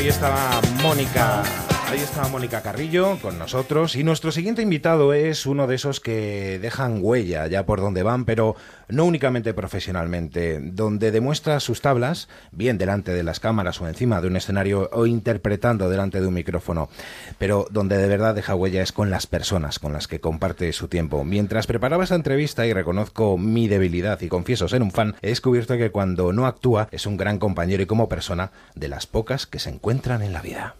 Ahí 0.00 0.08
estaba 0.08 0.62
Mónica 0.82 1.42
Ahí 1.90 1.98
estaba 1.98 2.28
Mónica 2.28 2.62
Carrillo 2.62 3.18
con 3.20 3.36
nosotros 3.36 3.96
y 3.96 4.04
nuestro 4.04 4.30
siguiente 4.30 4.62
invitado 4.62 5.12
es 5.12 5.44
uno 5.44 5.66
de 5.66 5.74
esos 5.74 5.98
que 5.98 6.60
dejan 6.60 7.00
huella 7.02 7.48
ya 7.48 7.66
por 7.66 7.80
donde 7.80 8.04
van, 8.04 8.24
pero 8.24 8.54
no 8.88 9.06
únicamente 9.06 9.54
profesionalmente, 9.54 10.60
donde 10.60 11.10
demuestra 11.10 11.58
sus 11.58 11.80
tablas, 11.80 12.28
bien 12.52 12.78
delante 12.78 13.12
de 13.12 13.24
las 13.24 13.40
cámaras 13.40 13.80
o 13.80 13.88
encima 13.88 14.20
de 14.20 14.28
un 14.28 14.36
escenario 14.36 14.88
o 14.92 15.04
interpretando 15.04 15.90
delante 15.90 16.20
de 16.20 16.28
un 16.28 16.34
micrófono, 16.34 16.90
pero 17.38 17.66
donde 17.72 17.96
de 17.96 18.06
verdad 18.06 18.36
deja 18.36 18.54
huella 18.54 18.82
es 18.82 18.92
con 18.92 19.10
las 19.10 19.26
personas 19.26 19.80
con 19.80 19.92
las 19.92 20.06
que 20.06 20.20
comparte 20.20 20.72
su 20.72 20.86
tiempo. 20.86 21.24
Mientras 21.24 21.66
preparaba 21.66 22.04
esta 22.04 22.14
entrevista 22.14 22.66
y 22.66 22.72
reconozco 22.72 23.36
mi 23.36 23.66
debilidad 23.66 24.20
y 24.20 24.28
confieso 24.28 24.68
ser 24.68 24.82
un 24.82 24.92
fan, 24.92 25.16
he 25.22 25.30
descubierto 25.30 25.76
que 25.76 25.90
cuando 25.90 26.32
no 26.32 26.46
actúa 26.46 26.86
es 26.92 27.06
un 27.06 27.16
gran 27.16 27.40
compañero 27.40 27.82
y 27.82 27.86
como 27.86 28.08
persona 28.08 28.52
de 28.76 28.86
las 28.86 29.08
pocas 29.08 29.48
que 29.48 29.58
se 29.58 29.70
encuentran 29.70 30.22
en 30.22 30.32
la 30.32 30.40
vida. 30.40 30.76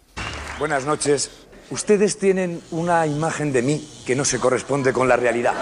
Buenas 0.61 0.85
noches. 0.85 1.31
Ustedes 1.71 2.19
tienen 2.19 2.61
una 2.69 3.07
imagen 3.07 3.51
de 3.51 3.63
mí 3.63 4.03
que 4.05 4.15
no 4.15 4.23
se 4.23 4.39
corresponde 4.39 4.93
con 4.93 5.07
la 5.07 5.15
realidad. 5.15 5.55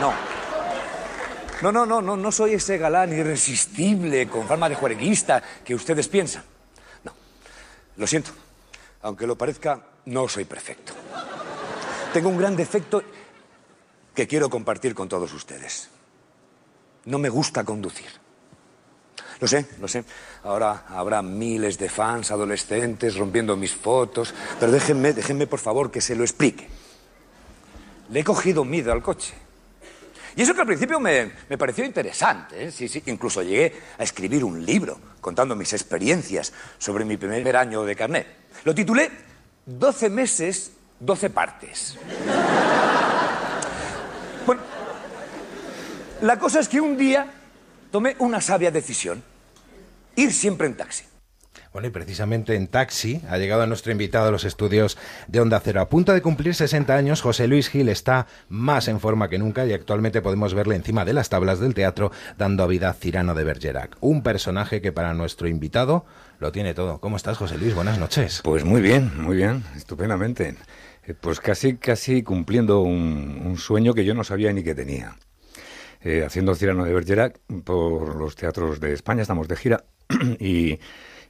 No. 0.00 0.14
No, 1.60 1.70
no, 1.70 1.84
no, 1.84 2.00
no, 2.00 2.16
no 2.16 2.32
soy 2.32 2.54
ese 2.54 2.78
galán 2.78 3.12
irresistible 3.12 4.26
con 4.26 4.48
fama 4.48 4.70
de 4.70 4.74
juerguista 4.74 5.42
que 5.62 5.74
ustedes 5.74 6.08
piensan. 6.08 6.44
No. 7.04 7.12
Lo 7.98 8.06
siento. 8.06 8.30
Aunque 9.02 9.26
lo 9.26 9.36
parezca, 9.36 9.82
no 10.06 10.26
soy 10.28 10.46
perfecto. 10.46 10.94
Tengo 12.14 12.30
un 12.30 12.38
gran 12.38 12.56
defecto 12.56 13.02
que 14.14 14.26
quiero 14.26 14.48
compartir 14.48 14.94
con 14.94 15.10
todos 15.10 15.30
ustedes. 15.34 15.90
No 17.04 17.18
me 17.18 17.28
gusta 17.28 17.64
conducir. 17.64 18.21
Lo 19.42 19.48
sé, 19.48 19.66
lo 19.80 19.88
sé. 19.88 20.04
Ahora 20.44 20.84
habrá 20.88 21.20
miles 21.20 21.76
de 21.76 21.88
fans 21.88 22.30
adolescentes 22.30 23.16
rompiendo 23.16 23.56
mis 23.56 23.74
fotos, 23.74 24.32
pero 24.60 24.70
déjenme, 24.70 25.12
déjenme 25.12 25.48
por 25.48 25.58
favor 25.58 25.90
que 25.90 26.00
se 26.00 26.14
lo 26.14 26.22
explique. 26.22 26.68
Le 28.10 28.20
he 28.20 28.24
cogido 28.24 28.64
miedo 28.64 28.92
al 28.92 29.02
coche. 29.02 29.34
Y 30.36 30.42
eso 30.42 30.54
que 30.54 30.60
al 30.60 30.68
principio 30.68 31.00
me, 31.00 31.32
pareció 31.58 31.84
interesante, 31.84 32.68
¿eh? 32.68 33.02
incluso 33.06 33.42
llegué 33.42 33.72
a 33.98 34.04
escribir 34.04 34.44
un 34.44 34.64
libro 34.64 35.00
contando 35.20 35.56
mis 35.56 35.72
experiencias 35.72 36.52
sobre 36.78 37.04
mi 37.04 37.16
primer 37.16 37.56
año 37.56 37.82
de 37.82 37.96
carnet. 37.96 38.28
Lo 38.62 38.72
titulé 38.72 39.10
12 39.66 40.08
meses, 40.08 40.70
12 41.00 41.30
partes. 41.30 41.98
bueno, 44.46 44.62
la 46.20 46.38
cosa 46.38 46.60
es 46.60 46.68
que 46.68 46.80
un 46.80 46.96
día 46.96 47.26
tomé 47.90 48.14
una 48.20 48.40
sabia 48.40 48.70
decisión 48.70 49.31
ir 50.16 50.32
siempre 50.32 50.66
en 50.66 50.76
taxi. 50.76 51.04
Bueno, 51.72 51.88
y 51.88 51.90
precisamente 51.90 52.54
en 52.54 52.66
taxi 52.66 53.22
ha 53.30 53.38
llegado 53.38 53.66
nuestro 53.66 53.92
invitado 53.92 54.28
a 54.28 54.30
los 54.30 54.44
estudios 54.44 54.98
de 55.26 55.40
Onda 55.40 55.58
Cero. 55.64 55.80
A 55.80 55.88
punto 55.88 56.12
de 56.12 56.20
cumplir 56.20 56.54
60 56.54 56.94
años, 56.94 57.22
José 57.22 57.48
Luis 57.48 57.70
Gil 57.70 57.88
está 57.88 58.26
más 58.50 58.88
en 58.88 59.00
forma 59.00 59.30
que 59.30 59.38
nunca 59.38 59.64
y 59.64 59.72
actualmente 59.72 60.20
podemos 60.20 60.52
verle 60.52 60.76
encima 60.76 61.06
de 61.06 61.14
las 61.14 61.30
tablas 61.30 61.60
del 61.60 61.72
teatro 61.72 62.12
dando 62.36 62.62
a 62.62 62.66
vida 62.66 62.90
a 62.90 62.92
Cirano 62.92 63.34
de 63.34 63.44
Bergerac, 63.44 63.96
un 64.00 64.22
personaje 64.22 64.82
que 64.82 64.92
para 64.92 65.14
nuestro 65.14 65.48
invitado 65.48 66.04
lo 66.40 66.52
tiene 66.52 66.74
todo. 66.74 67.00
¿Cómo 67.00 67.16
estás, 67.16 67.38
José 67.38 67.56
Luis? 67.56 67.74
Buenas 67.74 67.98
noches. 67.98 68.42
Pues 68.44 68.64
muy 68.64 68.82
bien, 68.82 69.10
muy 69.16 69.36
bien, 69.36 69.64
estupendamente. 69.74 70.56
Eh, 71.04 71.14
pues 71.18 71.40
casi, 71.40 71.76
casi 71.76 72.22
cumpliendo 72.22 72.80
un, 72.80 73.56
sueño 73.56 73.94
que 73.94 74.04
yo 74.04 74.14
no 74.14 74.24
sabía 74.24 74.52
ni 74.52 74.62
que 74.62 74.74
tenía. 74.74 75.16
Eh, 76.04 76.24
haciendo 76.24 76.54
Cirano 76.56 76.84
de 76.84 76.92
Bergerac 76.92 77.38
por 77.64 78.16
los 78.16 78.34
teatros 78.34 78.80
de 78.80 78.92
España, 78.92 79.22
estamos 79.22 79.46
de 79.46 79.56
gira 79.56 79.84
y, 80.40 80.80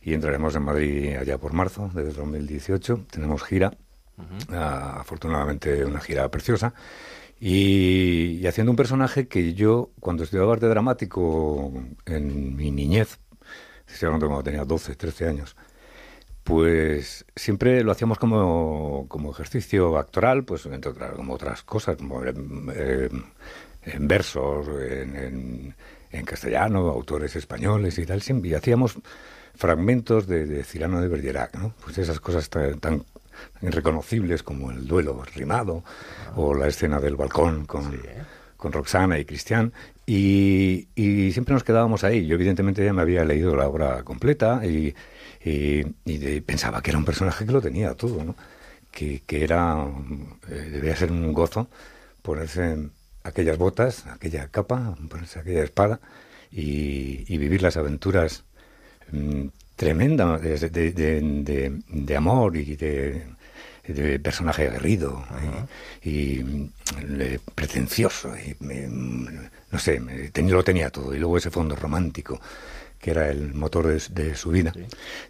entraremos 0.02 0.56
en 0.56 0.62
Madrid 0.62 1.16
allá 1.16 1.36
por 1.38 1.52
marzo 1.52 1.90
de 1.94 2.10
2018. 2.10 3.06
Tenemos 3.10 3.42
gira, 3.42 3.76
ah, 4.50 4.96
afortunadamente 5.00 5.84
una 5.84 6.00
gira 6.00 6.30
preciosa. 6.30 6.72
Y, 7.38 8.46
haciendo 8.46 8.70
un 8.72 8.76
personaje 8.76 9.28
que 9.28 9.52
yo, 9.52 9.90
cuando 10.00 10.24
estudiaba 10.24 10.54
arte 10.54 10.66
dramático 10.68 11.72
en 12.06 12.56
mi 12.56 12.70
niñez, 12.70 13.18
estoy 13.86 14.06
hablando 14.06 14.28
cuando 14.28 14.44
tenía 14.44 14.64
12, 14.64 14.94
13 14.96 15.28
años, 15.28 15.56
pues 16.44 17.26
siempre 17.36 17.84
lo 17.84 17.92
hacíamos 17.92 18.18
como, 18.18 19.06
como 19.08 19.32
ejercicio 19.32 19.98
actoral, 19.98 20.44
pues 20.44 20.64
entre 20.66 20.90
otras, 20.90 21.12
como 21.12 21.34
otras 21.34 21.62
cosas, 21.62 21.96
como 21.96 22.22
eh, 22.24 23.10
en 23.84 24.08
versos, 24.08 24.66
en, 24.68 25.74
en 26.10 26.24
castellano, 26.24 26.88
autores 26.88 27.34
españoles 27.36 27.98
y 27.98 28.06
tal, 28.06 28.22
y 28.44 28.54
hacíamos 28.54 28.98
fragmentos 29.54 30.26
de, 30.26 30.46
de 30.46 30.64
Cirano 30.64 31.00
de 31.00 31.08
Bergerac, 31.08 31.56
¿no? 31.56 31.74
Pues 31.82 31.98
esas 31.98 32.20
cosas 32.20 32.48
tan, 32.48 33.04
irreconocibles 33.60 34.42
como 34.42 34.70
el 34.70 34.86
duelo 34.86 35.22
rimado 35.34 35.82
o 36.36 36.54
la 36.54 36.68
escena 36.68 37.00
del 37.00 37.16
balcón 37.16 37.64
con, 37.64 38.00
con 38.56 38.72
Roxana 38.72 39.18
y 39.18 39.24
Cristian, 39.24 39.72
y, 40.06 40.88
y, 40.94 41.32
siempre 41.32 41.54
nos 41.54 41.64
quedábamos 41.64 42.04
ahí. 42.04 42.26
Yo 42.26 42.34
evidentemente 42.34 42.84
ya 42.84 42.92
me 42.92 43.02
había 43.02 43.24
leído 43.24 43.54
la 43.54 43.68
obra 43.68 44.02
completa 44.02 44.60
y, 44.66 44.94
y, 45.44 46.40
pensaba 46.40 46.82
que 46.82 46.90
era 46.90 46.98
un 46.98 47.04
personaje 47.04 47.46
que 47.46 47.52
lo 47.52 47.62
tenía 47.62 47.94
todo, 47.94 48.24
¿no? 48.24 48.34
Que, 48.90 49.22
que 49.26 49.42
era, 49.44 49.86
eh, 50.48 50.54
debía 50.70 50.94
ser 50.96 51.10
un 51.12 51.32
gozo 51.32 51.68
ponerse 52.20 52.90
aquellas 53.24 53.58
botas, 53.58 54.06
aquella 54.06 54.48
capa, 54.48 54.94
ponerse 55.08 55.38
aquella 55.38 55.64
espada 55.64 56.00
y, 56.50 57.36
vivir 57.38 57.62
las 57.62 57.76
aventuras 57.76 58.44
mm, 59.10 59.46
tremendas 59.76 60.40
de, 60.40 62.16
amor 62.16 62.56
y 62.56 62.76
de, 62.76 63.26
personaje 64.22 64.68
aguerrido 64.68 65.24
y, 66.02 66.42
mm, 66.42 66.70
pretencioso 67.54 68.32
y 68.36 68.56
no 68.60 69.78
sé, 69.78 70.00
lo 70.00 70.64
tenía 70.64 70.90
todo 70.90 71.14
y 71.14 71.18
luego 71.18 71.38
ese 71.38 71.50
fondo 71.50 71.74
romántico 71.74 72.40
que 73.02 73.10
era 73.10 73.28
el 73.28 73.52
motor 73.52 73.88
de, 73.88 74.34
su 74.36 74.50
vida. 74.50 74.72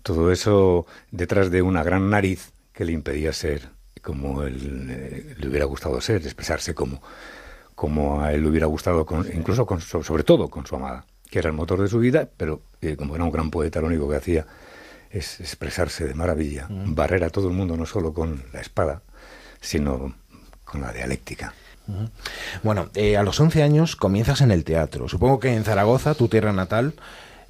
Todo 0.02 0.30
eso 0.30 0.86
detrás 1.10 1.50
de 1.50 1.62
una 1.62 1.82
gran 1.82 2.10
nariz 2.10 2.52
que 2.74 2.84
le 2.84 2.92
impedía 2.92 3.32
ser 3.32 3.70
como 4.02 4.42
él 4.42 4.88
eh, 4.90 5.34
le 5.38 5.48
hubiera 5.48 5.64
gustado 5.64 6.00
ser, 6.00 6.22
expresarse 6.22 6.74
como 6.74 7.00
como 7.82 8.22
a 8.22 8.32
él 8.32 8.42
le 8.42 8.48
hubiera 8.48 8.66
gustado, 8.66 9.04
incluso 9.34 9.66
con, 9.66 9.80
sobre 9.80 10.22
todo 10.22 10.46
con 10.46 10.64
su 10.64 10.76
amada, 10.76 11.04
que 11.28 11.40
era 11.40 11.48
el 11.48 11.56
motor 11.56 11.82
de 11.82 11.88
su 11.88 11.98
vida, 11.98 12.28
pero 12.36 12.62
eh, 12.80 12.94
como 12.94 13.16
era 13.16 13.24
un 13.24 13.32
gran 13.32 13.50
poeta, 13.50 13.80
lo 13.80 13.88
único 13.88 14.08
que 14.08 14.14
hacía 14.14 14.46
es 15.10 15.40
expresarse 15.40 16.06
de 16.06 16.14
maravilla, 16.14 16.68
barrer 16.70 17.24
a 17.24 17.30
todo 17.30 17.48
el 17.48 17.54
mundo 17.54 17.76
no 17.76 17.84
solo 17.84 18.14
con 18.14 18.44
la 18.52 18.60
espada, 18.60 19.02
sino 19.60 20.14
con 20.64 20.80
la 20.80 20.92
dialéctica. 20.92 21.54
Bueno, 22.62 22.88
eh, 22.94 23.16
a 23.16 23.24
los 23.24 23.40
11 23.40 23.64
años 23.64 23.96
comienzas 23.96 24.42
en 24.42 24.52
el 24.52 24.62
teatro. 24.62 25.08
Supongo 25.08 25.40
que 25.40 25.52
en 25.52 25.64
Zaragoza, 25.64 26.14
tu 26.14 26.28
tierra 26.28 26.52
natal, 26.52 26.94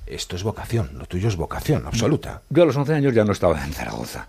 esto 0.07 0.35
es 0.35 0.45
vocación, 0.45 0.93
lo 0.97 1.05
tuyo 1.05 1.29
es 1.29 1.37
vocación 1.37 1.87
absoluta. 1.87 2.41
Yo 2.49 2.63
a 2.63 2.67
los 2.67 2.77
11 2.77 2.95
años 2.95 3.15
ya 3.15 3.27
no 3.27 3.33
estaba 3.33 3.63
en 3.63 3.75
Zaragoza. 3.75 4.29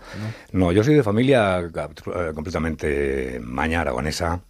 No, 0.52 0.70
yo 0.70 0.84
soy 0.84 0.96
de 0.96 1.02
familia 1.02 1.60
eh, 1.60 2.32
completamente 2.34 3.40
maña 3.42 3.80
aragonesa, 3.80 4.42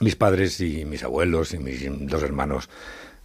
mis 0.00 0.16
padres 0.16 0.60
y 0.60 0.84
mis 0.84 1.02
abuelos 1.02 1.54
y 1.54 1.58
mis 1.58 1.84
dos 2.08 2.22
hermanos 2.22 2.68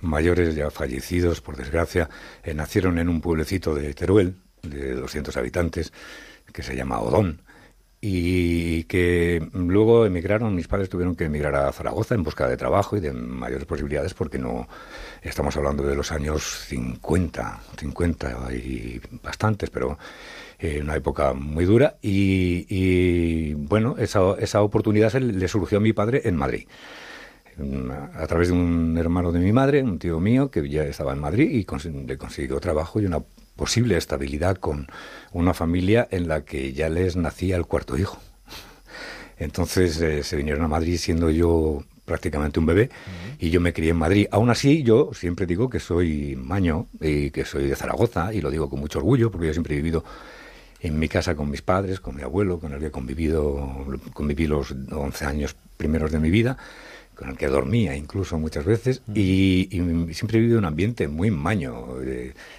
mayores, 0.02 0.56
ya 0.56 0.69
fallecidos, 0.69 1.42
por 1.42 1.58
desgracia, 1.58 2.10
eh, 2.44 2.54
nacieron 2.54 3.00
en 3.00 3.10
un 3.10 3.22
pueblecito 3.22 3.74
de 3.74 3.94
Teruel, 3.94 4.36
de 4.62 4.94
200 4.94 5.36
habitantes, 5.38 5.92
que 6.52 6.64
se 6.64 6.75
llama 6.75 7.00
Odón, 7.00 7.42
y 8.00 8.84
que 8.84 9.48
luego 9.54 10.06
emigraron, 10.06 10.54
mis 10.54 10.68
padres 10.68 10.90
tuvieron 10.90 11.16
que 11.16 11.25
emigrar 11.25 11.56
a 11.56 11.72
Zaragoza 11.72 12.14
en 12.14 12.24
busca 12.24 12.48
de 12.48 12.56
trabajo 12.56 12.96
y 12.96 13.00
de 13.00 13.12
mayores 13.12 13.66
posibilidades, 13.66 14.13
porque 14.13 14.38
no 14.38 14.68
estamos 15.24 15.58
hablando 15.58 15.84
de 15.84 15.96
los 15.96 16.12
años 16.12 16.44
50, 16.68 17.62
50 17.78 18.54
y 18.54 19.02
bastantes, 19.24 19.72
pero 19.72 19.98
en 20.59 20.83
una 20.83 20.95
época 20.95 21.33
muy 21.33 21.65
dura 21.65 21.98
y, 22.01 23.54
bueno, 23.54 23.95
esa, 23.98 24.36
esa 24.39 24.62
oportunidad 24.62 25.13
le 25.13 25.48
surgió 25.48 25.77
a 25.77 25.81
mi 25.81 25.94
padre 25.94 26.21
en 26.25 26.36
Madrid 26.36 26.68
a 28.13 28.27
través 28.27 28.50
de 28.50 28.54
un 28.54 28.98
hermano 28.98 29.31
de 29.31 29.39
mi 29.39 29.51
madre, 29.51 29.81
un 29.81 29.98
tío 29.98 30.19
mío 30.19 30.51
que 30.51 30.68
ya 30.69 30.83
estaba 30.83 31.13
en 31.13 31.19
Madrid 31.19 31.50
y 31.50 31.65
le 32.06 32.18
consiguió 32.18 32.59
trabajo 32.59 33.01
y 33.01 33.06
una 33.06 33.21
posible 33.56 33.98
estabilidad 33.98 34.57
con 34.57 34.88
una 35.33 35.54
familia 35.54 36.07
en 36.12 36.27
la 36.27 36.45
que 36.45 36.74
ya 36.74 36.89
les 36.89 37.15
nacía 37.15 37.56
el 37.56 37.65
cuarto 37.65 37.98
hijo. 37.98 38.19
Entonces 39.39 40.00
eh, 40.01 40.24
se 40.24 40.36
vinieron 40.36 40.63
a 40.63 40.68
Madrid 40.68 40.98
siendo 40.98 41.30
yo 41.31 41.83
prácticamente 42.06 42.60
un 42.60 42.68
bebé 42.68 42.89
y 43.39 43.50
yo 43.50 43.60
me 43.60 43.74
crié 43.74 43.92
en 43.92 43.98
Madrid. 43.98 44.27
Aún 44.31 44.50
así, 44.50 44.83
yo 44.83 45.12
siempre 45.13 45.45
digo 45.45 45.69
que 45.69 45.80
soy 45.80 46.36
maño 46.36 46.88
y 47.01 47.31
que 47.31 47.44
soy 47.44 47.68
de 47.68 47.75
Zaragoza 47.75 48.33
y 48.33 48.42
lo 48.42 48.51
digo 48.51 48.69
con 48.69 48.80
mucho 48.80 49.00
orgullo 49.00 49.31
porque 49.31 49.48
yo 49.48 49.53
siempre 49.53 49.74
he 49.74 49.77
vivido 49.77 50.03
en 50.79 51.00
mi 51.00 51.07
casa 51.07 51.35
con 51.35 51.50
mis 51.50 51.62
padres, 51.62 52.00
con 52.00 52.15
mi 52.15 52.21
abuelo, 52.21 52.59
con 52.59 52.74
el 52.74 52.79
que 52.79 52.88
he 52.88 52.91
convivido, 52.91 53.85
conviví 54.13 54.47
los 54.47 54.71
11 54.71 55.25
años 55.25 55.56
primeros 55.77 56.12
de 56.12 56.19
mi 56.19 56.29
vida 56.29 56.57
con 57.18 57.29
el 57.29 57.38
que 57.38 57.47
dormía 57.47 57.95
incluso 57.95 58.38
muchas 58.38 58.63
veces, 58.63 59.01
y, 59.13 59.68
siempre 60.13 60.38
he 60.38 60.41
vivido 60.41 60.59
un 60.59 60.65
ambiente 60.65 61.07
muy 61.07 61.31
maño. 61.31 61.97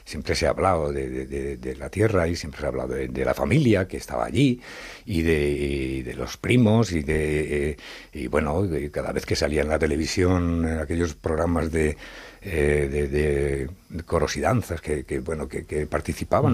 siempre 0.04 0.34
se 0.34 0.46
ha 0.46 0.50
hablado 0.50 0.92
de, 0.92 1.76
la 1.78 1.88
tierra 1.90 2.26
y 2.26 2.34
siempre 2.34 2.60
se 2.60 2.66
ha 2.66 2.68
hablado 2.68 2.94
de, 2.94 3.24
la 3.24 3.34
familia 3.34 3.86
que 3.86 3.96
estaba 3.96 4.24
allí 4.24 4.60
y 5.06 5.22
de, 5.22 6.12
los 6.16 6.36
primos 6.36 6.92
y 6.92 7.02
de. 7.02 7.76
y 8.12 8.26
bueno, 8.26 8.68
cada 8.90 9.12
vez 9.12 9.24
que 9.24 9.36
salía 9.36 9.62
en 9.62 9.68
la 9.68 9.78
televisión 9.78 10.66
aquellos 10.66 11.14
programas 11.14 11.70
de 11.70 11.96
eh, 12.42 13.68
de, 13.90 14.02
coros 14.04 14.36
y 14.36 14.40
danzas 14.40 14.80
que, 14.80 15.20
bueno 15.20 15.48
que, 15.48 15.86
participaban. 15.86 16.52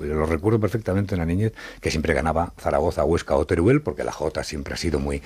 Lo 0.00 0.26
recuerdo 0.26 0.60
perfectamente 0.60 1.14
en 1.14 1.20
la 1.20 1.26
niñez, 1.26 1.52
que 1.80 1.90
siempre 1.90 2.14
ganaba 2.14 2.52
Zaragoza, 2.58 3.04
Huesca 3.04 3.36
o 3.36 3.46
Teruel, 3.46 3.82
porque 3.82 4.04
la 4.04 4.12
Jota 4.12 4.42
siempre 4.42 4.74
ha 4.74 4.76
sido 4.76 4.98
muy, 4.98 5.22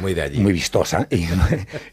muy, 0.00 0.14
de 0.14 0.22
allí. 0.22 0.40
muy 0.40 0.52
vistosa 0.52 1.06
y 1.10 1.26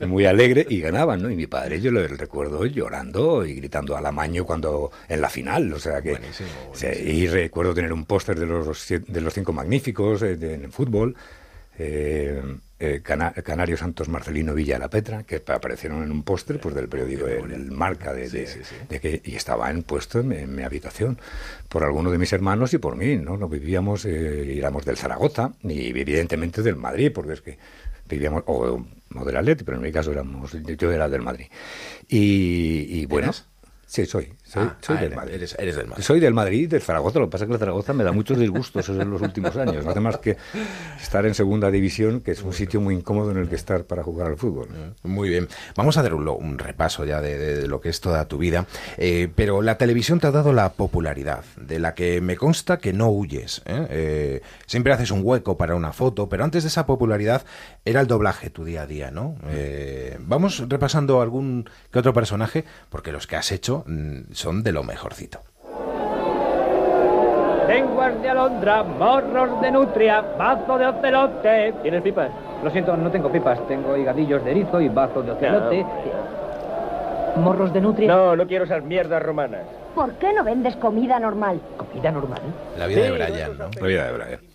muy 0.05 0.25
alegre, 0.25 0.65
y 0.69 0.79
ganaban, 0.79 1.21
¿no? 1.21 1.29
Y 1.29 1.35
mi 1.35 1.47
padre, 1.47 1.81
yo 1.81 1.91
lo 1.91 2.05
recuerdo 2.07 2.65
llorando 2.65 3.45
y 3.45 3.55
gritando 3.55 3.97
al 3.97 4.05
amaño 4.05 4.45
cuando 4.45 4.91
en 5.07 5.21
la 5.21 5.29
final, 5.29 5.73
o 5.73 5.79
sea 5.79 6.01
que... 6.01 6.19
y 7.03 7.27
recuerdo 7.27 7.73
tener 7.73 7.93
un 7.93 8.05
póster 8.05 8.39
de 8.39 8.45
los, 8.45 8.87
de 8.87 9.21
los 9.21 9.33
cinco 9.33 9.53
magníficos 9.53 10.21
eh, 10.21 10.33
en 10.33 10.63
el 10.63 10.71
fútbol. 10.71 11.15
Eh, 11.77 12.41
eh, 12.79 13.01
Canario 13.03 13.75
Santos 13.75 14.07
Marcelino 14.07 14.53
Villa 14.53 14.79
La 14.79 14.89
Petra, 14.89 15.23
que 15.23 15.43
aparecieron 15.47 16.01
en 16.03 16.11
un 16.11 16.23
póster 16.23 16.59
pues, 16.59 16.73
del 16.73 16.87
periódico 16.87 17.27
El, 17.27 17.71
Marca, 17.71 18.13
de, 18.13 18.29
que, 19.01 19.21
y 19.23 19.35
estaba 19.35 19.69
en 19.69 19.83
puesto 19.83 20.19
en, 20.21 20.55
mi 20.55 20.63
habitación 20.63 21.19
por 21.67 21.83
alguno 21.83 22.09
de 22.09 22.17
mis 22.17 22.31
hermanos 22.31 22.73
y 22.73 22.77
por 22.77 22.95
mí. 22.95 23.17
¿no? 23.17 23.35
no 23.35 23.49
vivíamos, 23.49 24.05
eh, 24.05 24.57
éramos 24.57 24.85
del 24.85 24.95
Zaragoza 24.95 25.51
y 25.63 25.89
evidentemente 25.89 26.61
del 26.61 26.77
Madrid, 26.77 27.11
porque 27.13 27.33
es 27.33 27.41
que 27.41 27.57
vivíamos, 28.07 28.43
o, 28.47 28.85
del 29.25 29.37
Atleti, 29.37 29.63
pero 29.65 29.77
en 29.77 29.83
mi 29.83 29.91
caso 29.91 30.11
éramos, 30.11 30.53
yo 30.53 30.91
era 30.91 31.09
del 31.09 31.21
Madrid. 31.21 31.47
Y, 32.07 33.01
y 33.01 33.05
bueno. 33.05 33.31
Sí, 33.85 34.05
soy. 34.05 34.31
Soy, 34.49 34.63
ah, 34.63 34.77
ah, 34.87 34.93
del 34.95 35.15
Madrid. 35.15 35.33
Eres, 35.35 35.55
del 35.57 35.87
Madrid. 35.87 36.03
Soy 36.03 36.19
del 36.19 36.33
Madrid, 36.33 36.69
del 36.69 36.81
Zaragoza. 36.81 37.19
Lo 37.19 37.27
que 37.27 37.31
pasa 37.31 37.45
es 37.45 37.47
que 37.47 37.53
el 37.53 37.59
Zaragoza 37.59 37.93
me 37.93 38.03
da 38.03 38.11
muchos 38.11 38.37
disgustos 38.37 38.89
en 38.89 39.09
los 39.09 39.21
últimos 39.21 39.55
años. 39.55 39.83
No 39.83 39.91
hace 39.91 39.99
más 39.99 40.17
que 40.17 40.37
estar 41.01 41.25
en 41.25 41.33
segunda 41.33 41.71
división, 41.71 42.21
que 42.21 42.31
es 42.31 42.41
un 42.41 42.53
sitio 42.53 42.81
muy 42.81 42.95
incómodo 42.95 43.31
en 43.31 43.37
el 43.37 43.49
que 43.49 43.55
estar 43.55 43.83
para 43.85 44.03
jugar 44.03 44.27
al 44.27 44.37
fútbol. 44.37 44.69
Muy 45.03 45.29
bien. 45.29 45.47
Vamos 45.75 45.97
a 45.97 46.03
dar 46.03 46.13
un, 46.13 46.57
repaso 46.57 47.05
ya 47.05 47.21
de, 47.21 47.67
lo 47.67 47.81
que 47.81 47.89
es 47.89 48.01
toda 48.01 48.27
tu 48.27 48.37
vida. 48.37 48.65
Eh, 48.97 49.29
pero 49.35 49.61
la 49.61 49.77
televisión 49.77 50.19
te 50.19 50.27
ha 50.27 50.31
dado 50.31 50.53
la 50.53 50.73
popularidad, 50.73 51.43
de 51.55 51.79
la 51.79 51.93
que 51.93 52.21
me 52.21 52.35
consta 52.35 52.77
que 52.77 52.93
no 52.93 53.09
huyes. 53.09 53.61
¿eh? 53.65 53.87
Eh, 53.89 54.41
siempre 54.65 54.93
haces 54.93 55.11
un 55.11 55.21
hueco 55.23 55.57
para 55.57 55.75
una 55.75 55.93
foto, 55.93 56.27
pero 56.27 56.43
antes 56.43 56.63
de 56.63 56.69
esa 56.69 56.85
popularidad 56.85 57.45
era 57.85 58.01
el 58.01 58.07
doblaje 58.07 58.49
tu 58.49 58.65
día 58.65 58.83
a 58.83 58.87
día, 58.87 59.11
¿no? 59.11 59.35
vamos 60.19 60.63
repasando 60.67 61.21
algún 61.21 61.69
que 61.91 61.99
otro 61.99 62.13
personaje, 62.13 62.65
porque 62.89 63.11
los 63.11 63.27
que 63.27 63.35
has 63.35 63.51
hecho 63.51 63.83
Mm, 63.99 64.33
son 64.39 64.63
de 64.63 64.71
lo 64.71 64.83
mejorcito. 64.83 65.41
Lenguas 67.67 68.21
de 68.21 68.29
alondra, 68.29 68.83
morros 68.83 69.59
de 69.61 69.69
nutria, 69.69 70.21
bazo 70.21 70.77
de 70.77 70.87
ocelote. 70.87 71.73
¿Tienes 71.83 72.01
pipas? 72.01 72.31
Lo 72.63 72.71
siento, 72.71 72.95
no 72.95 73.11
tengo 73.11 73.29
pipas. 73.29 73.59
Tengo 73.67 73.97
higadillos 73.97 74.43
de 74.45 74.51
erizo 74.51 74.79
y 74.79 74.87
bazo 74.87 75.21
de 75.23 75.31
ocelote. 75.31 75.85
¿Morros 77.35 77.73
de 77.73 77.81
nutria? 77.81 78.07
No, 78.07 78.35
no 78.37 78.47
quiero 78.47 78.63
esas 78.63 78.81
mierdas 78.81 79.21
romanas. 79.21 79.65
¿Por 79.93 80.13
qué 80.13 80.31
no 80.31 80.45
vendes 80.45 80.77
comida 80.77 81.19
normal? 81.19 81.59
¿Comida 81.75 82.09
normal? 82.09 82.41
La 82.77 82.87
vida 82.87 83.01
de 83.01 83.11
Brian, 83.11 83.57
¿no? 83.57 83.69
La 83.79 83.87
vida 83.87 84.05
de 84.05 84.17
Brian. 84.17 84.48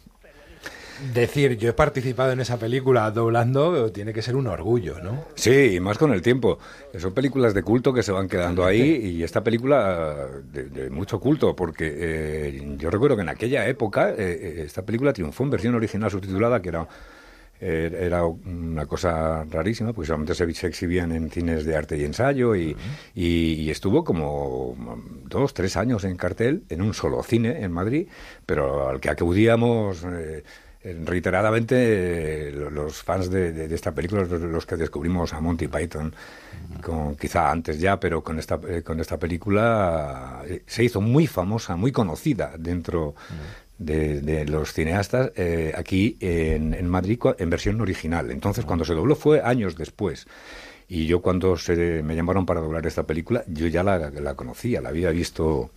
Decir, 1.12 1.56
yo 1.56 1.70
he 1.70 1.73
participado 1.73 2.32
en 2.32 2.41
esa 2.41 2.58
película 2.58 3.11
doblando 3.11 3.91
tiene 3.91 4.12
que 4.12 4.23
ser 4.23 4.37
un 4.37 4.46
orgullo, 4.46 5.00
¿no? 5.00 5.25
Sí, 5.35 5.75
y 5.75 5.81
más 5.81 5.99
con 5.99 6.12
el 6.12 6.23
tiempo. 6.23 6.58
Son 6.99 7.12
películas 7.12 7.52
de 7.52 7.62
culto 7.62 7.93
que 7.93 8.02
se 8.02 8.12
van 8.12 8.29
quedando 8.29 8.64
ahí 8.64 8.81
y 8.81 9.23
esta 9.23 9.43
película 9.43 10.29
de, 10.52 10.91
mucho 10.91 11.19
culto, 11.19 11.56
porque 11.56 11.93
eh, 11.96 12.76
yo 12.79 12.91
recuerdo 12.91 13.17
que 13.17 13.23
en 13.23 13.29
aquella 13.29 13.67
época 13.67 14.11
eh, 14.11 14.14
eh, 14.19 14.62
esta 14.67 14.82
película 14.82 15.12
triunfó 15.12 15.43
en 15.44 15.50
versión 15.50 15.75
original 15.75 16.11
subtitulada, 16.11 16.62
que 16.62 16.69
era 16.69 16.88
era 17.61 18.26
una 18.26 18.85
cosa 18.85 19.44
rarísima, 19.44 19.94
porque 19.94 20.08
solamente 20.08 20.35
se, 20.35 20.67
exhibían 20.67 21.12
en 21.12 21.31
cines 21.31 21.64
de 21.64 21.75
arte 21.75 21.96
y 21.96 22.05
ensayo 22.05 22.55
y, 22.55 22.76
y, 23.14 23.70
estuvo 23.70 24.05
como 24.05 24.76
dos, 25.25 25.55
tres 25.55 25.79
años 25.79 26.05
en 26.05 26.17
cartel 26.19 26.64
en 26.69 26.82
un 26.82 26.93
solo 26.93 27.23
cine 27.23 27.62
en 27.62 27.73
Madrid, 27.73 28.08
pero 28.44 28.91
al 28.91 29.00
que 29.00 29.08
acudíamos 29.08 30.05
reiteradamente 30.84 32.52
los 32.52 33.02
fans 33.02 33.31
de, 33.31 33.72
esta 33.75 33.92
película, 33.92 34.25
los, 34.25 34.66
que 34.66 34.76
descubrimos 34.76 35.32
a 35.32 35.40
Monty 35.40 35.69
Python, 35.69 36.14
con, 36.82 37.16
quizá 37.16 37.50
antes 37.50 37.81
ya, 37.81 37.98
pero 37.98 38.22
con 38.22 38.38
esta, 38.38 38.60
eh, 38.69 38.82
con 38.82 39.00
esta 39.00 39.19
película 39.19 40.42
eh, 40.46 40.62
se 40.66 40.84
hizo 40.84 41.00
muy 41.00 41.26
famosa, 41.26 41.76
muy 41.76 41.90
conocida 41.90 42.54
dentro 42.58 43.14
de, 43.78 44.44
los 44.46 44.72
cineastas 44.72 45.32
eh, 45.36 45.72
aquí 45.75 46.16
en, 46.20 46.88
Madrid 46.88 47.19
en 47.38 47.50
versión 47.50 47.81
original. 47.81 48.31
Entonces, 48.31 48.64
cuando 48.64 48.84
se 48.84 48.94
dobló 48.94 49.16
fue 49.16 49.40
años 49.42 49.76
después. 49.76 50.26
Y 50.86 51.06
yo 51.06 51.22
cuando 51.22 51.56
se 51.56 52.02
me 52.02 52.14
llamaron 52.14 52.44
para 52.44 52.60
doblar 52.60 52.86
esta 52.86 53.04
película, 53.04 53.42
yo 53.46 53.66
ya 53.69 53.82
la, 53.82 54.10
la 54.10 54.34
conocía, 54.34 54.82
la 54.82 54.90
había 54.90 55.10
visto 55.10 55.70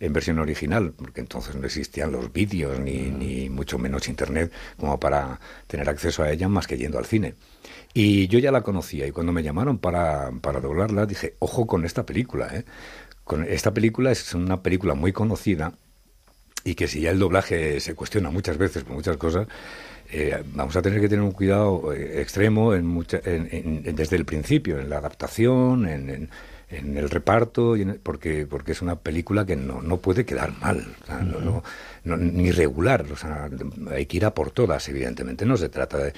en 0.00 0.12
versión 0.12 0.38
original, 0.38 0.92
porque 0.96 1.20
entonces 1.20 1.54
no 1.54 1.66
existían 1.66 2.10
los 2.10 2.32
vídeos 2.32 2.80
ni, 2.80 3.10
ni 3.10 3.50
mucho 3.50 3.78
menos 3.78 4.08
internet 4.08 4.50
como 4.78 4.98
para 4.98 5.38
tener 5.66 5.88
acceso 5.88 6.22
a 6.22 6.30
ella 6.30 6.48
más 6.48 6.66
que 6.66 6.78
yendo 6.78 6.98
al 6.98 7.04
cine. 7.04 7.34
Y 7.92 8.28
yo 8.28 8.38
ya 8.38 8.50
la 8.50 8.62
conocía 8.62 9.06
y 9.06 9.12
cuando 9.12 9.32
me 9.32 9.42
llamaron 9.42 9.78
para, 9.78 10.30
para 10.40 10.60
doblarla 10.60 11.06
dije, 11.06 11.36
ojo 11.38 11.66
con 11.66 11.84
esta 11.84 12.06
película. 12.06 12.48
¿eh? 12.52 12.64
Con 13.24 13.44
esta 13.44 13.72
película 13.74 14.10
es 14.10 14.34
una 14.34 14.62
película 14.62 14.94
muy 14.94 15.12
conocida 15.12 15.74
y 16.64 16.74
que 16.74 16.88
si 16.88 17.02
ya 17.02 17.10
el 17.10 17.18
doblaje 17.18 17.80
se 17.80 17.94
cuestiona 17.94 18.30
muchas 18.30 18.58
veces 18.58 18.84
por 18.84 18.94
muchas 18.94 19.16
cosas, 19.16 19.48
eh, 20.12 20.42
vamos 20.54 20.74
a 20.76 20.82
tener 20.82 21.00
que 21.00 21.08
tener 21.08 21.24
un 21.24 21.32
cuidado 21.32 21.92
eh, 21.92 22.20
extremo 22.20 22.74
en 22.74 23.04
desde 23.94 24.16
el 24.16 24.24
principio, 24.24 24.78
en 24.78 24.90
la 24.90 24.98
adaptación, 24.98 25.86
en, 25.86 26.30
en 26.70 26.96
el 26.96 27.10
reparto, 27.10 27.76
y 27.76 27.84
porque, 27.84 28.46
porque 28.46 28.72
es 28.72 28.82
una 28.82 28.96
película 28.96 29.44
que 29.44 29.56
no, 29.56 29.82
no 29.82 29.98
puede 29.98 30.24
quedar 30.24 30.52
mal, 30.60 30.86
no, 31.24 31.62
no, 32.04 32.16
ni 32.16 32.50
regular, 32.52 33.06
o 33.12 33.16
sea, 33.16 33.50
hay 33.90 34.06
que 34.06 34.16
ir 34.16 34.24
a 34.24 34.34
por 34.34 34.50
todas, 34.50 34.88
evidentemente, 34.88 35.44
no 35.44 35.56
se 35.56 35.68
trata 35.68 35.98
de 35.98 36.12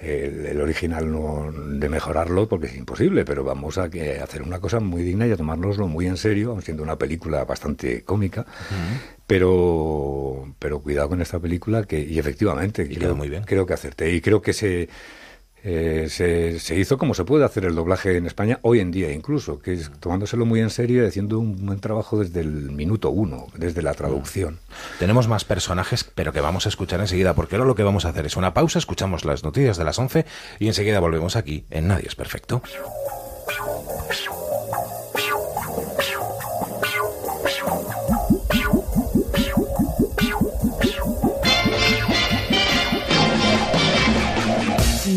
el, 0.00 0.60
original 0.60 1.10
no, 1.10 1.52
de 1.52 1.88
mejorarlo 1.88 2.48
porque 2.48 2.66
es 2.66 2.76
imposible, 2.76 3.24
pero 3.24 3.44
vamos 3.44 3.78
a 3.78 3.90
que 3.90 4.18
hacer 4.18 4.42
una 4.42 4.58
cosa 4.60 4.80
muy 4.80 5.02
digna 5.02 5.26
y 5.26 5.32
a 5.32 5.36
tomárnoslo 5.36 5.86
muy 5.86 6.06
en 6.06 6.16
serio, 6.16 6.58
siendo 6.62 6.82
una 6.82 6.96
película 6.96 7.44
bastante 7.44 8.02
cómica, 8.02 8.46
pero 9.26 10.54
pero 10.58 10.80
cuidado 10.80 11.10
con 11.10 11.20
esta 11.20 11.38
película 11.38 11.84
que 11.84 12.00
y 12.00 12.18
efectivamente 12.18 12.88
creo, 12.88 13.14
muy 13.14 13.28
bien. 13.28 13.44
creo 13.44 13.66
que 13.66 13.74
acerté 13.74 14.12
y 14.12 14.20
creo 14.20 14.40
que 14.40 14.52
se 14.52 14.88
eh, 15.62 16.06
se, 16.08 16.78
hizo 16.78 16.98
como 16.98 17.14
se 17.14 17.24
puede 17.24 17.44
hacer 17.44 17.64
el 17.64 17.74
doblaje 17.74 18.16
en 18.16 18.26
España 18.26 18.58
hoy 18.62 18.80
en 18.80 18.90
día 18.90 19.12
incluso, 19.12 19.60
que 19.60 19.74
es 19.74 19.90
tomándoselo 20.00 20.46
muy 20.46 20.60
en 20.60 20.70
serio 20.70 21.02
y 21.02 21.06
haciendo 21.06 21.38
un 21.38 21.66
buen 21.66 21.80
trabajo 21.80 22.18
desde 22.18 22.40
el 22.40 22.70
minuto 22.70 23.10
uno, 23.10 23.46
desde 23.56 23.82
la 23.82 23.94
traducción. 23.94 24.58
Tenemos 24.98 25.28
más 25.28 25.44
personajes, 25.44 26.04
pero 26.04 26.32
que 26.32 26.40
vamos 26.40 26.66
a 26.66 26.68
escuchar 26.68 27.00
enseguida, 27.00 27.34
porque 27.34 27.56
ahora 27.56 27.66
lo 27.66 27.74
que 27.74 27.82
vamos 27.82 28.04
a 28.04 28.10
hacer 28.10 28.26
es 28.26 28.36
una 28.36 28.54
pausa, 28.54 28.78
escuchamos 28.78 29.24
las 29.24 29.44
noticias 29.44 29.76
de 29.76 29.84
las 29.84 29.98
11 29.98 30.24
y 30.58 30.68
enseguida 30.68 31.00
volvemos 31.00 31.36
aquí 31.36 31.64
en 31.70 31.88
Nadie 31.88 32.06
es 32.06 32.14
Perfecto. 32.14 32.62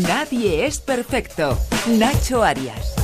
Nadie 0.06 0.66
es 0.66 0.80
perfecto. 0.80 1.58
Nacho 1.98 2.42
Arias. 2.42 2.94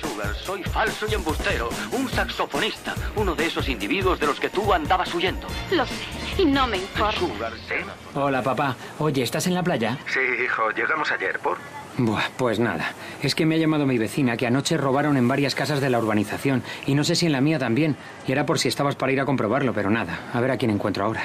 Sugar, 0.00 0.34
soy 0.34 0.62
falso 0.64 1.06
y 1.10 1.14
embustero, 1.14 1.68
un 1.92 2.08
saxofonista, 2.10 2.94
uno 3.16 3.34
de 3.34 3.46
esos 3.46 3.68
individuos 3.68 4.18
de 4.18 4.26
los 4.26 4.40
que 4.40 4.50
tú 4.50 4.72
andabas 4.72 5.14
huyendo. 5.14 5.46
Lo 5.70 5.86
sé, 5.86 5.94
y 6.38 6.44
no 6.46 6.66
me 6.66 6.78
importa. 6.78 7.18
Sugar, 7.18 7.52
¿sí? 7.68 7.74
Hola, 8.14 8.42
papá. 8.42 8.76
Oye, 8.98 9.22
¿estás 9.22 9.46
en 9.46 9.54
la 9.54 9.62
playa? 9.62 9.98
Sí, 10.12 10.20
hijo, 10.44 10.70
llegamos 10.70 11.10
ayer, 11.12 11.38
¿por? 11.38 11.58
Buah, 11.96 12.24
pues 12.36 12.58
nada. 12.58 12.92
Es 13.22 13.34
que 13.34 13.46
me 13.46 13.54
ha 13.54 13.58
llamado 13.58 13.86
mi 13.86 13.98
vecina 13.98 14.36
que 14.36 14.46
anoche 14.46 14.76
robaron 14.76 15.16
en 15.16 15.28
varias 15.28 15.54
casas 15.54 15.80
de 15.80 15.90
la 15.90 15.98
urbanización 15.98 16.62
y 16.86 16.94
no 16.94 17.04
sé 17.04 17.14
si 17.14 17.26
en 17.26 17.32
la 17.32 17.40
mía 17.40 17.58
también. 17.58 17.96
Y 18.26 18.32
era 18.32 18.46
por 18.46 18.58
si 18.58 18.68
estabas 18.68 18.96
para 18.96 19.12
ir 19.12 19.20
a 19.20 19.24
comprobarlo, 19.26 19.72
pero 19.72 19.90
nada. 19.90 20.30
A 20.32 20.40
ver 20.40 20.50
a 20.50 20.56
quién 20.56 20.70
encuentro 20.72 21.04
ahora. 21.04 21.22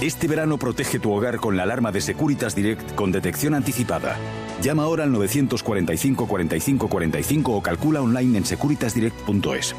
Este 0.00 0.28
verano 0.28 0.58
protege 0.58 0.98
tu 0.98 1.12
hogar 1.12 1.38
con 1.38 1.56
la 1.56 1.62
alarma 1.62 1.92
de 1.92 2.00
Securitas 2.00 2.54
Direct 2.54 2.94
con 2.94 3.12
detección 3.12 3.54
anticipada. 3.54 4.16
Llama 4.62 4.84
ahora 4.84 5.04
al 5.04 5.12
945 5.12 6.26
45 6.26 6.88
45 6.88 7.52
o 7.52 7.62
calcula 7.62 8.02
online 8.02 8.38
en 8.38 8.44
securitasdirect.es. 8.44 9.74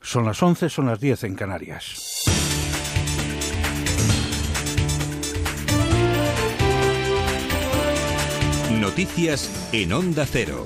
Son 0.00 0.24
las 0.24 0.40
11, 0.40 0.68
son 0.68 0.86
las 0.86 1.00
10 1.00 1.24
en 1.24 1.34
Canarias. 1.34 2.22
Noticias 8.70 9.68
en 9.72 9.92
Onda 9.92 10.24
Cero. 10.30 10.64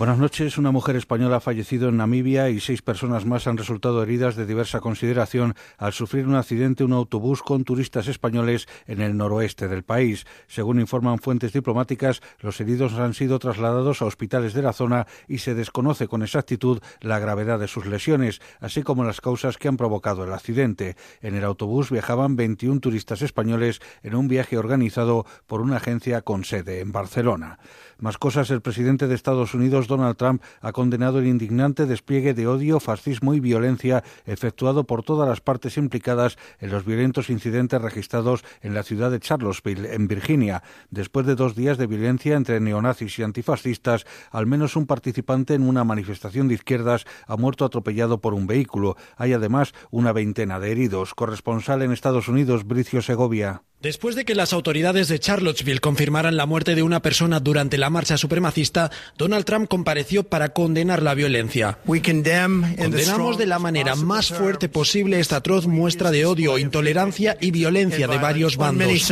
Buenas 0.00 0.16
noches. 0.16 0.56
Una 0.56 0.70
mujer 0.70 0.96
española 0.96 1.36
ha 1.36 1.40
fallecido 1.40 1.90
en 1.90 1.98
Namibia 1.98 2.48
y 2.48 2.58
seis 2.58 2.80
personas 2.80 3.26
más 3.26 3.46
han 3.46 3.58
resultado 3.58 4.02
heridas 4.02 4.34
de 4.34 4.46
diversa 4.46 4.80
consideración 4.80 5.54
al 5.76 5.92
sufrir 5.92 6.26
un 6.26 6.36
accidente 6.36 6.84
un 6.84 6.94
autobús 6.94 7.42
con 7.42 7.64
turistas 7.64 8.08
españoles 8.08 8.66
en 8.86 9.02
el 9.02 9.14
noroeste 9.14 9.68
del 9.68 9.82
país. 9.82 10.24
Según 10.46 10.80
informan 10.80 11.18
fuentes 11.18 11.52
diplomáticas, 11.52 12.22
los 12.38 12.58
heridos 12.62 12.94
han 12.94 13.12
sido 13.12 13.38
trasladados 13.38 14.00
a 14.00 14.06
hospitales 14.06 14.54
de 14.54 14.62
la 14.62 14.72
zona 14.72 15.06
y 15.28 15.40
se 15.40 15.54
desconoce 15.54 16.08
con 16.08 16.22
exactitud 16.22 16.80
la 17.02 17.18
gravedad 17.18 17.58
de 17.58 17.68
sus 17.68 17.84
lesiones, 17.84 18.40
así 18.58 18.82
como 18.82 19.04
las 19.04 19.20
causas 19.20 19.58
que 19.58 19.68
han 19.68 19.76
provocado 19.76 20.24
el 20.24 20.32
accidente. 20.32 20.96
En 21.20 21.34
el 21.34 21.44
autobús 21.44 21.90
viajaban 21.90 22.36
21 22.36 22.80
turistas 22.80 23.20
españoles 23.20 23.82
en 24.02 24.14
un 24.14 24.28
viaje 24.28 24.56
organizado 24.56 25.26
por 25.46 25.60
una 25.60 25.76
agencia 25.76 26.22
con 26.22 26.44
sede 26.44 26.80
en 26.80 26.90
Barcelona. 26.90 27.58
Más 28.00 28.16
cosas, 28.16 28.50
el 28.50 28.62
presidente 28.62 29.08
de 29.08 29.14
Estados 29.14 29.52
Unidos, 29.52 29.86
Donald 29.86 30.16
Trump, 30.16 30.42
ha 30.62 30.72
condenado 30.72 31.18
el 31.18 31.26
indignante 31.26 31.84
despliegue 31.84 32.32
de 32.32 32.46
odio, 32.46 32.80
fascismo 32.80 33.34
y 33.34 33.40
violencia 33.40 34.02
efectuado 34.24 34.84
por 34.84 35.02
todas 35.02 35.28
las 35.28 35.42
partes 35.42 35.76
implicadas 35.76 36.38
en 36.60 36.70
los 36.70 36.86
violentos 36.86 37.28
incidentes 37.28 37.82
registrados 37.82 38.42
en 38.62 38.72
la 38.72 38.84
ciudad 38.84 39.10
de 39.10 39.20
Charlottesville, 39.20 39.94
en 39.94 40.08
Virginia. 40.08 40.62
Después 40.88 41.26
de 41.26 41.34
dos 41.34 41.54
días 41.54 41.76
de 41.76 41.86
violencia 41.86 42.36
entre 42.36 42.58
neonazis 42.58 43.18
y 43.18 43.22
antifascistas, 43.22 44.06
al 44.30 44.46
menos 44.46 44.76
un 44.76 44.86
participante 44.86 45.52
en 45.52 45.68
una 45.68 45.84
manifestación 45.84 46.48
de 46.48 46.54
izquierdas 46.54 47.04
ha 47.26 47.36
muerto 47.36 47.66
atropellado 47.66 48.22
por 48.22 48.32
un 48.32 48.46
vehículo. 48.46 48.96
Hay 49.18 49.34
además 49.34 49.74
una 49.90 50.12
veintena 50.12 50.58
de 50.58 50.72
heridos. 50.72 51.14
Corresponsal 51.14 51.82
en 51.82 51.92
Estados 51.92 52.28
Unidos, 52.28 52.64
Bricio 52.64 53.02
Segovia. 53.02 53.62
Después 53.82 54.14
de 54.14 54.26
que 54.26 54.34
las 54.34 54.52
autoridades 54.52 55.08
de 55.08 55.18
Charlottesville 55.18 55.80
confirmaran 55.80 56.36
la 56.36 56.44
muerte 56.44 56.74
de 56.74 56.82
una 56.82 57.00
persona 57.00 57.40
durante 57.40 57.78
la 57.78 57.88
marcha 57.88 58.18
supremacista, 58.18 58.90
Donald 59.16 59.46
Trump 59.46 59.68
compareció 59.68 60.22
para 60.22 60.50
condenar 60.50 61.02
la 61.02 61.14
violencia. 61.14 61.78
Condenamos 61.86 63.38
de 63.38 63.46
la 63.46 63.58
manera 63.58 63.94
más 63.96 64.28
fuerte 64.28 64.68
posible 64.68 65.18
esta 65.18 65.36
atroz 65.36 65.66
muestra 65.66 66.10
de 66.10 66.26
odio, 66.26 66.58
intolerancia 66.58 67.38
y 67.40 67.52
violencia 67.52 68.06
de 68.06 68.18
varios 68.18 68.58
bandos. 68.58 69.10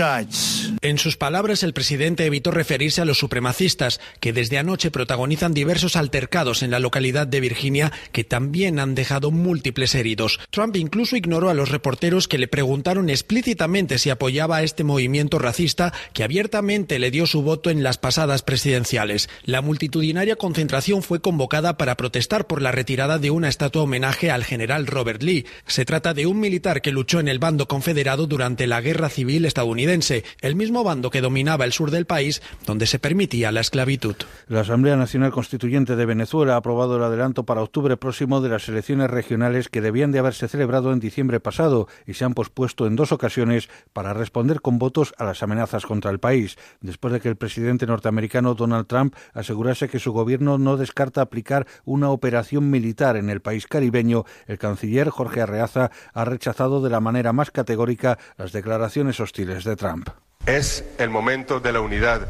En 0.83 0.99
sus 0.99 1.17
palabras, 1.17 1.63
el 1.63 1.73
presidente 1.73 2.27
evitó 2.27 2.51
referirse 2.51 3.01
a 3.01 3.07
los 3.07 3.17
supremacistas, 3.17 4.01
que 4.21 4.35
desde 4.35 4.59
anoche 4.59 4.91
protagonizan 4.91 5.55
diversos 5.55 5.97
altercados 5.97 6.63
en 6.63 6.71
la 6.71 6.79
localidad 6.79 7.27
de 7.27 7.41
Virginia, 7.41 7.91
que 8.13 8.23
también 8.23 8.81
han 8.81 8.95
dejado 8.95 9.31
múltiples 9.31 9.95
heridos. 9.95 10.39
Trump 10.51 10.77
incluso 10.77 11.17
ignoró 11.17 11.49
a 11.49 11.55
los 11.55 11.71
reporteros 11.71 12.29
que 12.29 12.37
le 12.37 12.49
preguntaron 12.49 13.09
explícitamente 13.09 13.97
si 13.97 14.11
apoyaba 14.11 14.58
a 14.59 14.63
este 14.63 14.85
movimiento 14.85 15.39
racista 15.39 15.93
que 16.13 16.25
abiertamente 16.25 16.99
le 16.99 17.11
dio 17.11 17.27
su 17.27 17.43
voto 17.43 17.71
en 17.71 17.83
las 17.83 17.99
pasadas 17.99 18.43
presidenciales. 18.43 19.29
La 19.45 19.63
multitudinaria 19.63 20.37
concentración 20.37 21.03
fue 21.03 21.21
convocada 21.21 21.77
para 21.77 21.97
protestar 21.97 22.47
por 22.47 22.63
la 22.63 22.73
retirada 22.73 23.19
de 23.19 23.31
una 23.31 23.49
estatua 23.49 23.83
homenaje 23.83 24.31
al 24.31 24.45
general 24.45 24.87
Robert 24.87 25.23
Lee. 25.23 25.47
Se 25.67 25.85
trata 25.85 26.15
de 26.15 26.27
un 26.27 26.41
militar 26.41 26.83
que 26.83 26.93
luchó 26.93 27.21
en 27.21 27.29
el 27.29 27.39
bando 27.39 27.67
confederado 27.69 28.27
durante 28.27 28.67
la 28.67 28.81
Guerra 28.81 29.09
Civil 29.09 29.45
estadounidense, 29.45 30.25
el 30.41 30.57
mismo 30.57 30.85
bando 30.85 31.11
que 31.11 31.21
dominaba 31.21 31.65
el 31.65 31.73
sur 31.73 31.91
del 31.91 32.07
país, 32.07 32.43
donde 32.67 32.87
se 32.87 32.99
permitía 32.99 33.53
la 33.53 33.61
esclavitud. 33.61 34.17
La 34.49 34.61
Asamblea 34.61 34.97
Nacional 34.97 35.33
Constituyente 35.33 35.97
de 35.97 36.07
Venezuela 36.07 36.55
ha 36.55 36.59
aprobado 36.59 36.97
el 36.97 37.03
adelanto 37.03 37.45
para 37.45 37.63
octubre 37.63 37.97
próximo 37.97 38.41
de 38.41 38.49
las 38.49 38.69
elecciones 38.69 39.11
regionales 39.11 39.69
que 39.69 39.81
debían 39.81 40.13
de 40.13 40.19
haberse 40.19 40.49
celebrado 40.49 40.93
en 40.93 41.01
diciembre 41.01 41.41
pasado 41.41 41.89
y 42.07 42.15
se 42.15 42.25
han 42.25 42.35
pospuesto 42.35 42.87
en 42.87 42.97
dos 42.97 43.13
ocasiones 43.13 43.69
para 43.93 44.15
responder 44.15 44.48
con 44.57 44.79
votos 44.79 45.15
a 45.19 45.25
las 45.25 45.43
amenazas 45.43 45.87
contra 45.87 46.11
el 46.11 46.19
país, 46.19 46.57
después 46.81 47.13
de 47.13 47.21
que 47.21 47.29
el 47.29 47.37
presidente 47.37 47.87
norteamericano 47.87 48.55
Donald 48.55 48.87
Trump 48.87 49.15
asegurase 49.35 49.89
que 49.89 49.99
su 49.99 50.13
gobierno 50.13 50.59
no 50.59 50.77
descarta 50.77 51.21
aplicar 51.21 51.67
una 51.85 52.11
operación 52.11 52.71
militar 52.71 53.17
en 53.17 53.31
el 53.31 53.41
país 53.41 53.67
caribeño, 53.67 54.25
el 54.47 54.59
canciller 54.59 55.11
Jorge 55.11 55.43
Arreaza 55.43 55.91
ha 56.13 56.25
rechazado 56.25 56.83
de 56.83 56.91
la 56.91 57.01
manera 57.01 57.33
más 57.33 57.51
categórica 57.51 58.19
las 58.37 58.53
declaraciones 58.53 59.21
hostiles 59.21 59.65
de 59.65 59.77
Trump. 59.77 60.09
Es 60.47 60.85
el 60.99 61.11
momento 61.11 61.61
de 61.61 61.73
la 61.73 61.81
unidad 61.81 62.27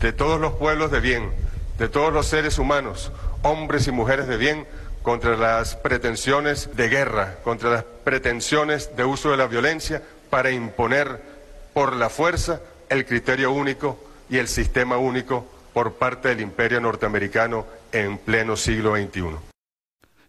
de 0.00 0.12
todos 0.12 0.40
los 0.40 0.54
pueblos 0.54 0.90
de 0.90 1.00
bien, 1.00 1.30
de 1.78 1.88
todos 1.88 2.12
los 2.12 2.26
seres 2.26 2.58
humanos, 2.58 3.12
hombres 3.42 3.86
y 3.86 3.92
mujeres 3.92 4.26
de 4.26 4.36
bien, 4.36 4.66
contra 5.02 5.36
las 5.36 5.76
pretensiones 5.76 6.70
de 6.76 6.88
guerra, 6.88 7.36
contra 7.42 7.70
las 7.70 7.84
pretensiones 8.04 8.96
de 8.96 9.04
uso 9.04 9.30
de 9.30 9.36
la 9.36 9.46
violencia 9.46 10.02
para 10.30 10.50
imponer 10.50 11.20
por 11.72 11.94
la 11.96 12.08
fuerza 12.08 12.60
el 12.88 13.06
criterio 13.06 13.52
único 13.52 13.98
y 14.28 14.38
el 14.38 14.48
sistema 14.48 14.96
único 14.96 15.46
por 15.72 15.94
parte 15.94 16.28
del 16.28 16.40
imperio 16.40 16.80
norteamericano 16.80 17.66
en 17.92 18.18
pleno 18.18 18.56
siglo 18.56 18.96
XXI 18.96 19.51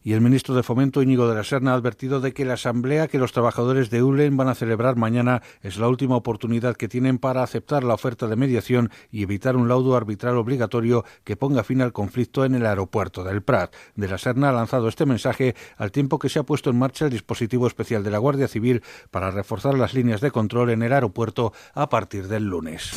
y 0.03 0.13
el 0.13 0.21
ministro 0.21 0.55
de 0.55 0.63
Fomento 0.63 1.01
Íñigo 1.01 1.27
de 1.27 1.35
la 1.35 1.43
Serna 1.43 1.71
ha 1.71 1.75
advertido 1.75 2.19
de 2.19 2.33
que 2.33 2.45
la 2.45 2.55
asamblea 2.55 3.07
que 3.07 3.17
los 3.17 3.31
trabajadores 3.31 3.89
de 3.89 4.03
ULEN 4.03 4.35
van 4.37 4.49
a 4.49 4.55
celebrar 4.55 4.95
mañana 4.95 5.41
es 5.61 5.77
la 5.77 5.87
última 5.87 6.15
oportunidad 6.15 6.75
que 6.75 6.87
tienen 6.87 7.17
para 7.17 7.43
aceptar 7.43 7.83
la 7.83 7.93
oferta 7.93 8.27
de 8.27 8.35
mediación 8.35 8.91
y 9.11 9.23
evitar 9.23 9.55
un 9.55 9.67
laudo 9.67 9.95
arbitral 9.95 10.37
obligatorio 10.37 11.05
que 11.23 11.37
ponga 11.37 11.63
fin 11.63 11.81
al 11.81 11.93
conflicto 11.93 12.45
en 12.45 12.55
el 12.55 12.65
aeropuerto 12.65 13.23
del 13.23 13.41
Prat. 13.41 13.73
De 13.95 14.07
la 14.07 14.17
Serna 14.17 14.49
ha 14.49 14.53
lanzado 14.53 14.87
este 14.87 15.05
mensaje 15.05 15.55
al 15.77 15.91
tiempo 15.91 16.19
que 16.19 16.29
se 16.29 16.39
ha 16.39 16.43
puesto 16.43 16.69
en 16.69 16.79
marcha 16.79 17.05
el 17.05 17.11
dispositivo 17.11 17.67
especial 17.67 18.03
de 18.03 18.11
la 18.11 18.17
Guardia 18.17 18.47
Civil 18.47 18.83
para 19.11 19.31
reforzar 19.31 19.77
las 19.77 19.93
líneas 19.93 20.21
de 20.21 20.31
control 20.31 20.71
en 20.71 20.83
el 20.83 20.93
aeropuerto 20.93 21.53
a 21.73 21.89
partir 21.89 22.27
del 22.27 22.43
lunes. 22.43 22.91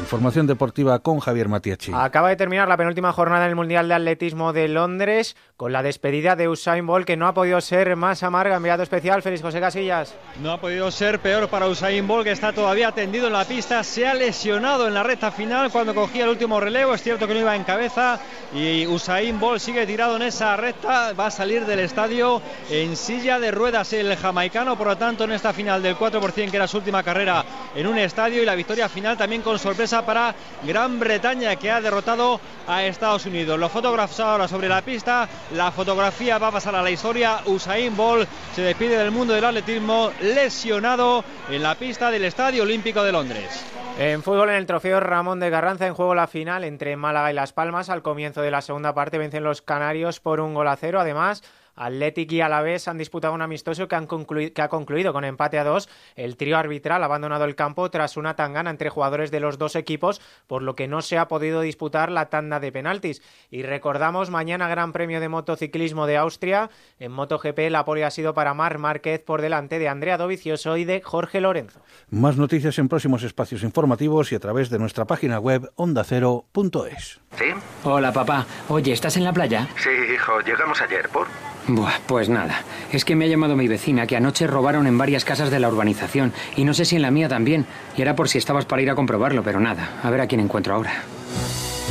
Información 0.00 0.46
deportiva 0.46 0.98
con 0.98 1.20
Javier 1.20 1.48
Matiachi. 1.48 1.92
Acaba 1.94 2.30
de 2.30 2.36
terminar 2.36 2.66
la 2.66 2.76
penúltima 2.76 3.12
jornada 3.12 3.44
en 3.44 3.50
el 3.50 3.56
Mundial 3.56 3.86
de 3.86 3.94
Atletismo 3.94 4.52
de 4.52 4.66
Londres 4.66 5.36
con 5.56 5.72
la 5.72 5.82
despedida 5.82 6.36
de 6.36 6.48
Usain 6.48 6.86
Bolt 6.86 7.06
que 7.06 7.18
no 7.18 7.28
ha 7.28 7.34
podido 7.34 7.60
ser 7.60 7.94
más 7.96 8.22
amarga. 8.22 8.56
Enviado 8.56 8.82
especial, 8.82 9.22
Félix 9.22 9.42
José 9.42 9.60
Casillas. 9.60 10.14
No 10.42 10.52
ha 10.52 10.60
podido 10.60 10.90
ser 10.90 11.20
peor 11.20 11.48
para 11.48 11.68
Usain 11.68 12.08
Bolt 12.08 12.24
que 12.24 12.32
está 12.32 12.52
todavía 12.52 12.92
tendido 12.92 13.26
en 13.26 13.34
la 13.34 13.44
pista. 13.44 13.84
Se 13.84 14.08
ha 14.08 14.14
lesionado 14.14 14.88
en 14.88 14.94
la 14.94 15.02
recta 15.02 15.30
final 15.30 15.70
cuando 15.70 15.94
cogía 15.94 16.24
el 16.24 16.30
último 16.30 16.58
relevo. 16.58 16.94
Es 16.94 17.02
cierto 17.02 17.28
que 17.28 17.34
no 17.34 17.40
iba 17.40 17.54
en 17.54 17.64
cabeza 17.64 18.18
y 18.54 18.86
Usain 18.86 19.38
Bolt 19.38 19.60
sigue 19.60 19.86
tirado 19.86 20.16
en 20.16 20.22
esa 20.22 20.56
recta. 20.56 21.12
Va 21.12 21.26
a 21.26 21.30
salir 21.30 21.66
del 21.66 21.80
estadio 21.80 22.40
en 22.70 22.96
silla 22.96 23.38
de 23.38 23.50
ruedas 23.50 23.92
el 23.92 24.16
jamaicano. 24.16 24.78
Por 24.78 24.86
lo 24.88 24.96
tanto, 24.96 25.24
en 25.24 25.32
esta 25.32 25.52
final 25.52 25.82
del 25.82 25.96
4% 25.96 26.50
que 26.50 26.56
era 26.56 26.66
su 26.66 26.78
última 26.78 27.02
carrera 27.02 27.44
en 27.76 27.86
un 27.86 27.98
estadio 27.98 28.42
y 28.42 28.46
la 28.46 28.54
victoria 28.54 28.88
final 28.88 29.16
también 29.16 29.42
con 29.42 29.58
sorpresa 29.58 29.89
para 29.90 30.34
Gran 30.62 31.00
Bretaña 31.00 31.56
que 31.56 31.70
ha 31.70 31.80
derrotado 31.80 32.40
a 32.68 32.84
Estados 32.84 33.26
Unidos. 33.26 33.58
Los 33.58 33.72
fotógrafos 33.72 34.20
ahora 34.20 34.46
sobre 34.46 34.68
la 34.68 34.82
pista, 34.82 35.28
la 35.52 35.72
fotografía 35.72 36.38
va 36.38 36.48
a 36.48 36.52
pasar 36.52 36.76
a 36.76 36.82
la 36.82 36.90
historia. 36.90 37.40
Usain 37.46 37.96
Bolt 37.96 38.28
se 38.54 38.62
despide 38.62 38.96
del 38.96 39.10
mundo 39.10 39.34
del 39.34 39.44
atletismo 39.44 40.12
lesionado 40.20 41.24
en 41.50 41.62
la 41.62 41.74
pista 41.74 42.10
del 42.10 42.24
Estadio 42.24 42.62
Olímpico 42.62 43.02
de 43.02 43.12
Londres. 43.12 43.64
En 43.98 44.22
fútbol, 44.22 44.50
en 44.50 44.54
el 44.54 44.66
trofeo 44.66 45.00
Ramón 45.00 45.40
de 45.40 45.50
Garranza, 45.50 45.86
en 45.86 45.94
juego 45.94 46.14
la 46.14 46.28
final 46.28 46.64
entre 46.64 46.96
Málaga 46.96 47.32
y 47.32 47.34
Las 47.34 47.52
Palmas. 47.52 47.90
Al 47.90 48.02
comienzo 48.02 48.40
de 48.40 48.52
la 48.52 48.62
segunda 48.62 48.94
parte 48.94 49.18
vencen 49.18 49.42
los 49.42 49.60
canarios 49.60 50.20
por 50.20 50.40
un 50.40 50.54
gol 50.54 50.68
a 50.68 50.76
cero. 50.76 51.00
Además, 51.00 51.42
Athletic 51.80 52.30
y 52.32 52.40
Alavés 52.42 52.88
han 52.88 52.98
disputado 52.98 53.32
un 53.32 53.42
amistoso 53.42 53.88
que, 53.88 53.94
han 53.96 54.06
que 54.06 54.62
ha 54.62 54.68
concluido 54.68 55.12
con 55.12 55.24
empate 55.24 55.58
a 55.58 55.64
dos. 55.64 55.88
El 56.14 56.36
trío 56.36 56.58
arbitral 56.58 57.02
ha 57.02 57.06
abandonado 57.06 57.44
el 57.44 57.54
campo 57.54 57.90
tras 57.90 58.16
una 58.16 58.36
tangana 58.36 58.70
entre 58.70 58.90
jugadores 58.90 59.30
de 59.30 59.40
los 59.40 59.56
dos 59.56 59.76
equipos, 59.76 60.20
por 60.46 60.62
lo 60.62 60.74
que 60.74 60.88
no 60.88 61.00
se 61.00 61.16
ha 61.16 61.28
podido 61.28 61.62
disputar 61.62 62.10
la 62.10 62.26
tanda 62.26 62.60
de 62.60 62.70
penaltis. 62.70 63.22
Y 63.50 63.62
recordamos, 63.62 64.30
mañana 64.30 64.68
Gran 64.68 64.92
Premio 64.92 65.20
de 65.20 65.28
Motociclismo 65.28 66.06
de 66.06 66.18
Austria. 66.18 66.70
En 66.98 67.12
MotoGP 67.12 67.70
la 67.70 67.84
pole 67.84 68.04
ha 68.04 68.10
sido 68.10 68.34
para 68.34 68.52
Mar 68.52 68.78
Márquez 68.78 69.22
por 69.22 69.40
delante 69.40 69.78
de 69.78 69.88
Andrea 69.88 70.18
Dovicioso 70.18 70.76
y 70.76 70.84
de 70.84 71.00
Jorge 71.00 71.40
Lorenzo. 71.40 71.80
Más 72.10 72.36
noticias 72.36 72.78
en 72.78 72.88
próximos 72.88 73.22
espacios 73.22 73.62
informativos 73.62 74.32
y 74.32 74.34
a 74.34 74.40
través 74.40 74.68
de 74.68 74.78
nuestra 74.78 75.06
página 75.06 75.38
web 75.38 75.70
ondacero.es. 75.76 77.20
¿Sí? 77.38 77.44
Hola, 77.84 78.12
papá. 78.12 78.46
Oye, 78.68 78.92
¿estás 78.92 79.16
en 79.16 79.24
la 79.24 79.32
playa? 79.32 79.68
Sí, 79.76 79.90
hijo. 80.12 80.40
Llegamos 80.40 80.80
ayer. 80.82 81.08
¿Por? 81.08 81.28
Buah, 81.74 82.00
pues 82.06 82.28
nada. 82.28 82.64
Es 82.92 83.04
que 83.04 83.14
me 83.14 83.24
ha 83.24 83.28
llamado 83.28 83.56
mi 83.56 83.68
vecina 83.68 84.06
que 84.06 84.16
anoche 84.16 84.46
robaron 84.46 84.86
en 84.86 84.98
varias 84.98 85.24
casas 85.24 85.50
de 85.50 85.60
la 85.60 85.68
urbanización 85.68 86.32
y 86.56 86.64
no 86.64 86.74
sé 86.74 86.84
si 86.84 86.96
en 86.96 87.02
la 87.02 87.10
mía 87.10 87.28
también. 87.28 87.66
Y 87.96 88.02
era 88.02 88.16
por 88.16 88.28
si 88.28 88.38
estabas 88.38 88.64
para 88.64 88.82
ir 88.82 88.90
a 88.90 88.94
comprobarlo, 88.94 89.42
pero 89.42 89.60
nada. 89.60 90.00
A 90.02 90.10
ver 90.10 90.20
a 90.20 90.26
quién 90.26 90.40
encuentro 90.40 90.74
ahora. 90.74 90.92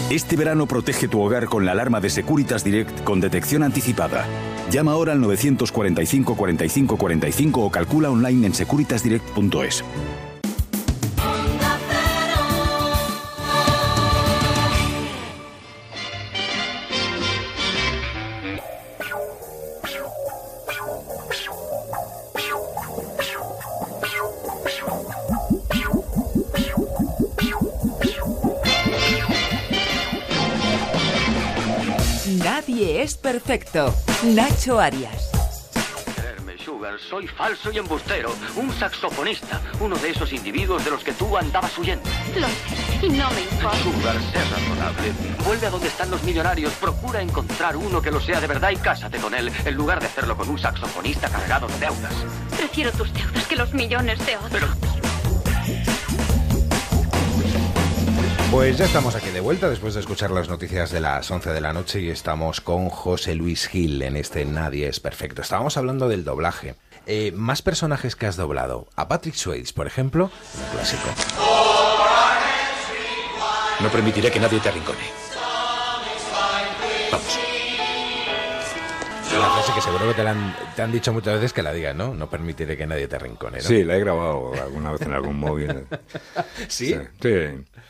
Este 0.10 0.36
verano 0.36 0.66
protege 0.66 1.08
tu 1.08 1.22
hogar 1.22 1.46
con 1.46 1.66
la 1.66 1.74
alarma 1.74 2.02
de 2.02 2.10
Securitas 2.10 2.64
Direct 2.64 3.04
con 3.04 3.22
detección 3.22 3.64
anticipada. 3.64 4.26
Llama 4.72 4.92
ahora 4.94 5.14
al 5.14 5.22
945 5.22 6.36
45 6.36 6.98
45 6.98 7.62
o 7.62 7.70
calcula 7.70 8.10
online 8.10 8.48
en 8.48 8.54
securitasdirect.es. 8.54 9.84
Es 33.00 33.16
perfecto. 33.16 33.96
Nacho 34.26 34.78
Arias. 34.78 35.32
Sugar, 36.66 37.00
soy 37.00 37.28
falso 37.28 37.72
y 37.72 37.78
embustero, 37.78 38.36
un 38.58 38.74
saxofonista, 38.74 39.62
uno 39.80 39.96
de 39.96 40.10
esos 40.10 40.34
individuos 40.34 40.84
de 40.84 40.92
los 40.92 41.02
que 41.02 41.14
tú 41.14 41.38
andabas 41.38 41.78
huyendo. 41.78 42.04
Lo 42.36 42.48
sé, 42.48 43.06
y 43.06 43.10
no 43.12 43.32
me 43.32 43.42
importa. 43.42 43.78
Sugar, 43.78 44.18
sé 44.34 44.44
razonable. 44.44 45.14
Vuelve 45.46 45.68
a 45.68 45.70
donde 45.70 45.88
están 45.88 46.12
los 46.12 46.22
millonarios, 46.24 46.74
procura 46.74 47.22
encontrar 47.22 47.78
uno 47.78 48.02
que 48.02 48.12
lo 48.12 48.20
sea 48.20 48.42
de 48.42 48.48
verdad 48.48 48.72
y 48.72 48.76
cásate 48.76 49.18
con 49.18 49.34
él, 49.34 49.50
en 49.64 49.76
lugar 49.76 50.02
de 50.02 50.08
hacerlo 50.08 50.36
con 50.36 50.50
un 50.50 50.60
saxofonista 50.60 51.30
cargado 51.30 51.68
de 51.70 51.80
deudas. 51.80 52.14
Prefiero 52.58 52.92
tus 52.92 53.14
deudas 53.14 53.48
que 53.48 53.56
los 53.56 53.74
millones 53.74 54.20
de 54.26 54.36
otros. 54.36 54.52
Pero 54.52 54.68
Pues 58.52 58.80
ya 58.80 58.86
estamos 58.86 59.16
aquí 59.16 59.30
de 59.30 59.42
vuelta 59.42 59.70
después 59.70 59.94
de 59.94 60.00
escuchar 60.00 60.32
las 60.32 60.50
noticias 60.50 60.90
de 60.90 61.00
las 61.00 61.30
11 61.30 61.52
de 61.54 61.62
la 61.62 61.72
noche 61.72 62.02
y 62.02 62.10
estamos 62.10 62.62
con 62.62 62.90
José 62.90 63.36
Luis 63.36 63.68
Gil 63.68 64.02
en 64.02 64.16
este 64.16 64.44
Nadie 64.44 64.88
es 64.88 65.00
Perfecto. 65.00 65.44
Estábamos 65.44 65.78
hablando 65.78 66.10
del 66.10 66.24
doblaje. 66.24 66.74
Eh, 67.06 67.32
más 67.36 67.62
personajes 67.62 68.16
que 68.16 68.26
has 68.26 68.38
doblado. 68.38 68.88
A 68.96 69.08
Patrick 69.08 69.36
Swayze, 69.36 69.72
por 69.72 69.86
ejemplo, 69.86 70.32
un 70.56 70.72
clásico. 70.72 71.10
No 73.82 73.90
permitiré 73.90 74.32
que 74.32 74.40
nadie 74.40 74.60
te 74.60 74.70
arrincone. 74.70 74.98
Vamos. 77.12 77.49
Frase 79.72 79.76
que 79.76 79.82
seguro 79.82 80.08
que 80.08 80.14
te, 80.16 80.24
la 80.24 80.32
han, 80.32 80.56
te 80.76 80.82
han 80.82 80.92
dicho 80.92 81.14
muchas 81.14 81.36
veces 81.36 81.54
que 81.54 81.62
la 81.62 81.72
digas, 81.74 81.96
¿no? 81.96 82.14
No 82.14 82.30
permitiré 82.30 82.76
que 82.76 82.88
nadie 82.88 83.08
te 83.08 83.16
arrincone, 83.18 83.58
¿no? 83.60 83.64
Sí, 83.64 83.84
la 83.84 83.96
he 83.98 84.00
grabado 84.00 84.52
alguna 84.54 84.92
vez 84.92 85.02
en 85.02 85.14
algún 85.14 85.38
móvil. 85.40 85.86
¿Sí? 86.68 86.96
Sí, 87.22 87.34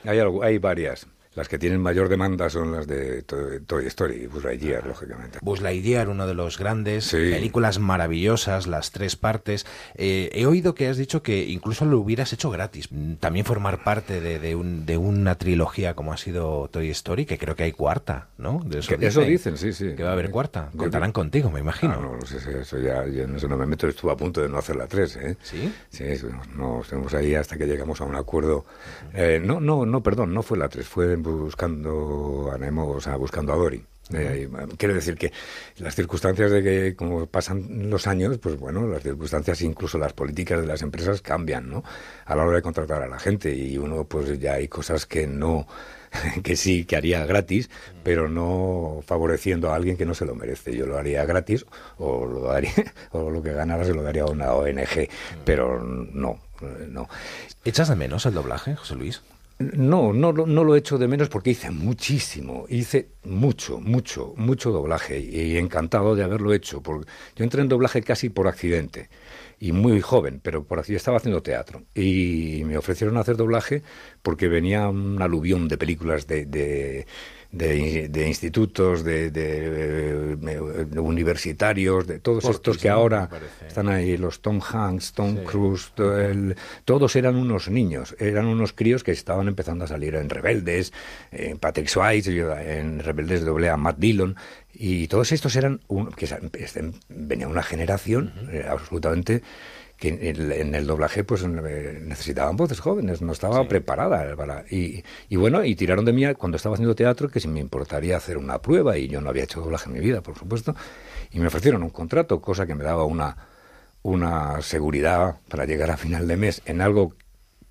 hay, 0.06 0.20
algo- 0.20 0.44
hay 0.44 0.58
varias. 0.58 1.08
Las 1.36 1.48
que 1.48 1.60
tienen 1.60 1.80
mayor 1.80 2.10
demanda 2.10 2.50
son 2.50 2.72
las 2.72 2.88
de 2.88 3.22
To- 3.22 3.62
Toy 3.68 3.86
Story 3.86 4.24
y 4.24 4.28
Buzz 4.28 4.44
Lightyear, 4.44 4.86
lógicamente. 4.88 5.38
Buzz 5.44 5.62
Lightyear, 5.62 6.10
uno 6.10 6.26
de 6.26 6.34
los 6.34 6.58
grandes, 6.58 7.06
Sí. 7.06 7.18
películas 7.18 7.78
maravillosas, 7.80 8.66
las 8.66 8.92
tres 8.92 9.16
partes. 9.16 9.66
Eh, 9.96 10.32
he 10.34 10.48
oído 10.48 10.74
que 10.74 10.88
has 10.88 10.98
dicho 10.98 11.22
que 11.22 11.44
incluso 11.46 11.86
lo 11.86 12.00
hubieras 12.00 12.34
hecho 12.34 12.50
gratis. 12.50 12.88
Mm, 12.92 13.14
También 13.20 13.46
formar 13.46 13.84
parte 13.84 14.22
de, 14.22 14.40
de 14.40 14.56
un- 14.56 14.86
de 14.88 14.98
una 14.98 15.36
trilogía 15.36 15.94
como 15.94 16.14
ha 16.14 16.18
sido 16.18 16.68
Toy 16.72 16.90
Story, 16.90 17.26
que 17.26 17.38
creo 17.38 17.56
que 17.56 17.64
hay 17.64 17.74
cuarta, 17.74 18.30
¿no? 18.38 18.62
De 18.66 18.80
Que 18.80 19.06
eso 19.08 19.22
dicen, 19.22 19.56
sí, 19.58 19.72
sí. 19.72 19.94
Que 19.96 20.04
va 20.04 20.10
a 20.10 20.14
haber 20.14 20.32
cuarta. 20.32 20.70
Yo- 20.74 20.80
Contarán 20.80 21.12
contigo, 21.12 21.52
me 21.52 21.60
imagino. 21.60 21.94
Ah, 21.94 22.02
no, 22.02 22.16
no 22.18 22.26
sé, 22.26 22.40
si 22.40 22.50
eso 22.50 22.80
ya, 22.80 23.04
eso 23.04 23.48
no 23.48 23.56
me 23.56 23.68
meto, 23.68 23.88
estuve 23.88 24.12
a 24.12 24.16
punto 24.16 24.42
de 24.42 24.50
no 24.50 24.58
hacer 24.58 24.76
la 24.78 24.88
3, 24.88 25.16
¿eh? 25.18 25.38
¿Sí? 25.44 25.72
Sí, 25.90 26.06
no, 26.56 26.82
estuvimos 26.82 27.14
ahí 27.14 27.36
hasta 27.36 27.56
que 27.56 27.66
llegamos 27.68 28.02
a 28.02 28.06
un 28.06 28.16
acuerdo. 28.16 28.66
Eh, 29.14 29.40
no, 29.44 29.60
no, 29.60 29.86
no, 29.86 30.02
perdón, 30.02 30.34
no 30.34 30.42
fue 30.42 30.58
la 30.58 30.70
3, 30.70 30.88
fue 30.88 31.19
buscando 31.22 32.52
a 32.54 32.58
Nemo, 32.58 32.90
o 32.90 33.02
sea, 33.02 33.16
buscando 33.16 33.54
a 33.54 33.56
Dory. 33.56 33.84
Eh, 34.12 34.50
quiero 34.78 34.96
decir 34.96 35.16
que 35.16 35.32
las 35.78 35.96
circunstancias 35.96 36.50
de 36.50 36.64
que, 36.64 36.96
como 36.96 37.28
pasan 37.28 37.90
los 37.90 38.08
años, 38.08 38.40
pues 38.40 38.58
bueno, 38.58 38.88
las 38.88 39.04
circunstancias, 39.04 39.62
incluso 39.62 39.98
las 40.00 40.14
políticas 40.14 40.62
de 40.62 40.68
las 40.68 40.82
empresas 40.82 41.22
cambian, 41.22 41.70
¿no? 41.70 41.84
A 42.26 42.36
la 42.36 42.44
hora 42.44 42.56
de 42.58 42.62
contratar 42.64 43.04
a 43.04 43.08
la 43.08 43.20
gente 43.20 43.54
y 43.54 43.78
uno, 43.78 44.06
pues 44.06 44.40
ya 44.40 44.54
hay 44.54 44.68
cosas 44.68 45.06
que 45.06 45.28
no, 45.28 45.68
que 46.44 46.56
sí, 46.56 46.86
que 46.86 46.96
haría 46.96 47.26
gratis, 47.26 47.70
pero 48.04 48.30
no 48.30 49.02
favoreciendo 49.06 49.72
a 49.72 49.76
alguien 49.76 49.96
que 49.96 50.06
no 50.06 50.16
se 50.16 50.26
lo 50.26 50.34
merece. 50.34 50.76
Yo 50.76 50.88
lo 50.88 50.98
haría 50.98 51.26
gratis 51.26 51.66
o 51.98 52.26
lo 52.26 52.42
daría, 52.42 52.74
o 53.12 53.30
lo 53.30 53.44
que 53.44 53.54
ganara 53.54 53.86
se 53.86 53.94
lo 53.94 54.02
daría 54.02 54.24
a 54.24 54.32
una 54.32 54.54
ONG, 54.54 55.08
pero 55.46 55.84
no, 55.84 56.40
eh, 56.62 56.88
no. 56.90 57.08
¿Echas 57.64 57.90
de 57.90 57.96
menos 57.96 58.26
el 58.26 58.34
doblaje, 58.34 58.76
José 58.76 58.96
Luis? 58.96 59.22
No, 59.60 60.14
no, 60.14 60.32
lo- 60.32 60.46
no 60.48 60.64
lo 60.64 60.74
echo 60.78 60.98
de 60.98 61.10
menos 61.10 61.28
porque 61.28 61.50
hice 61.50 61.70
muchísimo, 61.70 62.66
hice 62.70 63.10
mucho, 63.26 63.82
mucho, 63.82 64.34
mucho 64.38 64.72
doblaje 64.72 65.20
y 65.20 65.58
encantado 65.58 66.16
de 66.16 66.24
haberlo 66.24 66.54
hecho. 66.54 66.82
Porque 66.82 67.10
yo 67.36 67.44
entré 67.44 67.62
en 67.62 67.68
doblaje 67.68 68.02
casi 68.02 68.30
por 68.30 68.48
accidente 68.48 69.10
y 69.60 69.74
muy 69.74 70.00
joven, 70.00 70.40
pero 70.42 70.64
por 70.66 70.80
así 70.80 70.96
estaba 70.96 71.18
haciendo 71.18 71.44
teatro 71.44 71.84
y 71.94 72.62
me 72.66 72.78
ofrecieron 72.78 73.18
hacer 73.18 73.36
doblaje 73.36 73.84
porque 74.22 74.48
venía 74.48 74.88
un 74.88 75.22
aluvión 75.22 75.68
de 75.68 75.78
películas 75.78 76.26
de, 76.26 76.46
de, 76.46 77.06
de- 77.52 78.10
de 78.10 78.28
institutos, 78.28 79.04
de, 79.04 79.32
de, 79.32 80.36
eh, 80.36 80.86
de 80.86 81.00
universitarios, 81.00 82.06
de 82.06 82.20
todos 82.20 82.44
estos 82.52 82.78
que 82.78 82.90
ahora 82.90 83.28
están 83.68 83.90
ahí, 83.90 84.18
los 84.18 84.42
Tom 84.42 84.60
Hanks, 84.62 85.14
Tom 85.14 85.38
Cruise, 85.46 85.92
el- 85.98 86.56
todos 86.86 87.16
eran 87.16 87.36
unos 87.36 87.68
niños, 87.70 88.16
eran 88.20 88.46
unos 88.46 88.74
críos 88.74 89.04
que 89.04 89.12
estaban 89.12 89.48
empezando 89.48 89.86
a 89.86 89.88
salir 89.88 90.14
en 90.16 90.30
Rebeldes, 90.30 90.94
en 91.32 91.58
Patrick 91.58 91.88
Swayze, 91.88 92.30
en 92.30 93.00
Rebeldes 93.00 93.44
doblé 93.44 93.70
a 93.70 93.78
Matt 93.78 93.98
Dillon, 93.98 94.36
y 94.72 95.08
todos 95.08 95.32
estos 95.32 95.56
eran, 95.56 95.82
un- 95.88 96.12
que 96.12 96.26
este- 96.26 96.92
venía 97.10 97.48
una 97.48 97.64
generación 97.64 98.32
eh, 98.52 98.66
absolutamente 98.70 99.42
que 100.00 100.08
en 100.10 100.76
el, 100.76 100.88
doblaje 100.88 101.24
pues 101.26 101.44
eh, 101.44 102.02
necesitaban 102.04 102.56
voces 102.56 102.80
jóvenes, 102.80 103.22
no 103.22 103.34
estaba 103.34 103.68
preparada 103.68 104.36
para 104.36 104.64
y, 104.70 105.04
y 105.28 105.36
bueno, 105.36 105.64
y 105.66 105.76
tiraron 105.76 106.06
de 106.06 106.14
mí 106.14 106.24
cuando 106.36 106.56
estaba 106.56 106.76
haciendo 106.76 106.96
teatro 106.96 107.30
que 107.30 107.42
si 107.42 107.50
me 107.50 107.60
importaría 107.60 108.16
hacer 108.16 108.38
una 108.38 108.62
prueba 108.62 108.98
y 108.98 109.10
yo 109.10 109.20
no 109.20 109.30
había 109.30 109.44
hecho 109.44 109.60
doblaje 109.60 109.90
en 109.90 109.94
mi 109.94 110.00
vida, 110.00 110.22
por 110.22 110.38
supuesto, 110.38 110.74
y 111.32 111.40
me 111.40 111.48
ofrecieron 111.48 111.84
un 111.84 111.90
contrato, 111.90 112.40
cosa 112.42 112.66
que 112.66 112.76
me 112.76 112.84
daba 112.84 113.04
una 113.04 113.36
una 114.02 114.62
seguridad 114.62 115.36
para 115.50 115.66
llegar 115.66 115.92
a 115.92 115.98
final 115.98 116.28
de 116.28 116.38
mes 116.38 116.62
en 116.66 116.82
algo 116.82 117.14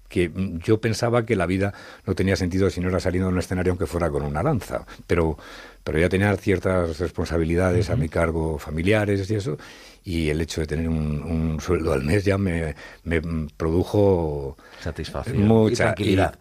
que 0.09 0.31
yo 0.65 0.81
pensaba 0.81 1.27
que 1.27 1.37
la 1.37 1.47
vida 1.47 1.75
no 2.07 2.15
tenía 2.15 2.37
sentido 2.37 2.71
si 2.71 2.81
no 2.81 2.89
era 2.89 3.01
saliendo 3.01 3.29
en 3.29 3.35
un 3.35 3.41
escenario 3.41 3.73
aunque 3.73 3.87
fuera 3.87 4.11
con 4.11 4.23
una 4.23 4.43
lanza, 4.43 4.87
pero 5.07 5.37
pero 5.85 5.99
ya 5.99 6.09
tenía 6.09 6.35
ciertas 6.37 6.99
responsabilidades 6.99 7.89
a 7.89 7.97
mi 7.97 8.09
cargo 8.09 8.59
familiares 8.59 9.31
y 9.31 9.35
eso, 9.35 9.57
y 10.09 10.31
el 10.31 10.41
hecho 10.41 10.61
de 10.63 10.67
tener 10.67 10.89
un, 10.89 11.23
un 11.23 11.61
sueldo 11.61 11.93
al 11.93 12.03
mes 12.03 12.25
ya 12.25 12.39
me, 12.39 12.75
me 13.05 13.21
produjo 13.57 14.57
Satisfacción 14.81 15.47
mucha 15.47 15.73
y 15.73 15.77
tranquilidad. 15.77 16.39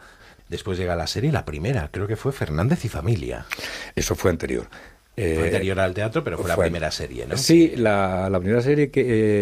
Después 0.48 0.78
llega 0.78 0.96
la 0.96 1.08
serie, 1.08 1.32
la 1.32 1.44
primera, 1.44 1.90
creo 1.92 2.08
que 2.08 2.16
fue 2.16 2.32
Fernández 2.32 2.86
y 2.86 2.90
Familia. 2.90 3.46
Eso 3.94 4.16
fue 4.16 4.32
anterior. 4.32 4.68
Fue 5.16 5.26
Eh, 5.26 5.44
anterior 5.46 5.80
al 5.80 5.94
teatro, 5.94 6.24
pero 6.24 6.38
fue, 6.38 6.48
la 6.48 6.56
primera 6.56 6.92
serie, 6.92 7.26
¿no? 7.26 7.36
Sí, 7.36 7.74
la, 7.76 8.30
la 8.30 8.40
primera 8.40 8.62
serie 8.62 8.92
que 8.92 9.02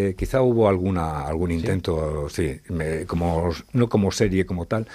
eh, 0.09 0.15
quizá 0.15 0.41
hubo 0.41 0.67
alguna 0.69 1.27
algún 1.27 1.51
intento, 1.51 2.27
sí, 2.29 2.59
me- 2.69 3.05
como 3.05 3.51
no 3.73 3.89
como 3.89 4.09
serie 4.11 4.45
como 4.45 4.65
tal, 4.65 4.87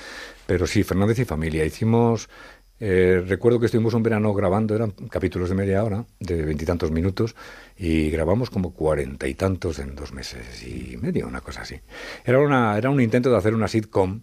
pero 0.47 0.67
sí 0.67 0.83
Fernández 0.83 1.19
y 1.19 1.25
familia. 1.27 1.65
Hicimos, 1.67 2.29
eh, 2.81 3.23
recuerdo 3.35 3.61
que 3.61 3.67
estuvimos 3.67 3.93
un 3.93 4.03
verano 4.03 4.33
grabando, 4.33 4.75
eran 4.75 4.93
capítulos 5.11 5.51
de 5.51 5.55
media 5.55 5.85
hora, 5.85 6.07
de 6.19 6.43
veintitantos 6.43 6.91
minutos, 6.91 7.37
y 7.83 8.11
grabamos 8.11 8.51
como 8.51 8.75
cuarenta 8.75 9.27
y 9.27 9.35
tantos 9.35 9.79
en 9.79 9.95
dos 9.95 10.13
meses 10.13 10.63
y 10.67 10.99
medio, 10.99 11.27
una 11.27 11.41
cosa 11.41 11.63
así. 11.63 11.81
Era 12.25 12.39
una 12.39 12.77
era 12.77 12.91
un 12.91 13.01
intento 13.01 13.31
de 13.31 13.39
hacer 13.39 13.55
una 13.55 13.69
sitcom. 13.69 14.21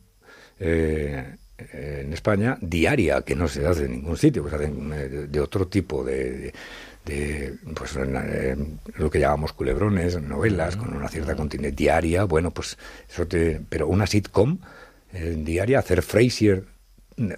eh, 0.59 1.35
en 1.73 2.13
España 2.13 2.57
diaria 2.61 3.21
que 3.23 3.35
no 3.35 3.47
se 3.47 3.65
hace 3.65 3.85
en 3.85 3.93
ningún 3.93 4.17
sitio 4.17 4.43
que 4.43 4.49
se 4.51 4.55
hacen 4.57 4.93
eh, 4.93 5.09
de, 5.09 5.27
de 5.27 5.39
otro 5.41 5.67
tipo 5.67 6.03
de, 6.03 6.53
de, 7.05 7.55
pues 7.75 7.95
en, 7.95 8.15
eh, 8.15 8.55
lo 8.97 9.09
que 9.09 9.19
llamamos 9.19 9.53
culebrones 9.53 10.21
novelas 10.21 10.77
con 10.77 10.93
una 10.95 11.07
cierta 11.09 11.35
continuidad 11.35 11.73
diaria 11.75 12.23
bueno 12.25 12.51
pues 12.51 12.77
eso 13.09 13.27
te 13.27 13.59
pero 13.69 13.87
una 13.87 14.05
sitcom 14.05 14.59
eh, 15.13 15.35
diaria 15.39 15.79
hacer 15.79 16.03
Frasier 16.03 16.65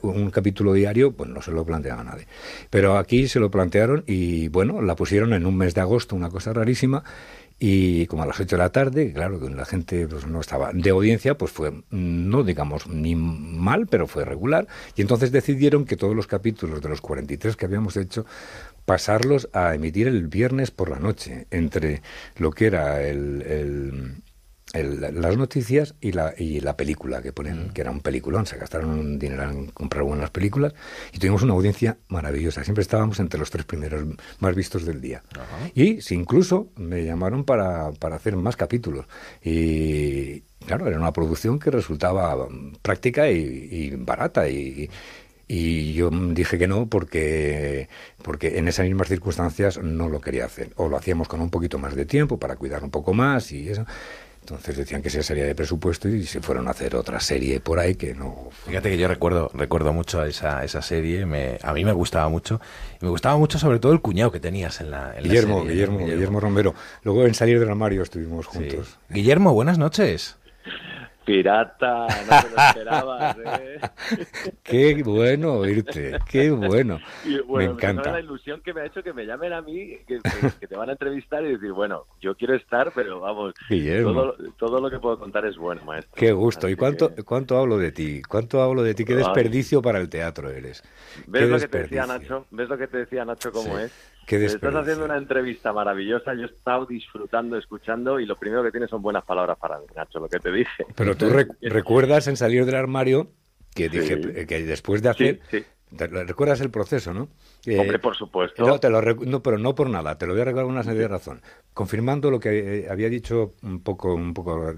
un 0.01 0.29
capítulo 0.31 0.73
diario, 0.73 1.11
pues 1.13 1.29
no 1.29 1.41
se 1.41 1.51
lo 1.51 1.65
planteaba 1.65 2.03
nadie. 2.03 2.27
Pero 2.69 2.97
aquí 2.97 3.27
se 3.27 3.39
lo 3.39 3.49
plantearon 3.49 4.03
y 4.07 4.47
bueno, 4.49 4.81
la 4.81 4.95
pusieron 4.95 5.33
en 5.33 5.45
un 5.45 5.57
mes 5.57 5.73
de 5.73 5.81
agosto, 5.81 6.15
una 6.15 6.29
cosa 6.29 6.53
rarísima, 6.53 7.03
y 7.61 8.05
como 8.07 8.23
a 8.23 8.25
las 8.25 8.39
8 8.39 8.55
de 8.55 8.61
la 8.63 8.69
tarde, 8.71 9.11
claro, 9.11 9.37
que 9.39 9.49
la 9.49 9.65
gente 9.65 10.07
pues, 10.07 10.25
no 10.25 10.39
estaba 10.39 10.71
de 10.73 10.89
audiencia, 10.91 11.37
pues 11.37 11.51
fue, 11.51 11.73
no 11.91 12.43
digamos 12.43 12.87
ni 12.87 13.15
mal, 13.15 13.87
pero 13.87 14.07
fue 14.07 14.23
regular. 14.23 14.65
Y 14.95 15.01
entonces 15.01 15.31
decidieron 15.33 15.83
que 15.85 15.97
todos 15.97 16.15
los 16.15 16.25
capítulos 16.27 16.81
de 16.81 16.87
los 16.87 17.01
43 17.01 17.57
que 17.57 17.65
habíamos 17.65 17.97
hecho, 17.97 18.25
pasarlos 18.85 19.49
a 19.53 19.75
emitir 19.75 20.07
el 20.07 20.27
viernes 20.27 20.71
por 20.71 20.89
la 20.89 20.99
noche, 20.99 21.47
entre 21.51 22.01
lo 22.37 22.51
que 22.51 22.67
era 22.67 23.03
el, 23.03 23.41
el- 23.43 24.13
el- 24.73 24.99
las 25.21 25.35
noticias 25.37 25.95
y 25.99 26.11
la, 26.11 26.33
y 26.37 26.59
la 26.59 26.77
película 26.77 27.21
que 27.21 27.31
ponen, 27.33 27.69
que 27.71 27.81
era 27.81 27.89
un 27.91 28.01
peliculón, 28.01 28.45
se 28.45 28.57
gastaron 28.57 28.91
un 28.91 29.17
dinero 29.19 29.43
en 29.49 29.67
comprar 29.67 30.03
buenas 30.03 30.29
películas 30.29 30.73
y 31.11 31.17
tuvimos 31.19 31.41
una 31.43 31.53
audiencia 31.53 31.97
maravillosa. 32.07 32.63
Siempre 32.63 32.81
estábamos 32.83 33.19
entre 33.19 33.39
los 33.39 33.49
tres 33.49 33.65
primeros 33.65 34.05
más 34.39 34.55
vistos 34.55 34.85
del 34.85 35.01
día. 35.01 35.23
Y 35.73 36.01
si 36.01 36.15
incluso 36.15 36.69
me 36.75 37.03
llamaron 37.03 37.43
para, 37.45 37.91
para 37.93 38.15
hacer 38.17 38.35
más 38.35 38.55
capítulos. 38.55 39.05
Y 39.43 40.41
claro, 40.65 40.87
era 40.87 40.97
una 40.99 41.13
producción 41.13 41.59
que 41.59 41.71
resultaba 41.71 42.35
mm, 42.47 42.73
práctica 42.81 43.29
y, 43.31 43.67
y 43.71 43.89
barata 43.95 44.47
y, 44.49 44.89
y 45.47 45.93
yo 45.93 46.11
dije 46.11 46.59
que 46.59 46.67
no 46.67 46.85
porque, 46.87 47.89
porque 48.21 48.59
en 48.59 48.67
esas 48.67 48.85
mismas 48.85 49.07
circunstancias 49.07 49.79
no 49.81 50.07
lo 50.09 50.21
quería 50.21 50.45
hacer. 50.45 50.71
O 50.75 50.87
lo 50.89 50.97
hacíamos 50.97 51.27
con 51.27 51.41
un 51.41 51.49
poquito 51.49 51.79
más 51.79 51.95
de 51.95 52.05
tiempo 52.05 52.37
para 52.37 52.55
cuidar 52.55 52.83
un 52.83 52.91
poco 52.91 53.13
más 53.15 53.51
y 53.51 53.67
eso. 53.69 53.85
Entonces 54.51 54.77
decían 54.77 55.01
que 55.01 55.09
se 55.09 55.23
salía 55.23 55.45
de 55.45 55.55
presupuesto 55.55 56.09
y 56.09 56.25
se 56.25 56.41
fueron 56.41 56.67
a 56.67 56.71
hacer 56.71 56.95
otra 56.95 57.19
serie 57.19 57.59
por 57.59 57.79
ahí 57.79 57.95
que 57.95 58.13
no... 58.13 58.49
Fíjate 58.65 58.89
que 58.89 58.97
yo 58.97 59.07
recuerdo 59.07 59.51
recuerdo 59.53 59.93
mucho 59.93 60.23
esa, 60.23 60.63
esa 60.63 60.81
serie, 60.81 61.25
me, 61.25 61.59
a 61.61 61.73
mí 61.73 61.85
me 61.85 61.91
gustaba 61.91 62.29
mucho. 62.29 62.59
Y 63.01 63.05
me 63.05 63.11
gustaba 63.11 63.37
mucho 63.37 63.59
sobre 63.59 63.79
todo 63.79 63.93
el 63.93 64.01
cuñado 64.01 64.31
que 64.31 64.39
tenías 64.39 64.81
en 64.81 64.91
la, 64.91 65.09
en 65.15 65.15
la 65.15 65.21
Guillermo, 65.21 65.59
serie, 65.59 65.73
Guillermo, 65.73 65.99
Guillermo, 65.99 66.39
Romero. 66.39 66.75
Luego 67.03 67.25
en 67.25 67.33
Salir 67.33 67.59
del 67.59 67.69
Armario 67.69 68.03
estuvimos 68.03 68.47
juntos. 68.47 68.97
Guillermo, 69.09 69.53
buenas 69.53 69.77
noches. 69.77 70.35
Pirata, 71.29 72.07
no 72.07 72.41
te 72.41 72.49
lo 72.49 72.57
esperabas, 72.57 73.37
¿eh? 73.37 73.79
Qué 74.63 75.03
bueno 75.03 75.57
oírte, 75.57 76.17
qué 76.27 76.49
bueno. 76.49 76.99
Y, 77.23 77.39
bueno, 77.41 77.75
me 77.75 77.75
encanta. 77.75 78.13
la 78.13 78.19
ilusión 78.19 78.61
que 78.61 78.73
me 78.73 78.81
ha 78.81 78.85
hecho 78.85 79.03
que 79.03 79.13
me 79.13 79.27
llamen 79.27 79.53
a 79.53 79.61
mí, 79.61 79.95
que, 80.07 80.19
te 80.67 80.75
van 80.75 80.89
a 80.89 80.93
entrevistar 80.93 81.45
y 81.45 81.51
decir, 81.51 81.71
bueno, 81.71 82.05
yo 82.19 82.33
quiero 82.33 82.55
estar, 82.55 82.91
pero 82.95 83.19
vamos, 83.19 83.53
todo, 83.69 84.35
todo 84.57 84.81
lo 84.81 84.89
que 84.89 84.97
puedo 84.97 85.19
contar 85.19 85.45
es 85.45 85.55
bueno, 85.55 85.83
maestro. 85.85 86.13
Qué 86.15 86.31
gusto. 86.31 86.67
¿Y 86.67 86.75
cuánto, 86.75 87.13
que- 87.13 87.21
cuánto 87.21 87.59
hablo 87.59 87.77
de 87.77 87.91
ti? 87.91 88.23
¿Cuánto 88.23 88.63
hablo 88.63 88.81
de 88.81 88.95
ti? 88.95 89.05
Qué 89.05 89.15
desperdicio 89.15 89.83
para 89.83 89.99
el 89.99 90.09
teatro 90.09 90.49
eres. 90.49 90.83
¿Ves 91.27 91.47
lo 91.47 91.59
que 91.59 91.67
te 91.67 91.79
decía. 91.83 92.07
Nacho? 92.07 92.47
¿Ves 92.49 92.69
lo 92.69 92.77
que 92.77 92.87
te 92.87 92.97
decía 92.97 93.23
Nacho 93.23 93.51
cómo 93.51 93.77
Sí. 93.77 93.83
es? 93.83 94.18
Qué 94.29 94.45
Estás 94.45 94.75
haciendo 94.75 95.05
una 95.05 95.17
entrevista 95.17 95.73
maravillosa, 95.73 96.35
yo 96.35 96.43
he 96.43 96.45
estado 96.45 96.85
disfrutando, 96.85 97.57
escuchando 97.57 98.19
y 98.19 98.27
lo 98.27 98.35
primero 98.37 98.61
que 98.61 98.69
tienes 98.69 98.87
son 98.91 99.01
buenas 99.01 99.25
palabras 99.25 99.57
para 99.57 99.79
mí, 99.79 99.85
Nacho, 99.95 100.19
lo 100.19 100.29
que 100.29 100.37
te 100.39 100.51
dije. 100.51 100.85
Pero 100.95 101.17
tú 101.17 101.25
rec- 101.31 101.57
recuerdas 101.61 102.27
en 102.27 102.37
salir 102.37 102.63
del 102.65 102.75
armario 102.75 103.31
que 103.73 103.89
dije 103.89 104.21
Sí. 104.21 104.45
que 104.45 104.63
después 104.65 105.01
de 105.01 105.09
hacer... 105.09 105.39
Sí, 105.49 105.57
sí. 105.61 105.65
te- 105.97 106.05
recuerdas 106.07 106.61
el 106.61 106.69
proceso, 106.69 107.11
¿no? 107.11 107.27
Hombre, 107.79 107.97
por 107.97 108.15
supuesto. 108.15 108.67
No, 108.67 108.79
te 108.79 108.91
lo 108.91 109.01
no, 109.01 109.41
pero 109.41 109.57
no 109.57 109.73
por 109.73 109.89
nada, 109.89 110.15
te 110.19 110.27
lo 110.27 110.33
voy 110.33 110.41
a 110.43 110.45
recordar 110.45 110.69
una 110.69 110.83
serie 110.83 110.99
de 111.01 111.07
razón. 111.07 111.41
Confirmando 111.73 112.29
lo 112.29 112.39
que 112.39 112.81
eh, 112.81 112.87
había 112.87 113.09
dicho 113.09 113.55
un 113.63 113.81
poco, 113.81 114.13
un 114.13 114.35
poco 114.35 114.71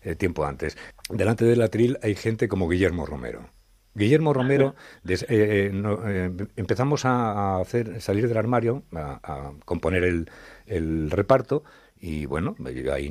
eh, 0.00 0.14
tiempo 0.16 0.46
antes. 0.46 0.78
Delante 1.10 1.44
del 1.44 1.60
atril 1.60 1.98
hay 2.02 2.14
gente 2.14 2.48
como 2.48 2.66
Guillermo 2.70 3.04
Romero. 3.04 3.50
Guillermo 3.98 4.32
Romero, 4.32 4.74
des- 5.02 5.24
eh, 5.24 5.26
eh, 5.66 5.70
no, 5.72 5.98
eh, 6.08 6.30
empezamos 6.56 7.04
a, 7.04 7.60
hacer 7.60 8.00
salir 8.00 8.28
del 8.28 8.36
armario, 8.38 8.82
a, 8.94 9.20
a 9.22 9.52
componer 9.64 10.04
el, 10.04 10.30
el 10.66 11.10
reparto, 11.10 11.64
y 12.00 12.26
bueno, 12.26 12.54
yo 12.72 12.94
ahí 12.94 13.10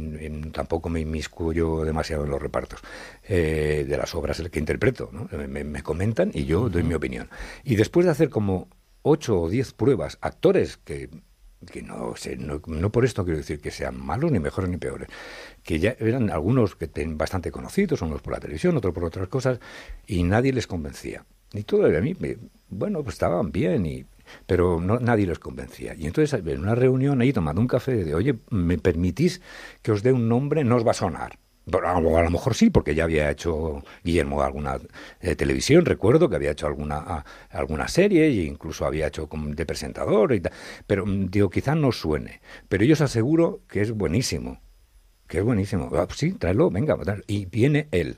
tampoco 0.54 0.88
me 0.90 1.02
inmiscuyo 1.02 1.84
demasiado 1.84 2.24
en 2.24 2.32
los 2.32 2.42
repartos 2.42 2.80
eh, 3.28 3.86
de 3.88 3.98
las 3.98 4.16
obras 4.16 4.42
que 4.50 4.60
interpreto. 4.60 5.10
¿no? 5.12 5.28
Me, 5.48 5.64
me 5.66 5.84
comentan 5.84 6.32
y 6.34 6.46
yo 6.46 6.70
doy 6.70 6.84
mi 6.84 6.94
opinión. 6.94 7.30
Y 7.66 7.76
después 7.76 8.06
de 8.06 8.14
hacer 8.14 8.30
como 8.30 8.70
ocho 9.02 9.42
o 9.42 9.50
diez 9.50 9.74
pruebas, 9.74 10.18
actores 10.22 10.78
que, 10.78 11.10
que 11.72 11.82
no 11.82 12.14
no, 12.38 12.62
no 12.66 12.92
por 12.92 13.06
esto 13.06 13.24
quiero 13.24 13.38
decir 13.38 13.60
que 13.60 13.72
sean 13.72 14.00
malos, 14.00 14.32
ni 14.32 14.40
mejores, 14.40 14.70
ni 14.70 14.78
peores, 14.78 15.08
que 15.64 15.80
ya 15.80 15.96
eran 16.00 16.30
algunos 16.30 16.76
que 16.76 16.88
ten, 16.88 17.18
bastante 17.18 17.52
conocidos, 17.52 18.02
unos 18.02 18.22
por 18.22 18.34
la 18.34 18.40
televisión, 18.40 18.78
otros 18.78 18.94
por 18.94 19.06
otras 19.06 19.28
cosas, 19.28 19.60
y 20.06 20.24
nadie 20.24 20.54
les 20.54 20.68
convencía. 20.68 21.26
Y 21.54 21.64
todo 21.64 21.86
a 21.86 22.02
mí, 22.02 22.16
bueno, 22.70 23.04
pues 23.04 23.16
estaban 23.16 23.52
bien, 23.52 23.86
y, 23.86 24.06
pero 24.46 24.80
no, 24.82 25.00
nadie 25.00 25.26
les 25.26 25.40
convencía. 25.40 25.96
Y 25.96 26.06
entonces 26.06 26.40
en 26.46 26.60
una 26.60 26.76
reunión 26.76 27.22
ahí 27.22 27.34
tomando 27.34 27.62
un 27.62 27.68
café, 27.68 28.04
de, 28.04 28.16
oye, 28.16 28.36
¿me 28.50 28.78
permitís 28.78 29.42
que 29.82 29.92
os 29.92 30.04
dé 30.04 30.12
un 30.12 30.28
nombre? 30.28 30.64
No 30.64 30.76
os 30.76 30.86
va 30.86 30.92
a 30.92 30.96
sonar. 30.96 31.40
A, 31.74 32.00
lo- 32.00 32.30
mejor 32.30 32.56
sí, 32.56 32.70
porque 32.70 32.96
ya 32.96 33.04
había 33.04 33.30
hecho 33.30 33.84
Guillermo 34.04 34.42
alguna 34.42 34.78
eh, 35.22 35.36
televisión, 35.36 35.86
recuerdo 35.86 36.30
que 36.30 36.36
había 36.38 36.52
hecho 36.52 36.68
alguna, 36.68 36.98
a- 36.98 37.26
alguna 37.50 37.88
serie 37.88 38.26
e 38.28 38.44
incluso 38.44 38.86
había 38.86 39.08
hecho 39.08 39.28
de 39.32 39.66
presentador 39.66 40.34
y. 40.34 40.42
Pero 40.86 41.06
mm, 41.06 41.28
digo, 41.30 41.50
quizá 41.50 41.76
no 41.76 41.92
suene. 41.92 42.42
Pero 42.70 42.86
yo 42.86 42.94
os 42.94 43.02
aseguro 43.02 43.62
que 43.68 43.82
es 43.82 43.92
buenísimo. 43.92 44.62
Que 45.28 45.40
es 45.40 45.44
buenísimo. 45.44 45.90
Ah, 45.94 46.06
pues 46.08 46.20
sí, 46.20 46.32
tráelo, 46.34 46.70
venga. 46.72 46.98
Y 47.28 47.46
viene 47.46 47.88
él. 47.92 48.18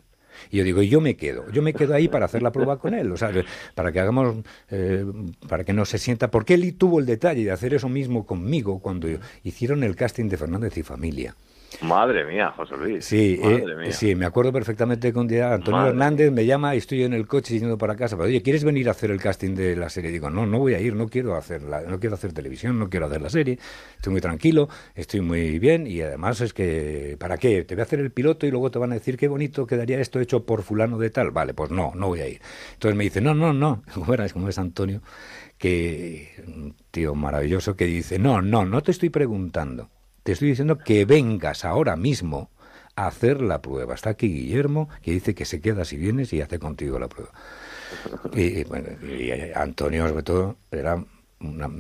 Y 0.52 0.58
yo 0.58 0.64
digo, 0.64 0.82
y 0.82 0.88
yo 0.90 1.02
me 1.02 1.18
quedo, 1.18 1.50
yo 1.52 1.62
me 1.62 1.74
quedo 1.74 1.94
ahí 1.94 2.08
para 2.08 2.26
hacer 2.26 2.42
la 2.42 2.52
prueba 2.54 2.80
con 2.80 2.94
él, 2.94 3.12
o 3.12 3.18
sea, 3.18 3.30
para 3.76 3.92
que 3.92 4.00
hagamos, 4.00 4.38
eh, 4.70 5.06
para 5.50 5.66
que 5.66 5.74
no 5.74 5.84
se 5.84 5.98
sienta, 5.98 6.32
porque 6.32 6.54
él 6.54 6.76
tuvo 6.78 7.00
el 7.00 7.06
detalle 7.06 7.44
de 7.44 7.52
hacer 7.52 7.74
eso 7.74 7.90
mismo 7.90 8.26
conmigo 8.26 8.80
cuando 8.80 9.10
hicieron 9.44 9.84
el 9.84 9.98
casting 9.98 10.30
de 10.30 10.38
Fernández 10.38 10.78
y 10.78 10.84
Familia. 10.84 11.36
Madre 11.82 12.26
mía, 12.26 12.52
José 12.56 12.76
Luis. 12.76 13.06
Sí, 13.06 13.40
Madre 13.42 13.74
eh, 13.74 13.76
mía. 13.78 13.92
sí, 13.94 14.14
me 14.14 14.26
acuerdo 14.26 14.52
perfectamente 14.52 15.14
que 15.14 15.18
un 15.20 15.28
día 15.28 15.54
Antonio 15.54 15.78
Madre 15.80 15.92
Hernández 15.92 16.32
me 16.32 16.46
llama 16.46 16.76
y 16.76 16.80
estoy 16.80 17.04
en 17.04 17.14
el 17.14 17.26
coche 17.26 17.58
yendo 17.58 17.78
para 17.78 17.96
casa. 17.96 18.18
Pero, 18.18 18.28
Oye, 18.28 18.42
¿quieres 18.42 18.64
venir 18.66 18.90
a 18.90 18.92
hacer 18.92 19.12
el 19.12 19.20
casting 19.22 19.56
de 19.56 19.76
la 19.78 19.90
serie? 19.90 20.12
Digo, 20.12 20.30
no, 20.30 20.46
no 20.46 20.60
voy 20.60 20.74
a 20.74 20.80
ir, 20.82 20.94
no 20.96 21.08
quiero 21.08 21.36
hacer 21.36 21.64
la- 21.64 21.82
no 21.84 22.00
quiero 22.00 22.16
hacer 22.16 22.34
televisión, 22.34 22.78
no 22.78 22.90
quiero 22.90 23.06
hacer 23.06 23.22
la 23.22 23.30
serie. 23.30 23.60
Estoy 23.96 24.12
muy 24.12 24.22
tranquilo, 24.22 24.68
estoy 24.94 25.22
muy 25.22 25.58
bien 25.58 25.88
y 25.88 26.02
además 26.02 26.42
es 26.42 26.54
que, 26.54 27.16
¿para 27.18 27.38
qué? 27.38 27.64
Te 27.64 27.76
voy 27.76 27.82
a 27.82 27.84
hacer 27.86 28.00
el 28.00 28.12
piloto 28.12 28.46
y 28.46 28.52
luego 28.52 28.70
te 28.72 28.80
van 28.80 28.92
a 28.92 28.96
decir 28.96 29.16
qué 29.18 29.30
bonito 29.30 29.66
quedaría 29.66 30.00
esto 30.02 30.20
hecho 30.20 30.46
por 30.46 30.64
fulano 30.64 30.98
de 30.98 31.10
tal. 31.12 31.32
Vale, 31.32 31.54
pues 31.54 31.72
no, 31.72 31.94
no 31.96 32.08
voy 32.08 32.20
a 32.20 32.28
ir. 32.28 32.42
Entonces 32.74 32.98
me 32.98 33.06
dice, 33.06 33.22
no, 33.22 33.34
no, 33.34 33.54
no. 33.54 33.84
Era, 34.14 34.28
como 34.30 34.50
es 34.50 34.60
Antonio, 34.60 35.02
que 35.58 36.30
un 36.46 36.76
tío 36.92 37.16
maravilloso 37.16 37.76
que 37.76 37.86
dice, 37.86 38.20
no, 38.20 38.42
no, 38.42 38.66
no 38.66 38.82
te 38.84 38.92
estoy 38.92 39.10
preguntando. 39.10 39.90
Te 40.30 40.34
estoy 40.34 40.50
diciendo 40.50 40.78
que 40.78 41.06
vengas 41.06 41.66
ahora 41.66 41.96
mismo 41.96 42.52
a 42.96 43.08
hacer 43.08 43.42
la 43.42 43.64
prueba. 43.64 43.96
Está 43.96 44.12
aquí 44.12 44.28
Guillermo, 44.28 44.88
que 45.02 45.10
dice 45.10 45.34
que 45.34 45.44
se 45.44 45.60
queda 45.60 45.86
si 45.86 45.98
vienes 45.98 46.32
y 46.34 46.42
hace 46.42 46.60
contigo 46.60 47.00
la 47.00 47.08
prueba. 47.10 47.32
Y, 48.36 48.64
bueno, 48.66 48.90
y 49.04 49.32
Antonio, 49.56 50.08
sobre 50.08 50.22
todo, 50.22 50.58
era 50.70 51.04
una- 51.40 51.72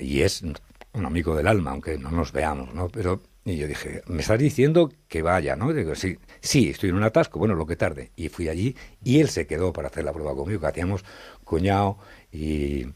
y 0.00 0.20
es 0.20 0.42
un 0.42 1.06
amigo 1.06 1.34
del 1.34 1.46
alma, 1.46 1.70
aunque 1.70 1.96
no 1.96 2.10
nos 2.10 2.30
veamos, 2.32 2.74
¿no? 2.74 2.88
Pero 2.90 3.22
y 3.46 3.56
yo 3.56 3.66
dije, 3.66 4.02
me 4.06 4.20
estás 4.20 4.38
diciendo 4.38 4.92
que 5.08 5.22
vaya, 5.22 5.56
¿no? 5.56 5.72
Digo, 5.72 5.94
sí, 5.94 6.18
sí, 6.42 6.68
estoy 6.68 6.90
en 6.90 6.96
un 6.96 7.04
atasco, 7.04 7.38
bueno, 7.38 7.54
lo 7.54 7.64
que 7.64 7.76
tarde. 7.76 8.10
Y 8.16 8.28
fui 8.28 8.50
allí 8.50 8.76
y 9.02 9.20
él 9.20 9.30
se 9.30 9.46
quedó 9.46 9.72
para 9.72 9.88
hacer 9.88 10.04
la 10.04 10.12
prueba 10.12 10.34
conmigo, 10.36 10.60
que 10.60 10.66
hacíamos 10.66 11.06
cuñado 11.42 11.96
y 12.30 12.86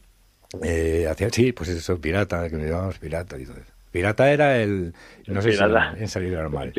eh, 0.63 1.07
hacía, 1.09 1.31
sí, 1.31 1.51
pues 1.51 1.69
eso, 1.69 1.99
pirata, 1.99 2.47
que 2.47 2.57
me 2.57 2.69
llamamos 2.69 2.99
pirata 2.99 3.39
y 3.39 3.45
todo 3.45 3.57
eso. 3.57 3.73
Pirata 3.91 4.31
era 4.31 4.61
el, 4.61 4.93
no 5.27 5.41
sé 5.41 5.49
Pirata. 5.49 5.95
si 5.95 6.01
en 6.01 6.07
salir 6.07 6.33
normal. 6.33 6.73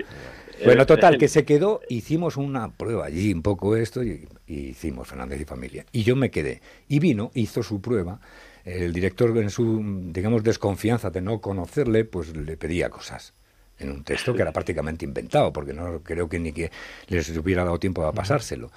Bueno, 0.64 0.84
total, 0.86 1.16
que 1.16 1.28
se 1.28 1.44
quedó, 1.44 1.80
hicimos 1.88 2.36
una 2.36 2.70
prueba 2.70 3.06
allí, 3.06 3.32
un 3.32 3.42
poco 3.42 3.76
esto, 3.76 4.04
y, 4.04 4.28
y 4.46 4.68
hicimos 4.68 5.08
Fernández 5.08 5.40
y 5.40 5.44
Familia. 5.44 5.86
Y 5.90 6.02
yo 6.02 6.16
me 6.16 6.30
quedé. 6.30 6.60
Y 6.86 6.98
vino, 6.98 7.30
hizo 7.34 7.62
su 7.62 7.80
prueba. 7.80 8.20
El 8.64 8.92
director, 8.92 9.36
en 9.38 9.48
su, 9.48 9.82
digamos, 10.12 10.42
desconfianza 10.42 11.10
de 11.10 11.22
no 11.22 11.40
conocerle, 11.40 12.04
pues 12.04 12.36
le 12.36 12.56
pedía 12.58 12.90
cosas. 12.90 13.32
En 13.78 13.90
un 13.90 14.04
texto 14.04 14.34
que 14.34 14.42
era 14.42 14.52
prácticamente 14.52 15.06
inventado, 15.06 15.52
porque 15.52 15.72
no 15.72 16.02
creo 16.02 16.28
que 16.28 16.38
ni 16.38 16.52
que 16.52 16.70
les 17.08 17.34
hubiera 17.38 17.64
dado 17.64 17.78
tiempo 17.78 18.04
a 18.04 18.12
pasárselo. 18.12 18.70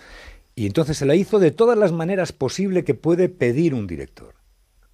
Y 0.56 0.66
entonces 0.66 0.98
se 0.98 1.06
la 1.06 1.16
hizo 1.16 1.40
de 1.40 1.52
todas 1.52 1.78
las 1.78 1.92
maneras 1.92 2.32
posible 2.32 2.86
que 2.86 2.94
puede 2.94 3.28
pedir 3.28 3.74
un 3.74 3.88
director 3.88 4.34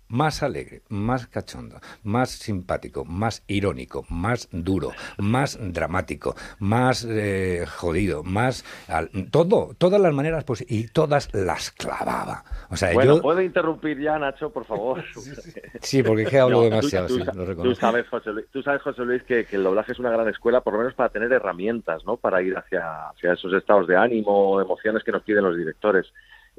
más 0.09 0.43
alegre, 0.43 0.81
más 0.89 1.27
cachondo, 1.27 1.79
más 2.03 2.29
simpático, 2.31 3.05
más 3.05 3.43
irónico, 3.47 4.05
más 4.09 4.49
duro, 4.51 4.91
más 5.17 5.57
dramático, 5.61 6.35
más 6.59 7.05
eh, 7.09 7.65
jodido, 7.77 8.23
más 8.23 8.65
al- 8.87 9.09
todo, 9.31 9.73
todas 9.77 10.01
las 10.01 10.13
maneras 10.13 10.43
posibles 10.43 10.79
y 10.79 10.87
todas 10.87 11.33
las 11.33 11.71
clavaba. 11.71 12.43
O 12.69 12.75
sea, 12.75 12.93
bueno, 12.93 13.15
yo 13.15 13.21
¿puedo 13.21 13.41
interrumpir 13.41 13.99
ya, 13.99 14.17
Nacho, 14.19 14.51
por 14.51 14.65
favor? 14.65 15.03
sí, 15.81 16.03
porque 16.03 16.23
es 16.23 16.29
que 16.29 16.39
hablo 16.39 16.57
No, 16.57 16.63
demasiado, 16.65 17.07
tú, 17.07 17.15
sí, 17.19 17.23
lo 17.33 17.55
tú 17.55 17.75
sabes, 17.75 18.07
José 18.09 18.31
Luis, 18.31 18.45
tú 18.51 18.61
sabes, 18.63 18.81
José 18.81 19.03
Luis, 19.03 19.23
que, 19.23 19.45
que 19.45 19.55
el 19.55 19.63
doblaje 19.63 19.91
es 19.91 19.99
una 19.99 20.09
gran 20.11 20.27
escuela, 20.27 20.61
por 20.61 20.73
lo 20.73 20.79
menos 20.79 20.93
para 20.95 21.09
tener 21.09 21.31
herramientas, 21.31 22.03
¿no? 22.05 22.17
Para 22.17 22.41
ir 22.41 22.57
hacia, 22.57 23.09
hacia 23.09 23.33
esos 23.33 23.53
estados 23.53 23.87
de 23.87 23.95
ánimo, 23.95 24.59
emociones 24.61 25.03
que 25.03 25.11
nos 25.11 25.23
piden 25.23 25.43
los 25.43 25.55
directores. 25.55 26.11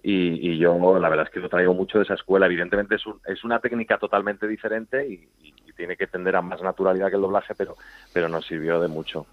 Y, 0.02 0.50
y 0.52 0.58
yo, 0.58 0.98
la 0.98 1.08
verdad 1.08 1.26
es 1.26 1.32
que 1.32 1.40
lo 1.40 1.48
traigo 1.48 1.74
mucho 1.74 1.98
de 1.98 2.04
esa 2.04 2.14
escuela. 2.14 2.46
Evidentemente 2.46 2.94
es, 2.94 3.06
un- 3.06 3.20
es 3.26 3.44
una 3.44 3.58
técnica 3.60 3.98
totalmente 3.98 4.46
diferente 4.48 5.06
y, 5.06 5.28
tiene 5.76 5.96
que 5.96 6.06
tender 6.06 6.36
a 6.36 6.42
más 6.42 6.60
naturalidad 6.60 7.08
que 7.08 7.14
el 7.16 7.22
doblaje, 7.22 7.54
pero, 7.54 7.74
pero 8.12 8.28
nos 8.28 8.44
sirvió 8.46 8.78
de 8.82 8.88
mucho. 8.88 9.24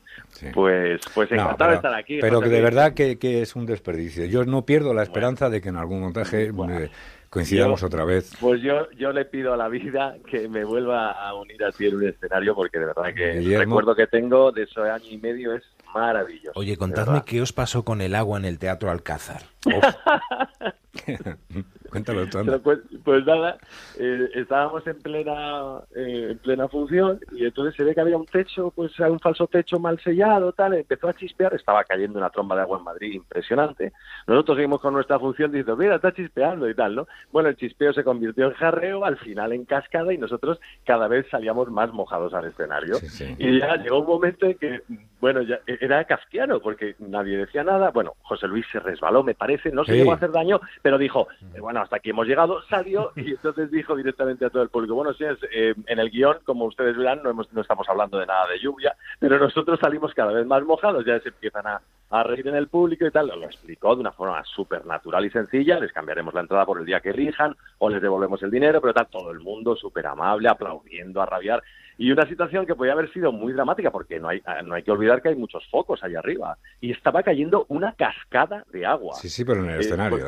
Pues, 0.53 1.01
pues 1.13 1.29
No, 1.31 1.35
encantado 1.41 1.57
pero, 1.57 1.69
de 1.71 1.75
estar 1.75 1.93
aquí. 1.93 2.19
pero 2.21 2.37
José 2.37 2.49
que 2.49 2.55
de 2.55 2.61
verdad 2.61 2.93
que, 2.93 3.19
que 3.19 3.41
es 3.41 3.53
un 3.57 3.65
desperdicio. 3.65 4.23
Yo 4.27 4.45
no 4.45 4.65
pierdo 4.65 4.93
la 4.93 5.03
esperanza 5.03 5.49
de 5.49 5.59
que 5.59 5.67
en 5.67 5.75
algún 5.75 5.99
montaje 5.99 6.45
eh, 6.45 6.89
coincidamos 7.29 7.81
Yo- 7.81 7.87
otra 7.87 8.05
vez. 8.05 8.31
Pues 8.39 8.61
yo, 8.61 8.89
yo 8.91 9.11
le 9.11 9.25
pido 9.25 9.53
a 9.53 9.57
la 9.57 9.67
vida 9.67 10.15
que 10.31 10.47
me 10.47 10.63
vuelva 10.63 11.11
a 11.11 11.33
unir 11.33 11.61
así 11.65 11.87
en 11.87 11.95
un 11.95 12.07
escenario 12.07 12.55
porque 12.55 12.79
de 12.79 12.85
verdad 12.85 13.13
que 13.13 13.31
el 13.39 13.57
recuerdo 13.59 13.93
que 13.93 14.07
tengo 14.07 14.53
de 14.53 14.63
ese 14.63 14.79
año 14.79 15.09
y 15.09 15.17
medio 15.17 15.53
es 15.53 15.63
maravilloso. 15.97 16.59
Oye, 16.59 16.77
contadme 16.77 17.23
qué 17.25 17.41
os 17.41 17.53
pasó 17.53 17.83
con 17.83 18.01
el 18.01 18.15
agua 18.15 18.37
en 18.37 18.45
el 18.45 18.59
Teatro 18.59 18.91
Alcázar. 18.91 19.43
Cuéntalo 21.89 22.27
tú. 22.27 22.39
Pues, 22.63 22.79
pues, 23.03 23.25
nada, 23.25 23.57
eh, 23.97 24.29
estábamos 24.35 24.85
en 24.87 24.99
plena 24.99 25.79
eh, 25.95 26.27
en 26.31 26.37
plena 26.39 26.67
función 26.67 27.19
y 27.31 27.45
entonces 27.45 27.75
se 27.75 27.83
ve 27.83 27.93
que 27.93 28.01
había 28.01 28.17
un 28.17 28.25
techo, 28.25 28.71
pues 28.71 28.97
un 28.99 29.19
falso 29.19 29.47
techo 29.47 29.79
mal 29.79 29.99
sellado, 29.99 30.51
tal, 30.51 30.73
empezó 30.73 31.07
a 31.07 31.13
chispear, 31.13 31.53
estaba 31.53 31.83
cayendo 31.83 32.19
una 32.19 32.29
tromba 32.29 32.55
de 32.55 32.61
agua 32.61 32.79
en 32.79 32.83
Madrid 32.83 33.13
impresionante. 33.13 33.93
Nosotros 34.27 34.57
seguimos 34.57 34.81
con 34.81 34.93
nuestra 34.93 35.19
función 35.19 35.51
diciendo, 35.51 35.77
mira, 35.77 35.95
está 35.95 36.13
chispeando 36.13 36.69
y 36.69 36.75
tal, 36.75 36.95
¿no? 36.95 37.07
Bueno, 37.31 37.49
el 37.49 37.55
chispeo 37.55 37.93
se 37.93 38.03
convirtió 38.03 38.47
en 38.47 38.53
jarreo, 38.53 39.05
al 39.05 39.17
final 39.17 39.53
en 39.53 39.65
cascada 39.65 40.13
y 40.13 40.17
nosotros 40.17 40.59
cada 40.85 41.07
vez 41.07 41.25
salíamos 41.29 41.69
más 41.71 41.91
mojados 41.91 42.33
al 42.33 42.45
escenario. 42.45 42.97
Y 43.37 43.59
ya 43.59 43.75
llegó 43.77 43.99
un 43.99 44.07
momento 44.07 44.45
en 44.45 44.57
que, 44.57 44.81
bueno, 45.19 45.41
ya 45.41 45.59
era 45.65 46.03
kafkiano 46.05 46.59
porque 46.59 46.95
nadie 46.99 47.37
decía 47.37 47.63
nada. 47.63 47.91
Bueno, 47.91 48.13
José 48.23 48.47
Luis 48.47 48.65
se 48.71 48.79
resbaló, 48.79 49.23
me 49.23 49.35
parece, 49.35 49.71
no 49.71 49.83
se 49.83 49.95
llegó 49.95 50.11
a 50.11 50.15
hacer 50.15 50.31
daño, 50.31 50.59
pero 50.87 50.97
dijo, 50.97 51.27
eh, 51.53 51.59
bueno, 51.59 51.81
hasta 51.81 51.97
aquí 51.97 52.11
hemos 52.11 52.25
llegado, 52.25 52.61
salió 52.69 53.11
y 53.17 53.31
entonces 53.31 53.69
dijo 53.69 53.93
directamente 53.93 54.45
a 54.45 54.49
todo 54.49 54.63
el 54.63 54.69
público, 54.69 54.95
bueno, 54.95 55.11
sí, 55.11 55.25
es, 55.25 55.37
eh, 55.51 55.75
en 55.85 55.99
el 55.99 56.09
guion, 56.09 56.37
como 56.45 56.63
ustedes 56.63 56.95
verán, 56.95 57.21
no, 57.23 57.33
no 57.33 57.61
estamos 57.61 57.89
hablando 57.89 58.17
de 58.17 58.25
nada 58.25 58.47
de 58.47 58.57
lluvia, 58.57 58.95
pero 59.19 59.37
nosotros 59.37 59.81
salimos 59.81 60.13
cada 60.13 60.31
vez 60.31 60.47
más 60.47 60.63
mojados, 60.63 61.03
ya 61.05 61.19
se 61.19 61.27
empiezan 61.27 61.67
a, 61.67 61.81
a 62.09 62.23
reír 62.23 62.47
en 62.47 62.55
el 62.55 62.69
público 62.69 63.05
y 63.05 63.11
tal. 63.11 63.27
Lo 63.27 63.43
explicó 63.43 63.95
de 63.95 63.99
una 63.99 64.13
forma 64.13 64.41
súper 64.45 64.85
natural 64.85 65.25
y 65.25 65.29
sencilla. 65.29 65.77
Les 65.77 65.91
cambiaremos 65.91 66.33
la 66.33 66.39
entrada 66.39 66.65
por 66.65 66.79
el 66.79 66.85
día 66.85 67.01
que 67.01 67.09
elijan 67.09 67.53
o 67.79 67.89
les 67.89 68.01
devolvemos 68.01 68.41
el 68.43 68.51
dinero, 68.51 68.79
pero 68.79 68.93
tal, 68.93 69.07
todo 69.07 69.31
el 69.31 69.41
mundo 69.41 69.75
súper 69.75 70.07
amable, 70.07 70.47
aplaudiendo, 70.47 71.21
a 71.21 71.25
rabiar 71.25 71.61
y 71.97 72.11
una 72.11 72.27
situación 72.27 72.65
que 72.65 72.75
podía 72.75 72.93
haber 72.93 73.11
sido 73.11 73.31
muy 73.31 73.53
dramática 73.53 73.91
porque 73.91 74.19
no 74.19 74.29
hay 74.29 74.41
ah, 74.45 74.61
no 74.61 74.75
hay 74.75 74.83
que 74.83 74.91
olvidar 74.91 75.21
que 75.21 75.29
hay 75.29 75.35
muchos 75.35 75.65
focos 75.69 76.03
allá 76.03 76.19
arriba 76.19 76.57
y 76.79 76.91
estaba 76.91 77.23
cayendo 77.23 77.65
una 77.69 77.93
cascada 77.93 78.65
de 78.71 78.85
agua. 78.85 79.15
Sí, 79.15 79.29
sí, 79.29 79.43
pero 79.43 79.63
en 79.63 79.71
el 79.71 79.77
eh, 79.77 79.81
escenario, 79.81 80.25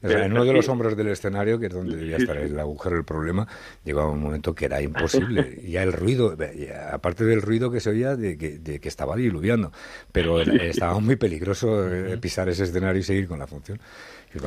pues, 0.00 0.14
¿eh? 0.14 0.22
en 0.24 0.32
uno 0.32 0.44
de 0.44 0.52
los 0.52 0.68
hombros 0.68 0.96
del 0.96 1.08
escenario, 1.08 1.58
que 1.58 1.66
es 1.66 1.72
donde 1.72 1.96
debía 1.96 2.16
estar 2.16 2.36
el 2.36 2.58
agujero 2.58 2.96
el 2.96 3.04
problema, 3.04 3.46
llegaba 3.84 4.10
un 4.10 4.20
momento 4.20 4.54
que 4.54 4.64
era 4.66 4.80
imposible. 4.82 5.58
y 5.62 5.72
ya 5.72 5.82
el 5.82 5.92
ruido, 5.92 6.36
aparte 6.92 7.24
del 7.24 7.42
ruido 7.42 7.70
que 7.70 7.80
se 7.80 7.90
oía 7.90 8.16
de 8.16 8.38
que, 8.38 8.58
de 8.58 8.80
que 8.80 8.88
estaba 8.88 9.16
diluviando, 9.16 9.72
pero 10.12 10.40
estaba 10.40 10.98
muy 11.00 11.16
peligroso 11.16 11.88
eh, 11.88 12.16
pisar 12.18 12.48
ese 12.48 12.64
escenario 12.64 13.00
y 13.00 13.04
seguir 13.04 13.28
con 13.28 13.38
la 13.38 13.46
función. 13.46 13.78
Y 14.34 14.38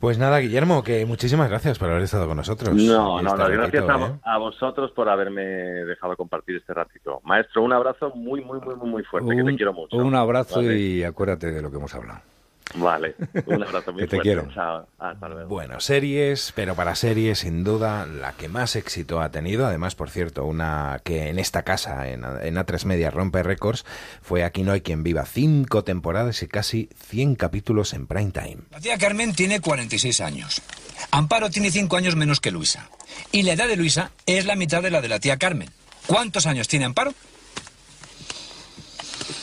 pues 0.00 0.18
nada, 0.18 0.38
Guillermo, 0.38 0.82
que 0.82 1.04
muchísimas 1.04 1.50
gracias 1.50 1.78
por 1.78 1.90
haber 1.90 2.02
estado 2.02 2.26
con 2.26 2.38
nosotros. 2.38 2.74
No, 2.74 3.20
no, 3.20 3.36
no 3.36 3.48
gracias 3.48 3.84
¿eh? 3.84 4.18
a, 4.24 4.38
vosotros 4.38 4.90
por 4.92 5.10
haberme 5.10 5.42
dejado 5.42 6.16
compartir 6.16 6.56
este 6.56 6.72
ratito. 6.72 7.20
Maestro, 7.22 7.62
un 7.62 7.72
abrazo 7.74 8.10
muy, 8.14 8.42
muy, 8.42 8.58
muy, 8.60 8.74
muy 8.76 9.04
fuerte, 9.04 9.36
que 9.36 9.44
te 9.44 9.56
quiero 9.56 9.74
mucho. 9.74 9.96
Un 9.98 10.14
abrazo 10.14 10.62
y 10.62 11.04
acuérdate 11.04 11.52
de 11.52 11.60
lo 11.60 11.70
que 11.70 11.76
hemos 11.76 11.94
hablado. 11.94 12.20
Vale, 12.74 13.14
un 13.46 13.62
abrazo 13.62 13.92
muy 13.92 14.02
que 14.02 14.08
te 14.08 14.20
quiero. 14.20 14.48
Bueno, 15.48 15.80
series, 15.80 16.52
pero 16.54 16.74
para 16.74 16.94
series, 16.94 17.40
sin 17.40 17.64
duda, 17.64 18.06
la 18.06 18.32
que 18.32 18.48
más 18.48 18.76
éxito 18.76 19.20
ha 19.20 19.30
tenido, 19.30 19.66
además, 19.66 19.94
por 19.94 20.10
cierto, 20.10 20.44
una 20.44 21.00
que 21.04 21.28
en 21.28 21.38
esta 21.38 21.62
casa, 21.62 22.08
en, 22.08 22.24
en 22.24 22.56
A3 22.56 22.84
Media, 22.84 23.10
rompe 23.10 23.42
récords, 23.42 23.84
fue 24.22 24.44
Aquí 24.44 24.62
no 24.62 24.72
hay 24.72 24.80
quien 24.80 25.02
viva. 25.02 25.24
Cinco 25.26 25.84
temporadas 25.84 26.42
y 26.42 26.48
casi 26.48 26.88
100 27.08 27.36
capítulos 27.36 27.92
en 27.94 28.06
prime 28.06 28.30
time. 28.30 28.58
La 28.70 28.80
tía 28.80 28.98
Carmen 28.98 29.32
tiene 29.32 29.60
46 29.60 30.20
años. 30.20 30.62
Amparo 31.10 31.50
tiene 31.50 31.70
5 31.70 31.96
años 31.96 32.16
menos 32.16 32.40
que 32.40 32.50
Luisa. 32.50 32.88
Y 33.32 33.42
la 33.42 33.52
edad 33.52 33.68
de 33.68 33.76
Luisa 33.76 34.10
es 34.26 34.46
la 34.46 34.56
mitad 34.56 34.82
de 34.82 34.90
la 34.90 35.00
de 35.00 35.08
la 35.08 35.18
tía 35.18 35.36
Carmen. 35.36 35.70
¿Cuántos 36.06 36.46
años 36.46 36.68
tiene 36.68 36.84
Amparo? 36.84 37.12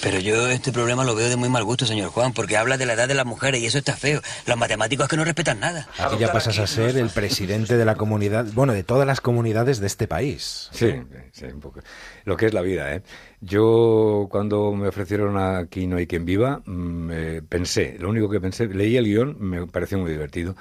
Pero 0.01 0.19
yo 0.19 0.47
este 0.47 0.71
problema 0.71 1.03
lo 1.03 1.15
veo 1.15 1.29
de 1.29 1.35
muy 1.35 1.49
mal 1.49 1.63
gusto, 1.63 1.85
señor 1.85 2.09
Juan, 2.09 2.33
porque 2.33 2.57
habla 2.57 2.77
de 2.77 2.85
la 2.85 2.93
edad 2.93 3.07
de 3.07 3.13
las 3.13 3.25
mujeres 3.25 3.61
y 3.61 3.65
eso 3.65 3.77
está 3.77 3.95
feo. 3.95 4.21
Los 4.45 4.57
matemáticos 4.57 5.05
es 5.05 5.09
que 5.09 5.17
no 5.17 5.23
respetan 5.23 5.59
nada. 5.59 5.87
Aquí 5.97 6.17
ya 6.19 6.31
pasas 6.31 6.59
a 6.59 6.67
ser 6.67 6.97
el 6.97 7.09
presidente 7.09 7.77
de 7.77 7.85
la 7.85 7.95
comunidad, 7.95 8.45
bueno, 8.53 8.73
de 8.73 8.83
todas 8.83 9.07
las 9.07 9.21
comunidades 9.21 9.79
de 9.79 9.87
este 9.87 10.07
país. 10.07 10.69
Sí, 10.71 10.93
sí, 11.31 11.45
un 11.45 11.59
poco. 11.59 11.81
Lo 12.25 12.37
que 12.37 12.47
es 12.47 12.53
la 12.53 12.61
vida, 12.61 12.93
¿eh? 12.93 13.01
Yo 13.41 14.27
cuando 14.29 14.73
me 14.73 14.87
ofrecieron 14.87 15.37
Aquí 15.37 15.87
no 15.87 15.97
hay 15.97 16.07
quien 16.07 16.25
viva, 16.25 16.61
mm, 16.65 17.45
pensé, 17.47 17.97
lo 17.99 18.09
único 18.09 18.29
que 18.29 18.39
pensé, 18.39 18.67
leí 18.67 18.97
el 18.97 19.05
guion, 19.05 19.37
me 19.39 19.67
pareció 19.67 19.97
muy 19.97 20.11
divertido. 20.11 20.55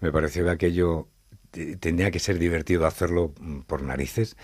Me 0.00 0.12
pareció 0.12 0.44
que 0.44 0.50
aquello 0.50 1.08
tenía 1.80 2.10
que 2.10 2.18
ser 2.18 2.38
divertido 2.38 2.86
hacerlo 2.86 3.32
mm, 3.38 3.60
por 3.60 3.82
narices. 3.82 4.36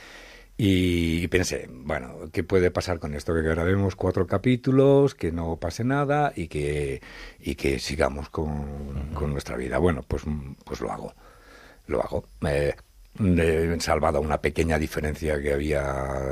Y 0.60 1.28
pensé, 1.28 1.68
bueno, 1.70 2.30
¿qué 2.32 2.42
puede 2.42 2.72
pasar 2.72 2.98
con 2.98 3.14
esto? 3.14 3.32
Que 3.32 3.42
grabemos 3.42 3.94
cuatro 3.94 4.26
capítulos, 4.26 5.14
que 5.14 5.30
no 5.30 5.56
pase 5.56 5.84
nada 5.84 6.32
y 6.34 6.48
que, 6.48 7.00
y 7.38 7.54
que 7.54 7.78
sigamos 7.78 8.28
con, 8.28 9.14
nuestra 9.30 9.56
vida. 9.56 9.78
Bueno, 9.78 10.04
pues, 10.06 10.24
pues 10.64 10.80
lo 10.80 10.90
hago. 10.90 11.14
Lo 11.86 12.02
hago. 12.02 12.24
he 12.42 12.74
salvado 13.80 14.20
una 14.20 14.40
pequeña 14.40 14.80
diferencia 14.80 15.40
que 15.40 15.52
había 15.52 15.82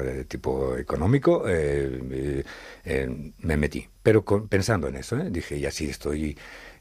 de 0.03 0.25
tipo 0.25 0.77
económico, 0.77 1.45
eh, 1.49 2.43
eh, 2.85 3.33
me 3.39 3.57
metí. 3.57 3.89
Pero 4.03 4.25
pensando 4.25 4.89
en 4.89 4.97
eso, 4.97 5.17
¿eh? 5.19 5.31
dije, 5.31 5.57
y 5.57 5.67
así 5.67 5.89
estoy 5.89 6.37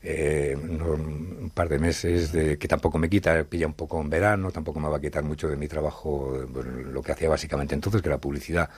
eh, 0.06 0.56
un 0.56 1.52
par 1.54 1.68
de 1.70 1.80
meses 1.80 2.32
de, 2.32 2.58
que 2.58 2.68
tampoco 2.68 2.98
me 2.98 3.10
quita, 3.10 3.44
pilla 3.46 3.68
un 3.68 3.74
poco 3.74 4.00
en 4.02 4.10
verano, 4.10 4.52
tampoco 4.52 4.80
me 4.80 4.88
va 4.88 4.98
a 4.98 5.02
quitar 5.02 5.24
mucho 5.24 5.48
de 5.48 5.58
mi 5.58 5.68
trabajo, 5.68 6.46
lo 6.92 7.02
que 7.02 7.12
hacía 7.12 7.30
básicamente 7.30 7.74
entonces, 7.76 8.02
que 8.02 8.10
era 8.10 8.20
publicidad 8.20 8.70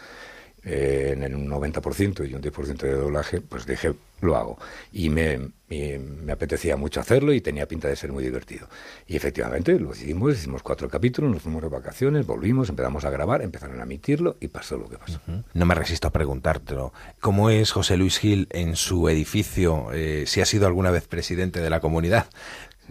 eh, 0.64 1.12
en 1.14 1.24
el 1.24 1.36
90% 1.36 2.30
y 2.30 2.34
un 2.34 2.42
10% 2.42 2.78
de 2.78 2.94
doblaje, 2.94 3.42
pues 3.42 3.66
dije, 3.66 3.94
lo 4.22 4.36
hago. 4.36 4.58
Y 4.92 5.10
me, 5.10 5.52
me, 5.70 6.32
apetecía 6.32 6.76
mucho 6.76 7.00
hacerlo 7.00 7.34
y 7.34 7.42
tenía 7.42 7.68
pinta 7.68 7.88
de 7.88 7.96
ser 7.96 8.12
muy 8.12 8.24
divertido. 8.24 8.68
Y 9.06 9.16
efectivamente 9.16 9.80
lo 9.80 9.92
hicimos, 9.92 10.34
hicimos 10.34 10.64
cuatro 10.64 10.90
capítulos, 10.90 11.32
nos 11.32 11.42
fuimos 11.42 11.62
de 11.62 11.70
vacaciones, 11.70 12.26
volvimos, 12.26 12.70
empezamos 12.70 13.06
a 13.06 13.10
grabar, 13.10 13.42
empezaron 13.42 13.80
a 13.80 13.84
emitirlo 13.84 14.38
y 14.40 14.48
pasó 14.48 14.78
lo 14.78 14.90
que 14.90 14.98
pasó. 14.98 15.20
No 15.54 15.66
me 15.66 15.76
resisto 15.76 16.08
a 16.08 16.12
preguntártelo. 16.12 16.94
¿Cómo 17.20 17.50
es 17.50 17.72
José 17.72 17.98
Luis 17.98 18.18
Gil 18.18 18.48
en 18.52 18.76
su 18.76 19.10
edificio, 19.10 19.92
eh, 19.94 20.24
si 20.26 20.42
ha 20.42 20.46
sido 20.46 20.68
alguna 20.68 20.92
vez 20.92 21.08
presidente 21.08 21.62
de 21.62 21.70
la 21.70 21.80
comunidad? 21.80 22.28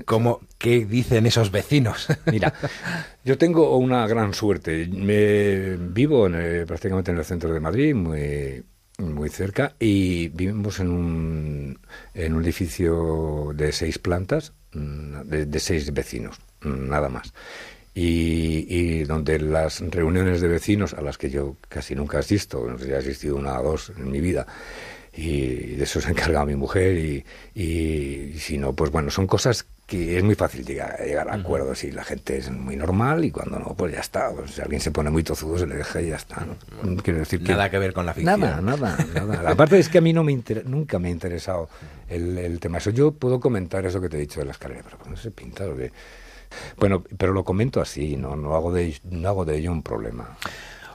¿Cómo, 0.04 0.40
¿Qué 0.58 0.84
dicen 0.84 1.26
esos 1.26 1.50
vecinos? 1.50 2.08
Mira, 2.26 2.52
yo 3.24 3.38
tengo 3.38 3.76
una 3.78 4.06
gran 4.06 4.34
suerte. 4.34 4.86
Vivo 4.86 6.26
en, 6.26 6.66
prácticamente 6.66 7.10
en 7.10 7.18
el 7.18 7.24
centro 7.24 7.52
de 7.52 7.60
Madrid, 7.60 7.94
muy, 7.94 8.62
muy 8.98 9.28
cerca, 9.28 9.74
y 9.78 10.28
vivimos 10.28 10.80
en 10.80 10.88
un, 10.88 11.78
en 12.14 12.34
un 12.34 12.42
edificio 12.42 13.52
de 13.54 13.72
seis 13.72 13.98
plantas, 13.98 14.52
mm, 14.72 15.20
de, 15.22 15.60
seis 15.60 15.92
vecinos, 15.92 16.38
mm, 16.62 16.88
nada 16.88 17.08
más. 17.08 17.32
Y, 17.94 18.66
y, 18.68 19.04
donde 19.04 19.38
las 19.38 19.80
reuniones 19.80 20.42
de 20.42 20.48
vecinos, 20.48 20.92
a 20.92 21.00
las 21.00 21.16
que 21.16 21.30
yo 21.30 21.56
casi 21.68 21.94
nunca 21.94 22.18
asisto, 22.18 22.66
no 22.68 22.78
sé 22.78 22.84
si 22.84 22.90
he 22.90 22.96
asistido 22.96 23.36
una 23.36 23.58
o 23.58 23.62
dos 23.62 23.92
en 23.96 24.10
mi 24.10 24.20
vida, 24.20 24.46
y 25.14 25.76
de 25.76 25.84
eso 25.84 26.02
se 26.02 26.10
encarga 26.10 26.44
mi 26.44 26.56
mujer, 26.56 26.98
y, 26.98 27.24
y 27.54 28.38
si 28.38 28.58
no, 28.58 28.74
pues 28.74 28.90
bueno, 28.90 29.10
son 29.10 29.26
cosas 29.26 29.66
que 29.86 30.18
es 30.18 30.24
muy 30.24 30.34
fácil 30.34 30.64
llegar, 30.64 30.98
llegar 31.00 31.28
a 31.28 31.34
acuerdos 31.34 31.84
y 31.84 31.92
la 31.92 32.02
gente 32.02 32.36
es 32.36 32.50
muy 32.50 32.74
normal 32.74 33.24
y 33.24 33.30
cuando 33.30 33.58
no, 33.60 33.74
pues 33.76 33.92
ya 33.92 34.00
está. 34.00 34.32
Pues 34.32 34.50
si 34.50 34.60
alguien 34.60 34.80
se 34.80 34.90
pone 34.90 35.10
muy 35.10 35.22
tozudo, 35.22 35.58
se 35.58 35.66
le 35.66 35.76
deja 35.76 36.02
y 36.02 36.08
ya 36.08 36.16
está. 36.16 36.44
¿no? 36.44 36.96
Quiero 37.02 37.20
decir 37.20 37.42
que 37.42 37.52
nada 37.52 37.70
que 37.70 37.78
ver 37.78 37.92
con 37.92 38.04
la 38.04 38.12
ficción. 38.12 38.40
Nada, 38.40 38.60
nada, 38.60 38.96
nada. 39.14 39.50
Aparte 39.50 39.78
es 39.78 39.88
que 39.88 39.98
a 39.98 40.00
mí 40.00 40.12
no 40.12 40.24
me 40.24 40.36
nunca 40.64 40.98
me 40.98 41.08
ha 41.08 41.10
interesado 41.12 41.68
el, 42.08 42.36
el, 42.36 42.58
tema. 42.58 42.78
Eso 42.78 42.90
yo 42.90 43.12
puedo 43.12 43.38
comentar 43.38 43.86
eso 43.86 44.00
que 44.00 44.08
te 44.08 44.16
he 44.16 44.20
dicho 44.20 44.40
de 44.40 44.46
la 44.46 44.52
escalera, 44.52 44.82
pero 44.82 44.98
no 45.08 45.16
se 45.16 45.30
pinta 45.30 45.64
lo 45.64 45.76
que... 45.76 45.92
Bueno, 46.78 47.04
pero 47.16 47.32
lo 47.32 47.44
comento 47.44 47.80
así, 47.80 48.16
no, 48.16 48.34
no, 48.36 48.54
hago 48.54 48.72
de, 48.72 48.96
no 49.04 49.28
hago 49.28 49.44
de 49.44 49.58
ello 49.58 49.72
un 49.72 49.82
problema. 49.82 50.36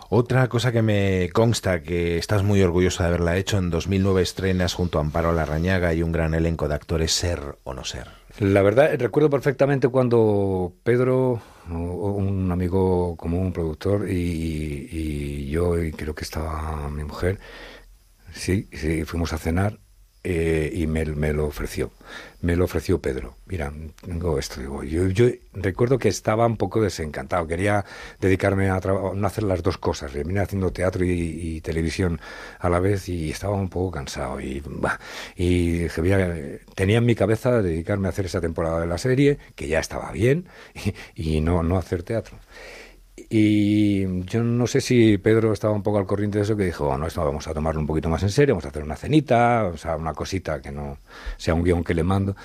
Otra 0.10 0.50
cosa 0.50 0.74
que 0.74 0.82
me 0.82 1.30
consta 1.32 1.82
que 1.82 2.18
estás 2.18 2.44
muy 2.44 2.62
orgulloso 2.62 3.04
de 3.04 3.10
haberla 3.10 3.38
hecho, 3.38 3.58
en 3.58 3.70
2009 3.70 4.22
estrenas 4.22 4.74
junto 4.74 4.98
a 4.98 5.02
Amparo 5.02 5.32
Larrañaga 5.32 5.94
y 5.94 6.04
un 6.04 6.12
gran 6.12 6.34
elenco 6.34 6.68
de 6.68 6.76
actores 6.76 7.14
Ser 7.14 7.58
o 7.64 7.74
No 7.74 7.86
Ser. 7.86 8.21
La 8.40 8.62
verdad, 8.62 8.98
recuerdo 8.98 9.30
perfectamente 9.30 9.90
cuando 9.90 10.76
Pedro, 10.84 11.42
un 11.70 12.50
amigo 12.52 13.16
común, 13.18 13.48
un 13.48 13.54
productor, 13.54 14.10
y, 14.10 15.50
yo, 15.50 15.82
y 15.82 15.92
creo 15.92 16.16
que 16.16 16.24
estaba 16.24 16.90
mi 16.90 17.04
mujer, 17.04 17.40
sí, 18.34 18.70
sí, 18.74 19.06
fuimos 19.06 19.34
a 19.34 19.38
cenar 19.38 19.80
eh, 20.24 20.72
y 20.74 20.86
me, 20.88 21.06
lo 21.06 21.46
ofreció. 21.48 21.92
Me 22.42 22.56
lo 22.56 22.66
ofreció 22.66 23.00
Pedro. 23.00 23.36
Mira, 23.48 23.74
tengo 24.06 24.38
esto. 24.38 24.62
Digo, 24.62 24.84
yo, 24.84 25.08
yo 25.08 25.26
recuerdo 25.54 25.98
que 25.98 26.10
estaba 26.10 26.46
un 26.46 26.58
poco 26.58 26.82
desencantado. 26.82 27.48
Quería 27.48 27.86
dedicarme 28.20 28.70
a 28.70 28.80
no 28.80 29.28
hacer 29.28 29.44
las 29.44 29.64
dos 29.64 29.78
cosas. 29.78 30.14
Vine 30.14 30.40
haciendo 30.40 30.72
teatro 30.72 31.04
y, 31.06 31.62
televisión 31.62 32.20
a 32.60 32.70
la 32.70 32.80
vez 32.80 33.10
y 33.10 33.32
estaba 33.32 33.56
un 33.56 33.70
poco 33.70 33.92
cansado. 33.92 34.40
Y, 34.42 34.64
y 35.36 35.72
dije, 35.80 36.62
tenía 36.76 37.00
en 37.00 37.06
mi 37.06 37.16
cabeza 37.16 37.62
dedicarme 37.62 38.08
a 38.08 38.12
hacer 38.12 38.26
esa 38.26 38.42
temporada 38.42 38.80
de 38.82 38.88
la 38.88 38.98
serie, 38.98 39.40
que 39.56 39.68
ya 39.68 39.80
estaba 39.80 40.12
bien, 40.12 40.48
y, 41.16 41.38
y 41.38 41.42
no, 41.42 41.64
no 41.64 41.78
hacer 41.78 42.04
teatro. 42.04 42.38
Y 43.34 44.26
yo 44.26 44.44
no 44.44 44.68
sé 44.68 44.82
si 44.82 45.18
Pedro 45.18 45.54
estaba 45.54 45.74
un 45.74 45.84
poco 45.84 45.98
al 45.98 46.06
corriente 46.06 46.38
de 46.38 46.44
eso, 46.44 46.58
que 46.58 46.66
dijo, 46.66 46.88
bueno, 46.88 47.08
esto 47.08 47.24
vamos 47.24 47.48
a 47.48 47.54
tomarlo 47.54 47.80
un 47.80 47.88
poquito 47.88 48.10
más 48.10 48.22
en 48.24 48.30
serio, 48.30 48.56
vamos 48.56 48.66
a 48.66 48.68
hacer 48.68 48.84
una 48.84 48.98
cenita, 48.98 49.68
o 49.74 49.78
sea, 49.78 49.96
una 49.96 50.14
cosita 50.14 50.62
que 50.62 50.70
no 50.70 50.98
sea 51.38 51.54
un 51.54 51.64
guion 51.64 51.82
que 51.82 51.94
le 51.94 52.04
mando. 52.04 52.36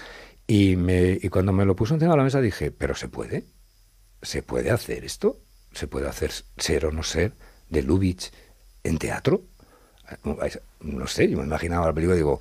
Y, 0.46 0.76
me, 0.76 1.18
y 1.20 1.28
cuando 1.28 1.52
me 1.52 1.64
lo 1.64 1.74
puso 1.74 1.94
encima 1.94 2.12
de 2.12 2.18
la 2.18 2.22
mesa 2.22 2.40
dije, 2.40 2.70
pero 2.70 2.94
se 2.94 3.08
puede, 3.08 3.46
se 4.22 4.44
puede 4.44 4.70
hacer 4.70 5.04
esto, 5.04 5.40
se 5.72 5.88
puede 5.88 6.06
hacer 6.06 6.30
ser 6.56 6.86
o 6.86 6.92
no 6.92 7.02
ser 7.02 7.32
de 7.68 7.82
Lubitsch 7.82 8.30
en 8.84 8.98
teatro. 8.98 9.42
No 10.82 11.08
sé, 11.08 11.28
yo 11.28 11.38
me 11.38 11.46
imaginaba 11.46 11.86
la 11.86 11.94
película 11.94 12.14
y 12.14 12.18
digo, 12.18 12.38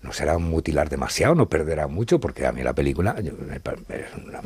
no 0.00 0.12
será 0.12 0.38
mutilar 0.38 0.88
demasiado, 0.88 1.34
no 1.34 1.48
perderá 1.48 1.88
mucho, 1.88 2.20
porque 2.20 2.46
a 2.46 2.52
mí 2.52 2.62
la 2.62 2.72
película 2.72 3.16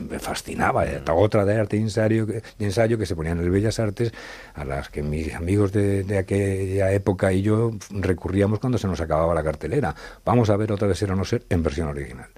me, 0.08 0.18
fascinaba. 0.18 0.84
Otra 1.14 1.44
de 1.44 1.60
arte 1.60 1.76
y 1.76 1.80
ensayo, 1.80 2.24
de 2.24 2.42
ensayo 2.58 2.96
que 2.96 3.04
se 3.04 3.14
ponían 3.14 3.38
en 3.38 3.44
el 3.44 3.50
Bellas 3.50 3.78
Artes, 3.78 4.12
a 4.54 4.64
las 4.64 4.88
que 4.88 5.02
mis 5.02 5.34
amigos 5.34 5.72
de, 5.72 6.04
de, 6.04 6.18
aquella 6.18 6.92
época 6.92 7.32
y 7.32 7.42
yo 7.42 7.72
recurríamos 7.90 8.60
cuando 8.60 8.78
se 8.78 8.86
nos 8.86 9.00
acababa 9.00 9.34
la 9.34 9.42
cartelera. 9.42 9.94
Vamos 10.24 10.48
a 10.48 10.56
ver 10.56 10.72
otra 10.72 10.88
vez 10.88 11.02
Ser 11.02 11.10
o 11.10 11.16
no 11.16 11.24
ser 11.24 11.44
en 11.48 11.62
versión 11.62 11.88
original. 11.88 12.28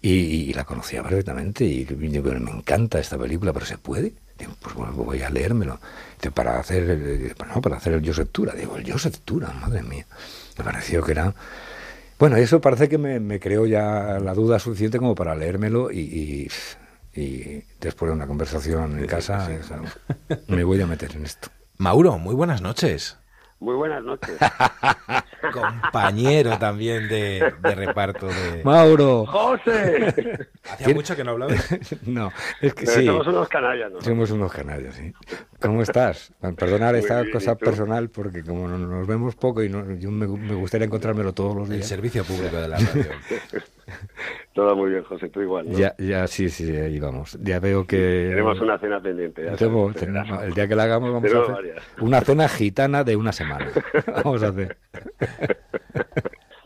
Y, 0.00 0.52
la 0.52 0.64
conocía 0.64 1.02
perfectamente 1.02 1.64
y, 1.64 1.86
me 1.86 2.50
encanta 2.50 2.98
esta 2.98 3.16
película, 3.16 3.52
pero 3.52 3.66
se 3.66 3.78
puede. 3.78 4.12
pues 4.60 4.74
bueno, 4.74 4.92
voy 4.92 5.22
a 5.22 5.30
leérmelo. 5.30 5.80
Para 6.34 6.60
hacer, 6.60 7.34
no, 7.54 7.60
para 7.60 7.76
hacer 7.76 7.94
el 7.94 8.06
Joseph 8.06 8.28
Tura. 8.30 8.52
Digo, 8.54 8.76
el 8.76 8.90
Joseph 8.90 9.18
Tura, 9.24 9.52
madre 9.52 9.82
mía. 9.82 10.06
Me 10.58 10.64
pareció 10.64 11.02
que 11.02 11.12
era 11.12 11.34
bueno, 12.18 12.36
eso 12.36 12.60
parece 12.60 12.88
que 12.88 12.98
me, 12.98 13.40
creó 13.40 13.66
ya 13.66 14.18
la 14.20 14.34
duda 14.34 14.58
suficiente 14.58 14.98
como 14.98 15.14
para 15.14 15.34
leérmelo 15.34 15.90
y, 15.90 16.48
después 17.80 18.10
de 18.10 18.16
una 18.16 18.26
conversación 18.26 18.98
en 18.98 19.06
casa 19.06 19.48
me 20.48 20.64
voy 20.64 20.80
a 20.80 20.86
meter 20.86 21.14
en 21.16 21.24
esto. 21.24 21.48
Mauro, 21.78 22.18
muy 22.18 22.34
buenas 22.34 22.62
noches. 22.62 23.18
Muy 23.60 23.76
buenas 23.76 24.02
noches. 24.04 24.36
Compañero 25.52 26.58
también 26.58 27.08
de, 27.08 27.54
reparto 27.62 28.26
de... 28.26 28.62
Mauro. 28.62 29.24
José. 29.26 30.48
Hacía 30.70 30.94
mucho 30.94 31.16
que 31.16 31.24
no 31.24 31.30
hablaba. 31.30 31.54
no, 32.06 32.30
es 32.60 32.74
que 32.74 32.86
sí. 32.86 33.06
Somos 33.06 33.26
unos 33.26 33.48
canallas, 33.48 33.90
¿no? 33.90 34.00
Somos 34.02 34.30
unos 34.32 34.52
canallas, 34.52 34.94
sí. 34.94 35.14
¿Cómo 35.64 35.82
estás? 35.82 36.32
Perdonar 36.56 36.94
esta 36.94 37.24
cosa 37.30 37.56
personal 37.56 38.10
porque 38.10 38.42
como 38.42 38.68
nos 38.68 39.06
vemos 39.06 39.34
poco 39.34 39.62
y 39.62 39.68
no, 39.68 39.94
yo 39.96 40.10
me, 40.10 40.26
gustaría 40.26 40.86
encontrármelo 40.86 41.32
todos 41.32 41.56
los 41.56 41.68
días. 41.68 41.82
El 41.82 41.86
servicio 41.86 42.24
público 42.24 42.56
de 42.56 42.68
la 42.68 42.78
radio. 42.78 43.04
Todo 44.54 44.76
muy 44.76 44.90
bien, 44.90 45.02
José, 45.02 45.28
tú 45.30 45.40
igual, 45.40 45.70
¿no? 45.70 45.76
Ya, 45.76 45.94
ya, 45.98 46.26
sí, 46.26 46.48
sí, 46.48 46.70
ahí 46.76 47.00
vamos. 47.00 47.36
Ya 47.42 47.58
veo 47.58 47.86
que... 47.86 48.28
Tenemos 48.30 48.60
una 48.60 48.78
cena 48.78 49.00
pendiente. 49.00 49.46
el 49.48 50.54
día 50.54 50.68
que 50.68 50.76
la 50.76 50.84
hagamos 50.84 51.12
vamos 51.12 51.34
a 51.34 51.42
hacer 51.42 51.82
una 52.00 52.20
cena 52.20 52.48
gitana 52.48 53.02
de 53.02 53.16
una 53.16 53.32
semana. 53.32 53.68
vamos 54.24 54.42
a 54.42 54.48
hacer. 54.48 54.76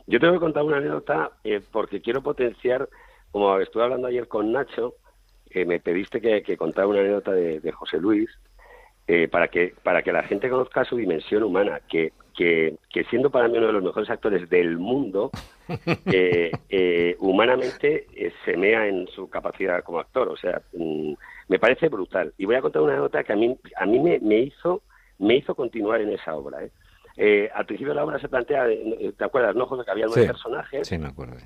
Yo 0.07 0.21
te 0.21 0.27
voy 0.27 0.37
a 0.37 0.41
contar 0.41 0.65
una 0.65 0.79
anécdota 0.79 1.31
eh, 1.45 1.61
porque 1.71 2.01
quiero 2.01 2.23
potenciar, 2.23 2.89
como 3.31 3.59
estuve 3.59 3.85
hablando 3.85 4.09
ayer 4.09 4.29
con 4.29 4.53
Nacho, 4.53 4.95
eh, 5.51 5.65
me 5.65 5.81
pediste 5.81 6.21
que, 6.21 6.43
que, 6.43 6.57
contara 6.57 6.87
una 6.87 7.01
anécdota 7.01 7.33
de, 7.33 7.73
José 7.73 7.99
Luis 7.99 8.29
eh, 9.09 9.27
para, 9.29 9.49
que, 9.49 9.75
para 9.83 10.03
que 10.03 10.13
la 10.13 10.23
gente 10.23 10.49
conozca 10.49 10.85
su 10.85 10.97
dimensión 10.97 11.43
humana, 11.43 11.81
que 11.89 12.13
que, 12.39 13.05
siendo 13.11 13.31
para 13.31 13.49
mí 13.49 13.59
uno 13.59 13.67
de 13.67 13.73
los 13.73 13.83
mejores 13.83 14.09
actores 14.11 14.49
del 14.49 14.79
mundo, 14.79 15.31
eh, 16.07 16.53
eh, 16.69 17.17
humanamente 17.19 18.07
eh, 18.15 18.33
se 18.45 18.57
mea 18.57 18.87
en 18.87 19.09
su 19.09 19.29
capacidad 19.29 19.83
como 19.83 19.99
actor. 19.99 20.29
O 20.29 20.37
sea, 20.37 20.63
mm, 20.73 21.13
me 21.49 21.59
parece 21.59 21.89
brutal. 21.89 22.33
Y 22.39 22.45
voy 22.45 22.55
a 22.55 22.63
contar 22.63 22.83
una 22.83 22.97
nota 22.97 23.25
que 23.25 23.33
a 23.33 23.37
mí, 23.37 23.59
a 23.77 23.87
mí 23.87 23.99
me, 23.99 24.39
hizo, 24.39 24.83
me 25.19 25.37
hizo 25.37 25.55
continuar 25.55 26.01
en 26.01 26.13
esa 26.13 26.35
obra. 26.37 26.59
al 26.59 27.67
principio 27.67 27.93
de 27.93 27.97
la 27.97 28.05
obra 28.05 28.21
se 28.21 28.29
plantea, 28.29 28.67
¿te 29.17 29.25
acuerdas, 29.25 29.57
no, 29.57 29.67
José, 29.67 29.85
que 29.85 29.91
había 29.91 30.07
nueve 30.07 30.27
personajes? 30.27 30.87
Sí, 30.87 30.97
me 30.97 31.09
acuerdo 31.09 31.37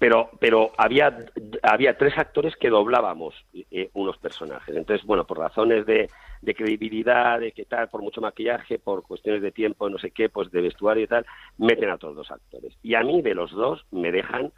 pero 0.00 0.30
pero 0.40 0.72
había 0.78 1.14
había 1.62 1.98
tres 1.98 2.16
actores 2.16 2.56
que 2.56 2.70
doblábamos 2.70 3.34
eh, 3.70 3.90
unos 3.92 4.16
personajes. 4.16 4.74
Entonces 4.74 5.06
bueno 5.06 5.26
por 5.26 5.38
razones 5.38 5.84
de, 5.84 6.08
de, 6.40 6.54
credibilidad 6.54 7.38
de 7.38 7.52
qué 7.52 7.66
tal 7.66 7.88
por 7.90 8.00
mucho 8.00 8.22
maquillaje 8.22 8.78
por 8.78 9.02
cuestiones 9.02 9.42
de 9.42 9.52
tiempo 9.52 9.90
no 9.90 9.98
sé 9.98 10.10
qué 10.10 10.30
pues 10.30 10.50
de 10.50 10.62
vestuario 10.62 11.04
y 11.04 11.06
tal 11.06 11.26
meten 11.58 11.90
a 11.90 11.98
todos 11.98 12.16
dos 12.16 12.30
actores. 12.30 12.74
Y 12.82 12.94
a 12.94 13.02
mí 13.02 13.20
de 13.20 13.34
los 13.34 13.50
dos 13.50 13.84
me 13.90 14.10
dejan 14.10 14.52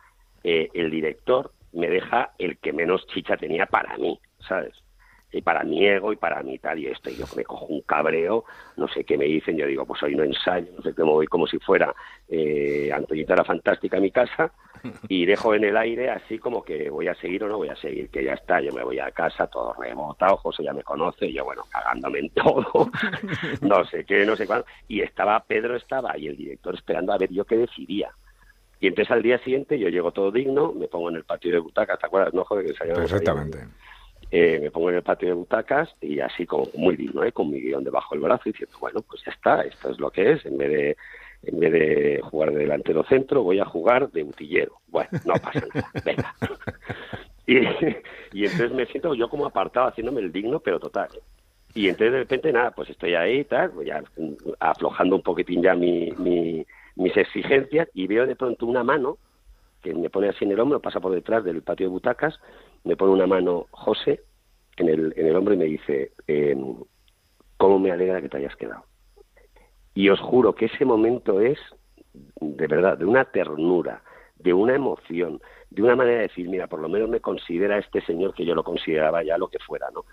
eh, 0.45 0.71
el 0.75 0.93
director 0.93 1.53
me 1.73 1.89
deja 1.89 2.31
el 2.39 2.59
que 2.59 2.73
menos 2.73 3.05
chicha 3.09 3.37
tenía 3.37 3.67
para 3.67 3.99
mí 3.99 4.21
sabes 4.47 4.81
y 5.33 5.43
para 5.43 5.65
mi 5.65 5.85
ego 5.87 6.13
y 6.13 6.17
para 6.17 6.43
mi 6.43 6.59
tal 6.59 6.79
y 6.79 6.87
esto. 6.87 7.11
Y 7.11 7.17
yo 7.17 7.25
me 7.37 7.45
cojo 7.45 7.67
un 7.67 7.81
cabreo, 7.83 8.45
no 8.77 8.87
sé 8.89 9.05
qué 9.05 9.17
me 9.17 9.25
dicen, 9.25 9.57
yo 9.57 9.67
digo, 9.67 9.87
pues 9.87 10.03
hoy 10.03 10.15
no 10.15 10.23
ensayo, 10.23 10.69
no 10.77 10.83
sé 10.83 10.95
qué, 10.95 11.03
me 11.03 11.11
voy 11.11 11.27
como 11.27 11.47
si 11.47 11.59
fuera 11.59 11.95
eh, 12.29 12.91
Antoñita 12.93 13.35
la 13.35 13.45
Fantástica 13.45 13.97
a 13.97 14.01
mi 14.01 14.11
casa 14.11 14.53
y 15.09 15.27
dejo 15.27 15.55
en 15.55 15.65
el 15.65 15.77
aire 15.77 16.11
así 16.11 16.39
como 16.39 16.63
que 16.63 16.91
voy 16.91 17.09
a 17.09 17.15
seguir 17.15 17.45
o 17.45 17.49
no 17.49 17.59
voy 17.59 17.69
a 17.69 17.77
seguir, 17.77 18.09
que 18.11 18.25
ya 18.25 18.35
está, 18.35 18.61
yo 18.61 18.73
me 18.73 18.83
voy 18.83 18.99
a 18.99 19.11
casa 19.13 19.47
todo 19.47 19.75
remotado, 19.75 20.37
José 20.39 20.65
ya 20.65 20.73
me 20.73 20.83
conoce, 20.83 21.27
y 21.27 21.35
yo 21.35 21.45
bueno, 21.45 21.65
cagándome 21.71 22.21
en 22.21 22.31
todo, 22.31 22.91
no 23.61 23.85
sé 23.87 24.05
qué, 24.05 24.27
no 24.27 24.37
sé 24.37 24.47
cuándo. 24.47 24.67
Y 24.89 25.01
estaba, 25.01 25.41
Pedro 25.45 25.77
estaba 25.77 26.17
y 26.19 26.29
el 26.29 26.37
director 26.37 26.75
esperando 26.75 27.13
a 27.13 27.19
ver 27.19 27.31
yo 27.31 27.45
qué 27.45 27.57
decidía. 27.57 28.11
Y 28.81 28.89
entonces 28.89 29.13
al 29.13 29.23
día 29.23 29.39
siguiente 29.39 29.79
yo 29.79 29.89
llego 29.89 30.11
todo 30.11 30.33
digno, 30.33 30.73
me 30.73 30.89
pongo 30.89 31.09
en 31.09 31.17
el 31.17 31.25
patio 31.25 31.53
de 31.53 31.61
butacas, 31.61 32.01
¿te 32.01 32.07
acuerdas? 32.07 32.35
No, 32.35 32.45
joder, 32.45 32.67
que 32.67 32.73
Perfectamente. 32.73 33.59
Eh, 34.35 34.59
me 34.63 34.71
pongo 34.71 34.89
en 34.89 34.97
el 34.97 35.03
patio 35.03 35.29
de 35.29 35.35
butacas 35.35 35.95
y 36.01 36.19
así 36.21 36.47
como 36.47 36.67
muy 36.75 36.97
digno, 36.97 37.23
¿eh? 37.23 37.33
con 37.33 37.51
mi 37.51 37.61
guion 37.61 37.85
debajo 37.85 38.15
del 38.15 38.25
brazo, 38.25 38.45
diciendo, 38.47 38.79
bueno, 38.81 39.03
pues 39.03 39.23
ya 39.27 39.31
está, 39.31 39.61
esto 39.61 39.91
es 39.91 40.01
lo 40.01 40.11
que 40.11 40.33
es, 40.33 40.47
en 40.47 40.57
vez 40.57 40.71
de 40.71 40.97
en 41.43 41.61
vez 41.61 41.73
de 41.73 42.21
jugar 42.23 42.51
de 42.53 42.61
delantero 42.61 43.05
centro, 43.05 43.43
voy 43.43 43.59
a 43.59 43.67
jugar 43.67 44.11
de 44.11 44.23
utillero. 44.23 44.79
Bueno, 44.87 45.11
no 45.27 45.35
pasa 45.35 45.67
nada, 45.75 45.91
venga. 46.05 46.35
Y, 47.47 47.59
y, 48.33 48.45
entonces 48.45 48.73
me 48.73 48.87
siento 48.87 49.13
yo 49.15 49.29
como 49.29 49.45
apartado 49.45 49.89
haciéndome 49.89 50.21
el 50.21 50.33
digno, 50.33 50.61
pero 50.61 50.81
total. 50.81 51.09
Y 51.75 51.89
entonces 51.89 52.13
de 52.13 52.19
repente, 52.21 52.53
nada, 52.53 52.71
pues 52.71 52.89
estoy 52.89 53.15
ahí 53.15 53.41
y 53.41 53.45
tal, 53.45 53.73
ya 53.85 54.03
aflojando 54.61 55.17
un 55.17 55.23
poquitín 55.23 55.63
ya 55.63 55.75
mi, 55.75 56.13
mis 56.95 57.17
exigencias 57.17 57.89
y 57.93 58.07
veo 58.07 58.27
de 58.27 58.37
pronto 58.37 58.65
una 58.65 58.85
mano 58.85 59.19
que 59.83 59.93
me 59.95 60.09
pone 60.11 60.29
así 60.29 60.45
en 60.45 60.53
el 60.53 60.61
hombro, 60.61 60.81
pasa 60.81 61.01
por 61.01 61.13
detrás 61.13 61.45
del 61.45 61.63
patio 61.63 61.87
de 61.87 61.91
butacas, 61.91 62.39
me 62.85 62.97
pone 62.97 63.13
una 63.13 63.27
mano 63.27 63.67
José 63.71 64.21
en 64.77 64.89
el, 64.89 65.15
en 65.17 65.27
el 65.27 65.37
hombro 65.37 65.55
y 65.55 65.59
me 65.59 65.65
dice, 65.67 66.13
eh, 66.27 66.57
¿cómo 67.57 67.79
me 67.79 67.93
alegra 67.93 68.21
que 68.21 68.29
te 68.29 68.39
hayas 68.39 68.57
quedado? 68.57 68.85
Y 69.95 70.09
os 70.09 70.21
juro 70.21 70.55
que 70.55 70.67
ese 70.67 70.85
momento 70.85 71.41
es, 71.41 71.59
de 72.41 72.67
verdad, 72.67 72.99
de 72.99 73.05
una 73.05 73.25
ternura, 73.27 74.03
de 74.37 74.53
una 74.53 74.75
emoción, 74.75 75.41
de 75.71 75.83
una 75.83 75.95
manera 75.95 76.17
de 76.17 76.29
decir, 76.29 76.49
mira, 76.49 76.67
por 76.67 76.81
lo 76.81 76.89
menos 76.89 77.09
me 77.09 77.21
considera 77.21 77.79
este 77.79 78.01
señor 78.01 78.35
que 78.35 78.45
yo 78.45 78.55
lo 78.55 78.65
consideraba 78.65 79.23
ya 79.23 79.39
lo 79.39 79.49
que 79.49 79.59
fuera, 79.59 79.89
¿no? 79.95 80.05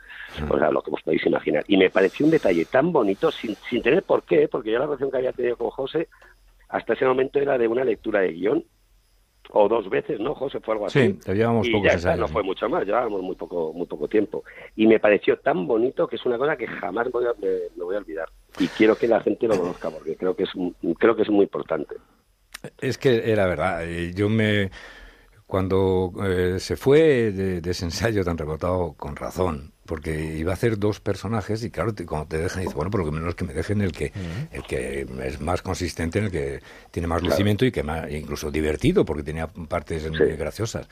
O 0.49 0.57
sea, 0.57 0.69
lo 0.71 0.81
que 0.81 0.91
os 0.91 1.01
podéis 1.01 1.25
imaginar. 1.25 1.63
Y 1.67 1.77
me 1.77 1.89
pareció 1.89 2.25
un 2.25 2.31
detalle 2.31 2.65
tan 2.65 2.91
bonito, 2.91 3.31
sin, 3.31 3.55
sin 3.69 3.81
tener 3.81 4.03
por 4.03 4.23
qué, 4.23 4.47
porque 4.47 4.71
yo 4.71 4.79
la 4.79 4.85
relación 4.85 5.09
que 5.09 5.17
había 5.17 5.33
tenido 5.33 5.57
con 5.57 5.69
José 5.71 6.07
hasta 6.67 6.93
ese 6.93 7.05
momento 7.05 7.39
era 7.39 7.57
de 7.57 7.67
una 7.67 7.83
lectura 7.83 8.19
de 8.19 8.33
guion 8.33 8.63
o 9.51 9.67
dos 9.67 9.89
veces, 9.89 10.19
¿no, 10.19 10.35
José? 10.35 10.59
Fue 10.59 10.73
algo 10.75 10.85
así. 10.85 10.99
Sí, 10.99 11.33
llevábamos 11.33 11.67
y 11.67 11.81
ya 11.81 12.15
no 12.15 12.27
fue 12.27 12.43
mucho 12.43 12.69
más, 12.69 12.85
llevábamos 12.85 13.21
muy 13.21 13.35
poco, 13.35 13.73
muy 13.73 13.87
poco 13.87 14.07
tiempo. 14.07 14.43
Y 14.75 14.85
me 14.85 14.99
pareció 14.99 15.37
tan 15.39 15.65
bonito 15.65 16.07
que 16.07 16.17
es 16.17 16.25
una 16.25 16.37
cosa 16.37 16.55
que 16.55 16.67
jamás 16.67 17.09
voy 17.11 17.25
a, 17.25 17.33
me, 17.41 17.83
voy 17.83 17.95
a 17.95 17.99
olvidar. 17.99 18.29
Y 18.59 18.67
quiero 18.67 18.95
que 18.95 19.07
la 19.07 19.21
gente 19.21 19.47
lo 19.47 19.57
conozca 19.57 19.89
porque 19.89 20.15
creo 20.15 20.35
que 20.35 20.43
es, 20.43 20.49
creo 20.99 21.15
que 21.15 21.23
es 21.23 21.29
muy 21.29 21.43
importante. 21.43 21.95
Es 22.79 22.97
que 22.97 23.31
era 23.31 23.47
verdad. 23.47 23.85
Yo 24.13 24.29
me. 24.29 24.69
Cuando 25.47 26.11
eh, 26.23 26.59
se 26.59 26.77
fue 26.77 27.31
de, 27.31 27.59
de, 27.59 27.71
ese 27.71 27.85
ensayo 27.85 28.23
tan 28.23 28.37
rebotado, 28.37 28.93
con 28.93 29.15
razón, 29.15 29.73
porque 29.89 30.37
iba 30.37 30.51
a 30.51 30.53
hacer 30.53 30.77
dos 30.77 30.99
personajes 30.99 31.63
y 31.63 31.71
claro, 31.71 31.95
cuando 32.05 32.27
te 32.27 32.37
dejan, 32.37 32.59
dices, 32.59 32.75
bueno, 32.75 32.91
por 32.91 33.03
lo 33.03 33.11
menos 33.11 33.33
que 33.33 33.43
me 33.43 33.55
dejen 33.55 33.81
el 33.81 33.91
que, 33.91 34.13
el 34.51 34.61
que 34.61 35.07
es 35.23 35.41
más 35.41 35.63
consistente, 35.63 36.19
el 36.19 36.29
que 36.29 36.61
tiene 36.91 37.07
más 37.07 37.23
lucimiento 37.23 37.65
y 37.65 37.71
que 37.71 37.81
más, 37.81 38.07
incluso 38.11 38.51
divertido, 38.51 39.03
porque 39.03 39.23
tenía 39.23 39.47
partes 39.47 40.07
muy 40.11 40.35
graciosas. 40.35 40.87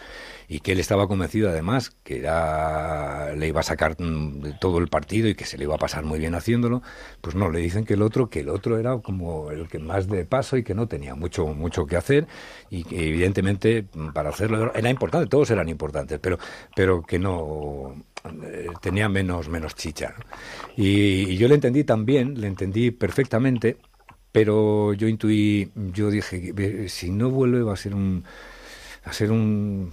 Y 0.47 0.61
que 0.61 0.71
él 0.71 0.79
estaba 0.79 1.07
convencido 1.07 1.47
además 1.47 1.91
que 2.03 2.17
era, 2.17 3.35
le 3.35 3.47
iba 3.47 3.59
a 3.59 3.63
sacar 3.63 4.01
mm, 4.01 4.57
todo 4.59 4.79
el 4.79 4.87
partido 4.87 5.27
y 5.27 5.35
que 5.35 5.45
se 5.45 5.59
le 5.59 5.65
iba 5.65 5.75
a 5.75 5.77
pasar 5.77 6.03
muy 6.03 6.17
bien 6.17 6.33
haciéndolo, 6.33 6.81
pues 7.21 7.35
no, 7.35 7.51
le 7.51 7.59
dicen 7.59 7.85
que 7.85 7.93
el 7.93 8.01
otro, 8.01 8.31
que 8.31 8.39
el 8.39 8.49
otro 8.49 8.79
era 8.79 8.97
como 8.97 9.51
el 9.51 9.67
que 9.67 9.77
más 9.77 10.07
de 10.07 10.25
paso 10.25 10.57
y 10.57 10.63
que 10.63 10.73
no 10.73 10.87
tenía 10.87 11.13
mucho, 11.13 11.45
mucho 11.45 11.85
que 11.85 11.97
hacer 11.97 12.25
y 12.71 12.83
que 12.83 13.09
evidentemente 13.09 13.85
para 14.11 14.29
hacerlo 14.29 14.73
era 14.73 14.89
importante, 14.89 15.29
todos 15.29 15.51
eran 15.51 15.69
importantes, 15.69 16.17
pero, 16.19 16.39
pero 16.75 17.03
que 17.03 17.19
no 17.19 17.95
eh, 18.43 18.67
tenía 18.81 19.09
menos, 19.09 19.49
menos 19.49 19.75
chicha. 19.75 20.15
Y, 20.75 21.35
yo 21.37 21.47
le 21.47 21.55
entendí 21.55 21.83
también, 21.83 22.39
le 22.39 22.47
entendí 22.47 22.91
perfectamente, 22.91 23.77
pero 24.31 24.93
yo 24.93 25.07
intuí, 25.07 25.71
yo 25.75 26.09
dije, 26.09 26.89
si 26.89 27.09
no 27.11 27.29
vuelve 27.29 27.63
va 27.63 27.73
a 27.73 27.77
ser 27.77 27.95
un 27.95 28.23
a 29.05 29.13
ser 29.13 29.31
un, 29.31 29.91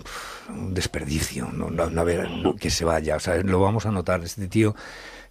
desperdicio, 0.71 1.51
no, 1.53 1.71
no, 1.71 2.57
que 2.57 2.71
se 2.71 2.85
vaya, 2.85 3.17
o 3.17 3.21
sea, 3.21 3.37
lo 3.43 3.61
vamos 3.61 3.87
a 3.87 3.93
notar, 3.93 4.23
este 4.25 4.49
tío 4.49 4.75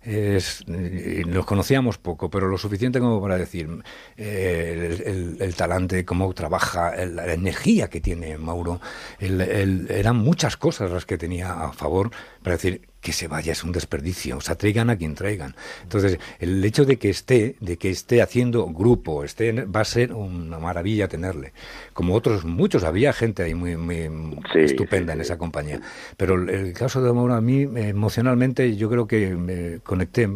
es, 0.02 0.66
nos 0.68 1.46
conocíamos 1.46 1.98
poco, 1.98 2.30
pero 2.30 2.48
lo 2.48 2.58
suficiente 2.58 3.00
como 3.00 3.22
para 3.22 3.38
decir 3.38 3.70
el, 4.18 5.38
el, 5.40 5.56
talante, 5.56 6.06
cómo 6.06 6.34
trabaja, 6.34 6.96
la 7.06 7.32
energía 7.34 7.90
que 7.90 8.02
tiene 8.02 8.38
Mauro, 8.38 8.82
eran 9.20 10.18
muchas 10.18 10.58
cosas 10.58 10.92
las 10.92 11.06
que 11.06 11.18
tenía 11.18 11.54
a 11.54 11.74
favor 11.74 12.12
para 12.44 12.58
decir 12.58 12.82
que 13.04 13.12
se 13.12 13.28
vaya 13.28 13.52
es 13.52 13.64
un 13.64 13.72
desperdicio, 13.72 14.38
o 14.38 14.42
sea, 14.42 14.56
traigan 14.56 14.90
a 14.90 14.98
quien 14.98 15.14
traigan. 15.14 15.56
Entonces, 15.84 16.20
el 16.40 16.64
hecho 16.64 16.86
de 16.86 16.98
que 16.98 17.10
esté, 17.10 17.58
de 17.60 17.78
que 17.78 17.90
esté 17.90 18.22
haciendo 18.22 18.66
grupo, 18.68 19.24
esté, 19.24 19.52
va 19.66 19.82
a 19.82 19.86
ser 19.86 20.14
una 20.14 20.58
maravilla 20.58 21.08
tenerle. 21.08 21.52
Como 21.94 22.16
otros, 22.16 22.46
muchos, 22.46 22.84
había 22.84 23.12
gente 23.12 23.44
ahí 23.44 23.54
muy, 23.54 23.76
muy 23.76 24.40
estupenda 24.56 25.14
en 25.14 25.22
esa 25.22 25.38
compañía. 25.38 25.82
Pero 26.16 26.36
el, 26.36 26.74
caso 26.74 27.02
de 27.04 27.12
Mauro, 27.12 27.34
a 27.34 27.42
mí, 27.42 27.64
emocionalmente, 27.64 28.76
yo 28.78 28.90
creo 28.90 29.06
que 29.06 29.36
me 29.36 29.80
conecté 29.80 30.30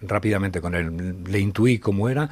rápidamente 0.00 0.60
con 0.60 0.74
él, 0.74 1.22
le 1.24 1.38
intuí 1.38 1.78
cómo 1.78 2.08
era 2.08 2.28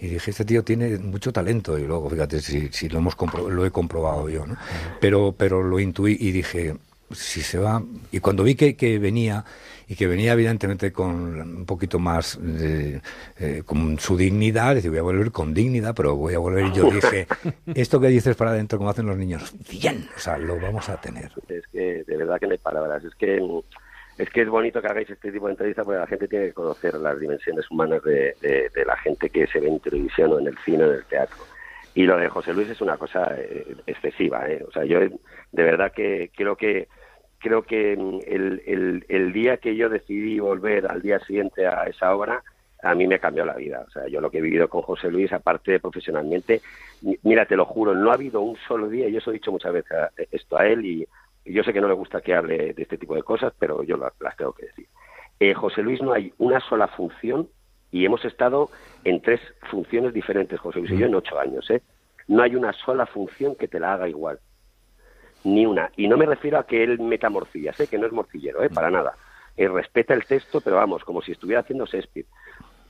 y 0.00 0.08
dije, 0.08 0.30
este 0.30 0.44
tío 0.44 0.64
tiene 0.64 0.98
mucho 0.98 1.32
talento. 1.32 1.78
Y 1.78 1.84
luego, 1.84 2.08
fíjate, 2.08 2.40
si, 2.40 2.68
si 2.72 2.88
lo, 2.88 2.98
hemos 2.98 3.16
lo 3.50 3.66
he 3.66 3.70
comprobado 3.70 4.28
yo, 4.28 4.46
¿no? 4.46 4.56
Pero, 5.00 5.34
pero 5.36 5.62
lo 5.62 5.78
intuí 5.78 6.16
y 6.18 6.32
dije, 6.32 6.76
si 7.12 7.42
se 7.42 7.58
va. 7.58 7.82
Y 8.12 8.20
cuando 8.20 8.42
vi 8.42 8.54
que, 8.54 8.76
que 8.76 8.98
venía, 8.98 9.44
y 9.90 9.96
que 9.96 10.06
venía 10.06 10.34
evidentemente 10.34 10.92
con 10.92 11.40
un 11.40 11.66
poquito 11.66 11.98
más, 11.98 12.38
de, 12.40 13.00
eh, 13.38 13.62
con 13.66 13.98
su 13.98 14.16
dignidad, 14.16 14.76
decía, 14.76 14.90
voy 14.90 15.00
a 15.00 15.02
volver 15.02 15.32
con 15.32 15.52
dignidad, 15.52 15.94
pero 15.96 16.14
voy 16.14 16.34
a 16.34 16.38
volver. 16.38 16.72
Yo 16.72 16.84
dije, 16.90 17.26
esto 17.74 18.00
que 18.00 18.06
dices 18.06 18.36
para 18.36 18.52
adentro, 18.52 18.78
como 18.78 18.90
hacen 18.90 19.06
los 19.06 19.16
niños, 19.16 19.52
bien, 19.68 20.08
o 20.16 20.18
sea, 20.20 20.38
lo 20.38 20.60
vamos 20.60 20.88
a 20.88 21.00
tener. 21.00 21.32
Es 21.48 21.66
que, 21.72 22.04
de 22.06 22.16
verdad 22.16 22.38
que 22.38 22.46
no 22.46 22.52
hay 22.52 22.58
palabras, 22.58 23.02
es 23.04 23.14
que. 23.16 23.40
Es 24.18 24.28
que 24.28 24.42
es 24.42 24.48
bonito 24.50 24.82
que 24.82 24.86
hagáis 24.86 25.08
este 25.08 25.32
tipo 25.32 25.46
de 25.46 25.52
entrevistas 25.52 25.82
porque 25.82 25.98
la 25.98 26.06
gente 26.06 26.28
tiene 26.28 26.48
que 26.48 26.52
conocer 26.52 26.92
las 26.94 27.18
dimensiones 27.18 27.64
humanas 27.70 28.02
de, 28.02 28.34
de, 28.42 28.84
la 28.84 28.94
gente 28.98 29.30
que 29.30 29.46
se 29.46 29.60
ve 29.60 29.68
en 29.68 29.80
televisión 29.80 30.30
o 30.34 30.38
en 30.38 30.48
el 30.48 30.58
cine 30.58 30.84
o 30.84 30.90
en 30.90 30.98
el 30.98 31.04
teatro. 31.06 31.38
Y 31.94 32.02
lo 32.02 32.18
de 32.18 32.28
José 32.28 32.52
Luis 32.52 32.68
es 32.68 32.82
una 32.82 32.98
cosa 32.98 33.34
eh, 33.38 33.74
excesiva. 33.86 34.46
¿eh? 34.46 34.62
O 34.68 34.70
sea, 34.70 34.84
yo 34.84 35.00
de 35.00 35.62
verdad 35.62 35.92
que 35.92 36.30
creo 36.36 36.54
que 36.54 36.88
creo 37.40 37.62
que 37.62 37.96
mm, 37.96 38.20
el, 38.26 39.04
el, 39.08 39.32
día 39.32 39.56
que 39.56 39.74
yo 39.74 39.88
decidí 39.88 40.38
volver 40.38 40.86
al 40.86 41.02
día 41.02 41.18
siguiente 41.20 41.66
a 41.66 41.84
esa 41.84 42.14
obra, 42.14 42.42
a 42.82 42.94
mí 42.94 43.06
me 43.06 43.18
cambió 43.18 43.44
la 43.44 43.54
vida. 43.54 43.84
O 43.86 43.90
sea, 43.90 44.06
yo 44.06 44.20
lo 44.20 44.30
que 44.30 44.38
he 44.38 44.42
vivido 44.42 44.68
con 44.68 44.82
José 44.82 45.10
Luis, 45.10 45.32
aparte 45.32 45.80
profesionalmente, 45.80 46.60
mira, 47.22 47.46
te 47.46 47.56
lo 47.56 47.64
juro, 47.64 47.94
no 47.94 48.10
ha 48.10 48.14
habido 48.14 48.40
un 48.42 48.56
solo 48.68 48.88
día, 48.88 49.08
y 49.08 49.12
yo 49.12 49.18
eso 49.18 49.30
he 49.30 49.34
dicho 49.34 49.50
muchas 49.50 49.72
veces 49.72 49.96
esto 50.30 50.58
a 50.58 50.66
él, 50.66 50.84
y, 50.86 51.08
yo 51.46 51.64
sé 51.64 51.72
que 51.72 51.80
no 51.80 51.88
le 51.88 51.94
gusta 51.94 52.20
que 52.20 52.34
hable 52.34 52.74
de 52.74 52.82
este 52.82 52.98
tipo 52.98 53.14
de 53.14 53.22
cosas, 53.22 53.52
pero 53.58 53.82
yo 53.82 53.96
las, 53.96 54.36
tengo 54.36 54.52
que 54.52 54.66
decir. 54.66 54.86
Eh, 55.40 55.54
José 55.54 55.82
Luis 55.82 56.00
no 56.02 56.12
hay 56.12 56.32
una 56.38 56.60
sola 56.60 56.86
función, 56.86 57.48
y 57.90 58.04
hemos 58.04 58.24
estado 58.24 58.70
en 59.02 59.20
tres 59.20 59.40
funciones 59.70 60.12
diferentes, 60.12 60.60
José 60.60 60.78
Luis 60.78 60.92
y 60.92 60.98
yo, 60.98 61.06
en 61.06 61.14
ocho 61.14 61.40
años, 61.40 61.68
¿eh? 61.70 61.82
No 62.28 62.42
hay 62.42 62.54
una 62.54 62.72
sola 62.72 63.06
función 63.06 63.56
que 63.56 63.66
te 63.66 63.80
la 63.80 63.94
haga 63.94 64.08
igual 64.08 64.38
ni 65.44 65.66
una. 65.66 65.90
Y 65.96 66.08
no 66.08 66.16
me 66.16 66.26
refiero 66.26 66.58
a 66.58 66.66
que 66.66 66.82
él 66.82 66.98
meta 67.00 67.30
morcillas, 67.30 67.78
¿eh? 67.80 67.86
que 67.86 67.98
no 67.98 68.06
es 68.06 68.12
morcillero, 68.12 68.62
¿eh? 68.62 68.70
para 68.70 68.90
nada. 68.90 69.14
Él 69.56 69.72
respeta 69.72 70.14
el 70.14 70.24
texto, 70.24 70.60
pero 70.60 70.76
vamos, 70.76 71.04
como 71.04 71.22
si 71.22 71.32
estuviera 71.32 71.60
haciendo 71.60 71.86
Shakespeare. 71.86 72.26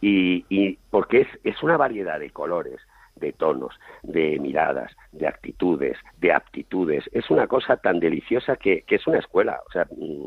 Y, 0.01 0.44
y 0.48 0.78
porque 0.90 1.22
es, 1.22 1.28
es 1.44 1.62
una 1.62 1.76
variedad 1.76 2.18
de 2.18 2.30
colores, 2.30 2.80
de 3.16 3.32
tonos, 3.32 3.78
de 4.03 4.38
miradas, 4.38 4.92
de 5.12 5.26
actitudes, 5.26 5.98
de 6.18 6.32
aptitudes. 6.32 7.05
Es 7.12 7.30
una 7.30 7.46
cosa 7.46 7.76
tan 7.76 8.01
deliciosa 8.01 8.57
que, 8.57 8.82
que 8.82 8.96
es 8.96 9.07
una 9.07 9.18
escuela. 9.18 9.61
O 9.68 9.72
sea, 9.72 9.86
mm, 9.96 10.26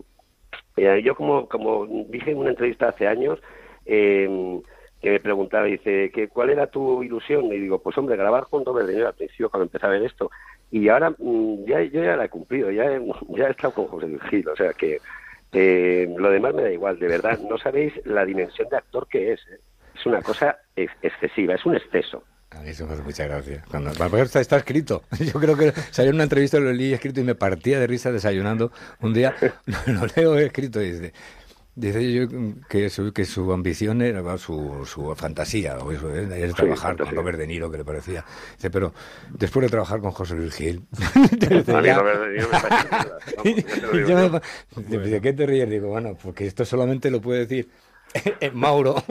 eh, 0.78 1.01
yo 1.03 1.15
como, 1.15 1.47
como 1.47 1.86
dije 1.86 2.32
en 2.32 2.38
una 2.38 2.51
entrevista 2.51 2.89
hace 2.89 3.07
años, 3.07 3.39
eh, 3.86 4.61
que 5.03 5.11
me 5.11 5.19
preguntaba, 5.19 5.65
dice, 5.65 6.11
¿cuál 6.32 6.49
era 6.49 6.67
tu 6.67 7.03
ilusión? 7.03 7.47
Y 7.47 7.59
digo, 7.59 7.80
pues 7.80 7.97
hombre, 7.97 8.15
grabar 8.15 8.47
con 8.49 8.63
Robert 8.63 8.88
De 8.88 8.93
Niro 8.93 9.07
al 9.07 9.13
principio 9.13 9.49
cuando 9.49 9.65
empecé 9.65 9.86
a 9.86 9.89
ver 9.89 10.01
esto. 10.03 10.32
Y 10.74 10.89
ahora 10.89 11.11
mm, 11.11 11.65
ya, 11.67 11.84
yo 11.84 12.03
ya 12.03 12.15
la 12.15 12.26
he 12.26 12.30
cumplido, 12.30 12.71
ya 12.71 12.86
he, 12.86 12.99
ya 13.38 13.47
he 13.47 13.51
estado 13.51 13.76
con 13.76 13.88
José 13.88 14.07
Luis 14.07 14.47
o 14.47 14.55
sea 14.55 14.74
que 14.74 14.99
eh, 15.51 16.11
lo 16.17 16.32
demás 16.32 16.55
me 16.55 16.63
da 16.63 16.71
igual, 16.71 16.97
de 16.97 17.07
verdad, 17.07 17.38
no 17.47 17.59
sabéis 17.59 17.93
la 18.05 18.26
dimensión 18.26 18.67
de 18.69 18.78
actor 18.78 19.07
que 19.07 19.34
es. 19.34 19.39
¿eh? 19.51 19.59
Es 19.95 20.03
una 20.07 20.24
cosa 20.24 20.57
excesiva, 20.76 21.53
es 21.53 21.63
un 21.67 21.76
exceso. 21.76 22.24
Eso 22.65 22.88
muchas 23.03 23.28
gracias. 23.28 23.65
Cuando, 23.67 23.91
está, 24.24 24.39
está, 24.39 24.57
escrito. 24.57 25.03
Yo 25.19 25.39
creo 25.39 25.55
que 25.55 25.71
salió 25.91 26.09
en 26.09 26.15
una 26.15 26.24
entrevista, 26.24 26.59
lo 26.59 26.74
leí 26.74 26.93
escrito 26.93 27.19
y 27.19 27.24
me 27.24 27.36
partía 27.36 27.80
de 27.80 27.86
risa 27.86 28.11
desayunando. 28.11 28.71
Un 28.99 29.13
día 29.13 29.36
lo 29.86 30.07
leo 30.15 30.38
escrito 30.39 30.82
y 30.82 30.91
dice, 30.91 31.13
Dice 31.76 32.13
yo 32.13 32.28
que 32.69 32.88
su, 32.91 33.11
que 33.13 33.26
su 33.26 33.51
ambición 33.51 34.03
era 34.03 34.38
su, 34.38 34.86
su 34.86 35.15
fantasía, 35.15 35.80
o 35.80 35.91
eso, 35.91 36.15
¿eh? 36.15 36.28
era 36.32 36.53
trabajar 36.53 36.95
con 36.95 37.15
Robert 37.15 37.39
De 37.39 37.47
Niro, 37.47 37.71
que 37.71 37.80
le 37.80 37.86
parecía. 37.86 38.24
Dice, 38.57 38.69
pero 38.69 38.93
después 39.32 39.63
de 39.63 39.69
trabajar 39.69 39.99
con 39.99 40.11
José 40.11 40.36
Luis 40.36 40.53
Gil. 40.53 40.86
Dice, 41.32 41.63
¿qué 45.21 45.34
te 45.34 45.45
ríes? 45.47 45.67
Digo, 45.67 45.89
bueno, 45.89 46.15
porque 46.21 46.45
esto 46.45 46.63
solamente 46.63 47.09
lo 47.09 47.21
puede 47.21 47.47
decir 47.47 47.69
Mauro. 48.53 49.03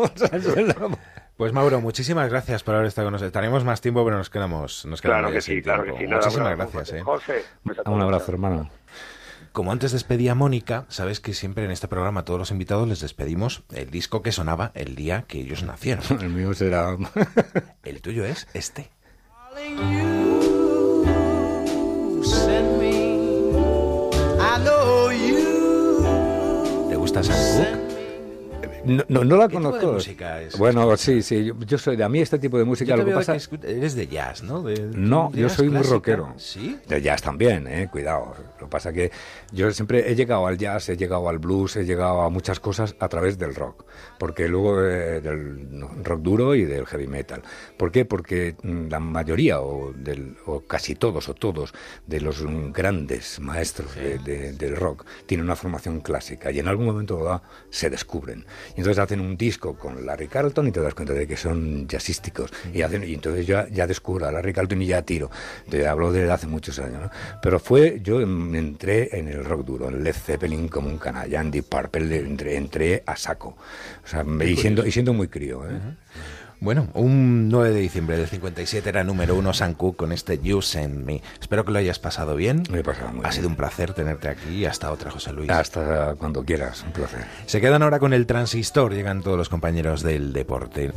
Pues 1.36 1.52
Mauro, 1.52 1.80
muchísimas 1.80 2.30
gracias 2.30 2.62
por 2.62 2.76
haber 2.76 2.86
estado 2.86 3.06
con 3.06 3.12
nosotros. 3.12 3.30
Estaremos 3.30 3.64
más 3.64 3.80
tiempo, 3.80 4.04
pero 4.04 4.16
nos 4.16 4.30
quedamos, 4.30 4.86
nos 4.86 5.02
quedamos 5.02 5.22
claro 5.22 5.34
que 5.34 5.40
sí, 5.40 5.62
claro 5.62 5.84
que 5.84 5.98
sí. 5.98 6.06
Muchísimas 6.06 6.56
gracias. 6.56 6.92
¿eh? 6.92 7.02
José, 7.02 7.42
un 7.86 8.02
abrazo, 8.02 8.30
hermano. 8.30 8.70
Como 9.52 9.70
antes 9.70 9.92
despedía 9.92 10.32
a 10.32 10.34
Mónica, 10.34 10.86
sabes 10.88 11.20
que 11.20 11.34
siempre 11.34 11.66
en 11.66 11.70
este 11.70 11.86
programa 11.86 12.20
a 12.20 12.24
todos 12.24 12.40
los 12.40 12.50
invitados 12.50 12.88
les 12.88 13.00
despedimos 13.00 13.62
el 13.74 13.90
disco 13.90 14.22
que 14.22 14.32
sonaba 14.32 14.72
el 14.74 14.94
día 14.94 15.26
que 15.28 15.40
ellos 15.40 15.62
nacieron. 15.62 16.04
El 16.22 16.30
mío 16.30 16.54
será... 16.54 16.96
el 17.84 18.00
tuyo 18.00 18.24
es 18.24 18.48
este. 18.54 18.90
¿Te 26.88 26.96
gusta 26.96 27.22
Sam 27.22 27.81
no, 28.84 29.24
no, 29.24 29.36
la 29.36 29.48
conozco. 29.48 29.98
Bueno, 30.58 30.96
sí, 30.96 31.22
sí. 31.22 31.52
Yo, 31.66 31.78
soy 31.78 31.96
de 31.96 32.04
a 32.04 32.08
mí 32.08 32.20
este 32.20 32.38
tipo 32.38 32.58
de 32.58 32.64
música. 32.64 32.96
lo 32.96 33.04
que 33.04 33.12
pasa 33.12 33.36
es 33.36 33.48
eres 33.62 33.94
de 33.94 34.06
jazz, 34.06 34.42
¿no? 34.42 34.64
no, 34.94 35.30
yo 35.32 35.48
soy 35.48 35.68
muy 35.68 35.82
rockero. 35.82 36.34
Sí. 36.36 36.78
De 36.88 37.00
jazz 37.00 37.22
también, 37.22 37.66
eh. 37.66 37.88
Cuidado. 37.90 38.34
Lo 38.60 38.66
que 38.66 38.70
pasa 38.70 38.92
que 38.92 39.10
yo 39.52 39.70
siempre 39.72 40.10
he 40.10 40.14
llegado 40.14 40.46
al 40.46 40.58
jazz, 40.58 40.88
he 40.88 40.96
llegado 40.96 41.28
al 41.28 41.38
blues, 41.38 41.76
he 41.76 41.84
llegado 41.84 42.22
a 42.22 42.30
muchas 42.30 42.60
cosas 42.60 42.94
a 42.98 43.08
través 43.08 43.38
del 43.38 43.54
rock, 43.54 43.84
porque 44.18 44.48
luego 44.48 44.80
eh, 44.82 45.20
del 45.20 45.82
rock 46.02 46.20
duro 46.20 46.54
y 46.54 46.64
del 46.64 46.86
heavy 46.86 47.06
metal. 47.06 47.42
¿Por 47.76 47.90
qué? 47.90 48.04
Porque 48.04 48.56
mm, 48.62 48.88
la 48.88 49.00
mayoría 49.00 49.60
o, 49.60 49.92
del, 49.92 50.36
o 50.46 50.60
casi 50.60 50.94
todos 50.94 51.28
o 51.28 51.34
todos 51.34 51.72
de 52.06 52.20
los 52.20 52.44
grandes 52.72 53.40
maestros 53.40 53.94
del 53.94 54.76
rock 54.76 55.04
tienen 55.26 55.44
una 55.44 55.56
formación 55.56 56.00
clásica 56.00 56.50
y 56.50 56.58
en 56.58 56.68
algún 56.68 56.86
momento 56.86 57.42
se 57.70 57.90
descubren 57.90 58.46
y 58.76 58.80
entonces 58.80 58.98
hacen 58.98 59.20
un 59.20 59.36
disco 59.36 59.74
con 59.74 60.06
Larry 60.06 60.28
Carlton 60.28 60.68
y 60.68 60.72
te 60.72 60.80
das 60.80 60.94
cuenta 60.94 61.12
de 61.12 61.26
que 61.26 61.36
son 61.36 61.86
jazzísticos. 61.86 62.50
Y, 62.72 62.82
hacen, 62.82 63.04
y 63.04 63.14
entonces 63.14 63.46
yo 63.46 63.66
ya 63.68 63.86
descubro 63.86 64.26
a 64.26 64.32
Larry 64.32 64.52
Carlton 64.52 64.82
y 64.82 64.86
ya 64.86 65.02
tiro. 65.02 65.30
Te 65.68 65.86
hablo 65.86 66.12
de 66.12 66.30
hace 66.30 66.46
muchos 66.46 66.78
años. 66.78 67.02
¿no? 67.02 67.10
Pero 67.42 67.58
fue, 67.58 68.00
yo 68.02 68.20
entré 68.20 69.18
en 69.18 69.28
el 69.28 69.44
rock 69.44 69.64
duro, 69.64 69.88
en 69.88 70.02
Led 70.02 70.14
Zeppelin 70.14 70.68
como 70.68 70.88
un 70.88 70.98
canalla, 70.98 71.42
Deep 71.42 71.66
Purple 71.66 72.16
entré, 72.16 72.56
entré 72.56 73.02
a 73.06 73.16
saco. 73.16 73.56
O 74.04 74.08
sea, 74.08 74.24
y 74.44 74.56
siendo, 74.56 74.86
y 74.86 74.92
siendo 74.92 75.12
muy 75.12 75.28
crío. 75.28 75.68
¿eh? 75.68 75.78
Bueno, 76.62 76.86
un 76.94 77.48
9 77.48 77.70
de 77.70 77.80
diciembre 77.80 78.16
del 78.16 78.28
57 78.28 78.88
era 78.88 79.02
número 79.02 79.34
uno 79.34 79.52
San 79.52 79.74
Cook 79.74 79.96
con 79.96 80.12
este 80.12 80.38
You 80.38 80.62
Send 80.62 81.04
Me. 81.04 81.20
Espero 81.40 81.64
que 81.64 81.72
lo 81.72 81.80
hayas 81.80 81.98
pasado 81.98 82.36
bien. 82.36 82.62
Me 82.70 82.78
he 82.78 82.84
pasado 82.84 83.12
muy 83.12 83.26
ha 83.26 83.32
sido 83.32 83.48
un 83.48 83.56
placer 83.56 83.94
tenerte 83.94 84.28
aquí 84.28 84.64
hasta 84.64 84.92
otra, 84.92 85.10
José 85.10 85.32
Luis. 85.32 85.50
Hasta 85.50 86.14
cuando 86.14 86.44
quieras, 86.44 86.84
un 86.84 86.92
placer. 86.92 87.24
Se 87.46 87.60
quedan 87.60 87.82
ahora 87.82 87.98
con 87.98 88.12
el 88.12 88.26
transistor, 88.26 88.94
llegan 88.94 89.22
todos 89.22 89.36
los 89.36 89.48
compañeros 89.48 90.04
del 90.04 90.32
deporte. 90.32 90.92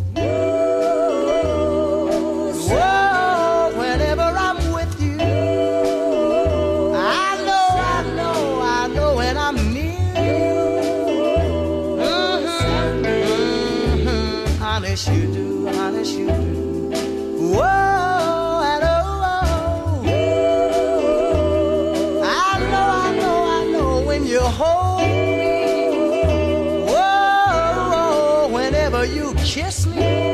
Mm-hmm. 29.45 30.25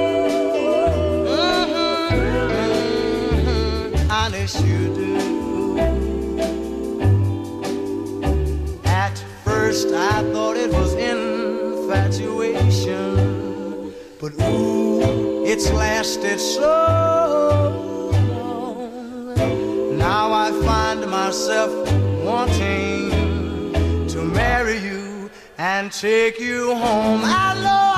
first 9.71 9.93
I 9.93 10.21
thought 10.31 10.57
it 10.57 10.71
was 10.71 10.93
infatuation. 10.93 13.93
But 14.19 14.33
ooh, 14.41 15.45
it's 15.45 15.71
lasted 15.71 16.39
so 16.39 17.71
long. 18.31 19.97
Now 19.97 20.33
I 20.33 20.51
find 20.65 21.09
myself 21.09 21.71
wanting 22.23 23.11
to 24.07 24.23
marry 24.23 24.77
you 24.77 25.29
and 25.57 25.91
take 25.91 26.39
you 26.39 26.75
home. 26.75 27.21
I 27.23 27.53
know, 27.63 27.90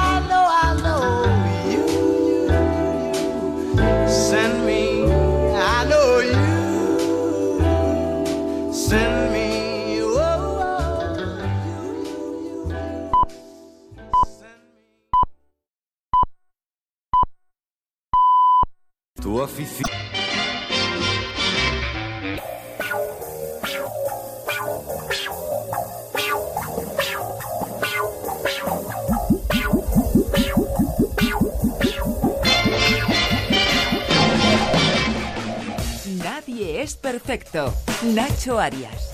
Nacho 38.44 38.60
Arias. 38.60 39.10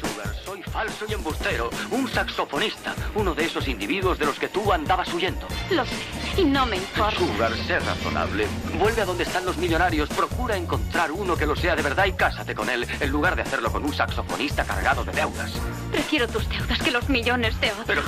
Sugar, 0.00 0.34
soy 0.42 0.62
falso 0.62 1.04
y 1.06 1.12
embustero, 1.12 1.68
un 1.90 2.08
saxofonista, 2.08 2.94
uno 3.14 3.34
de 3.34 3.44
esos 3.44 3.68
individuos 3.68 4.18
de 4.18 4.24
los 4.24 4.38
que 4.38 4.48
tú 4.48 4.72
andabas 4.72 5.12
huyendo. 5.12 5.46
Lo 5.70 5.84
sé, 5.84 5.92
y 6.38 6.44
no 6.46 6.64
me 6.64 6.76
importa. 6.76 7.18
Sugar, 7.18 7.54
sé 7.66 7.78
razonable. 7.78 8.46
Vuelve 8.78 9.02
a 9.02 9.04
donde 9.04 9.24
están 9.24 9.44
los 9.44 9.58
millonarios, 9.58 10.08
procura 10.08 10.56
encontrar 10.56 11.12
uno 11.12 11.36
que 11.36 11.44
lo 11.44 11.54
sea 11.54 11.76
de 11.76 11.82
verdad 11.82 12.06
y 12.06 12.12
cásate 12.12 12.54
con 12.54 12.70
él, 12.70 12.86
en 12.98 13.10
lugar 13.10 13.36
de 13.36 13.42
hacerlo 13.42 13.70
con 13.70 13.84
un 13.84 13.92
saxofonista 13.92 14.64
cargado 14.64 15.04
de 15.04 15.12
deudas. 15.12 15.52
Prefiero 15.90 16.26
tus 16.28 16.48
deudas 16.48 16.78
que 16.78 16.90
los 16.90 17.10
millones 17.10 17.60
de 17.60 17.72
otros. 17.72 17.86
Pero 17.86 18.02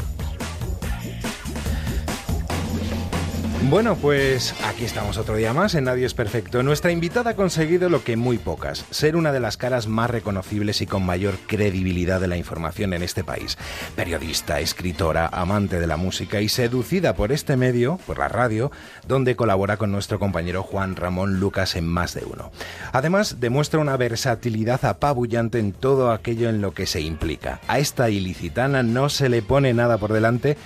Bueno, 3.70 3.94
pues 3.94 4.52
aquí 4.64 4.84
estamos 4.84 5.16
otro 5.16 5.36
día 5.36 5.52
más 5.52 5.76
en 5.76 5.84
Nadie 5.84 6.04
es 6.04 6.12
Perfecto. 6.12 6.64
Nuestra 6.64 6.90
invitada 6.90 7.30
ha 7.30 7.36
conseguido 7.36 7.88
lo 7.88 8.02
que 8.02 8.16
muy 8.16 8.36
pocas, 8.36 8.84
ser 8.90 9.14
una 9.14 9.30
de 9.30 9.38
las 9.38 9.56
caras 9.56 9.86
más 9.86 10.10
reconocibles 10.10 10.80
y 10.80 10.88
con 10.88 11.06
mayor 11.06 11.36
credibilidad 11.46 12.20
de 12.20 12.26
la 12.26 12.36
información 12.36 12.94
en 12.94 13.04
este 13.04 13.22
país. 13.22 13.56
Periodista, 13.94 14.58
escritora, 14.58 15.28
amante 15.28 15.78
de 15.78 15.86
la 15.86 15.96
música 15.96 16.40
y 16.40 16.48
seducida 16.48 17.14
por 17.14 17.30
este 17.30 17.56
medio, 17.56 18.00
por 18.08 18.18
la 18.18 18.26
radio, 18.26 18.72
donde 19.06 19.36
colabora 19.36 19.76
con 19.76 19.92
nuestro 19.92 20.18
compañero 20.18 20.64
Juan 20.64 20.96
Ramón 20.96 21.38
Lucas 21.38 21.76
en 21.76 21.86
más 21.86 22.12
de 22.12 22.24
uno. 22.24 22.50
Además, 22.90 23.36
demuestra 23.38 23.78
una 23.78 23.96
versatilidad 23.96 24.84
apabullante 24.84 25.60
en 25.60 25.70
todo 25.70 26.10
aquello 26.10 26.48
en 26.48 26.60
lo 26.60 26.74
que 26.74 26.86
se 26.86 27.02
implica. 27.02 27.60
A 27.68 27.78
esta 27.78 28.10
ilicitana 28.10 28.82
no 28.82 29.08
se 29.10 29.28
le 29.28 29.42
pone 29.42 29.72
nada 29.74 29.96
por 29.96 30.12
delante 30.12 30.56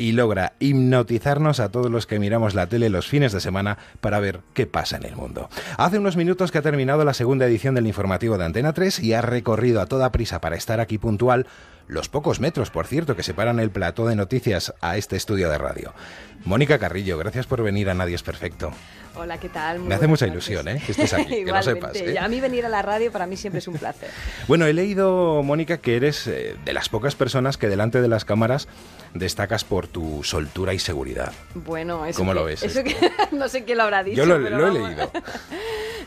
y 0.00 0.12
logra 0.12 0.54
hipnotizarnos 0.60 1.60
a 1.60 1.68
todos 1.68 1.90
los 1.90 2.06
que 2.06 2.18
miramos 2.18 2.54
la 2.54 2.66
tele 2.66 2.88
los 2.88 3.06
fines 3.06 3.32
de 3.32 3.40
semana 3.40 3.76
para 4.00 4.18
ver 4.18 4.40
qué 4.54 4.66
pasa 4.66 4.96
en 4.96 5.04
el 5.04 5.14
mundo. 5.14 5.50
Hace 5.76 5.98
unos 5.98 6.16
minutos 6.16 6.50
que 6.50 6.56
ha 6.56 6.62
terminado 6.62 7.04
la 7.04 7.12
segunda 7.12 7.44
edición 7.44 7.74
del 7.74 7.86
informativo 7.86 8.38
de 8.38 8.46
Antena 8.46 8.72
3 8.72 9.00
y 9.00 9.12
ha 9.12 9.20
recorrido 9.20 9.78
a 9.82 9.86
toda 9.86 10.10
prisa 10.10 10.40
para 10.40 10.56
estar 10.56 10.80
aquí 10.80 10.96
puntual 10.96 11.46
los 11.86 12.08
pocos 12.08 12.40
metros, 12.40 12.70
por 12.70 12.86
cierto, 12.86 13.14
que 13.14 13.22
separan 13.22 13.60
el 13.60 13.70
plató 13.70 14.06
de 14.06 14.16
noticias 14.16 14.72
a 14.80 14.96
este 14.96 15.16
estudio 15.16 15.50
de 15.50 15.58
radio. 15.58 15.92
Mónica 16.44 16.78
Carrillo, 16.78 17.18
gracias 17.18 17.46
por 17.46 17.62
venir 17.62 17.90
a 17.90 17.94
Nadie 17.94 18.14
es 18.14 18.22
Perfecto. 18.22 18.70
Hola, 19.16 19.38
¿qué 19.38 19.48
tal? 19.48 19.80
Muy 19.80 19.88
Me 19.88 19.94
hace 19.96 20.06
mucha 20.06 20.26
noches. 20.26 20.48
ilusión, 20.48 20.68
¿eh? 20.68 20.80
Que 20.84 20.92
estés 20.92 21.12
aquí, 21.12 21.44
que 21.44 21.50
lo 21.52 21.62
sepas. 21.62 21.94
¿eh? 21.96 22.16
A 22.18 22.28
mí 22.28 22.40
venir 22.40 22.64
a 22.64 22.68
la 22.68 22.80
radio 22.80 23.10
para 23.12 23.26
mí 23.26 23.36
siempre 23.36 23.58
es 23.58 23.68
un 23.68 23.74
placer. 23.74 24.08
Bueno, 24.48 24.66
he 24.66 24.72
leído, 24.72 25.42
Mónica, 25.42 25.78
que 25.78 25.96
eres 25.96 26.26
eh, 26.26 26.56
de 26.64 26.72
las 26.72 26.88
pocas 26.88 27.14
personas 27.14 27.56
que 27.58 27.68
delante 27.68 28.00
de 28.00 28.08
las 28.08 28.24
cámaras 28.24 28.68
destacas 29.14 29.64
por 29.64 29.86
tu 29.88 30.22
soltura 30.24 30.72
y 30.74 30.78
seguridad. 30.78 31.32
Bueno, 31.54 32.06
eso 32.06 32.18
¿Cómo 32.18 32.30
que- 32.32 32.34
lo 32.38 32.44
ves 32.44 32.62
Eso 32.62 32.82
que 32.84 32.96
no 33.32 33.48
sé 33.48 33.64
quién 33.64 33.78
lo 33.78 33.84
habrá 33.84 34.02
dicho. 34.04 34.18
Yo 34.18 34.26
lo, 34.26 34.42
pero 34.42 34.58
lo 34.58 34.68
he 34.68 34.72
leído. 34.88 35.10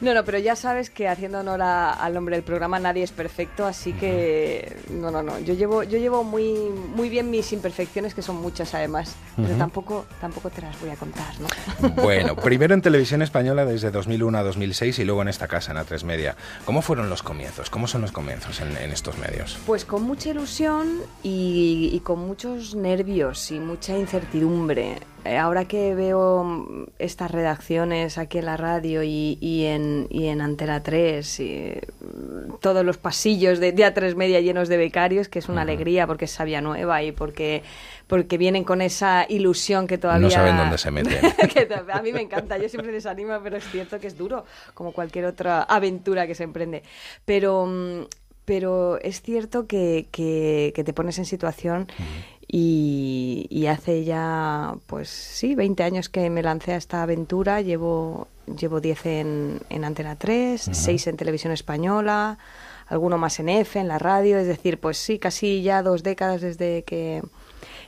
No, 0.01 0.13
no, 0.13 0.25
pero 0.25 0.37
ya 0.39 0.55
sabes 0.55 0.89
que 0.89 1.07
haciendo 1.07 1.39
honor 1.41 1.61
a- 1.61 1.91
al 1.93 2.13
nombre 2.13 2.35
del 2.35 2.43
programa 2.43 2.79
nadie 2.79 3.03
es 3.03 3.11
perfecto, 3.11 3.65
así 3.65 3.93
que 3.93 4.75
no, 4.89 5.11
no, 5.11 5.21
no. 5.21 5.39
Yo 5.39 5.53
llevo, 5.53 5.83
yo 5.83 5.97
llevo 5.97 6.23
muy, 6.23 6.53
muy 6.95 7.09
bien 7.09 7.29
mis 7.29 7.51
imperfecciones, 7.53 8.13
que 8.13 8.21
son 8.21 8.37
muchas 8.37 8.73
además, 8.73 9.15
pero 9.35 9.55
tampoco, 9.55 10.05
tampoco 10.23 10.49
te 10.49 10.61
las 10.61 10.79
voy 10.79 10.89
a 10.89 10.95
contar, 10.95 11.33
¿no? 11.41 11.47
Bueno, 12.01 12.37
primero 12.37 12.73
en 12.73 12.81
televisión 12.81 13.21
española 13.21 13.65
desde 13.65 13.91
2001 13.91 14.37
a 14.37 14.43
2006 14.43 14.99
y 14.99 15.03
luego 15.03 15.21
en 15.21 15.27
esta 15.27 15.49
casa, 15.49 15.73
en 15.73 15.77
A3 15.79 16.05
Media. 16.05 16.37
¿Cómo 16.63 16.81
fueron 16.81 17.09
los 17.09 17.21
comienzos? 17.21 17.69
¿Cómo 17.69 17.87
son 17.87 17.99
los 17.99 18.13
comienzos 18.13 18.61
en, 18.61 18.77
en 18.77 18.91
estos 18.91 19.17
medios? 19.17 19.57
Pues 19.65 19.83
con 19.83 20.03
mucha 20.03 20.29
ilusión 20.29 21.01
y, 21.23 21.89
y 21.91 21.99
con 21.99 22.19
muchos 22.19 22.73
nervios 22.73 23.51
y 23.51 23.59
mucha 23.59 23.97
incertidumbre. 23.97 24.99
Eh, 25.25 25.37
Ahora 25.37 25.65
que 25.65 25.95
veo 25.95 26.43
mm, 26.43 26.85
estas 26.99 27.31
redacciones 27.31 28.17
aquí 28.17 28.39
en 28.39 28.45
la 28.45 28.57
radio 28.57 29.03
y, 29.03 29.37
y 29.39 29.65
en, 29.65 30.07
y 30.09 30.27
en 30.27 30.41
Antena 30.41 30.83
3, 30.83 31.39
y, 31.39 31.73
mm, 32.01 32.53
todos 32.59 32.85
los 32.85 32.97
pasillos 32.97 33.59
de, 33.59 33.71
de 33.71 33.83
A3 33.85 34.15
Media 34.15 34.41
llenos 34.41 34.67
de 34.69 34.77
becarios, 34.77 35.29
que 35.29 35.39
es 35.39 35.49
una 35.49 35.61
alegría 35.61 36.07
porque 36.07 36.25
es 36.25 36.31
sabia 36.31 36.61
nueva 36.61 37.03
y 37.03 37.11
porque, 37.11 37.63
porque 38.07 38.37
vienen 38.37 38.63
con 38.63 38.81
esa 38.81 39.25
ilusión 39.29 39.87
que 39.87 39.97
todavía... 39.97 40.27
No 40.27 40.31
saben 40.31 40.57
dónde 40.57 40.77
se 40.77 40.91
meten. 40.91 41.19
que 41.53 41.67
a 41.91 42.01
mí 42.01 42.11
me 42.13 42.21
encanta, 42.21 42.57
yo 42.57 42.69
siempre 42.69 42.91
les 42.91 43.05
animo, 43.05 43.33
pero 43.43 43.57
es 43.57 43.63
cierto 43.69 43.99
que 43.99 44.07
es 44.07 44.17
duro, 44.17 44.45
como 44.73 44.91
cualquier 44.91 45.25
otra 45.25 45.63
aventura 45.63 46.27
que 46.27 46.35
se 46.35 46.43
emprende. 46.43 46.83
Pero, 47.25 47.65
mm, 47.65 48.01
pero 48.45 48.99
es 49.01 49.21
cierto 49.21 49.67
que, 49.67 50.07
que- 50.11 50.73
que 50.75 50.83
te 50.83 50.93
pones 50.93 51.17
en 51.17 51.25
situación 51.25 51.87
y, 52.47 53.47
y 53.49 53.67
hace 53.67 54.03
ya, 54.03 54.75
pues 54.87 55.09
sí, 55.09 55.55
20 55.55 55.81
años 55.83 56.09
que 56.09 56.29
me 56.29 56.43
lancé 56.43 56.73
a 56.73 56.75
esta 56.77 57.01
aventura, 57.01 57.61
llevo, 57.61 58.27
llevo 58.59 58.79
10 58.81 59.05
en, 59.05 59.59
en 59.69 59.85
Antena 59.85 60.17
3, 60.17 60.69
6 60.71 61.07
en 61.07 61.17
Televisión 61.17 61.53
Española, 61.53 62.37
alguno 62.87 63.17
más 63.17 63.39
en 63.39 63.49
EFE, 63.49 63.79
en 63.79 63.87
la 63.87 63.97
radio, 63.97 64.37
es 64.37 64.45
decir, 64.45 64.77
pues 64.79 64.97
sí, 64.97 65.19
casi 65.19 65.63
ya 65.63 65.81
dos 65.81 66.03
décadas 66.03 66.41
desde 66.41 66.83
que 66.83 67.23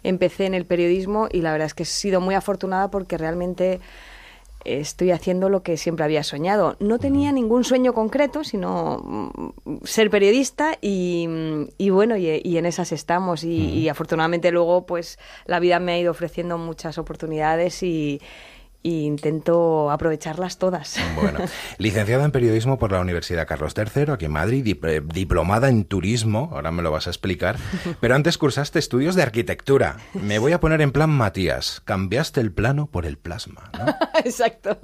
empecé 0.08 0.46
en 0.46 0.54
el 0.54 0.66
periodismo 0.66 1.28
y 1.32 1.42
la 1.42 1.52
verdad 1.52 1.68
es 1.68 1.74
que 1.74 1.84
he 1.84 1.88
sido 1.88 2.22
muy 2.22 2.36
afortunada 2.36 2.90
porque 2.90 3.18
realmente 3.18 3.80
estoy 4.66 5.12
haciendo 5.12 5.48
lo 5.50 5.62
que 5.64 5.78
siempre 5.78 6.04
había 6.04 6.24
soñado. 6.24 6.76
No 6.80 6.98
tenía 6.98 7.32
ningún 7.32 7.64
sueño 7.64 7.94
concreto, 7.94 8.44
sino 8.44 8.98
mm, 9.64 9.78
ser 9.84 10.10
periodista 10.10 10.78
y, 10.82 11.28
mm, 11.28 11.68
y 11.78 11.90
bueno, 11.92 12.18
y, 12.18 12.42
y 12.44 12.58
en 12.58 12.66
esas 12.66 12.92
estamos. 12.92 13.44
Y, 13.44 13.56
y 13.56 13.90
afortunadamente 13.90 14.52
luego, 14.52 14.86
pues 14.86 15.20
la 15.46 15.60
vida 15.60 15.80
me 15.80 15.94
ha 15.94 16.00
ido 16.00 16.12
ofreciendo 16.12 16.58
muchas 16.58 16.98
oportunidades 16.98 17.84
y, 17.84 18.20
y 18.86 19.06
intento 19.06 19.90
aprovecharlas 19.90 20.60
todas. 20.60 20.98
Bueno, 21.20 21.40
licenciada 21.80 22.24
en 22.24 22.32
periodismo 22.32 22.78
por 22.78 22.92
la 22.92 23.00
Universidad 23.02 23.48
Carlos 23.48 23.74
III, 23.76 24.12
aquí 24.14 24.26
en 24.26 24.32
Madrid, 24.32 24.64
dip- 24.64 24.88
eh, 24.88 25.02
diplomada 25.04 25.70
en 25.70 25.86
turismo, 25.86 26.50
ahora 26.54 26.70
me 26.72 26.84
lo 26.84 26.92
vas 26.92 27.08
a 27.08 27.10
explicar, 27.10 27.58
pero 28.00 28.14
antes 28.14 28.38
cursaste 28.38 28.78
estudios 28.78 29.16
de 29.16 29.24
arquitectura. 29.24 29.98
Me 30.14 30.38
voy 30.38 30.52
a 30.52 30.60
poner 30.60 30.82
en 30.82 30.92
plan 30.92 31.10
Matías, 31.10 31.82
cambiaste 31.84 32.42
el 32.42 32.52
plano 32.52 32.86
por 32.86 33.08
el 33.08 33.18
plasma. 33.18 33.72
¿no? 33.80 33.96
Exacto. 34.24 34.78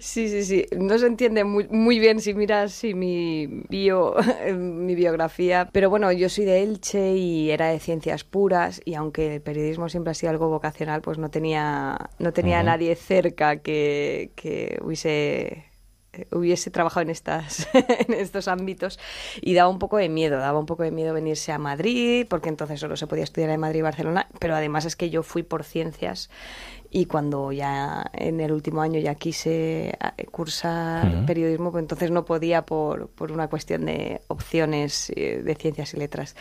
Sí, 0.00 0.28
sí, 0.28 0.42
sí. 0.44 0.66
No 0.76 0.98
se 0.98 1.06
entiende 1.06 1.44
muy, 1.44 1.68
muy 1.68 1.98
bien 2.00 2.20
si 2.20 2.34
miras 2.34 2.72
si 2.72 2.94
mi, 2.94 3.46
bio, 3.68 4.14
mi 4.56 4.94
biografía. 4.94 5.68
Pero 5.72 5.88
bueno, 5.90 6.10
yo 6.12 6.28
soy 6.28 6.44
de 6.44 6.62
Elche 6.62 7.12
y 7.14 7.50
era 7.50 7.68
de 7.68 7.78
ciencias 7.78 8.24
puras 8.24 8.80
y 8.84 8.94
aunque 8.94 9.36
el 9.36 9.40
periodismo 9.40 9.88
siempre 9.88 10.10
ha 10.10 10.14
sido 10.14 10.30
algo 10.30 10.48
vocacional, 10.48 11.00
pues 11.00 11.18
no 11.18 11.30
tenía, 11.30 11.96
no 12.18 12.32
tenía 12.32 12.55
a 12.56 12.62
Ujú. 12.62 12.64
nadie 12.64 12.96
cerca 12.96 13.58
que, 13.62 14.32
que 14.36 14.78
hubiese 14.82 15.64
hubiese 16.32 16.70
trabajado 16.70 17.02
en 17.02 17.10
estas 17.10 17.68
en 17.74 18.14
estos 18.14 18.48
ámbitos 18.48 18.98
y 19.40 19.54
daba 19.54 19.68
un 19.68 19.78
poco 19.78 19.98
de 19.98 20.08
miedo 20.08 20.38
daba 20.38 20.58
un 20.58 20.66
poco 20.66 20.82
de 20.82 20.90
miedo 20.90 21.12
venirse 21.12 21.52
a 21.52 21.58
Madrid 21.58 22.26
porque 22.28 22.48
entonces 22.48 22.80
solo 22.80 22.96
se 22.96 23.06
podía 23.06 23.24
estudiar 23.24 23.50
en 23.50 23.60
Madrid 23.60 23.80
y 23.80 23.82
Barcelona 23.82 24.28
pero 24.38 24.54
además 24.56 24.86
es 24.86 24.96
que 24.96 25.10
yo 25.10 25.22
fui 25.22 25.42
por 25.42 25.64
ciencias 25.64 26.30
y 26.98 27.04
cuando 27.04 27.52
ya 27.52 28.10
en 28.14 28.40
el 28.40 28.52
último 28.52 28.80
año 28.80 28.98
ya 28.98 29.14
quise 29.16 29.88
eh, 29.90 30.24
cursar 30.30 31.26
periodismo 31.26 31.70
pues 31.70 31.82
entonces 31.82 32.10
no 32.10 32.24
podía 32.24 32.62
por, 32.62 33.08
por 33.08 33.32
una 33.32 33.48
cuestión 33.48 33.84
de 33.84 34.22
opciones 34.28 35.12
eh, 35.14 35.42
de 35.44 35.54
ciencias 35.56 35.92
y 35.92 35.98
letras. 35.98 36.36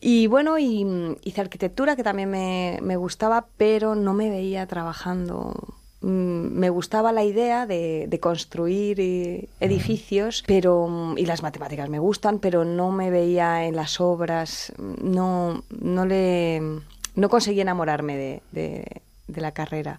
Y 0.00 0.26
bueno 0.26 0.58
y 0.58 0.84
mm, 0.84 1.16
hice 1.22 1.40
arquitectura 1.42 1.94
que 1.94 2.02
también 2.02 2.28
me, 2.28 2.80
me 2.82 2.96
gustaba 2.96 3.46
pero 3.56 3.94
no 3.94 4.14
me 4.14 4.30
veía 4.30 4.66
trabajando. 4.66 5.54
Mm, 6.00 6.58
me 6.58 6.70
gustaba 6.70 7.12
la 7.12 7.22
idea 7.22 7.64
de, 7.66 8.06
de 8.08 8.18
construir 8.18 8.98
eh, 9.00 9.48
edificios, 9.60 10.42
pero 10.44 10.88
mm, 10.88 11.18
y 11.18 11.24
las 11.26 11.42
matemáticas 11.44 11.88
me 11.88 12.00
gustan, 12.00 12.40
pero 12.40 12.64
no 12.64 12.90
me 12.90 13.10
veía 13.10 13.64
en 13.64 13.76
las 13.76 14.00
obras, 14.00 14.72
no, 15.00 15.62
no 15.80 16.04
le, 16.04 16.60
no 17.14 17.28
conseguí 17.28 17.60
enamorarme 17.60 18.16
de, 18.16 18.42
de- 18.50 19.02
de 19.26 19.40
la 19.40 19.52
carrera. 19.52 19.98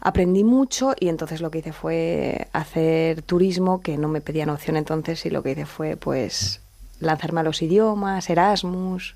Aprendí 0.00 0.44
mucho 0.44 0.94
y 0.98 1.08
entonces 1.08 1.40
lo 1.40 1.50
que 1.50 1.58
hice 1.58 1.72
fue 1.72 2.48
hacer 2.52 3.22
turismo, 3.22 3.82
que 3.82 3.98
no 3.98 4.08
me 4.08 4.20
pedían 4.20 4.48
opción 4.48 4.76
entonces, 4.76 5.24
y 5.26 5.30
lo 5.30 5.42
que 5.42 5.52
hice 5.52 5.66
fue 5.66 5.96
pues 5.96 6.60
lanzarme 7.00 7.40
a 7.40 7.44
los 7.44 7.60
idiomas, 7.60 8.30
Erasmus, 8.30 9.14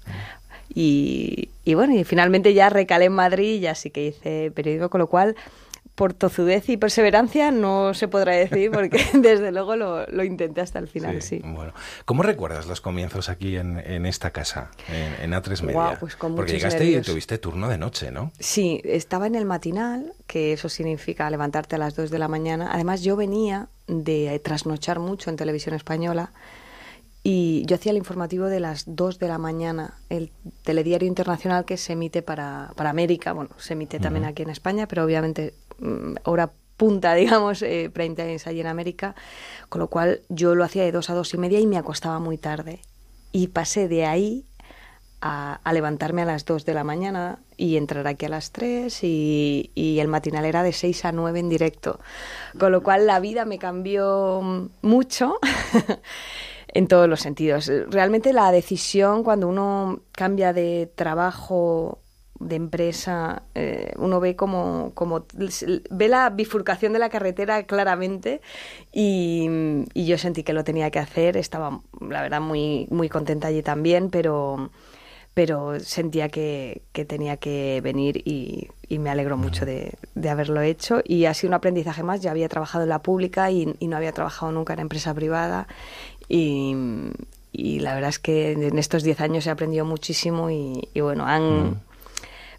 y, 0.75 1.51
y 1.65 1.75
bueno, 1.75 1.95
y 1.95 2.05
finalmente 2.05 2.53
ya 2.53 2.69
recalé 2.69 3.07
en 3.07 3.13
Madrid 3.13 3.55
y 3.55 3.61
ya 3.61 3.75
sí 3.75 3.91
que 3.91 4.07
hice 4.07 4.51
periódico, 4.51 4.91
con 4.91 4.99
lo 4.99 5.07
cual 5.07 5.37
por 5.95 6.13
tozudez 6.13 6.69
y 6.69 6.77
perseverancia 6.77 7.51
no 7.51 7.95
se 7.95 8.09
podrá 8.09 8.33
decir 8.33 8.71
porque 8.71 9.05
desde 9.15 9.53
luego 9.53 9.77
lo, 9.77 10.07
lo 10.07 10.25
intenté 10.25 10.61
hasta 10.61 10.79
el 10.79 10.89
final, 10.89 11.23
sí. 11.23 11.41
Bueno, 11.45 11.73
¿cómo 12.05 12.23
recuerdas 12.23 12.67
los 12.67 12.81
comienzos 12.81 13.29
aquí 13.29 13.57
en, 13.57 13.79
en 13.79 14.07
esta 14.07 14.31
casa, 14.31 14.71
en, 14.89 15.33
en 15.33 15.41
A3 15.41 15.63
Media? 15.63 15.97
Pues 16.01 16.17
con 16.17 16.35
porque 16.35 16.53
llegaste 16.53 16.81
nervios. 16.81 17.07
y 17.07 17.11
tuviste 17.11 17.39
turno 17.39 17.69
de 17.69 17.79
noche, 17.79 18.11
¿no? 18.11 18.33
Sí, 18.41 18.81
estaba 18.85 19.27
en 19.27 19.37
el 19.37 19.45
matinal, 19.45 20.13
que 20.27 20.53
eso 20.53 20.69
significa 20.69 21.31
levantarte 21.31 21.77
a 21.77 21.79
las 21.79 21.95
2 21.95 22.11
de 22.11 22.19
la 22.19 22.29
mañana. 22.29 22.71
Además, 22.73 23.03
yo 23.03 23.17
venía 23.17 23.69
de 23.87 24.41
trasnochar 24.43 24.99
mucho 24.99 25.31
en 25.31 25.37
televisión 25.37 25.75
española 25.75 26.33
y 27.27 27.65
yo 27.65 27.77
hacía 27.77 27.91
el 27.91 27.97
informativo 27.97 28.47
de 28.47 28.61
las 28.61 28.85
2 28.87 29.19
de 29.19 29.29
la 29.29 29.39
mañana, 29.39 29.95
el 30.11 30.31
telediario 30.63 31.09
internacional 31.09 31.65
que 31.65 31.79
se 31.79 31.95
emite 31.95 32.21
para, 32.21 32.73
para 32.77 32.91
América. 32.91 33.33
Bueno, 33.33 33.49
se 33.57 33.73
emite 33.73 33.99
también 33.99 34.27
aquí 34.27 34.43
en 34.43 34.51
España, 34.51 34.87
pero 34.87 35.05
obviamente 35.05 35.55
hora 36.25 36.53
punta, 36.77 37.15
digamos, 37.15 37.63
eh, 37.63 37.91
prime 37.93 38.15
times 38.15 38.47
allí 38.47 38.61
en 38.61 38.67
América. 38.67 39.15
Con 39.69 39.81
lo 39.81 39.89
cual 39.89 40.21
yo 40.29 40.55
lo 40.55 40.65
hacía 40.65 40.85
de 40.85 40.93
2 40.93 41.11
a 41.11 41.15
2 41.15 41.35
y 41.35 41.39
media 41.39 41.61
y 41.61 41.67
me 41.67 41.79
acostaba 41.79 42.19
muy 42.19 42.39
tarde. 42.39 42.81
Y 43.33 43.49
pasé 43.49 43.89
de 43.89 44.07
ahí 44.07 44.45
a, 45.21 45.73
levantarme 45.73 46.23
a 46.23 46.27
las 46.27 46.45
2 46.45 46.65
de 46.67 46.75
la 46.75 46.85
mañana 46.85 47.39
y 47.57 47.77
entrar 47.77 48.07
aquí 48.07 48.27
a 48.27 48.29
las 48.29 48.53
3 48.53 48.97
y, 49.03 49.71
el 49.75 50.09
matinal 50.09 50.45
era 50.45 50.63
de 50.63 50.73
6 50.73 51.07
a 51.07 51.13
9 51.13 51.41
en 51.41 51.49
directo. 51.49 51.99
Con 52.59 52.73
lo 52.73 52.83
cual 52.83 53.07
la 53.07 53.21
vida 53.21 53.45
me 53.45 53.59
cambió 53.59 54.41
mm, 54.43 54.69
mucho 54.83 55.39
en 56.69 56.89
todos 56.89 57.09
los 57.09 57.21
sentidos. 57.21 57.71
Realmente 57.89 58.33
la 58.33 58.53
decisión 58.53 59.25
cuando 59.25 59.49
uno 59.49 60.01
cambia 60.13 60.53
de 60.53 60.93
trabajo 60.95 62.01
de 62.45 62.57
empresa, 62.57 63.43
eh, 63.55 63.93
uno 63.97 64.21
ve 64.21 64.37
como, 64.37 64.93
como 64.95 65.25
ve 65.91 66.09
la 66.09 66.31
bifurcación 66.31 66.93
de 66.93 66.99
la 66.99 67.09
carretera 67.09 67.65
claramente 67.65 68.41
y, 68.93 69.49
y 69.95 70.07
yo 70.07 70.19
sentí 70.19 70.43
que 70.43 70.53
lo 70.53 70.63
tenía 70.63 70.91
que 70.91 70.99
hacer. 70.99 71.37
Estaba, 71.37 71.81
la 72.01 72.23
verdad, 72.23 72.41
muy, 72.41 72.87
muy 72.91 73.09
contenta 73.09 73.49
allí 73.49 73.63
también, 73.63 74.11
pero, 74.11 74.71
pero 75.33 75.81
sentía 75.81 76.29
que, 76.29 76.83
que 76.93 77.05
tenía 77.05 77.39
que 77.39 77.81
venir 77.83 78.23
y, 78.25 78.69
y 78.89 78.99
me 78.99 79.11
alegro 79.11 79.37
mucho 79.37 79.65
de, 79.65 79.95
de 80.15 80.29
haberlo 80.29 80.61
hecho. 80.61 81.01
Y 81.05 81.25
ha 81.25 81.35
sido 81.35 81.51
un 81.51 81.55
aprendizaje 81.55 82.03
más. 82.03 82.21
Ya 82.21 82.31
había 82.31 82.49
trabajado 82.49 82.85
en 82.85 82.91
la 82.91 83.01
pública 83.01 83.51
y, 83.51 83.75
y 83.79 83.89
no 83.89 83.97
había 83.97 84.13
trabajado 84.13 84.53
nunca 84.53 84.75
en 84.75 84.81
empresa 84.81 85.15
privada. 85.15 85.67
Y, 86.29 86.77
y 87.57 87.79
la 87.81 87.95
verdad 87.95 88.11
es 88.11 88.19
que 88.19 88.53
en 88.53 88.79
estos 88.79 89.05
10 89.05 89.21
años 89.21 89.47
he 89.47 89.51
aprendido 89.51 89.85
muchísimo 89.85 90.51
y, 90.51 90.89
y 90.93 91.01
bueno, 91.01 91.25
han, 91.25 91.81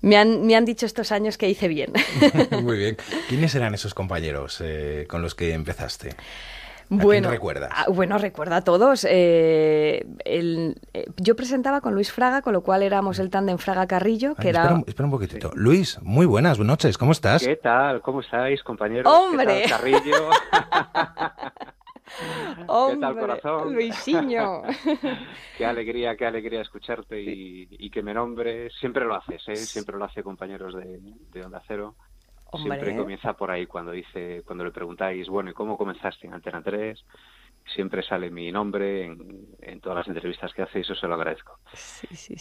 me, 0.06 0.18
han, 0.18 0.46
me 0.46 0.56
han 0.56 0.66
dicho 0.66 0.86
estos 0.86 1.12
años 1.12 1.38
que 1.38 1.50
hice 1.50 1.68
bien. 1.68 1.92
Muy 2.64 2.78
bien. 2.78 2.98
¿Quiénes 3.28 3.54
eran 3.56 3.74
esos 3.74 3.94
compañeros 3.94 4.62
eh, 4.64 5.06
con 5.10 5.22
los 5.22 5.36
que 5.36 5.54
empezaste? 5.54 6.10
¿A 6.12 6.88
quién 6.88 7.00
Bueno, 7.00 7.30
recuerdas? 7.32 7.72
ah, 7.74 7.86
bueno, 7.90 8.18
recuerda 8.20 8.58
a 8.58 8.62
todos. 8.64 9.08
eh, 9.10 10.06
el- 10.24 10.80
eh, 10.94 11.06
yo 11.18 11.36
presentaba 11.36 11.82
con 11.82 11.96
Luis 11.96 12.12
Fraga, 12.12 12.44
con 12.44 12.54
lo 12.54 12.62
cual 12.62 12.84
éramos 12.84 13.18
el 13.18 13.32
tándem 13.32 13.58
Fraga-Carrillo, 13.58 14.36
que 14.36 14.44
Ay, 14.44 14.50
era... 14.50 14.60
espera, 14.62 14.76
un- 14.76 14.84
espera 14.88 15.06
un 15.06 15.12
poquitito. 15.12 15.52
Luis, 15.56 15.98
muy 16.04 16.28
buenas 16.28 16.60
noches, 16.60 16.98
¿cómo 17.00 17.12
estás? 17.12 17.44
¿Qué 17.44 17.56
tal? 17.56 18.02
¿Cómo 18.04 18.22
estáis, 18.22 18.62
compañeros? 18.62 19.12
¡Hombre! 19.12 19.64
¿Qué 19.64 19.70
tal, 19.70 19.80
Carrillo? 19.80 20.30
¿Qué 22.06 22.56
tal, 22.58 22.66
¡Hombre! 22.70 23.16
corazón? 23.22 23.74
Luisinho. 23.74 24.62
qué 25.58 25.66
alegría, 25.66 26.16
qué 26.16 26.26
alegría 26.26 26.62
escucharte 26.62 27.22
y, 27.22 27.68
y 27.72 27.90
que 27.90 28.04
me 28.04 28.14
nombre. 28.14 28.70
Siempre 28.70 29.06
lo 29.06 29.16
haces, 29.16 29.42
¿eh? 29.48 29.56
Siempre 29.56 29.98
lo 29.98 30.06
hace 30.06 30.22
compañeros 30.24 30.76
de, 30.76 31.00
de 31.32 31.44
Onda 31.44 31.62
Cero. 31.68 31.96
Hombre. 32.52 32.80
Siempre 32.80 32.96
comienza 33.02 33.34
por 33.34 33.50
ahí 33.52 33.66
cuando 33.66 33.92
dice, 33.92 34.44
cuando 34.46 34.64
le 34.64 34.72
preguntáis, 34.72 35.28
bueno, 35.28 35.50
¿y 35.50 35.54
cómo 35.54 35.78
comenzaste 35.78 36.28
en 36.28 36.34
Antena 36.36 36.62
3? 36.62 37.04
Siempre 37.74 38.04
sale 38.04 38.30
mi 38.30 38.52
nombre 38.52 39.06
en, 39.06 39.48
en 39.60 39.82
todas 39.82 39.98
las 39.98 40.08
entrevistas 40.16 40.54
que 40.54 40.62
hace 40.62 40.78
y 40.78 40.82
eso 40.82 40.94
se 40.94 41.08
lo 41.08 41.16
agradezco. 41.16 41.60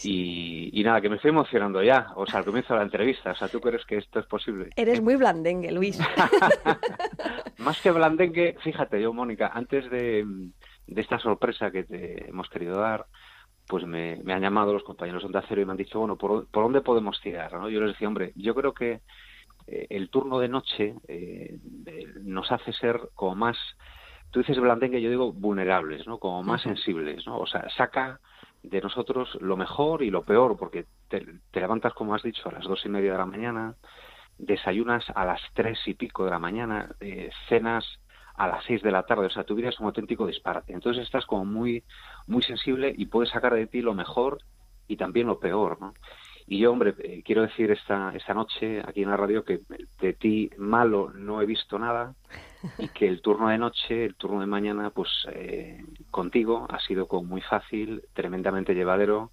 Y, 0.03 0.69
y 0.79 0.83
nada, 0.83 1.01
que 1.01 1.09
me 1.09 1.15
estoy 1.15 1.29
emocionando 1.29 1.81
ya, 1.81 2.13
o 2.15 2.27
sea, 2.27 2.39
al 2.39 2.45
comienzo 2.45 2.73
de 2.73 2.79
la 2.79 2.85
entrevista, 2.85 3.31
o 3.31 3.35
sea, 3.35 3.47
¿tú 3.47 3.59
crees 3.59 3.83
que 3.85 3.97
esto 3.97 4.19
es 4.19 4.27
posible? 4.27 4.69
Eres 4.75 5.01
muy 5.01 5.15
blandengue, 5.15 5.71
Luis. 5.71 5.99
Más 7.65 7.81
que 7.81 7.89
blandengue, 7.89 8.55
fíjate, 8.61 9.01
yo, 9.01 9.11
Mónica, 9.11 9.49
antes 9.51 9.89
de, 9.89 10.23
de 10.85 11.01
esta 11.01 11.17
sorpresa 11.17 11.71
que 11.71 11.83
te 11.83 12.29
hemos 12.29 12.47
querido 12.47 12.79
dar, 12.79 13.07
pues 13.65 13.87
me, 13.87 14.17
me 14.23 14.33
han 14.33 14.41
llamado 14.41 14.71
los 14.71 14.83
compañeros 14.83 15.23
de 15.23 15.25
Onda 15.25 15.43
Cero 15.49 15.61
y 15.61 15.65
me 15.65 15.71
han 15.71 15.77
dicho, 15.77 15.97
bueno, 15.97 16.15
¿por, 16.15 16.45
por 16.45 16.61
dónde 16.61 16.81
podemos 16.81 17.19
tirar? 17.21 17.53
¿no? 17.53 17.67
Yo 17.67 17.81
les 17.81 17.93
decía, 17.93 18.07
hombre, 18.07 18.33
yo 18.35 18.53
creo 18.53 18.71
que 18.75 19.01
eh, 19.65 19.87
el 19.89 20.11
turno 20.11 20.37
de 20.37 20.47
noche 20.47 20.93
eh, 21.07 21.57
eh, 21.87 22.05
nos 22.21 22.51
hace 22.51 22.71
ser 22.71 22.99
como 23.15 23.33
más, 23.33 23.57
tú 24.29 24.41
dices 24.41 24.59
blandengue, 24.59 25.01
yo 25.01 25.09
digo 25.09 25.33
vulnerables, 25.33 26.05
¿no? 26.05 26.19
Como 26.19 26.43
más 26.43 26.61
sensibles, 26.61 27.25
¿no? 27.25 27.39
O 27.39 27.47
sea, 27.47 27.67
saca 27.75 28.19
de 28.61 28.79
nosotros 28.79 29.39
lo 29.41 29.57
mejor 29.57 30.03
y 30.03 30.11
lo 30.11 30.21
peor, 30.21 30.55
porque 30.55 30.85
te, 31.07 31.25
te 31.49 31.61
levantas, 31.61 31.95
como 31.95 32.13
has 32.13 32.21
dicho, 32.21 32.47
a 32.47 32.51
las 32.51 32.65
dos 32.65 32.85
y 32.85 32.89
media 32.89 33.13
de 33.13 33.17
la 33.17 33.25
mañana, 33.25 33.75
desayunas 34.37 35.05
a 35.15 35.25
las 35.25 35.41
tres 35.53 35.79
y 35.85 35.93
pico 35.93 36.25
de 36.25 36.31
la 36.31 36.39
mañana, 36.39 36.95
eh, 36.99 37.29
cenas 37.47 37.85
a 38.35 38.47
las 38.47 38.65
seis 38.65 38.81
de 38.81 38.91
la 38.91 39.03
tarde, 39.03 39.27
o 39.27 39.29
sea, 39.29 39.45
tu 39.45 39.55
vida 39.55 39.69
es 39.69 39.79
un 39.79 39.85
auténtico 39.85 40.27
disparate. 40.27 40.73
Entonces 40.73 41.03
estás 41.03 41.25
como 41.25 41.45
muy, 41.45 41.83
muy 42.27 42.43
sensible 42.43 42.93
y 42.95 43.05
puedes 43.05 43.31
sacar 43.31 43.53
de 43.53 43.67
ti 43.67 43.81
lo 43.81 43.93
mejor 43.93 44.39
y 44.87 44.97
también 44.97 45.27
lo 45.27 45.39
peor, 45.39 45.79
¿no? 45.79 45.93
Y 46.47 46.59
yo, 46.59 46.71
hombre, 46.71 46.93
eh, 46.99 47.23
quiero 47.25 47.41
decir 47.41 47.71
esta, 47.71 48.11
esta 48.13 48.33
noche 48.35 48.79
aquí 48.85 49.01
en 49.01 49.09
la 49.09 49.17
radio 49.17 49.43
que 49.43 49.61
de 49.99 50.13
ti 50.13 50.51
malo 50.57 51.11
no 51.15 51.41
he 51.41 51.45
visto 51.45 51.79
nada 51.79 52.13
y 52.77 52.89
que 52.89 53.07
el 53.07 53.21
turno 53.21 53.47
de 53.47 53.57
noche, 53.57 54.05
el 54.05 54.15
turno 54.15 54.41
de 54.41 54.45
mañana, 54.45 54.91
pues 54.91 55.09
eh, 55.31 55.83
contigo 56.11 56.67
ha 56.69 56.79
sido 56.79 57.07
como 57.07 57.23
muy 57.23 57.41
fácil, 57.41 58.03
tremendamente 58.13 58.75
llevadero. 58.75 59.31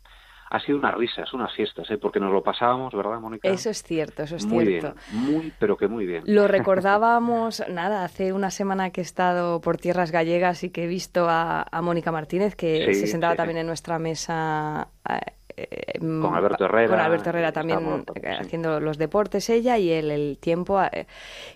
Ha 0.54 0.60
sido 0.60 0.76
unas 0.76 0.94
risas, 0.94 1.32
unas 1.32 1.50
fiestas, 1.54 1.90
¿eh? 1.90 1.96
porque 1.96 2.20
nos 2.20 2.30
lo 2.30 2.42
pasábamos, 2.42 2.92
¿verdad, 2.92 3.18
Mónica? 3.20 3.48
Eso 3.48 3.70
es 3.70 3.82
cierto, 3.82 4.22
eso 4.22 4.36
es 4.36 4.44
muy 4.44 4.66
cierto. 4.66 4.94
bien, 5.10 5.24
muy, 5.24 5.52
pero 5.58 5.78
que 5.78 5.88
muy 5.88 6.04
bien. 6.04 6.22
Lo 6.26 6.46
recordábamos, 6.58 7.62
nada, 7.70 8.04
hace 8.04 8.34
una 8.34 8.50
semana 8.50 8.90
que 8.90 9.00
he 9.00 9.04
estado 9.04 9.62
por 9.62 9.78
tierras 9.78 10.10
gallegas 10.10 10.62
y 10.62 10.68
que 10.68 10.84
he 10.84 10.86
visto 10.86 11.26
a, 11.30 11.66
a 11.70 11.80
Mónica 11.80 12.12
Martínez, 12.12 12.54
que 12.54 12.84
Sí, 12.92 13.00
se 13.00 13.06
sentaba 13.06 13.32
sí. 13.32 13.38
también 13.38 13.58
en 13.58 13.66
nuestra 13.66 13.98
mesa. 13.98 14.88
Eh, 15.70 15.98
Con 15.98 16.34
Alberto 16.34 16.64
Herrera, 16.64 16.88
Con 16.88 17.00
Alberto 17.00 17.28
Herrera 17.30 17.52
también 17.52 18.04
eh, 18.14 18.36
haciendo 18.38 18.80
los 18.80 18.98
deportes, 18.98 19.48
ella 19.50 19.78
y 19.78 19.90
él 19.90 20.10
el 20.10 20.38
tiempo. 20.38 20.82
eh, 20.82 21.06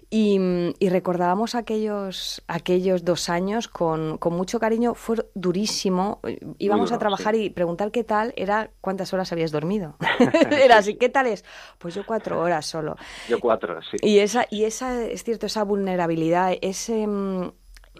y, 0.09 0.38
y 0.78 0.88
recordábamos 0.88 1.54
aquellos, 1.54 2.42
aquellos 2.46 3.04
dos 3.04 3.28
años 3.28 3.68
con, 3.68 4.18
con 4.18 4.34
mucho 4.34 4.61
cariño. 4.61 4.94
Fue 4.94 5.16
durísimo. 5.34 6.20
Íbamos 6.59 6.90
duro, 6.90 6.96
a 6.96 6.98
trabajar 6.98 7.34
y 7.34 7.50
preguntar 7.50 7.90
qué 7.90 8.04
tal 8.04 8.32
era 8.36 8.70
cuántas 8.80 9.12
horas 9.12 9.32
habías 9.32 9.50
dormido. 9.50 9.96
era 10.50 10.78
así, 10.78 10.96
¿qué 10.96 11.09
tal 11.09 11.26
es? 11.26 11.44
Pues 11.78 11.94
yo 11.94 12.07
cuatro 12.07 12.40
horas 12.40 12.66
solo. 12.66 12.96
Yo 13.28 13.40
cuatro, 13.40 13.80
sí. 13.82 13.96
Y 14.02 14.18
esa, 14.20 14.46
y 14.50 14.64
esa, 14.64 15.02
es 15.04 15.24
cierto, 15.24 15.46
esa 15.46 15.64
vulnerabilidad, 15.64 16.54
ese, 16.61 17.07
mm, 17.07 17.50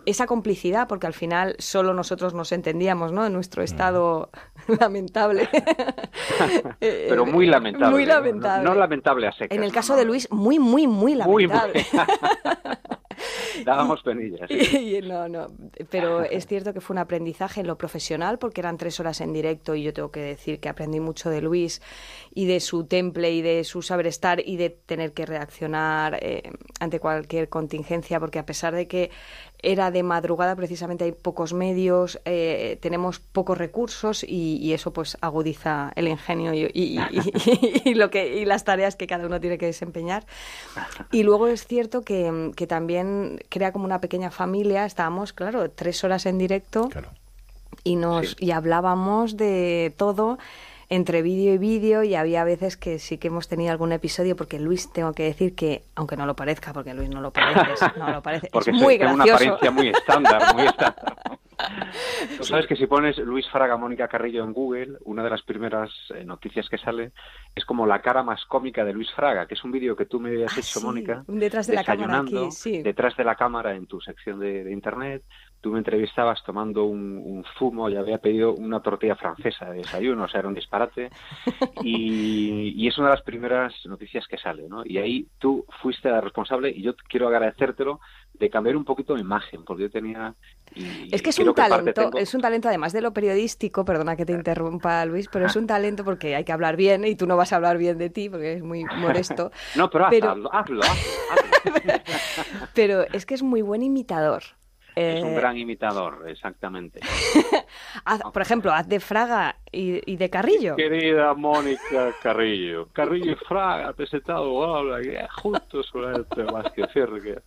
esa 0.07 0.27
complicidad, 0.27 0.89
porque 0.89 1.07
al 1.07 1.13
final 1.13 1.57
solo 1.59 1.93
nosotros 1.93 2.33
nos 2.33 2.53
entendíamos, 2.53 3.13
¿no? 3.13 3.27
En 3.27 3.33
nuestro 3.33 3.63
estado 3.63 4.31
lamentable. 4.81 5.49
Eh, 6.81 7.07
pero 7.09 7.25
muy 7.27 7.47
lamentable. 7.47 7.95
Muy 7.95 8.05
lamentable. 8.07 8.65
No, 8.65 8.75
no 8.75 8.81
lamentable 8.81 9.27
a 9.29 9.33
secas. 9.33 9.57
En 9.57 9.65
el 9.65 9.73
caso 9.73 9.97
de 9.97 10.05
Luis, 10.05 10.29
muy, 10.31 10.59
muy, 10.59 10.87
muy 10.87 11.15
Muy, 11.17 11.47
muy. 11.47 11.47
lamentable. 11.47 11.87
Dábamos 13.65 14.03
penillas. 14.03 14.49
sí. 14.49 15.01
No, 15.03 15.29
no, 15.29 15.47
pero 15.91 16.23
es 16.23 16.47
cierto 16.47 16.75
que 16.75 16.81
fue 16.81 16.95
un 16.95 16.99
aprendizaje 16.99 17.61
en 17.61 17.67
lo 17.67 17.79
profesional 17.79 18.39
porque 18.39 18.61
eran 18.61 18.77
tres 18.77 19.01
horas 19.01 19.21
en 19.21 19.33
directo 19.33 19.75
y 19.75 19.83
yo 19.83 19.93
tengo 19.95 20.11
que 20.11 20.21
decir 20.21 20.61
que 20.61 20.69
aprendí 20.69 21.01
mucho 21.01 21.31
de 21.31 21.41
Luis 21.41 21.81
y 22.35 22.47
de 22.47 22.61
su 22.61 22.85
temple 22.85 23.33
y 23.33 23.41
de 23.43 23.65
su 23.65 23.81
saber 23.83 24.07
estar 24.07 24.41
y 24.45 24.57
de 24.57 24.71
tener 24.71 25.13
que 25.15 25.25
reaccionar 25.25 26.19
eh, 26.21 26.51
ante 26.81 27.01
cualquier 27.01 27.49
contingencia 27.49 28.21
porque 28.21 28.39
a 28.39 28.47
pesar 28.47 28.75
de 28.75 28.87
que 28.87 29.11
era 29.63 29.91
de 29.91 30.03
madrugada 30.03 30.55
precisamente 30.57 31.05
hay 31.05 31.13
pocos 31.13 31.53
medios, 31.53 32.21
eh, 32.25 32.79
tenemos 32.83 33.19
pocos 33.19 33.57
recursos 33.59 34.23
y, 34.23 34.57
y 34.59 34.73
eso 34.75 34.93
pues 34.93 35.17
agudiza 35.21 35.93
el 35.97 36.09
ingenio 36.09 36.53
y, 36.55 36.71
y- 36.75 36.99
y- 37.11 37.81
y 37.91 37.95
lo 37.95 38.11
que, 38.11 38.37
y 38.39 38.45
las 38.45 38.65
tareas 38.65 38.97
que 38.97 39.07
cada 39.07 39.27
uno 39.27 39.41
tiene 39.41 39.59
que 39.59 39.67
desempeñar. 39.67 40.25
Y 41.11 41.23
luego 41.23 41.47
es 41.49 41.67
cierto 41.67 42.03
que, 42.03 42.53
que 42.57 42.67
también 42.67 43.41
crea 43.49 43.73
como 43.73 43.85
una 43.85 44.01
pequeña 44.01 44.31
familia. 44.31 44.85
Estábamos, 44.87 45.33
claro, 45.33 45.71
tres 45.71 46.03
horas 46.05 46.27
en 46.27 46.39
directo 46.39 46.89
y 47.85 47.97
nos 47.97 48.37
y 48.41 48.51
hablábamos 48.51 49.37
de 49.37 49.93
todo. 49.97 50.39
Entre 50.89 51.23
vídeo 51.23 51.55
y 51.55 51.59
vídeo 51.59 52.03
y 52.03 52.15
había 52.15 52.45
veces 52.45 52.77
que 52.77 52.99
sí 52.99 53.19
que 53.19 53.29
hemos 53.29 53.49
tenido 53.49 53.73
algún 53.73 53.93
episodio 53.93 54.37
porque 54.37 54.61
Luis 54.61 54.93
tengo 54.93 55.13
que 55.13 55.25
decir 55.25 55.55
que 55.55 55.83
aunque 55.95 56.17
no 56.17 56.27
lo 56.27 56.37
parezca 56.37 56.73
porque 56.73 56.95
Luis 56.95 57.09
no 57.09 57.21
lo 57.21 57.33
parece 57.33 57.87
no 57.99 58.11
lo 58.11 58.23
parece 58.23 58.49
Porque 58.53 58.71
es 58.71 58.77
muy 58.77 58.99
tengo 58.99 59.15
una 59.15 59.25
gracioso 59.25 59.55
apariencia 59.55 59.71
muy 59.71 59.89
estándar, 59.89 60.55
muy 60.55 60.67
estándar. 60.67 61.17
Tú 62.37 62.45
sabes 62.45 62.67
que 62.67 62.77
si 62.77 62.87
pones 62.87 63.17
Luis 63.19 63.49
Fraga 63.51 63.77
Mónica 63.77 64.09
Carrillo 64.09 64.45
en 64.45 64.53
Google, 64.53 64.99
una 65.05 65.25
de 65.25 65.31
las 65.31 65.43
primeras 65.43 65.91
eh, 66.15 66.25
noticias 66.25 66.69
que 66.69 66.77
sale 66.79 67.13
es 67.55 67.65
como 67.65 67.87
la 67.87 68.03
cara 68.03 68.23
más 68.23 68.45
cómica 68.45 68.85
de 68.85 68.93
Luis 68.93 69.11
Fraga, 69.13 69.47
que 69.47 69.55
es 69.55 69.65
un 69.65 69.73
vídeo 69.73 69.97
que 69.97 70.05
tú 70.05 70.21
me 70.21 70.29
habías 70.31 70.53
hecho, 70.57 70.81
sí, 70.81 70.85
Mónica, 70.85 71.25
detrás 71.27 71.67
de 71.67 71.75
la 71.75 71.85
cámara 71.85 72.21
aquí, 72.21 72.51
sí. 72.51 72.83
detrás 72.83 73.17
de 73.17 73.25
la 73.25 73.37
cámara 73.37 73.75
en 73.75 73.87
tu 73.87 74.01
sección 74.01 74.39
de, 74.39 74.65
de 74.65 74.73
internet. 74.73 75.23
Tú 75.67 75.73
me 75.73 75.79
entrevistabas 75.79 76.45
tomando 76.45 76.85
un, 76.85 77.21
un 77.25 77.45
zumo 77.59 77.89
y 77.91 77.97
había 77.97 78.19
pedido 78.19 78.55
una 78.55 78.79
tortilla 78.79 79.17
francesa 79.17 79.65
de 79.65 79.79
desayuno, 79.79 80.23
o 80.23 80.29
sea, 80.29 80.39
era 80.39 80.49
un 80.49 80.55
disparate. 80.55 81.11
Y, 81.83 82.73
y 82.77 82.87
es 82.87 82.97
una 82.99 83.09
de 83.09 83.15
las 83.17 83.23
primeras 83.25 83.75
noticias 83.87 84.29
que 84.29 84.39
sale, 84.39 84.69
¿no? 84.69 84.83
Y 84.85 84.99
ahí 84.99 85.27
tú 85.41 85.67
fuiste 85.83 86.09
la 86.09 86.21
responsable 86.21 86.71
y 86.71 86.83
yo 86.83 86.95
quiero 87.09 87.27
agradecértelo 87.27 87.99
de 88.35 88.49
cambiar 88.49 88.77
un 88.77 88.85
poquito 88.85 89.17
mi 89.17 89.23
imagen, 89.23 89.65
porque 89.65 89.83
yo 89.83 89.91
tenía... 89.91 90.35
y 90.77 91.13
Es 91.13 91.21
que 91.21 91.31
es 91.31 91.39
un 91.41 91.53
talento, 91.53 91.93
tengo- 91.93 92.19
es 92.19 92.33
un 92.33 92.41
talento 92.43 92.69
además 92.69 92.93
de 92.93 93.01
lo 93.01 93.13
periodístico, 93.13 93.85
perdona 93.85 94.15
que 94.15 94.25
te 94.25 94.35
interrumpa 94.35 95.05
Luis, 95.05 95.27
pero 95.33 95.47
es 95.47 95.57
un 95.57 95.67
talento 95.67 96.05
porque 96.05 96.37
hay 96.37 96.45
que 96.45 96.53
hablar 96.53 96.77
bien 96.77 97.05
y 97.05 97.17
tú 97.17 97.27
no 97.27 97.37
vas 97.37 97.53
a 97.53 97.57
hablar 97.57 97.77
bien 97.77 97.99
de 97.99 98.09
ti 98.09 98.29
porque 98.31 98.53
es 98.53 98.63
muy 98.63 98.85
modesto. 98.85 99.51
No, 99.75 99.91
pero, 99.91 100.07
pero- 100.11 100.31
hazlo, 100.31 100.55
hazlo, 100.55 100.81
hazlo, 100.83 101.13
hazlo. 101.33 101.93
Pero 102.75 103.03
es 103.13 103.27
que 103.27 103.35
es 103.35 103.43
muy 103.43 103.63
buen 103.63 103.83
imitador. 103.83 104.43
Es 104.97 105.23
un 105.23 105.33
Eh, 105.33 105.35
gran 105.35 105.57
imitador, 105.59 106.25
exactamente. 106.27 107.01
haz- 108.07 108.33
por 108.33 108.41
ejemplo, 108.43 108.73
haz 108.73 108.89
de 108.89 108.99
Fraga 108.99 109.57
y, 109.71 110.01
y 110.11 110.17
de 110.17 110.31
Carrillo. 110.31 110.75
Querida 110.75 111.35
Mónica 111.35 112.15
Carrillo, 112.23 112.89
Carrillo 112.95 113.33
y 113.33 113.35
Fraga, 113.47 113.93
presentado, 113.93 114.75
habla, 114.75 115.03
que 115.03 115.27
justo 115.43 115.83
sobre 115.83 116.21
este 116.23 116.45
más 116.45 116.73
que 116.73 116.87
que... 117.21 117.39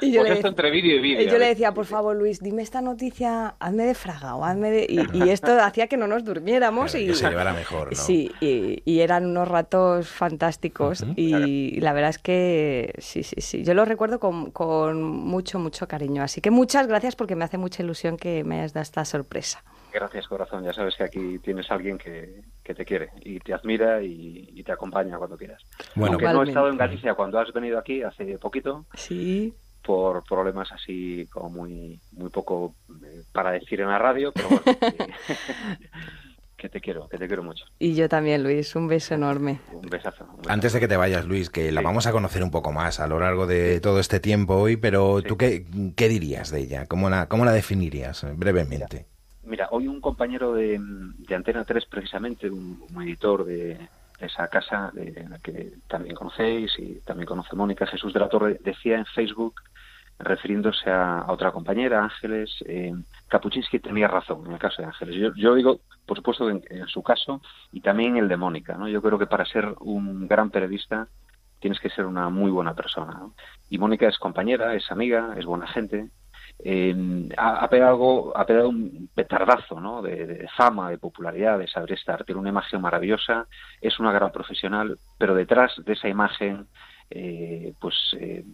Y 0.00 0.12
yo, 0.12 0.20
Pues 0.20 0.30
le, 0.30 0.36
esto 0.36 0.48
entre 0.48 0.70
vídeo 0.70 0.96
y 0.96 1.00
vídeo. 1.00 1.20
y 1.22 1.24
yo 1.26 1.30
a 1.30 1.34
le 1.34 1.38
ver. 1.40 1.48
decía, 1.50 1.72
por 1.72 1.86
favor, 1.86 2.16
Luis, 2.16 2.40
dime 2.40 2.62
esta 2.62 2.80
noticia, 2.80 3.54
hazme 3.58 3.84
de 3.84 3.94
Fraga 3.94 4.34
o 4.36 4.44
hazme 4.44 4.70
de... 4.70 4.86
Y, 4.88 5.24
y 5.24 5.28
esto 5.30 5.52
hacía 5.60 5.86
que 5.86 5.96
no 5.96 6.06
nos 6.06 6.24
durmiéramos 6.24 6.94
y... 6.94 7.06
que 7.06 7.14
se 7.14 7.28
llevara 7.28 7.52
mejor, 7.52 7.88
¿no? 7.90 7.96
Sí, 7.96 8.30
y, 8.40 8.82
y 8.84 9.00
eran 9.00 9.26
unos 9.26 9.48
ratos 9.48 10.08
fantásticos 10.08 11.04
y 11.16 11.80
la 11.80 11.92
verdad 11.92 12.10
es 12.10 12.18
que 12.18 12.94
sí, 12.98 13.22
sí, 13.22 13.36
sí. 13.40 13.62
Yo 13.64 13.74
lo 13.74 13.84
recuerdo 13.84 14.18
con, 14.20 14.50
con 14.50 15.02
mucho, 15.02 15.58
mucho 15.58 15.86
cariño. 15.88 16.22
Así 16.22 16.40
que 16.40 16.50
muchas 16.50 16.86
gracias 16.86 17.16
porque 17.16 17.36
me 17.36 17.44
hace 17.44 17.58
mucha 17.58 17.82
ilusión 17.82 18.16
que 18.16 18.44
me 18.44 18.56
hayas 18.60 18.72
dado 18.72 18.82
esta 18.82 19.04
sorpresa. 19.04 19.62
Gracias, 19.92 20.26
corazón. 20.26 20.64
Ya 20.64 20.72
sabes 20.72 20.94
que 20.96 21.04
aquí 21.04 21.38
tienes 21.40 21.70
a 21.70 21.74
alguien 21.74 21.98
que, 21.98 22.42
que 22.64 22.74
te 22.74 22.84
quiere 22.84 23.10
y 23.20 23.38
te 23.40 23.52
admira 23.54 24.02
y, 24.02 24.48
y 24.54 24.62
te 24.62 24.72
acompaña 24.72 25.18
cuando 25.18 25.36
quieras. 25.36 25.62
Bueno, 25.94 26.14
Aunque 26.14 26.32
no 26.32 26.42
he 26.44 26.48
estado 26.48 26.68
en 26.68 26.76
Galicia 26.78 27.14
cuando 27.14 27.38
has 27.38 27.52
venido 27.52 27.78
aquí 27.78 28.02
hace 28.02 28.38
poquito 28.38 28.86
Sí. 28.94 29.54
por 29.82 30.24
problemas 30.24 30.70
así 30.72 31.26
como 31.30 31.50
muy 31.50 32.00
muy 32.12 32.30
poco 32.30 32.74
eh, 33.04 33.22
para 33.32 33.50
decir 33.52 33.80
en 33.80 33.88
la 33.88 33.98
radio, 33.98 34.32
pero 34.32 34.48
bueno, 34.48 34.62
que, 36.56 36.68
te 36.68 36.80
quiero, 36.80 37.08
que 37.08 37.18
te 37.18 37.26
quiero 37.26 37.42
mucho. 37.42 37.64
Y 37.78 37.94
yo 37.94 38.08
también, 38.08 38.42
Luis. 38.42 38.74
Un 38.76 38.86
beso 38.88 39.14
enorme. 39.14 39.58
Un 39.72 39.82
besazo. 39.90 40.24
un 40.24 40.36
besazo. 40.36 40.50
Antes 40.52 40.72
de 40.72 40.80
que 40.80 40.88
te 40.88 40.96
vayas, 40.96 41.24
Luis, 41.26 41.50
que 41.50 41.70
la 41.72 41.80
vamos 41.82 42.06
a 42.06 42.12
conocer 42.12 42.42
un 42.42 42.50
poco 42.50 42.72
más 42.72 43.00
a 43.00 43.06
lo 43.08 43.18
largo 43.18 43.46
de 43.46 43.80
todo 43.80 43.98
este 44.00 44.20
tiempo 44.20 44.54
hoy, 44.54 44.76
pero 44.76 45.20
¿tú 45.22 45.36
qué, 45.36 45.66
qué 45.96 46.08
dirías 46.08 46.50
de 46.50 46.60
ella? 46.60 46.86
¿Cómo 46.86 47.10
la, 47.10 47.26
cómo 47.28 47.44
la 47.44 47.52
definirías 47.52 48.24
brevemente? 48.36 49.06
Mira, 49.44 49.68
hoy 49.70 49.88
un 49.88 50.00
compañero 50.00 50.54
de, 50.54 50.80
Antena 51.34 51.64
3, 51.64 51.86
precisamente, 51.86 52.48
un, 52.48 52.80
editor 53.02 53.44
de, 53.44 53.88
esa 54.20 54.46
casa, 54.48 54.90
de 54.94 55.26
la 55.28 55.38
que 55.38 55.72
también 55.88 56.14
conocéis 56.14 56.72
y 56.78 57.00
también 57.00 57.26
conoce 57.26 57.56
Mónica, 57.56 57.86
Jesús 57.86 58.12
de 58.12 58.20
la 58.20 58.28
Torre, 58.28 58.58
decía 58.62 58.98
en 58.98 59.06
Facebook, 59.06 59.54
refiriéndose 60.18 60.90
a, 60.90 61.24
otra 61.28 61.50
compañera, 61.50 62.04
Ángeles, 62.04 62.50
eh, 62.66 62.94
Kapuczynski 63.28 63.80
tenía 63.80 64.08
razón 64.08 64.46
en 64.46 64.52
el 64.52 64.58
caso 64.58 64.80
de 64.80 64.88
Ángeles. 64.88 65.16
Yo, 65.16 65.34
yo 65.34 65.54
digo, 65.54 65.80
por 66.06 66.16
supuesto, 66.16 66.48
en, 66.48 66.62
en 66.70 66.86
su 66.86 67.02
caso 67.02 67.40
y 67.72 67.80
también 67.80 68.16
el 68.16 68.28
de 68.28 68.36
Mónica. 68.36 68.76
¿no? 68.76 68.88
Yo 68.88 69.02
creo 69.02 69.18
que 69.18 69.26
para 69.26 69.44
ser 69.44 69.74
un 69.80 70.28
gran 70.28 70.50
periodista 70.50 71.08
tienes 71.58 71.80
que 71.80 71.90
ser 71.90 72.06
una 72.06 72.28
muy 72.28 72.50
buena 72.50 72.74
persona. 72.74 73.14
¿no? 73.14 73.34
Y 73.70 73.78
Mónica 73.78 74.08
es 74.08 74.18
compañera, 74.18 74.74
es 74.74 74.90
amiga, 74.90 75.34
es 75.36 75.46
buena 75.46 75.66
gente. 75.66 76.10
Eh, 76.64 77.28
ha, 77.36 77.68
pegado 77.68 78.36
ha 78.36 78.46
pegado 78.46 78.68
un 78.68 79.08
petardazo 79.14 79.80
¿no? 79.80 80.00
de, 80.00 80.46
fama, 80.56 80.90
de 80.90 80.98
popularidad, 80.98 81.58
de 81.58 81.66
saber 81.66 81.92
estar. 81.92 82.24
Tiene 82.24 82.40
una 82.40 82.50
imagen 82.50 82.80
maravillosa, 82.80 83.46
es 83.80 83.98
una 83.98 84.12
gran 84.12 84.30
profesional, 84.30 84.98
pero 85.18 85.34
detrás 85.34 85.72
de 85.84 85.92
esa 85.92 86.08
imagen, 86.08 86.66
eh, 87.10 87.74
pues, 87.80 87.94
eh, 88.18 88.44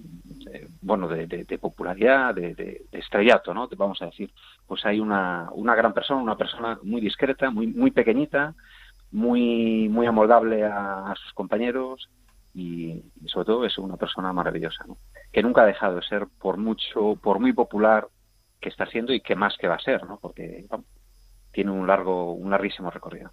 eh, 0.53 0.69
bueno, 0.81 1.07
de, 1.09 1.27
de- 1.27 1.59
popularidad, 1.59 2.35
de, 2.35 2.83
estrellato, 2.93 3.53
¿no? 3.53 3.69
Vamos 3.77 4.01
a 4.01 4.07
decir, 4.07 4.33
pues 4.67 4.85
hay 4.87 5.01
una, 5.01 5.49
una 5.53 5.75
gran 5.75 5.93
persona, 5.93 6.23
una 6.23 6.37
persona 6.37 6.79
muy 6.83 7.01
discreta, 7.01 7.51
muy, 7.51 7.67
muy 7.67 7.91
pequeñita, 7.91 8.55
muy, 9.13 9.89
muy 9.91 10.07
amoldable 10.07 10.65
a 10.65 11.15
sus 11.23 11.33
compañeros 11.35 12.09
y, 12.59 13.05
y 13.23 13.29
sobre 13.29 13.47
todo 13.47 13.65
es 13.65 13.79
una 13.79 13.97
persona 13.97 14.33
maravillosa, 14.33 14.85
¿no? 14.87 14.97
que 15.33 15.43
nunca 15.43 15.63
ha 15.63 15.67
dejado 15.67 15.97
de 15.97 16.03
ser 16.03 16.27
por 16.41 16.57
mucho, 16.57 17.17
por 17.23 17.39
muy 17.39 17.53
popular 17.53 18.09
que 18.61 18.69
está 18.69 18.87
siendo 18.87 19.13
y 19.13 19.21
que 19.21 19.37
más 19.37 19.57
que 19.59 19.69
va 19.69 19.77
a 19.77 19.81
ser, 19.81 20.05
¿no? 20.05 20.19
porque 20.21 20.67
tiene 21.53 21.71
un 21.71 21.87
largo, 21.87 22.33
un 22.33 22.51
larguísimo 22.51 22.91
recorrido. 22.91 23.31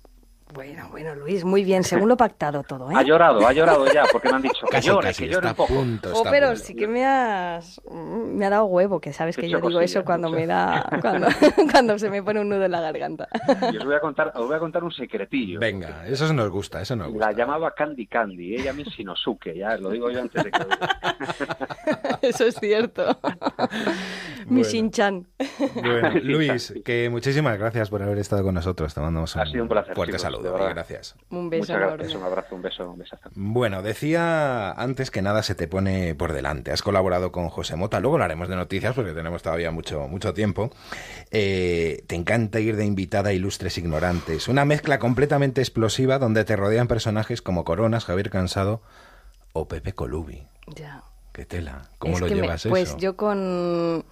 Bueno, 0.53 0.87
bueno, 0.91 1.15
Luis, 1.15 1.43
muy 1.43 1.63
bien. 1.63 1.83
Según 1.83 2.07
lo 2.07 2.15
pactado 2.15 2.61
todo, 2.63 2.89
¿eh? 2.91 2.93
Ha 2.95 3.01
llorado, 3.01 3.45
ha 3.45 3.51
llorado 3.51 3.91
ya, 3.91 4.03
porque 4.11 4.29
me 4.29 4.35
han 4.35 4.41
dicho 4.43 4.65
que 4.67 4.79
llore, 4.79 5.11
que 5.13 5.27
llore 5.27 5.47
un 5.49 5.55
poco. 5.55 5.73
punto, 5.73 6.11
Oh, 6.13 6.23
pero 6.29 6.49
punto. 6.49 6.63
sí 6.63 6.75
que 6.75 6.87
me 6.87 7.03
has 7.03 7.81
mm, 7.89 8.37
me 8.37 8.45
ha 8.45 8.49
dado 8.51 8.65
huevo, 8.65 9.01
que 9.01 9.11
sabes 9.11 9.35
que 9.35 9.49
yo 9.49 9.57
digo 9.57 9.67
cosilla, 9.67 9.83
eso 9.83 10.05
cuando 10.05 10.29
me 10.29 10.45
da 10.45 10.87
cuando, 11.01 11.27
cuando 11.71 11.97
se 11.97 12.09
me 12.11 12.21
pone 12.21 12.41
un 12.41 12.49
nudo 12.49 12.63
en 12.63 12.71
la 12.71 12.79
garganta. 12.79 13.27
Y 13.73 13.77
os 13.77 13.85
voy 13.85 13.95
a 13.95 13.99
contar, 13.99 14.31
os 14.35 14.45
voy 14.47 14.55
a 14.55 14.59
contar 14.59 14.83
un 14.83 14.91
secretillo. 14.91 15.59
Venga, 15.59 16.05
eso 16.07 16.31
nos 16.31 16.49
gusta, 16.51 16.79
eso 16.79 16.95
nos 16.95 17.09
gusta. 17.09 17.25
La 17.25 17.31
llamaba 17.33 17.71
Candy 17.73 18.05
Candy, 18.05 18.55
ella 18.55 18.71
mí 18.71 18.83
Shinosuke, 18.83 19.55
ya 19.57 19.77
lo 19.77 19.89
digo 19.89 20.11
yo 20.11 20.21
antes 20.21 20.43
de 20.43 20.51
que 20.51 20.59
lo 20.59 20.65
diga. 20.65 20.99
Eso 22.21 22.45
es 22.45 22.55
cierto. 22.55 23.19
Mi 24.47 24.61
Bueno. 24.61 24.63
Shin-chan. 24.69 25.27
Bueno, 25.75 26.11
Luis, 26.23 26.73
que 26.83 27.09
muchísimas 27.09 27.57
gracias 27.59 27.89
por 27.89 28.01
haber 28.01 28.17
estado 28.17 28.43
con 28.43 28.55
nosotros. 28.55 28.93
Te 28.93 28.99
mandamos 29.01 29.35
un 29.35 29.41
Ha 29.41 29.45
sido 29.45 29.63
un 29.63 29.69
placer, 29.69 29.93
fuerte 29.93 30.17
saludo 30.17 30.34
de 30.41 30.49
verdad. 30.51 30.69
y 30.69 30.73
gracias. 30.73 31.15
Un 31.29 31.49
beso 31.49 31.61
Muchas 31.63 31.75
enorme. 31.77 31.97
gracias, 31.97 32.17
un 32.19 32.23
abrazo, 32.25 32.55
un 32.55 32.61
beso, 32.61 32.89
un 32.91 32.97
besazo. 32.97 33.29
Bueno, 33.35 33.81
decía 33.81 34.71
antes 34.71 35.11
que 35.11 35.21
nada 35.21 35.43
se 35.43 35.55
te 35.55 35.67
pone 35.67 36.15
por 36.15 36.33
delante. 36.33 36.71
Has 36.71 36.81
colaborado 36.81 37.31
con 37.31 37.49
José 37.49 37.75
Mota, 37.75 37.99
luego 37.99 38.15
hablaremos 38.15 38.47
de 38.49 38.55
noticias 38.55 38.93
porque 38.95 39.13
tenemos 39.13 39.41
todavía 39.41 39.71
mucho, 39.71 40.07
mucho 40.07 40.33
tiempo. 40.33 40.71
Eh, 41.31 42.03
te 42.07 42.15
encanta 42.15 42.59
ir 42.59 42.75
de 42.75 42.85
invitada 42.85 43.29
a 43.29 43.33
ilustres 43.33 43.77
ignorantes. 43.77 44.47
Una 44.47 44.65
mezcla 44.65 44.99
completamente 44.99 45.61
explosiva 45.61 46.19
donde 46.19 46.45
te 46.45 46.55
rodean 46.55 46.87
personajes 46.87 47.41
como 47.41 47.63
Coronas, 47.65 48.05
Javier 48.05 48.29
Cansado 48.29 48.81
o 49.53 49.67
Pepe 49.67 49.93
Colubi. 49.93 50.47
Ya. 50.75 51.03
Qué 51.31 51.45
tela. 51.45 51.89
¿Cómo 51.99 52.15
Es 52.15 52.21
lo 52.21 52.27
que 52.27 52.35
me- 52.35 52.41
llevas 52.43 52.65
Pues 52.69 52.89
eso? 52.89 52.97
yo 52.97 53.17
con, 53.17 54.05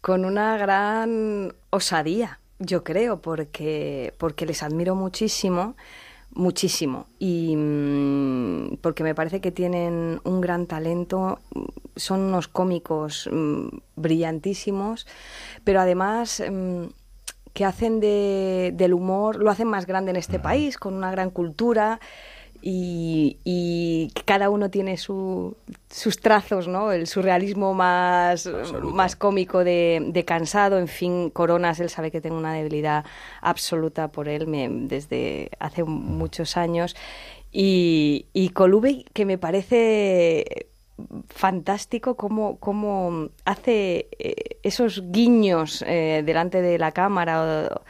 con 0.00 0.24
una 0.24 0.56
gran 0.58 1.54
osadía, 1.70 2.40
yo 2.58 2.84
creo, 2.84 3.20
porque, 3.20 4.14
porque 4.18 4.46
les 4.46 4.62
admiro 4.62 4.94
muchísimo, 4.94 5.76
muchísimo. 6.32 7.06
Y 7.18 7.56
mm, 7.56 8.78
porque 8.80 9.02
me 9.02 9.14
parece 9.14 9.40
que 9.40 9.50
tienen 9.52 10.20
un 10.24 10.40
gran 10.40 10.66
talento, 10.66 11.40
mm, 11.54 11.64
son 11.96 12.20
unos 12.20 12.48
cómicos 12.48 13.28
mm, 13.32 13.68
brillantísimos, 13.96 15.06
pero 15.64 15.80
además... 15.80 16.42
mm, 16.48 16.84
que 17.54 17.64
hacen 17.64 17.98
de, 17.98 18.72
del 18.76 18.94
humor, 18.94 19.36
lo 19.42 19.50
hacen 19.50 19.66
más 19.66 19.84
grande 19.84 20.10
en 20.10 20.16
este 20.16 20.38
país, 20.38 20.78
con 20.78 20.94
una 20.94 21.10
gran 21.10 21.30
cultura 21.30 21.98
y, 22.70 24.12
cada 24.24 24.50
uno 24.50 24.70
tiene 24.70 24.96
su, 24.98 25.56
sus 25.88 26.20
trazos, 26.20 26.68
¿no? 26.68 26.92
El 26.92 27.06
surrealismo 27.06 27.72
más, 27.72 28.46
más 28.82 29.16
cómico 29.16 29.64
de, 29.64 30.02
de 30.06 30.24
cansado, 30.24 30.78
en 30.78 30.88
fin, 30.88 31.30
Coronas, 31.30 31.80
él 31.80 31.88
sabe 31.88 32.10
que 32.10 32.20
tengo 32.20 32.36
una 32.36 32.52
debilidad 32.52 33.04
absoluta 33.40 34.08
por 34.08 34.28
él 34.28 34.46
me- 34.46 34.68
desde 34.68 35.50
hace 35.60 35.84
muchos 35.84 36.56
años 36.58 36.94
y, 37.50 38.26
y 38.34 38.50
Colubi, 38.50 39.06
que 39.14 39.24
me 39.24 39.38
parece 39.38 40.66
fantástico 41.28 42.16
cómo, 42.16 42.58
cómo 42.58 43.28
hace 43.44 44.08
eh, 44.18 44.58
esos 44.62 45.02
guiños 45.10 45.82
eh, 45.86 46.22
delante 46.26 46.60
de 46.60 46.76
la 46.78 46.92
cámara 46.92 47.70
o- 47.72 47.82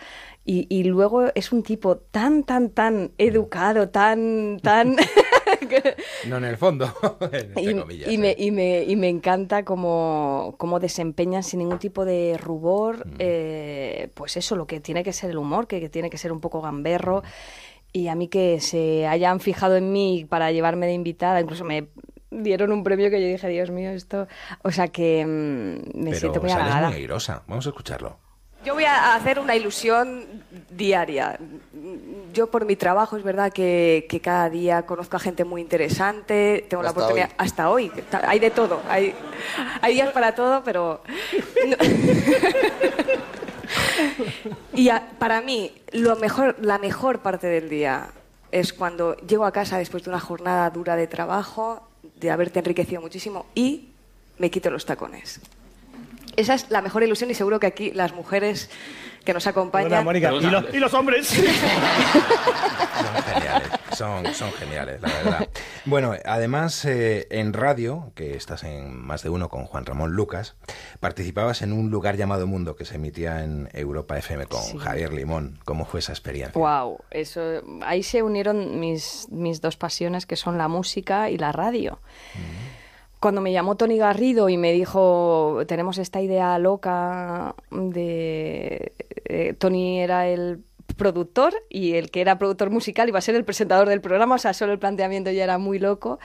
y, 0.50 0.66
y 0.70 0.84
luego 0.84 1.26
es 1.34 1.52
un 1.52 1.62
tipo 1.62 1.98
tan, 1.98 2.42
tan, 2.42 2.70
tan 2.70 3.12
educado, 3.18 3.90
tan, 3.90 4.58
tan 4.62 4.96
no 6.26 6.38
en 6.38 6.44
el 6.44 6.56
fondo, 6.56 6.90
entre 7.32 7.62
y, 7.62 7.74
comillas, 7.74 8.10
y 8.10 8.14
¿eh? 8.14 8.18
me, 8.18 8.34
y, 8.38 8.50
me, 8.50 8.82
y 8.82 8.96
me 8.96 9.10
encanta 9.10 9.66
cómo, 9.66 10.54
cómo 10.56 10.80
desempeñan 10.80 11.42
sin 11.42 11.58
ningún 11.58 11.78
tipo 11.78 12.06
de 12.06 12.38
rubor, 12.38 13.06
eh, 13.18 14.08
pues 14.14 14.38
eso, 14.38 14.56
lo 14.56 14.66
que 14.66 14.80
tiene 14.80 15.04
que 15.04 15.12
ser 15.12 15.28
el 15.28 15.36
humor, 15.36 15.66
que, 15.66 15.80
que 15.80 15.90
tiene 15.90 16.08
que 16.08 16.16
ser 16.16 16.32
un 16.32 16.40
poco 16.40 16.62
gamberro. 16.62 17.22
Y 17.92 18.08
a 18.08 18.14
mí 18.14 18.28
que 18.28 18.60
se 18.60 19.06
hayan 19.06 19.40
fijado 19.40 19.76
en 19.76 19.92
mí 19.92 20.24
para 20.26 20.50
llevarme 20.50 20.86
de 20.86 20.94
invitada, 20.94 21.42
incluso 21.42 21.64
me 21.64 21.88
dieron 22.30 22.72
un 22.72 22.84
premio 22.84 23.10
que 23.10 23.20
yo 23.20 23.28
dije, 23.28 23.48
Dios 23.48 23.70
mío, 23.70 23.90
esto... 23.90 24.28
O 24.62 24.70
sea 24.70 24.88
que 24.88 25.26
mm, 25.26 25.98
me 25.98 26.10
Pero 26.10 26.20
siento 26.20 26.40
muy 26.40 26.50
halagada. 26.50 26.88
muy 26.88 26.96
airosa. 26.96 27.42
Vamos 27.46 27.66
a 27.66 27.68
escucharlo. 27.68 28.27
Yo 28.64 28.74
voy 28.74 28.84
a 28.84 29.14
hacer 29.14 29.38
una 29.38 29.54
ilusión 29.54 30.42
diaria. 30.70 31.38
Yo 32.34 32.50
por 32.50 32.64
mi 32.66 32.76
trabajo 32.76 33.16
es 33.16 33.22
verdad 33.22 33.52
que, 33.52 34.06
que 34.08 34.20
cada 34.20 34.50
día 34.50 34.82
conozco 34.82 35.16
a 35.16 35.20
gente 35.20 35.44
muy 35.44 35.60
interesante, 35.62 36.66
tengo 36.68 36.82
la 36.82 36.90
oportunidad 36.90 37.28
hoy. 37.28 37.34
hasta 37.38 37.70
hoy. 37.70 37.92
Hay 38.26 38.38
de 38.40 38.50
todo, 38.50 38.82
hay, 38.88 39.14
hay 39.80 39.94
días 39.94 40.10
para 40.10 40.34
todo, 40.34 40.62
pero 40.64 41.00
no- 41.66 41.76
y 44.74 44.88
a- 44.88 45.08
para 45.18 45.40
mí 45.40 45.72
lo 45.92 46.16
mejor, 46.16 46.56
la 46.60 46.78
mejor 46.78 47.20
parte 47.20 47.46
del 47.46 47.68
día 47.68 48.08
es 48.50 48.72
cuando 48.72 49.16
llego 49.18 49.44
a 49.44 49.52
casa 49.52 49.78
después 49.78 50.02
de 50.04 50.10
una 50.10 50.20
jornada 50.20 50.68
dura 50.70 50.96
de 50.96 51.06
trabajo, 51.06 51.82
de 52.16 52.30
haberte 52.30 52.58
enriquecido 52.58 53.00
muchísimo 53.00 53.46
y 53.54 53.90
me 54.38 54.50
quito 54.50 54.70
los 54.70 54.84
tacones. 54.84 55.40
Esa 56.38 56.54
es 56.54 56.70
la 56.70 56.80
mejor 56.82 57.02
ilusión 57.02 57.30
y 57.30 57.34
seguro 57.34 57.58
que 57.58 57.66
aquí 57.66 57.90
las 57.92 58.14
mujeres 58.14 58.70
que 59.24 59.34
nos 59.34 59.46
acompañan... 59.46 60.04
Mónica, 60.04 60.32
¿y, 60.32 60.40
lo- 60.46 60.70
y 60.74 60.78
los 60.78 60.94
hombres? 60.94 61.26
Son 62.98 63.22
geniales, 63.22 63.68
son, 63.96 64.34
son 64.34 64.52
geniales, 64.52 65.00
la 65.00 65.08
verdad. 65.08 65.48
Bueno, 65.84 66.14
además 66.24 66.84
eh, 66.84 67.26
en 67.30 67.52
radio, 67.52 68.12
que 68.16 68.34
estás 68.36 68.64
en 68.64 68.96
más 69.00 69.22
de 69.22 69.30
uno 69.30 69.48
con 69.48 69.64
Juan 69.66 69.86
Ramón 69.86 70.12
Lucas, 70.12 70.56
participabas 71.00 71.62
en 71.62 71.72
un 71.72 71.90
lugar 71.90 72.16
llamado 72.16 72.46
Mundo 72.46 72.74
que 72.76 72.84
se 72.84 72.96
emitía 72.96 73.44
en 73.44 73.68
Europa 73.72 74.18
FM 74.18 74.46
con 74.46 74.62
Sí. 74.62 74.78
Javier 74.78 75.12
Limón. 75.12 75.58
¿Cómo 75.64 75.84
fue 75.84 76.00
esa 76.00 76.12
experiencia? 76.12 76.58
Wow, 76.60 76.98
eso, 77.10 77.40
ahí 77.82 78.02
se 78.02 78.22
unieron 78.22 78.80
mis, 78.80 79.26
mis 79.30 79.60
dos 79.60 79.76
pasiones 79.76 80.26
que 80.26 80.36
son 80.36 80.58
la 80.58 80.66
música 80.68 81.30
y 81.30 81.38
la 81.38 81.52
radio. 81.52 82.00
Cuando 83.20 83.40
me 83.40 83.52
llamó 83.52 83.76
Tony 83.76 83.98
Garrido 83.98 84.48
y 84.48 84.56
me 84.56 84.72
dijo, 84.72 85.62
tenemos 85.66 85.98
esta 85.98 86.20
idea 86.20 86.58
loca 86.58 87.54
de... 87.70 88.92
eh, 89.24 89.54
Tony 89.58 90.00
era 90.00 90.28
el 90.28 90.62
productor 90.96 91.54
y 91.68 91.94
el 91.94 92.10
que 92.10 92.20
era 92.20 92.38
productor 92.38 92.70
musical 92.70 93.08
iba 93.08 93.18
a 93.18 93.22
ser 93.22 93.34
el 93.34 93.44
presentador 93.44 93.88
del 93.88 94.00
programa, 94.00 94.36
o 94.36 94.38
sea, 94.38 94.52
solo 94.54 94.72
el 94.72 94.78
planteamiento 94.78 95.30
ya 95.30 95.44
era 95.44 95.58
muy 95.58 95.78
loco. 95.78 96.18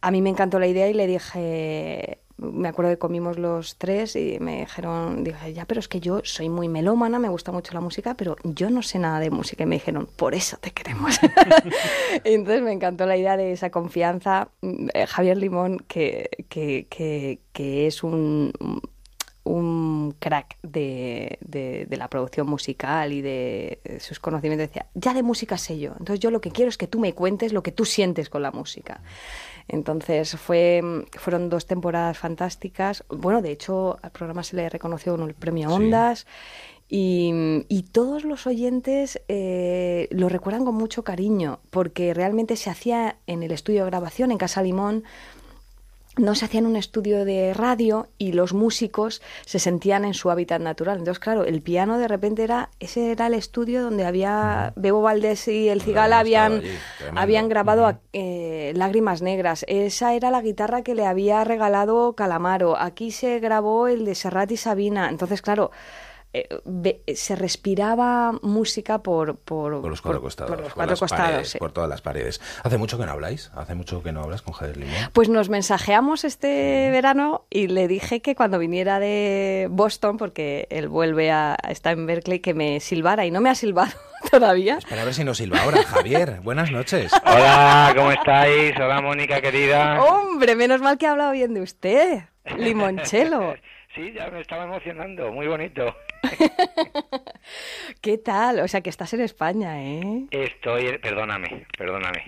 A 0.00 0.10
mí 0.10 0.22
me 0.22 0.30
encantó 0.30 0.58
la 0.58 0.66
idea 0.66 0.88
y 0.88 0.94
le 0.94 1.06
dije, 1.06 2.18
me 2.36 2.68
acuerdo 2.68 2.90
que 2.90 2.98
comimos 2.98 3.38
los 3.38 3.76
tres 3.76 4.16
y 4.16 4.38
me 4.40 4.60
dijeron, 4.60 5.22
dije, 5.24 5.52
ya, 5.54 5.64
pero 5.66 5.78
es 5.80 5.88
que 5.88 6.00
yo 6.00 6.20
soy 6.24 6.48
muy 6.48 6.68
melómana, 6.68 7.18
me 7.18 7.28
gusta 7.28 7.52
mucho 7.52 7.72
la 7.74 7.80
música, 7.80 8.14
pero 8.14 8.36
yo 8.42 8.70
no 8.70 8.82
sé 8.82 8.98
nada 8.98 9.20
de 9.20 9.30
música. 9.30 9.62
Y 9.62 9.66
me 9.66 9.76
dijeron, 9.76 10.08
por 10.16 10.34
eso 10.34 10.56
te 10.58 10.72
queremos. 10.72 11.18
Entonces 12.24 12.62
me 12.62 12.72
encantó 12.72 13.06
la 13.06 13.16
idea 13.16 13.36
de 13.36 13.52
esa 13.52 13.70
confianza. 13.70 14.48
Mm, 14.62 14.88
eh, 14.94 15.06
Javier 15.06 15.36
Limón, 15.38 15.78
que, 15.86 16.28
que, 16.48 16.86
que, 16.90 17.38
que 17.52 17.86
es 17.86 18.02
un, 18.02 18.52
un 19.44 20.14
crack 20.18 20.56
de, 20.62 21.38
de- 21.40 21.86
de 21.88 21.96
la 21.96 22.08
producción 22.08 22.48
musical 22.48 23.12
y 23.12 23.20
de 23.20 23.78
sus 24.00 24.18
conocimientos, 24.18 24.68
decía, 24.68 24.86
ya 24.94 25.12
de 25.14 25.22
música 25.22 25.58
sé 25.58 25.78
yo. 25.78 25.90
Entonces 25.98 26.20
yo 26.20 26.30
lo 26.30 26.40
que 26.40 26.50
quiero 26.50 26.68
es 26.70 26.78
que 26.78 26.86
tú 26.86 26.98
me 26.98 27.12
cuentes 27.12 27.52
lo 27.52 27.62
que 27.62 27.70
tú 27.72 27.84
sientes 27.84 28.28
con 28.30 28.42
la 28.42 28.50
música. 28.50 29.02
Entonces 29.68 30.36
fue, 30.36 30.82
fueron 31.18 31.48
dos 31.48 31.66
temporadas 31.66 32.18
fantásticas. 32.18 33.04
Bueno, 33.08 33.42
de 33.42 33.50
hecho 33.52 33.98
al 34.02 34.10
programa 34.10 34.42
se 34.42 34.56
le 34.56 34.68
reconoció 34.68 35.14
el 35.14 35.34
premio 35.34 35.68
Sí. 35.70 35.74
Ondas. 35.74 36.26
Y, 36.86 37.32
y 37.68 37.82
todos 37.84 38.24
los 38.24 38.46
oyentes 38.46 39.20
eh, 39.28 40.06
lo 40.10 40.28
recuerdan 40.28 40.66
con 40.66 40.74
mucho 40.74 41.02
cariño, 41.02 41.60
porque 41.70 42.12
realmente 42.12 42.56
se 42.56 42.68
hacía 42.68 43.16
en 43.26 43.42
el 43.42 43.52
estudio 43.52 43.84
de 43.84 43.90
grabación, 43.90 44.30
en 44.30 44.38
Casa 44.38 44.62
Limón, 44.62 45.02
no 46.16 46.34
se 46.34 46.44
hacía 46.44 46.60
en 46.60 46.66
un 46.66 46.76
estudio 46.76 47.24
de 47.24 47.54
radio 47.54 48.08
y 48.18 48.32
los 48.32 48.52
músicos 48.52 49.22
se 49.44 49.58
sentían 49.58 50.04
en 50.04 50.14
su 50.14 50.30
hábitat 50.30 50.60
natural. 50.60 50.98
Entonces, 50.98 51.18
claro, 51.18 51.44
el 51.44 51.62
piano 51.62 51.98
de 51.98 52.08
repente 52.08 52.44
era, 52.44 52.70
ese 52.80 53.10
era 53.10 53.26
el 53.26 53.34
estudio 53.34 53.82
donde 53.82 54.04
había 54.04 54.72
Bebo 54.76 55.02
Valdés 55.02 55.48
y 55.48 55.68
el 55.68 55.82
Cigala 55.82 56.18
habían, 56.18 56.54
allí, 56.54 56.70
habían 57.14 57.48
grabado 57.48 57.98
eh, 58.12 58.72
Lágrimas 58.76 59.22
Negras. 59.22 59.64
Esa 59.68 60.14
era 60.14 60.30
la 60.30 60.42
guitarra 60.42 60.82
que 60.82 60.94
le 60.94 61.06
había 61.06 61.44
regalado 61.44 62.14
Calamaro. 62.14 62.78
Aquí 62.78 63.10
se 63.10 63.40
grabó 63.40 63.88
el 63.88 64.04
de 64.04 64.14
Serrat 64.14 64.50
y 64.52 64.56
Sabina. 64.56 65.08
Entonces, 65.08 65.42
claro, 65.42 65.70
se 67.14 67.36
respiraba 67.36 68.32
música 68.42 69.02
por, 69.02 69.36
por, 69.36 69.80
Por 69.80 69.90
los 69.90 70.02
cuatro 70.02 70.20
costados. 70.20 70.50
por 70.50 70.60
los 70.60 70.68
por 70.68 70.74
cuatro 70.74 70.92
las 70.92 71.00
costados. 71.00 71.26
paredes, 71.30 71.48
sí. 71.50 71.58
Por 71.58 71.72
todas 71.72 71.88
las 71.88 72.00
paredes. 72.02 72.40
¿Hace 72.62 72.78
mucho 72.78 72.98
que 72.98 73.06
no 73.06 73.12
habláis? 73.12 73.50
¿Hace 73.54 73.74
mucho 73.74 74.02
que 74.02 74.12
no 74.12 74.22
hablas 74.22 74.42
con 74.42 74.54
Javier 74.54 74.76
Limón? 74.78 74.94
Pues 75.12 75.28
nos 75.28 75.48
mensajeamos 75.48 76.24
este 76.24 76.90
verano 76.90 77.44
y 77.50 77.68
le 77.68 77.88
dije 77.88 78.20
que 78.22 78.34
cuando 78.34 78.58
viniera 78.58 78.98
de 79.00 79.68
Boston, 79.70 80.16
porque 80.16 80.66
él 80.70 80.88
vuelve 80.88 81.30
a 81.30 81.56
está 81.68 81.92
en 81.92 82.06
Berkeley, 82.06 82.40
que 82.40 82.54
me 82.54 82.80
silbara 82.80 83.24
y 83.26 83.30
no 83.30 83.40
me 83.40 83.50
ha 83.50 83.54
silbado 83.54 83.92
todavía. 84.30 84.78
Para 84.88 85.04
ver 85.04 85.14
si 85.14 85.24
nos 85.24 85.38
silba 85.38 85.60
ahora. 85.62 85.82
Javier, 85.84 86.40
buenas 86.42 86.70
noches. 86.70 87.12
Hola, 87.24 87.92
¿cómo 87.96 88.10
estáis? 88.12 88.74
Hola, 88.76 89.00
Mónica 89.00 89.40
querida. 89.40 90.02
Hombre, 90.02 90.56
menos 90.56 90.80
mal 90.80 90.98
que 90.98 91.06
ha 91.06 91.12
hablado 91.12 91.32
bien 91.32 91.54
de 91.54 91.60
usted, 91.62 92.22
limonchelo. 92.58 93.54
Sí, 93.94 94.12
ya 94.12 94.28
me 94.28 94.40
estaba 94.40 94.64
emocionando, 94.64 95.30
muy 95.30 95.46
bonito. 95.46 95.94
¿Qué 98.00 98.18
tal? 98.18 98.60
O 98.60 98.68
sea, 98.68 98.80
que 98.80 98.90
estás 98.90 99.12
en 99.14 99.20
España, 99.20 99.82
¿eh? 99.82 100.24
Estoy, 100.30 100.98
perdóname, 100.98 101.66
perdóname. 101.76 102.24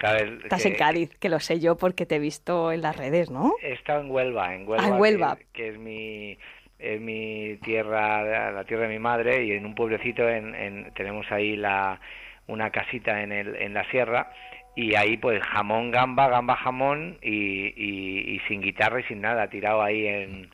Sabes 0.00 0.30
Estás 0.44 0.62
que 0.62 0.68
en 0.68 0.74
Cádiz, 0.76 1.16
que 1.18 1.28
lo 1.28 1.40
sé 1.40 1.60
yo 1.60 1.76
porque 1.76 2.06
te 2.06 2.16
he 2.16 2.18
visto 2.18 2.70
en 2.72 2.82
las 2.82 2.96
redes, 2.96 3.30
¿no? 3.30 3.54
He 3.62 3.72
estado 3.72 4.00
en 4.02 4.10
Huelva, 4.10 4.54
en 4.54 4.68
Huelva, 4.68 4.84
Ah, 4.84 4.88
en 4.88 5.00
Huelva. 5.00 5.36
Que, 5.36 5.46
que 5.52 5.68
es 5.70 5.78
mi 5.78 6.38
es 6.78 7.00
mi 7.00 7.56
tierra, 7.64 8.22
la 8.22 8.52
la 8.52 8.64
tierra 8.64 8.84
de 8.84 8.90
mi 8.90 9.00
madre 9.00 9.44
y 9.44 9.52
en 9.52 9.66
un 9.66 9.74
pueblecito 9.74 10.28
en, 10.28 10.54
en- 10.54 10.92
tenemos 10.94 11.26
ahí 11.32 11.56
la 11.56 12.00
una 12.46 12.70
casita 12.70 13.20
en 13.22 13.32
el 13.32 13.56
en 13.56 13.74
la 13.74 13.84
sierra 13.90 14.30
y 14.76 14.94
ahí 14.94 15.16
pues 15.16 15.42
jamón 15.42 15.90
gamba 15.90 16.28
gamba 16.28 16.54
jamón 16.54 17.18
y, 17.20 17.66
y, 17.76 18.34
y 18.36 18.40
sin 18.46 18.60
guitarra 18.60 19.00
y 19.00 19.04
sin 19.04 19.20
nada 19.20 19.48
tirado 19.50 19.82
ahí 19.82 20.06
en 20.06 20.50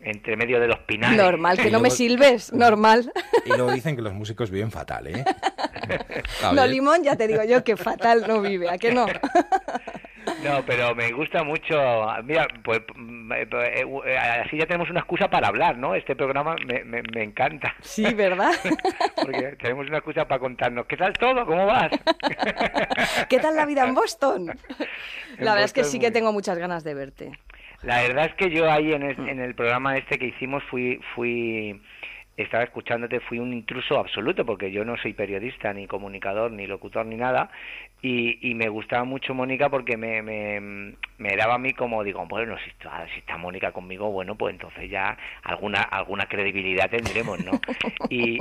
entre 0.00 0.36
medio 0.36 0.60
de 0.60 0.68
los 0.68 0.78
pinales. 0.80 1.16
Normal, 1.16 1.58
que 1.58 1.68
Y 1.68 1.70
no 1.70 1.80
me 1.80 1.90
silbes, 1.90 2.52
normal. 2.52 3.12
Y 3.44 3.50
luego 3.50 3.72
dicen 3.72 3.96
que 3.96 4.02
los 4.02 4.14
músicos 4.14 4.50
viven 4.50 4.70
fatal, 4.70 5.06
¿eh? 5.08 5.24
No. 6.52 6.66
Limón, 6.66 7.02
ya 7.02 7.16
te 7.16 7.26
digo 7.26 7.42
yo 7.44 7.64
que 7.64 7.76
fatal 7.76 8.24
no 8.26 8.40
vive, 8.40 8.68
¿a 8.68 8.78
qué 8.78 8.92
no? 8.92 9.06
No, 10.44 10.64
pero 10.64 10.94
me 10.94 11.10
gusta 11.12 11.42
mucho. 11.42 11.74
Mira, 12.24 12.46
pues 12.62 12.82
mm, 12.94 13.32
eh, 13.32 13.48
eh, 13.50 13.84
eh, 14.06 14.18
así 14.18 14.58
ya 14.58 14.66
tenemos 14.66 14.90
una 14.90 15.00
excusa 15.00 15.28
para 15.28 15.48
hablar, 15.48 15.76
¿no? 15.78 15.94
Este 15.94 16.14
programa 16.14 16.54
me, 16.66 16.84
me, 16.84 17.02
me 17.02 17.22
encanta. 17.22 17.74
Sí, 17.80 18.04
¿verdad? 18.14 18.52
Porque 19.16 19.56
tenemos 19.60 19.86
una 19.88 19.98
excusa 19.98 20.26
para 20.26 20.38
contarnos. 20.38 20.86
¿Qué 20.86 20.96
tal 20.96 21.12
todo? 21.14 21.44
¿Cómo 21.46 21.66
vas? 21.66 21.90
¿Qué 23.28 23.38
tal 23.38 23.56
la 23.56 23.66
vida 23.66 23.84
en 23.84 23.94
Boston? 23.94 24.46
La 25.38 25.52
verdad 25.52 25.64
es 25.64 25.72
que 25.72 25.84
sí 25.84 25.96
muy 25.98 26.06
que 26.06 26.12
tengo 26.12 26.32
muchas 26.32 26.58
ganas 26.58 26.84
de 26.84 26.94
verte. 26.94 27.38
La 27.82 28.02
verdad 28.02 28.26
es 28.26 28.34
que 28.34 28.50
yo 28.50 28.70
ahí 28.70 28.92
en 28.92 29.02
el, 29.02 29.16
Mm. 29.16 29.28
en 29.28 29.40
el 29.40 29.54
programa 29.54 29.96
este 29.96 30.18
que 30.18 30.26
hicimos 30.26 30.62
fui, 30.64 31.00
fui, 31.14 31.80
estaba 32.36 32.64
escuchándote, 32.64 33.20
fui 33.20 33.38
un 33.38 33.52
intruso 33.52 33.98
absoluto 33.98 34.44
porque 34.44 34.70
yo 34.72 34.84
no 34.84 34.96
soy 34.96 35.12
periodista, 35.12 35.72
ni 35.72 35.86
comunicador, 35.86 36.50
ni 36.52 36.66
locutor, 36.66 37.06
ni 37.06 37.16
nada. 37.16 37.50
Y, 38.02 38.38
y 38.48 38.54
me 38.54 38.68
gustaba 38.68 39.04
mucho 39.04 39.34
Mónica 39.34 39.68
porque 39.70 39.96
me, 39.96 40.22
me, 40.22 40.94
me 41.18 41.36
daba 41.36 41.54
a 41.54 41.58
mí 41.58 41.72
como, 41.72 42.04
digo, 42.04 42.24
bueno, 42.26 42.56
si 42.64 42.70
está, 42.70 43.06
si 43.12 43.20
está 43.20 43.36
Mónica 43.36 43.72
conmigo, 43.72 44.10
bueno, 44.10 44.36
pues 44.36 44.54
entonces 44.54 44.88
ya 44.90 45.16
alguna, 45.42 45.82
alguna 45.82 46.26
credibilidad 46.26 46.90
tendremos, 46.90 47.44
¿no? 47.44 47.52
Y, 48.10 48.38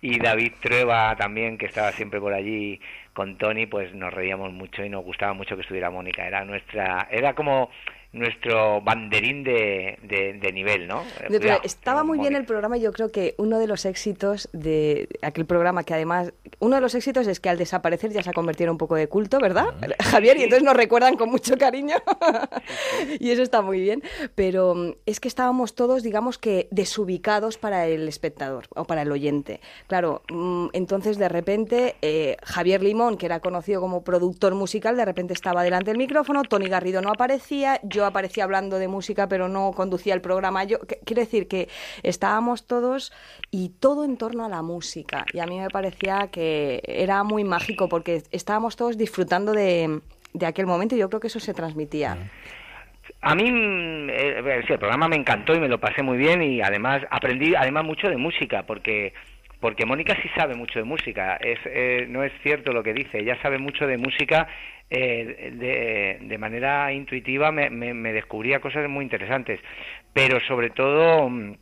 y 0.00 0.18
David 0.18 0.52
Trueba 0.60 1.14
también, 1.16 1.58
que 1.58 1.66
estaba 1.66 1.90
siempre 1.92 2.20
por 2.20 2.32
allí 2.32 2.80
con 3.12 3.36
Tony, 3.36 3.66
pues 3.66 3.92
nos 3.94 4.12
reíamos 4.14 4.52
mucho 4.52 4.84
y 4.84 4.88
nos 4.88 5.04
gustaba 5.04 5.32
mucho 5.34 5.56
que 5.56 5.62
estuviera 5.62 5.90
Mónica. 5.90 6.26
Era 6.26 6.44
nuestra, 6.44 7.08
era 7.10 7.34
como 7.34 7.70
nuestro 8.14 8.80
banderín 8.80 9.42
de, 9.42 9.98
de, 10.02 10.34
de 10.34 10.52
nivel, 10.52 10.86
¿no? 10.86 11.02
Eh, 11.20 11.38
cuidado, 11.38 11.60
estaba 11.64 12.04
muy 12.04 12.18
bien 12.18 12.36
el 12.36 12.44
programa. 12.44 12.76
Yo 12.76 12.92
creo 12.92 13.10
que 13.10 13.34
uno 13.38 13.58
de 13.58 13.66
los 13.66 13.84
éxitos 13.84 14.48
de 14.52 15.08
aquel 15.20 15.46
programa, 15.46 15.82
que 15.82 15.94
además, 15.94 16.32
uno 16.60 16.76
de 16.76 16.80
los 16.80 16.94
éxitos 16.94 17.26
es 17.26 17.40
que 17.40 17.48
al 17.48 17.58
desaparecer 17.58 18.12
ya 18.12 18.22
se 18.22 18.30
ha 18.30 18.32
convertido 18.32 18.68
en 18.68 18.72
un 18.72 18.78
poco 18.78 18.94
de 18.94 19.08
culto, 19.08 19.38
¿verdad, 19.40 19.66
Javier? 20.00 20.38
Y 20.38 20.44
entonces 20.44 20.64
nos 20.64 20.76
recuerdan 20.76 21.16
con 21.16 21.28
mucho 21.28 21.58
cariño. 21.58 21.96
y 23.18 23.30
eso 23.30 23.42
está 23.42 23.62
muy 23.62 23.80
bien. 23.80 24.02
Pero 24.34 24.74
mm, 24.74 24.92
es 25.06 25.18
que 25.18 25.28
estábamos 25.28 25.74
todos, 25.74 26.02
digamos 26.04 26.38
que, 26.38 26.68
desubicados 26.70 27.58
para 27.58 27.86
el 27.86 28.08
espectador 28.08 28.66
o 28.76 28.84
para 28.84 29.02
el 29.02 29.10
oyente. 29.10 29.60
Claro, 29.88 30.22
mm, 30.32 30.68
entonces 30.72 31.18
de 31.18 31.28
repente 31.28 31.96
eh, 32.00 32.36
Javier 32.44 32.82
Limón, 32.82 33.16
que 33.16 33.26
era 33.26 33.40
conocido 33.40 33.80
como 33.80 34.04
productor 34.04 34.54
musical, 34.54 34.96
de 34.96 35.04
repente 35.04 35.32
estaba 35.32 35.64
delante 35.64 35.90
del 35.90 35.98
micrófono, 35.98 36.44
Tony 36.44 36.68
Garrido 36.68 37.02
no 37.02 37.10
aparecía, 37.10 37.80
yo 37.82 38.03
aparecía 38.06 38.44
hablando 38.44 38.78
de 38.78 38.88
música 38.88 39.28
pero 39.28 39.48
no 39.48 39.72
conducía 39.72 40.14
el 40.14 40.20
programa. 40.20 40.64
Yo, 40.64 40.78
que- 40.80 40.98
quiero 41.04 41.20
decir 41.22 41.48
que 41.48 41.68
estábamos 42.02 42.66
todos 42.66 43.12
y 43.50 43.70
todo 43.80 44.04
en 44.04 44.16
torno 44.16 44.44
a 44.44 44.48
la 44.48 44.62
música. 44.62 45.24
Y 45.32 45.38
a 45.40 45.46
mí 45.46 45.58
me 45.58 45.68
parecía 45.70 46.28
que 46.30 46.82
era 46.86 47.22
muy 47.24 47.44
mágico 47.44 47.88
porque 47.88 48.22
estábamos 48.30 48.76
todos 48.76 48.96
disfrutando 48.98 49.52
de, 49.52 50.00
de 50.32 50.46
aquel 50.46 50.66
momento 50.66 50.94
y 50.94 50.98
yo 50.98 51.08
creo 51.08 51.20
que 51.20 51.28
eso 51.28 51.40
se 51.40 51.54
transmitía. 51.54 52.16
A 53.20 53.34
mí 53.34 53.44
eh, 54.10 54.62
el 54.68 54.78
programa 54.78 55.08
me 55.08 55.16
encantó 55.16 55.54
y 55.54 55.60
me 55.60 55.68
lo 55.68 55.78
pasé 55.78 56.02
muy 56.02 56.16
bien 56.18 56.42
y 56.42 56.60
además 56.62 57.02
aprendí 57.10 57.54
además 57.54 57.84
mucho 57.84 58.08
de 58.08 58.16
música 58.16 58.64
porque 58.66 59.12
porque 59.64 59.86
Mónica 59.86 60.14
sí 60.20 60.28
sabe 60.36 60.54
mucho 60.54 60.78
de 60.78 60.84
música. 60.84 61.36
Es, 61.36 61.58
eh, 61.64 62.04
no 62.06 62.22
es 62.22 62.30
cierto 62.42 62.70
lo 62.74 62.82
que 62.82 62.92
dice. 62.92 63.20
Ella 63.20 63.40
sabe 63.40 63.56
mucho 63.56 63.86
de 63.86 63.96
música 63.96 64.46
eh, 64.90 66.18
de, 66.20 66.36
manera 66.36 66.92
intuitiva. 66.92 67.50
Me, 67.50 67.70
me, 67.70 68.12
descubría 68.12 68.60
cosas 68.60 68.86
muy 68.90 69.04
interesantes, 69.04 69.58
pero 70.12 70.38
sobre 70.40 70.68
todo 70.68 71.30
mm, 71.30 71.54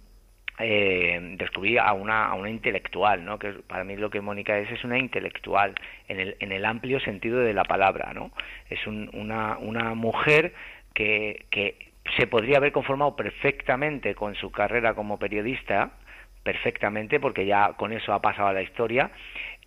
eh, 0.59 1.37
descubrí 1.39 1.79
a 1.79 1.93
una, 1.93 2.27
a 2.27 2.35
una 2.35 2.51
intelectual, 2.51 3.25
¿no? 3.25 3.39
Que 3.39 3.53
para 3.53 3.85
mí 3.85 3.95
lo 3.95 4.11
que 4.11 4.21
Mónica 4.21 4.59
es 4.59 4.69
es 4.73 4.83
una 4.83 4.99
intelectual 4.99 5.73
en 6.09 6.19
el, 6.19 6.37
en 6.41 6.51
el 6.51 6.65
amplio 6.65 6.99
sentido 6.99 7.39
de 7.39 7.55
la 7.55 7.63
palabra, 7.63 8.13
¿no? 8.13 8.33
Es 8.69 8.85
un- 8.89 9.11
una, 9.13 9.59
una 9.59 9.95
mujer 9.95 10.55
que, 10.93 11.47
que 11.51 11.93
se 12.17 12.27
podría 12.27 12.57
haber 12.57 12.73
conformado 12.73 13.15
perfectamente 13.15 14.17
con 14.17 14.35
su 14.35 14.51
carrera 14.51 14.95
como 14.95 15.21
periodista, 15.21 15.93
perfectamente, 16.43 17.21
porque 17.21 17.47
ya 17.47 17.73
con 17.75 17.93
eso 17.93 18.13
ha 18.13 18.21
pasado 18.23 18.49
a 18.49 18.53
la 18.53 18.63
historia, 18.63 19.11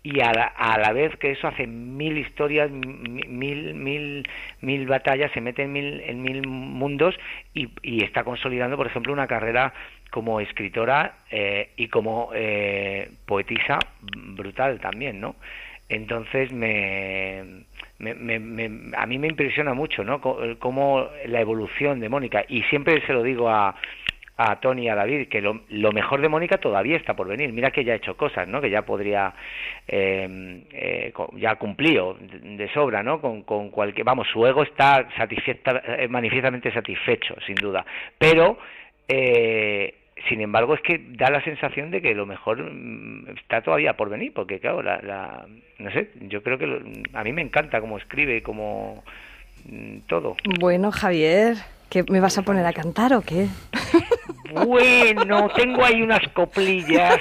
y 0.02 0.20
a 0.20 0.32
la, 0.32 0.44
a 0.44 0.78
la 0.78 0.92
vez 0.92 1.16
que 1.16 1.32
eso 1.32 1.48
hace 1.48 1.66
mil 1.66 2.16
historias, 2.18 2.70
mi- 2.70 3.26
mil, 3.26 3.74
mil, 3.74 4.28
mil 4.60 4.86
batallas, 4.86 5.32
se 5.32 5.40
mete 5.40 5.62
en 5.64 5.72
mil, 5.72 6.00
en 6.00 6.22
mil 6.22 6.46
mundos 6.46 7.18
y, 7.54 7.68
y 7.82 8.04
está 8.04 8.22
consolidando, 8.22 8.76
por 8.76 8.86
ejemplo, 8.86 9.12
una 9.12 9.26
carrera 9.26 9.72
como 10.10 10.38
escritora 10.40 11.16
eh, 11.30 11.70
y 11.76 11.88
como 11.88 12.30
eh, 12.34 13.10
poetisa 13.26 13.78
brutal 14.36 14.78
también, 14.80 15.20
¿no? 15.20 15.34
Entonces 15.88 16.52
me, 16.52 17.44
me, 17.98 18.14
me- 18.14 18.38
me- 18.38 18.96
a 18.96 19.06
mí 19.06 19.18
me 19.18 19.26
impresiona 19.28 19.74
mucho, 19.74 20.04
¿no? 20.04 20.20
Co- 20.20 20.38
Cómo 20.60 21.08
la 21.26 21.40
evolución 21.40 21.98
de 22.00 22.08
Mónica 22.08 22.44
y 22.48 22.62
siempre 22.64 23.04
se 23.06 23.12
lo 23.12 23.22
digo 23.24 23.48
a 23.50 23.74
a 24.38 24.60
Tony 24.60 24.82
y 24.84 24.88
a 24.88 24.94
David 24.94 25.28
que 25.28 25.40
lo, 25.40 25.62
lo 25.70 25.92
mejor 25.92 26.20
de 26.20 26.28
Mónica 26.28 26.58
todavía 26.58 26.96
está 26.98 27.14
por 27.16 27.26
venir. 27.26 27.52
Mira 27.52 27.70
que 27.70 27.84
ya 27.84 27.94
ha 27.94 27.96
hecho 27.96 28.16
cosas, 28.16 28.46
¿no? 28.46 28.60
Que 28.60 28.68
ya 28.70 28.82
podría, 28.82 29.32
eh, 29.88 30.62
eh, 30.72 31.10
co- 31.14 31.32
ya 31.36 31.52
ha 31.52 31.56
cumplido 31.56 32.18
de, 32.20 32.68
sobra, 32.74 33.02
¿no? 33.02 33.20
Con, 33.20 33.42
con 33.44 33.70
cualquier, 33.70 34.04
vamos, 34.04 34.28
su 34.32 34.46
ego 34.46 34.62
está 34.62 35.08
satisfecha, 35.16 35.82
eh, 35.98 36.08
manifiestamente 36.08 36.70
satisfecho, 36.72 37.34
sin 37.46 37.54
duda. 37.54 37.86
Pero, 38.18 38.58
eh, 39.08 39.94
sin 40.28 40.40
embargo, 40.42 40.74
es 40.74 40.80
que 40.82 40.98
da 41.12 41.30
la 41.30 41.42
sensación 41.42 41.90
de 41.90 42.02
que 42.02 42.14
lo 42.14 42.26
mejor 42.26 42.62
mm, 42.62 43.28
está 43.38 43.62
todavía 43.62 43.94
por 43.96 44.10
venir, 44.10 44.32
porque 44.34 44.60
claro, 44.60 44.82
la, 44.82 44.98
la- 45.00 45.46
no 45.78 45.90
sé, 45.92 46.10
yo 46.28 46.42
creo 46.42 46.58
que 46.58 46.66
lo- 46.66 46.80
a 47.14 47.24
mí 47.24 47.32
me 47.32 47.42
encanta 47.42 47.80
cómo 47.80 47.96
escribe, 47.96 48.42
como 48.42 49.02
todo. 50.06 50.36
Bueno, 50.60 50.90
Javier, 50.92 51.54
¿qué 51.88 52.04
me 52.08 52.20
vas 52.20 52.38
a 52.38 52.42
poner 52.42 52.64
a 52.66 52.72
cantar 52.72 53.14
o 53.14 53.22
qué? 53.22 53.48
Bueno, 54.64 55.48
tengo 55.54 55.84
ahí 55.84 56.02
unas 56.02 56.26
coplillas. 56.34 57.20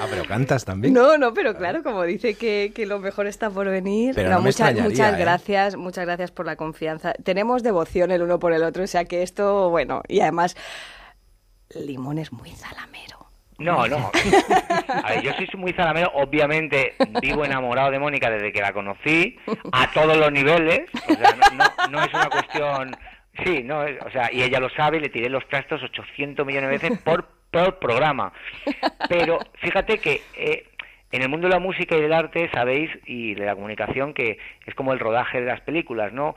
Ah, 0.00 0.06
pero 0.10 0.24
cantas 0.24 0.64
también. 0.64 0.92
No, 0.94 1.18
no, 1.18 1.32
pero 1.34 1.56
claro, 1.56 1.82
como 1.82 2.02
dice 2.04 2.34
que, 2.34 2.72
que 2.74 2.86
lo 2.86 2.98
mejor 2.98 3.26
está 3.26 3.50
por 3.50 3.68
venir. 3.68 4.14
Pero 4.14 4.28
No, 4.28 4.36
no 4.36 4.42
me 4.42 4.48
muchas, 4.48 4.74
muchas 4.74 5.14
¿eh? 5.14 5.16
gracias, 5.18 5.76
muchas 5.76 6.04
gracias 6.04 6.30
por 6.30 6.46
la 6.46 6.56
confianza. 6.56 7.14
Tenemos 7.24 7.62
devoción 7.62 8.10
el 8.10 8.22
uno 8.22 8.38
por 8.38 8.52
el 8.52 8.62
otro, 8.62 8.84
o 8.84 8.86
sea 8.86 9.04
que 9.06 9.22
esto, 9.22 9.70
bueno, 9.70 10.02
y 10.08 10.20
además, 10.20 10.56
Limón 11.70 12.18
es 12.18 12.32
muy 12.32 12.50
zalamero. 12.50 13.18
No, 13.58 13.88
no. 13.88 14.12
A 15.02 15.10
ver, 15.10 15.22
yo 15.22 15.32
soy 15.32 15.48
muy 15.56 15.72
zalamero, 15.72 16.12
obviamente 16.14 16.94
vivo 17.20 17.44
enamorado 17.44 17.90
de 17.90 17.98
Mónica 17.98 18.30
desde 18.30 18.52
que 18.52 18.60
la 18.60 18.72
conocí, 18.72 19.36
a 19.72 19.90
todos 19.92 20.16
los 20.16 20.30
niveles, 20.30 20.88
o 21.08 21.14
sea, 21.14 21.34
no, 21.34 21.56
no, 21.56 21.90
no 21.90 22.04
es 22.04 22.14
una 22.14 22.30
cuestión... 22.30 22.96
Sí, 23.44 23.62
no, 23.62 23.84
es- 23.84 24.00
o 24.02 24.10
sea, 24.10 24.30
y 24.32 24.42
ella 24.42 24.60
lo 24.60 24.68
sabe, 24.70 25.00
le 25.00 25.08
tiré 25.08 25.28
los 25.28 25.46
trastos 25.48 25.82
800 25.82 26.46
millones 26.46 26.70
de 26.70 26.78
veces 26.78 26.98
por, 27.04 27.26
por 27.50 27.78
programa. 27.78 28.32
Pero 29.08 29.38
fíjate 29.60 29.98
que 29.98 30.20
eh, 30.34 30.64
en 31.10 31.22
el 31.22 31.28
mundo 31.30 31.48
de 31.48 31.54
la 31.54 31.60
música 31.60 31.96
y 31.96 32.00
del 32.02 32.12
arte 32.12 32.50
sabéis, 32.52 32.90
y 33.06 33.34
de 33.34 33.46
la 33.46 33.54
comunicación, 33.54 34.12
que 34.12 34.38
es 34.66 34.74
como 34.74 34.92
el 34.92 34.98
rodaje 34.98 35.40
de 35.40 35.46
las 35.46 35.60
películas, 35.62 36.12
¿no? 36.12 36.34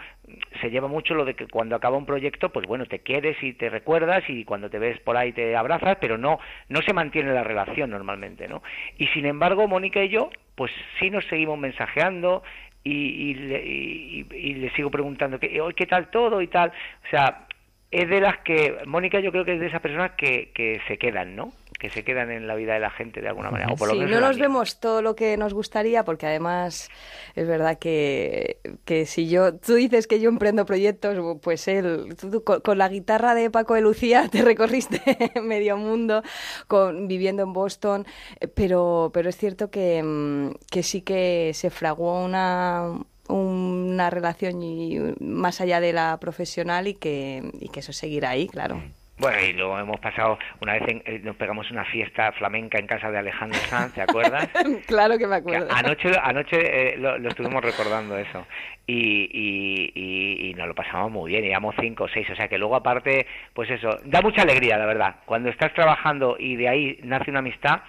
Se 0.62 0.70
lleva 0.70 0.88
mucho 0.88 1.14
lo 1.14 1.26
de 1.26 1.34
que 1.34 1.47
cuando 1.47 1.76
acaba 1.76 1.97
un 1.97 2.06
proyecto, 2.06 2.49
pues 2.54 2.66
bueno, 2.66 2.86
te 2.86 2.99
quieres 2.99 3.36
y 3.43 3.52
te 3.54 3.70
recuerdas 3.70 4.24
y 4.30 4.45
cuando 4.45 4.70
te 4.70 4.80
ves 4.80 4.97
por 5.02 5.18
ahí 5.18 5.34
te 5.34 5.56
abrazas, 5.58 5.97
pero 5.99 6.18
no, 6.18 6.39
no 6.70 6.82
se 6.82 6.93
mantiene 6.93 7.34
la 7.34 7.43
relación 7.43 7.89
normalmente, 7.89 8.47
¿no? 8.47 8.64
Y 8.97 9.08
sin 9.08 9.26
embargo, 9.26 9.68
Mónica 9.68 10.02
y 10.02 10.08
yo, 10.10 10.30
pues 10.56 10.72
sí 10.99 11.10
nos 11.10 11.26
seguimos 11.26 11.60
mensajeando 11.60 12.43
y, 12.84 12.91
y, 13.29 13.34
le, 13.36 13.63
y- 13.65 14.25
y 14.32 14.53
le 14.55 14.69
sigo 14.71 14.89
preguntando, 14.91 15.39
¿qué, 15.39 15.59
hoy 15.61 15.73
¿qué 15.73 15.86
tal 15.86 16.09
todo 16.09 16.41
y 16.41 16.47
tal? 16.47 16.69
O 17.05 17.09
sea, 17.09 17.47
es 17.91 18.09
de 18.09 18.21
las 18.21 18.38
que, 18.39 18.77
Mónica 18.86 19.19
yo 19.19 19.32
creo 19.32 19.45
que 19.45 19.53
es 19.53 19.59
de 19.59 19.67
esas 19.67 19.82
personas 19.82 20.11
que, 20.11 20.51
que 20.53 20.79
se 20.88 20.97
quedan, 20.97 21.36
¿no? 21.36 21.51
Que 21.82 21.89
se 21.89 22.03
quedan 22.03 22.29
en 22.29 22.45
la 22.45 22.53
vida 22.53 22.75
de 22.75 22.79
la 22.79 22.91
gente 22.91 23.21
de 23.21 23.27
alguna 23.27 23.49
manera, 23.49 23.71
o 23.73 23.75
por 23.75 23.88
lo 23.88 23.95
Sí, 23.95 23.99
menos 24.01 24.11
no 24.11 24.21
nos 24.21 24.38
mía. 24.38 24.45
vemos 24.45 24.79
todo 24.79 25.01
lo 25.01 25.15
que 25.15 25.36
nos 25.36 25.51
gustaría, 25.55 26.05
porque 26.05 26.27
además 26.27 26.89
es 27.34 27.47
verdad 27.47 27.79
que, 27.79 28.59
que 28.86 29.07
si 29.07 29.27
yo, 29.27 29.55
tú 29.55 29.73
dices 29.73 30.05
que 30.05 30.19
yo 30.19 30.29
emprendo 30.29 30.63
proyectos, 30.67 31.39
pues 31.41 31.67
él, 31.67 32.15
tú, 32.19 32.43
con, 32.43 32.61
con 32.61 32.77
la 32.77 32.88
guitarra 32.88 33.34
de 33.34 33.49
Paco 33.49 33.73
de 33.73 33.82
Lucía 33.82 34.27
te 34.32 34.43
recorriste 34.43 35.01
medio 35.41 35.75
mundo 35.75 36.21
con, 36.67 37.07
viviendo 37.07 37.41
en 37.41 37.53
Boston, 37.53 38.05
eh, 38.39 38.47
pero, 38.47 39.09
pero 39.11 39.29
es 39.29 39.38
cierto 39.38 39.71
que, 39.71 40.03
mm, 40.03 40.51
que 40.69 40.84
sí 40.84 41.01
que 41.01 41.51
se 41.55 41.71
fraguó 41.71 42.23
una 42.23 42.93
una 43.27 44.09
relación 44.09 44.61
y 44.61 44.99
más 45.21 45.61
allá 45.61 45.79
de 45.79 45.93
la 45.93 46.17
profesional 46.19 46.88
y 46.89 46.95
que, 46.95 47.49
y 47.61 47.69
que 47.69 47.79
eso 47.79 47.93
seguirá 47.93 48.32
ahí, 48.32 48.47
claro. 48.49 48.84
Bueno, 49.22 49.38
y 49.47 49.53
luego 49.53 49.78
hemos 49.78 49.99
pasado, 49.99 50.39
una 50.61 50.74
vez 50.74 50.82
en- 50.88 51.03
eh, 51.05 51.19
nos 51.24 51.36
pegamos 51.36 51.69
una 51.69 51.86
fiesta 51.86 52.32
flamenca 52.32 52.80
en 52.80 52.88
casa 52.88 53.11
de 53.11 53.19
Alejandro 53.19 53.59
Sanz, 53.69 53.93
¿te 53.93 54.01
acuerdas? 54.01 54.49
claro 54.88 55.15
que 55.19 55.28
me 55.28 55.36
Que 55.36 55.55
acuerdo. 55.57 55.67
anoche 55.69 56.09
anoche 56.24 56.57
eh, 56.93 56.97
lo, 56.97 57.19
lo 57.19 57.30
estuvimos 57.30 57.63
recordando 57.63 58.17
eso 58.17 58.47
y, 58.88 59.30
y, 59.32 59.91
y, 59.93 60.49
y 60.49 60.53
nos 60.55 60.67
lo 60.67 60.74
pasamos 60.74 61.11
muy 61.11 61.30
bien, 61.32 61.45
íbamos 61.45 61.76
cinco 61.80 62.05
o 62.05 62.07
seis, 62.07 62.28
o 62.32 62.36
sea 62.36 62.47
que 62.47 62.57
luego 62.57 62.76
aparte, 62.76 63.28
pues 63.53 63.69
eso, 63.69 63.89
da 64.05 64.22
mucha 64.24 64.41
alegría, 64.41 64.76
la 64.80 64.88
verdad. 64.88 65.15
Cuando 65.26 65.49
estás 65.49 65.72
trabajando 65.76 66.36
y 66.39 66.55
de 66.55 66.67
ahí 66.67 66.99
nace 67.03 67.30
una 67.30 67.39
amistad, 67.39 67.82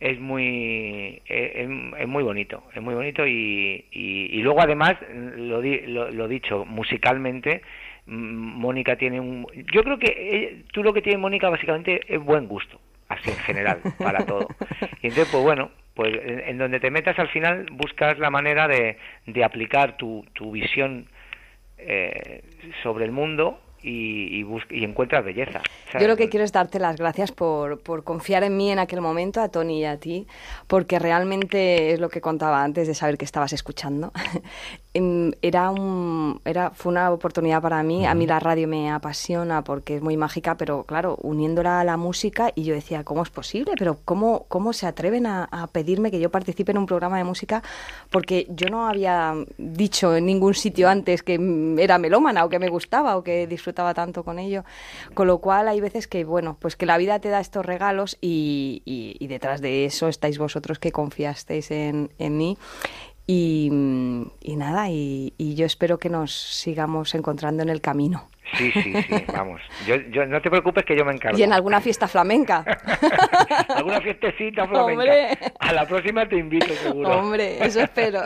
es 0.00 0.18
muy 0.18 1.22
eh, 1.28 1.52
es, 1.94 2.00
es 2.00 2.08
muy 2.08 2.24
bonito, 2.24 2.64
es 2.74 2.82
muy 2.82 2.94
bonito 2.94 3.24
y, 3.24 3.84
y, 3.92 4.26
y 4.32 4.42
luego 4.42 4.60
además, 4.60 4.94
lo, 5.36 5.60
di- 5.60 5.82
lo, 5.86 6.10
lo 6.10 6.26
dicho, 6.26 6.64
musicalmente, 6.64 7.62
Mónica 8.06 8.96
tiene 8.96 9.20
un... 9.20 9.46
Yo 9.72 9.82
creo 9.82 9.98
que 9.98 10.06
eh, 10.08 10.64
tú 10.72 10.82
lo 10.82 10.92
que 10.92 11.02
tiene 11.02 11.18
Mónica 11.18 11.48
básicamente 11.48 12.00
es 12.06 12.22
buen 12.22 12.46
gusto, 12.46 12.78
así 13.08 13.30
en 13.30 13.38
general, 13.38 13.80
para 13.98 14.24
todo. 14.26 14.48
Y 15.02 15.08
entonces, 15.08 15.28
pues 15.30 15.42
bueno, 15.42 15.70
pues 15.94 16.12
en, 16.22 16.58
donde 16.58 16.80
te 16.80 16.90
metas 16.90 17.18
al 17.18 17.28
final 17.28 17.66
buscas 17.72 18.18
la 18.18 18.30
manera 18.30 18.68
de, 18.68 18.98
de 19.26 19.44
aplicar 19.44 19.96
tu, 19.96 20.24
tu 20.34 20.50
visión 20.50 21.06
eh, 21.78 22.42
sobre 22.82 23.04
el 23.04 23.12
mundo 23.12 23.60
y, 23.84 24.40
y, 24.40 24.46
y 24.70 24.84
encuentras 24.84 25.24
belleza. 25.24 25.60
¿sabes? 25.90 26.02
Yo 26.02 26.08
lo 26.08 26.16
que 26.16 26.28
quiero 26.28 26.44
es 26.44 26.52
darte 26.52 26.78
las 26.78 26.96
gracias 26.96 27.30
por, 27.32 27.82
por 27.82 28.02
confiar 28.02 28.42
en 28.42 28.56
mí 28.56 28.70
en 28.70 28.78
aquel 28.78 29.00
momento, 29.00 29.40
a 29.40 29.48
Tony 29.48 29.80
y 29.80 29.84
a 29.84 29.98
ti, 29.98 30.26
porque 30.66 30.98
realmente 30.98 31.92
es 31.92 32.00
lo 32.00 32.08
que 32.08 32.20
contaba 32.20 32.64
antes 32.64 32.88
de 32.88 32.94
saber 32.94 33.18
que 33.18 33.24
estabas 33.24 33.52
escuchando. 33.52 34.12
Era 34.94 35.70
un 35.70 36.40
era 36.44 36.70
fue 36.70 36.92
una 36.92 37.10
oportunidad 37.10 37.60
para 37.60 37.82
mí. 37.82 38.06
A 38.06 38.14
mí 38.14 38.26
la 38.26 38.38
radio 38.38 38.68
me 38.68 38.90
apasiona 38.92 39.64
porque 39.64 39.96
es 39.96 40.02
muy 40.02 40.16
mágica 40.16 40.56
pero 40.56 40.84
claro 40.84 41.18
uniéndola 41.22 41.80
a 41.80 41.84
la 41.84 41.96
música 41.96 42.52
y 42.54 42.62
yo 42.62 42.74
decía 42.74 43.02
cómo 43.02 43.22
es 43.24 43.30
posible 43.30 43.72
pero 43.76 43.98
cómo 44.04 44.44
cómo 44.48 44.72
se 44.72 44.86
atreven 44.86 45.26
a, 45.26 45.48
a 45.50 45.66
pedirme 45.66 46.12
que 46.12 46.20
yo 46.20 46.30
participe 46.30 46.70
en 46.70 46.78
un 46.78 46.86
programa 46.86 47.18
de 47.18 47.24
música 47.24 47.62
porque 48.10 48.46
yo 48.50 48.68
no 48.68 48.86
había 48.88 49.34
dicho 49.58 50.14
en 50.14 50.26
ningún 50.26 50.54
sitio 50.54 50.88
antes 50.88 51.24
que 51.24 51.40
era 51.78 51.98
melómana 51.98 52.44
o 52.44 52.48
que 52.48 52.60
me 52.60 52.68
gustaba 52.68 53.16
o 53.16 53.24
que 53.24 53.48
disfrutaba 53.48 53.94
tanto 53.94 54.22
con 54.22 54.38
ello. 54.38 54.64
Con 55.14 55.26
lo 55.26 55.38
cual 55.38 55.66
hay 55.66 55.80
veces 55.80 56.06
que 56.06 56.24
bueno 56.24 56.56
pues 56.60 56.76
que 56.76 56.86
la 56.86 56.98
vida 56.98 57.18
te 57.18 57.30
da 57.30 57.40
estos 57.40 57.66
regalos 57.66 58.16
y, 58.20 58.82
y- 58.84 59.16
y 59.18 59.26
detrás 59.26 59.60
de 59.60 59.86
eso 59.86 60.06
estáis 60.06 60.38
vosotros 60.38 60.78
que 60.78 60.92
confiasteis 60.92 61.72
en, 61.72 62.10
en 62.18 62.36
mí 62.36 62.56
y, 63.26 63.70
y 64.42 64.56
nada, 64.56 64.88
y, 64.90 65.32
y 65.38 65.54
yo 65.54 65.66
espero 65.66 65.98
que 65.98 66.08
nos 66.10 66.32
sigamos 66.32 67.14
encontrando 67.14 67.62
en 67.62 67.68
el 67.70 67.80
camino. 67.80 68.28
Sí, 68.58 68.70
sí, 68.72 68.92
sí, 69.08 69.24
vamos. 69.34 69.60
Yo, 69.86 69.96
yo, 70.12 70.26
no 70.26 70.40
te 70.42 70.50
preocupes 70.50 70.84
que 70.84 70.94
yo 70.96 71.04
me 71.04 71.12
encargo. 71.14 71.36
Y 71.36 71.42
en 71.42 71.52
alguna 71.54 71.80
fiesta 71.80 72.06
flamenca. 72.06 72.62
Alguna 73.68 74.00
fiestecita 74.02 74.68
flamenca. 74.68 75.02
Hombre. 75.02 75.38
A 75.58 75.72
la 75.72 75.86
próxima 75.88 76.28
te 76.28 76.36
invito, 76.36 76.66
seguro. 76.74 77.08
Hombre, 77.18 77.64
eso 77.64 77.80
espero. 77.80 78.20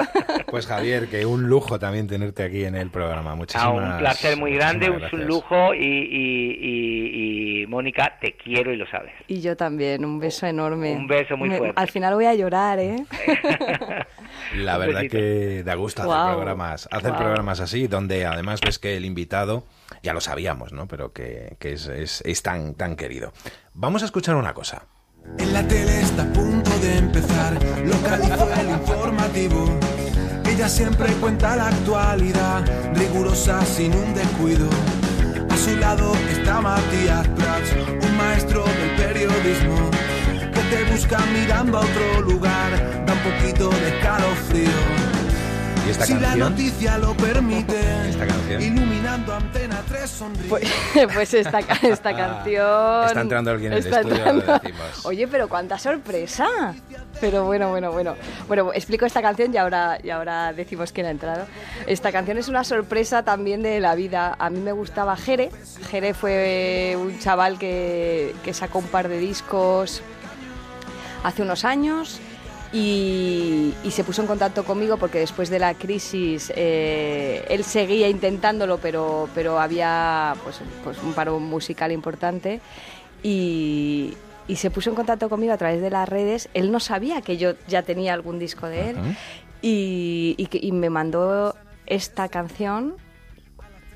Pues 0.50 0.66
Javier, 0.66 1.06
que 1.08 1.24
un 1.24 1.44
lujo 1.48 1.78
también 1.78 2.08
tenerte 2.08 2.42
aquí 2.42 2.64
en 2.64 2.74
el 2.74 2.90
programa. 2.90 3.32
Ah, 3.32 3.36
Muchísimas 3.36 3.92
un 3.92 3.98
placer 3.98 4.36
muy 4.36 4.54
grande, 4.54 4.90
un, 4.90 4.98
gracias. 4.98 5.22
lujo 5.22 5.72
y, 5.72 5.78
y, 5.86 6.50
y- 6.60 7.62
y, 7.62 7.66
Mónica, 7.68 8.18
te 8.20 8.32
quiero 8.36 8.72
y 8.72 8.76
lo 8.76 8.86
sabes. 8.88 9.12
Y 9.28 9.40
yo 9.40 9.56
también, 9.56 10.04
un 10.04 10.18
beso 10.18 10.46
enorme. 10.46 10.94
Un 10.96 11.06
beso 11.06 11.36
muy 11.36 11.48
Me- 11.48 11.58
fuerte. 11.58 11.80
Al 11.80 11.88
final 11.88 12.14
voy 12.14 12.26
a 12.26 12.34
llorar, 12.34 12.80
¿eh? 12.80 13.04
La 14.56 14.74
Un 14.74 14.80
verdad 14.80 15.00
besito. 15.00 15.16
que 15.18 15.62
da 15.64 15.74
gusto 15.74 16.02
hacer 16.02 16.08
Guau. 16.14 16.34
programas, 16.36 16.88
hacer 16.90 17.10
Guau. 17.10 17.22
programas 17.22 17.60
así, 17.60 17.86
donde 17.86 18.24
además 18.26 18.60
ves 18.60 18.78
que 18.78 18.96
el 18.96 19.04
invitado, 19.04 19.64
ya 20.02 20.12
lo 20.14 20.20
sabíamos, 20.20 20.72
¿no? 20.72 20.86
Pero 20.88 21.12
que, 21.12 21.56
que 21.58 21.72
es, 21.74 21.86
es- 21.86 22.22
es 22.24 22.42
tan, 22.42 22.74
tan 22.74 22.96
querido. 22.96 23.32
Vamos 23.74 24.02
a 24.02 24.06
escuchar 24.06 24.34
una 24.36 24.54
cosa. 24.54 24.82
En 25.38 25.52
la 25.52 25.66
tele 25.66 26.00
está 26.00 26.22
a 26.22 26.32
punto 26.32 26.70
de 26.78 26.96
empezar, 26.96 27.52
localizó 27.84 28.48
el 28.60 28.70
informativo. 28.70 29.78
Ella 30.48 30.68
siempre 30.68 31.12
cuenta 31.14 31.54
la 31.56 31.68
actualidad, 31.68 32.64
rigurosa 32.94 33.60
sin 33.66 33.94
un 33.94 34.14
descuido. 34.14 34.68
A 35.50 35.56
su 35.56 35.76
lado 35.76 36.12
está 36.30 36.60
Matías 36.62 37.28
Prats, 37.28 37.72
un 38.02 38.16
maestro 38.16 38.64
del 38.64 38.96
periodismo, 38.96 39.90
te 40.70 40.84
busca 40.92 41.18
mirando 41.32 41.78
a 41.78 41.80
otro 41.80 42.20
lugar, 42.22 43.04
da 43.06 43.12
un 43.12 43.18
poquito 43.20 43.68
de 43.70 43.88
escalofrío. 43.88 44.68
¿Y 45.86 45.90
esta 45.90 46.04
si 46.04 46.14
la 46.14 46.20
canción? 46.20 46.50
noticia 46.50 46.98
lo 46.98 47.14
permite, 47.16 47.80
Esta 48.10 48.26
canción. 48.26 48.60
iluminando 48.60 49.34
Antena 49.34 49.82
3 49.88 50.10
sonríe. 50.10 50.48
Pues, 50.50 50.68
pues 51.14 51.32
esta, 51.34 51.60
esta 51.60 52.14
canción... 52.14 53.06
Está 53.06 53.20
entrando 53.22 53.50
alguien 53.52 53.72
en 53.72 53.78
el 53.78 53.86
estudio, 53.86 54.14
entrando- 54.16 54.44
lo 54.46 54.52
decimos. 54.58 54.86
Oye, 55.06 55.26
pero 55.28 55.48
cuánta 55.48 55.78
sorpresa. 55.78 56.46
Pero 57.22 57.46
bueno, 57.46 57.70
bueno, 57.70 57.90
bueno. 57.90 58.16
Bueno, 58.48 58.70
explico 58.74 59.06
esta 59.06 59.22
canción 59.22 59.54
y 59.54 59.56
ahora, 59.56 59.98
y 60.02 60.10
ahora 60.10 60.52
decimos 60.52 60.92
quién 60.92 61.06
ha 61.06 61.10
entrado. 61.10 61.46
Esta 61.86 62.12
canción 62.12 62.36
es 62.36 62.48
una 62.48 62.64
sorpresa 62.64 63.22
también 63.22 63.62
de 63.62 63.80
la 63.80 63.94
vida. 63.94 64.36
A 64.38 64.50
mí 64.50 64.60
me 64.60 64.72
gustaba 64.72 65.16
Jere. 65.16 65.48
Jere 65.90 66.12
fue 66.12 66.98
un 67.00 67.18
chaval 67.18 67.58
que, 67.58 68.34
que 68.44 68.52
sacó 68.52 68.80
un 68.80 68.88
par 68.88 69.08
de 69.08 69.18
discos 69.18 70.02
hace 71.24 71.42
unos 71.42 71.64
años 71.64 72.20
y, 72.72 73.72
y 73.82 73.90
se 73.90 74.04
puso 74.04 74.20
en 74.22 74.28
contacto 74.28 74.64
conmigo 74.64 74.98
porque 74.98 75.18
después 75.18 75.48
de 75.48 75.58
la 75.58 75.74
crisis 75.74 76.52
eh, 76.54 77.44
él 77.48 77.64
seguía 77.64 78.08
intentándolo 78.08 78.78
pero, 78.78 79.28
pero 79.34 79.58
había 79.58 80.34
pues, 80.44 80.60
pues 80.84 80.98
un 81.02 81.14
paro 81.14 81.40
musical 81.40 81.92
importante 81.92 82.60
y, 83.22 84.14
y 84.46 84.56
se 84.56 84.70
puso 84.70 84.90
en 84.90 84.96
contacto 84.96 85.28
conmigo 85.30 85.52
a 85.52 85.56
través 85.56 85.80
de 85.80 85.90
las 85.90 86.08
redes. 86.08 86.48
Él 86.54 86.70
no 86.70 86.78
sabía 86.80 87.22
que 87.22 87.36
yo 87.38 87.52
ya 87.68 87.82
tenía 87.82 88.12
algún 88.14 88.38
disco 88.38 88.66
de 88.66 88.90
él 88.90 88.96
y, 89.62 90.34
y 90.38 90.46
que- 90.46 90.60
y 90.62 90.72
me 90.72 90.90
mandó 90.90 91.54
esta 91.86 92.28
canción 92.28 92.96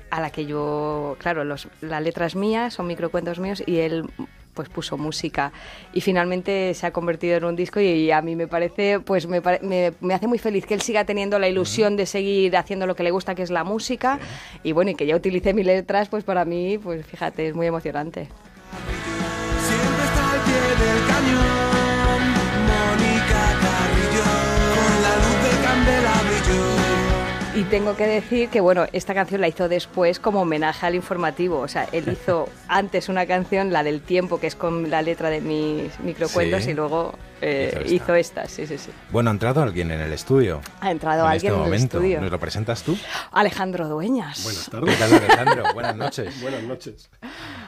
a 0.09 0.19
la 0.19 0.29
que 0.31 0.45
yo, 0.45 1.15
claro, 1.19 1.43
los, 1.43 1.67
la 1.81 1.99
letra 1.99 2.25
es 2.25 2.35
mía, 2.35 2.69
son 2.69 2.85
microcuentos 2.87 3.39
míos 3.39 3.63
y 3.65 3.77
él 3.77 4.05
pues 4.53 4.69
puso 4.69 4.97
música 4.97 5.51
y 5.93 6.01
finalmente 6.01 6.73
se 6.73 6.85
ha 6.87 6.91
convertido 6.91 7.37
en 7.37 7.43
un 7.45 7.55
disco 7.55 7.79
y, 7.79 8.11
a 8.11 8.21
mí 8.21 8.35
me 8.35 8.47
parece, 8.47 8.99
pues 8.99 9.27
me, 9.27 9.41
pare- 9.41 9.59
me, 9.61 9.93
me 10.01 10.13
hace 10.13 10.27
muy 10.27 10.37
feliz 10.39 10.65
que 10.65 10.73
él 10.73 10.81
siga 10.81 11.05
teniendo 11.05 11.39
la 11.39 11.47
ilusión 11.47 11.95
de 11.97 12.05
seguir 12.05 12.55
haciendo 12.57 12.85
lo 12.87 12.95
que 12.95 13.03
le 13.03 13.11
gusta, 13.11 13.35
que 13.35 13.43
es 13.43 13.49
la 13.51 13.63
música 13.63 14.19
y 14.63 14.71
bueno, 14.71 14.91
y 14.91 14.95
que 14.95 15.05
ya 15.05 15.15
utilice 15.15 15.53
mis 15.53 15.65
letras, 15.65 16.09
pues 16.09 16.23
para 16.23 16.45
mí, 16.45 16.77
pues 16.77 17.05
fíjate, 17.05 17.47
es 17.47 17.55
muy 17.55 17.67
emocionante. 17.67 18.29
Siempre 19.67 20.03
está 20.03 20.31
al 20.31 20.39
pie 20.41 20.85
del 20.85 21.07
cañón. 21.07 21.72
Y 27.55 27.63
tengo 27.65 27.95
que 27.95 28.07
decir 28.07 28.49
que, 28.49 28.61
bueno, 28.61 28.87
esta 28.93 29.13
canción 29.13 29.39
la 29.39 29.47
hizo 29.47 29.69
después 29.69 30.19
como 30.19 30.41
homenaje 30.41 30.87
al 30.87 30.95
informativo. 30.95 31.59
O 31.59 31.67
sea, 31.67 31.87
él 31.91 32.05
hizo 32.11 32.49
antes 32.67 33.09
una 33.09 33.27
canción, 33.27 33.71
la 33.71 33.83
del 33.83 34.01
tiempo, 34.01 34.39
que 34.39 34.47
es 34.47 34.55
con 34.55 34.89
la 34.89 35.03
letra 35.03 35.29
de 35.29 35.39
mis 35.39 35.99
microcuentos, 35.99 36.63
Sí. 36.63 36.71
y 36.71 36.73
luego 36.73 37.13
eh, 37.41 37.69
Hizo 37.71 37.81
esta. 37.83 37.93
hizo 37.93 38.15
esta. 38.15 38.47
Sí, 38.47 38.65
sí, 38.65 38.77
sí. 38.79 38.89
Bueno, 39.11 39.29
ha 39.29 39.33
entrado 39.33 39.61
alguien 39.61 39.91
en 39.91 39.99
el 39.99 40.11
estudio. 40.13 40.61
Ha 40.81 40.89
entrado 40.89 41.25
en 41.25 41.31
alguien 41.31 41.53
este 41.53 41.61
en 41.67 41.73
el 41.73 41.79
estudio. 41.83 42.21
¿Nos 42.21 42.31
lo 42.31 42.39
presentas 42.39 42.81
tú? 42.81 42.97
Alejandro 43.31 43.87
Dueñas. 43.87 44.43
Buenas 44.43 44.65
¿Qué 44.65 44.71
tardes. 44.71 44.97
tal, 44.99 45.13
Alejandro? 45.13 45.73
Buenas 45.75 45.95
noches. 45.95 46.41
Buenas 46.41 46.63
noches. 46.63 47.09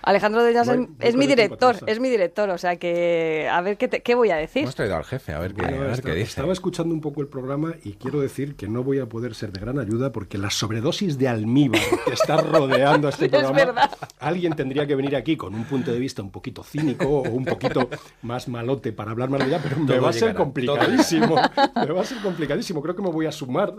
Alejandro 0.06 0.42
Dueñas 0.44 0.68
Voy- 0.68 0.76
es, 0.84 0.88
voy 0.88 0.96
es 1.00 1.16
mi 1.16 1.28
director, 1.28 1.76
es 1.88 2.00
mi 2.00 2.10
director, 2.10 2.50
o 2.50 2.58
sea 2.58 2.76
que 2.78 3.50
a 3.52 3.60
ver 3.62 3.78
qué, 3.78 3.88
te- 3.88 4.02
qué 4.02 4.16
voy 4.16 4.30
a 4.30 4.36
decir. 4.38 4.62
Hemos 4.64 4.76
traído 4.76 4.96
al 4.96 5.04
jefe, 5.04 5.34
a 5.34 5.40
ver 5.40 5.54
qué, 5.54 5.64
Bueno, 5.64 5.78
a 5.78 5.80
ver 5.82 5.90
esta- 5.92 6.10
qué 6.10 6.16
dice. 6.16 6.30
Estaba 6.30 6.54
escuchando 6.54 6.94
un 6.94 7.02
poco 7.02 7.22
el 7.22 7.28
programa 7.28 7.74
y 7.84 7.94
quiero 7.94 8.20
decir 8.20 8.56
que 8.56 8.68
no 8.68 8.84
voy 8.84 9.00
a 9.00 9.08
poder 9.08 9.34
ser 9.36 9.52
de 9.52 9.60
gran 9.60 9.80
ayuda 9.80 10.12
porque 10.12 10.38
la 10.38 10.50
sobredosis 10.52 11.18
de 11.18 11.28
almíbar 11.28 11.82
que 12.06 12.14
está 12.14 12.38
rodeando 12.38 13.08
a 13.08 13.10
este 13.12 13.26
Es 13.26 13.32
programa, 13.32 13.56
verdad. 13.56 13.92
alguien 14.20 14.54
tendría 14.56 14.86
que 14.86 14.96
venir 14.96 15.16
aquí 15.16 15.36
con 15.38 15.56
un 15.56 15.66
punto 15.66 15.92
de 15.92 16.00
vista 16.00 16.22
un 16.22 16.30
poquito 16.32 16.64
cínico 16.64 17.06
o 17.08 17.22
un 17.30 17.44
poquito 17.46 17.90
más 18.22 18.48
malote 18.48 18.94
para 18.94 19.12
hablar 19.12 19.30
más 19.30 19.40
de 19.42 19.48
ella, 19.48 19.60
pero 19.64 19.78
me 19.78 19.88
Todo 19.88 20.02
va 20.02 20.10
a 20.10 20.14
ser 20.14 20.22
llegará, 20.22 20.38
complicadísimo. 20.38 21.36
Me 21.76 21.92
va 21.92 22.02
a 22.02 22.06
ser 22.06 22.18
complicadísimo. 22.22 22.82
Creo 22.82 22.96
que 22.96 23.02
me 23.02 23.10
voy 23.10 23.26
a 23.26 23.32
sumar. 23.32 23.74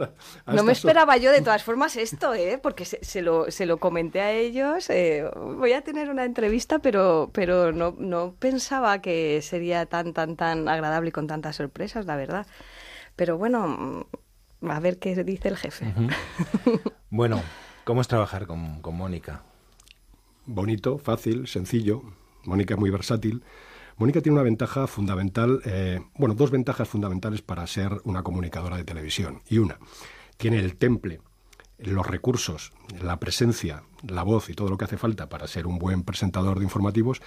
a 0.45 0.53
No 0.55 0.64
me 0.64 0.72
esperaba 0.72 1.16
yo 1.18 1.31
de 1.31 1.41
todas 1.41 1.62
formas 1.62 1.97
esto, 1.97 2.35
¿eh? 2.35 2.59
porque 2.61 2.85
se, 2.85 2.99
se 3.05 3.22
lo, 3.22 3.51
se 3.51 3.64
lo 3.66 3.79
comenté 3.79 4.20
a 4.20 4.33
ellos. 4.33 4.91
eh, 4.91 5.24
voy 5.37 5.72
a 5.72 5.83
tener 5.83 6.11
una 6.16 6.24
entrevista, 6.24 6.78
pero, 6.78 7.30
pero 7.32 7.72
no, 7.72 7.94
no 7.98 8.34
pensaba 8.38 9.00
que 9.00 9.42
sería 9.42 9.86
tan, 9.86 10.14
tan, 10.14 10.36
tan 10.36 10.68
agradable 10.68 11.10
y 11.10 11.12
con 11.12 11.26
tantas 11.26 11.56
sorpresas, 11.56 12.06
la 12.06 12.16
verdad. 12.16 12.46
Pero 13.16 13.36
bueno, 13.36 13.68
mm, 14.60 14.70
a 14.70 14.80
ver 14.80 14.98
qué 14.98 15.14
dice 15.22 15.48
el 15.48 15.56
jefe. 15.56 15.86
Bueno, 17.08 17.40
¿cómo 17.84 18.00
es 18.00 18.08
trabajar 18.08 18.46
con, 18.46 18.82
con 18.82 18.94
Mónica? 18.96 19.42
bonito, 20.46 20.98
fácil, 20.98 21.46
sencillo. 21.46 22.02
Mónica 22.44 22.74
es 22.74 22.80
muy 22.80 22.90
versátil. 22.90 23.42
Mónica 23.96 24.20
tiene 24.20 24.34
una 24.34 24.44
ventaja 24.44 24.86
fundamental, 24.86 25.60
eh, 25.64 26.00
bueno, 26.16 26.34
dos 26.34 26.50
ventajas 26.50 26.88
fundamentales 26.88 27.42
para 27.42 27.66
ser 27.66 28.00
una 28.04 28.22
comunicadora 28.22 28.76
de 28.76 28.84
televisión. 28.84 29.42
Y 29.48 29.58
una, 29.58 29.78
tiene 30.36 30.58
el 30.58 30.76
temple, 30.76 31.20
los 31.79 32.07
recursos, 32.07 32.72
la 33.01 33.18
presencia, 33.18 33.83
la 34.07 34.22
voz 34.22 34.49
y 34.51 34.55
todo 34.55 34.68
lo 34.68 34.79
que 34.79 34.85
hace 34.85 34.97
falta 34.97 35.29
para 35.29 35.47
ser 35.47 35.66
un 35.66 35.79
buen 35.79 36.03
presentador 36.03 36.59
de 36.59 36.64
informativos. 36.64 37.20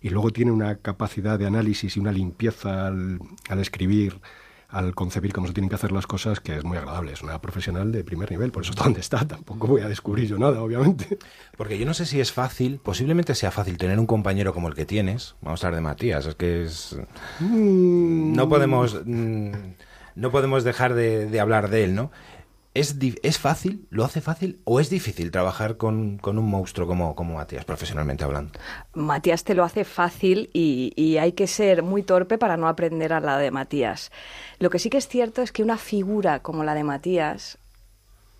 Y 0.00 0.10
luego 0.10 0.30
tiene 0.30 0.52
una 0.52 0.76
capacidad 0.76 1.38
de 1.38 1.46
análisis 1.46 1.96
y 1.96 2.00
una 2.00 2.12
limpieza 2.12 2.86
al, 2.86 3.18
al 3.48 3.58
escribir, 3.58 4.20
al 4.68 4.94
concebir 4.94 5.32
cómo 5.32 5.46
se 5.46 5.52
tienen 5.52 5.68
que 5.68 5.74
hacer 5.74 5.92
las 5.92 6.06
cosas, 6.06 6.40
que 6.40 6.56
es 6.56 6.64
muy 6.64 6.76
agradable. 6.76 7.12
Es 7.12 7.22
una 7.22 7.40
profesional 7.40 7.92
de 7.92 8.04
primer 8.04 8.30
nivel, 8.30 8.52
por 8.52 8.62
eso 8.62 8.72
está 8.72 8.84
donde 8.84 9.00
está. 9.00 9.26
Tampoco 9.26 9.66
voy 9.66 9.80
a 9.80 9.88
descubrir 9.88 10.28
yo 10.28 10.38
nada, 10.38 10.62
obviamente. 10.62 11.18
Porque 11.56 11.78
yo 11.78 11.86
no 11.86 11.94
sé 11.94 12.06
si 12.06 12.20
es 12.20 12.32
fácil, 12.32 12.78
posiblemente 12.82 13.34
sea 13.34 13.50
fácil 13.50 13.78
tener 13.78 13.98
un 13.98 14.06
compañero 14.06 14.52
como 14.52 14.68
el 14.68 14.74
que 14.74 14.86
tienes. 14.86 15.36
Vamos 15.40 15.62
a 15.62 15.68
hablar 15.68 15.80
de 15.80 15.88
Matías, 15.88 16.26
es 16.26 16.34
que 16.34 16.64
es... 16.64 16.96
Mm. 17.40 18.34
No 18.34 18.48
podemos, 18.48 19.00
mm, 19.04 19.52
no 20.14 20.30
podemos 20.30 20.64
dejar 20.64 20.94
de, 20.94 21.26
de 21.26 21.40
hablar 21.40 21.70
de 21.70 21.84
él, 21.84 21.94
¿no? 21.94 22.10
¿Es, 22.76 22.94
¿Es 23.22 23.38
fácil? 23.38 23.86
¿Lo 23.88 24.04
hace 24.04 24.20
fácil? 24.20 24.60
¿O 24.64 24.80
es 24.80 24.90
difícil 24.90 25.30
trabajar 25.30 25.78
con, 25.78 26.18
con 26.18 26.38
un 26.38 26.44
monstruo 26.44 26.86
como, 26.86 27.14
como 27.14 27.36
Matías, 27.36 27.64
profesionalmente 27.64 28.22
hablando? 28.22 28.52
Matías 28.92 29.44
te 29.44 29.54
lo 29.54 29.64
hace 29.64 29.84
fácil 29.84 30.50
y, 30.52 30.92
y 30.94 31.16
hay 31.16 31.32
que 31.32 31.46
ser 31.46 31.82
muy 31.82 32.02
torpe 32.02 32.36
para 32.36 32.58
no 32.58 32.68
aprender 32.68 33.14
al 33.14 33.24
lado 33.24 33.38
de 33.38 33.50
Matías. 33.50 34.12
Lo 34.58 34.68
que 34.68 34.78
sí 34.78 34.90
que 34.90 34.98
es 34.98 35.08
cierto 35.08 35.40
es 35.40 35.52
que 35.52 35.62
una 35.62 35.78
figura 35.78 36.40
como 36.40 36.64
la 36.64 36.74
de 36.74 36.84
Matías 36.84 37.58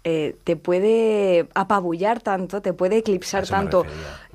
eh, 0.08 0.36
te 0.44 0.54
puede 0.54 1.48
apabullar 1.54 2.20
tanto, 2.20 2.62
te 2.62 2.72
puede 2.72 2.98
eclipsar 2.98 3.44
tanto 3.48 3.84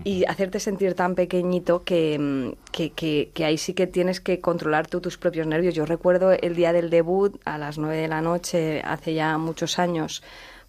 y 0.03 0.25
hacerte 0.25 0.59
sentir 0.59 0.95
tan 0.95 1.15
pequeñito 1.15 1.83
que, 1.83 2.19
mm, 2.19 2.71
que, 2.73 2.89
que- 2.91 3.31
que 3.33 3.45
ahí 3.45 3.57
sí 3.57 3.73
que 3.73 3.87
tienes 3.87 4.19
que 4.19 4.41
controlar 4.41 4.87
tú 4.87 4.99
tus 4.99 5.17
propios 5.17 5.47
nervios. 5.47 5.73
Yo 5.73 5.85
recuerdo 5.85 6.33
el 6.33 6.55
día 6.55 6.73
del 6.73 6.89
debut 6.89 7.39
a 7.45 7.57
las 7.57 7.77
nueve 7.77 7.95
de 7.95 8.09
la 8.09 8.19
noche, 8.21 8.81
hace 8.83 9.13
ya 9.13 9.37
muchos 9.37 9.79
años, 9.79 10.21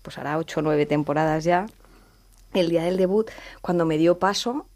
pues 0.03 0.19
hará 0.19 0.39
ocho 0.39 0.61
o 0.61 0.63
nueve 0.63 0.87
temporadas 0.87 1.43
ya, 1.43 1.67
el 2.55 2.69
día 2.69 2.85
del 2.85 2.97
debut, 2.97 3.29
cuando 3.61 3.85
me 3.85 3.99
dio 3.99 4.19
paso 4.21 4.67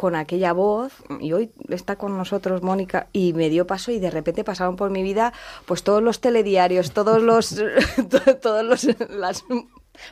con 0.00 0.16
aquella 0.16 0.54
voz, 0.54 0.94
y 1.20 1.34
hoy 1.34 1.50
está 1.68 1.96
con 1.96 2.16
nosotros 2.16 2.62
Mónica, 2.62 3.08
y 3.12 3.34
me 3.34 3.50
dio 3.50 3.66
paso 3.66 3.92
y 3.92 3.98
de 3.98 4.10
repente 4.10 4.44
pasaron 4.44 4.76
por 4.76 4.88
mi 4.88 5.02
vida 5.02 5.34
pues 5.66 5.82
todos 5.82 6.02
los 6.02 6.22
telediarios, 6.22 6.92
todos 6.92 7.20
los, 7.22 7.54
todos 8.40 8.64
los, 8.64 8.86
las 9.10 9.44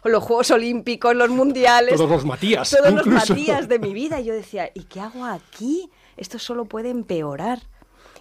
los 0.05 0.23
Juegos 0.23 0.51
Olímpicos, 0.51 1.17
los 1.17 1.31
Mundiales. 1.31 1.97
Todos 1.97 2.11
los 2.11 2.27
Matías. 2.27 2.69
Todos 2.69 2.93
los. 2.93 3.07
Matías 3.07 3.67
de 3.67 3.79
mi 3.79 3.95
vida. 3.95 4.21
Y 4.21 4.25
yo 4.25 4.35
decía, 4.35 4.71
¿y 4.75 4.83
qué 4.83 5.01
hago 5.01 5.25
aquí? 5.25 5.89
Esto 6.19 6.39
solo 6.39 6.67
puede 6.67 6.91
empeorar. 6.91 7.61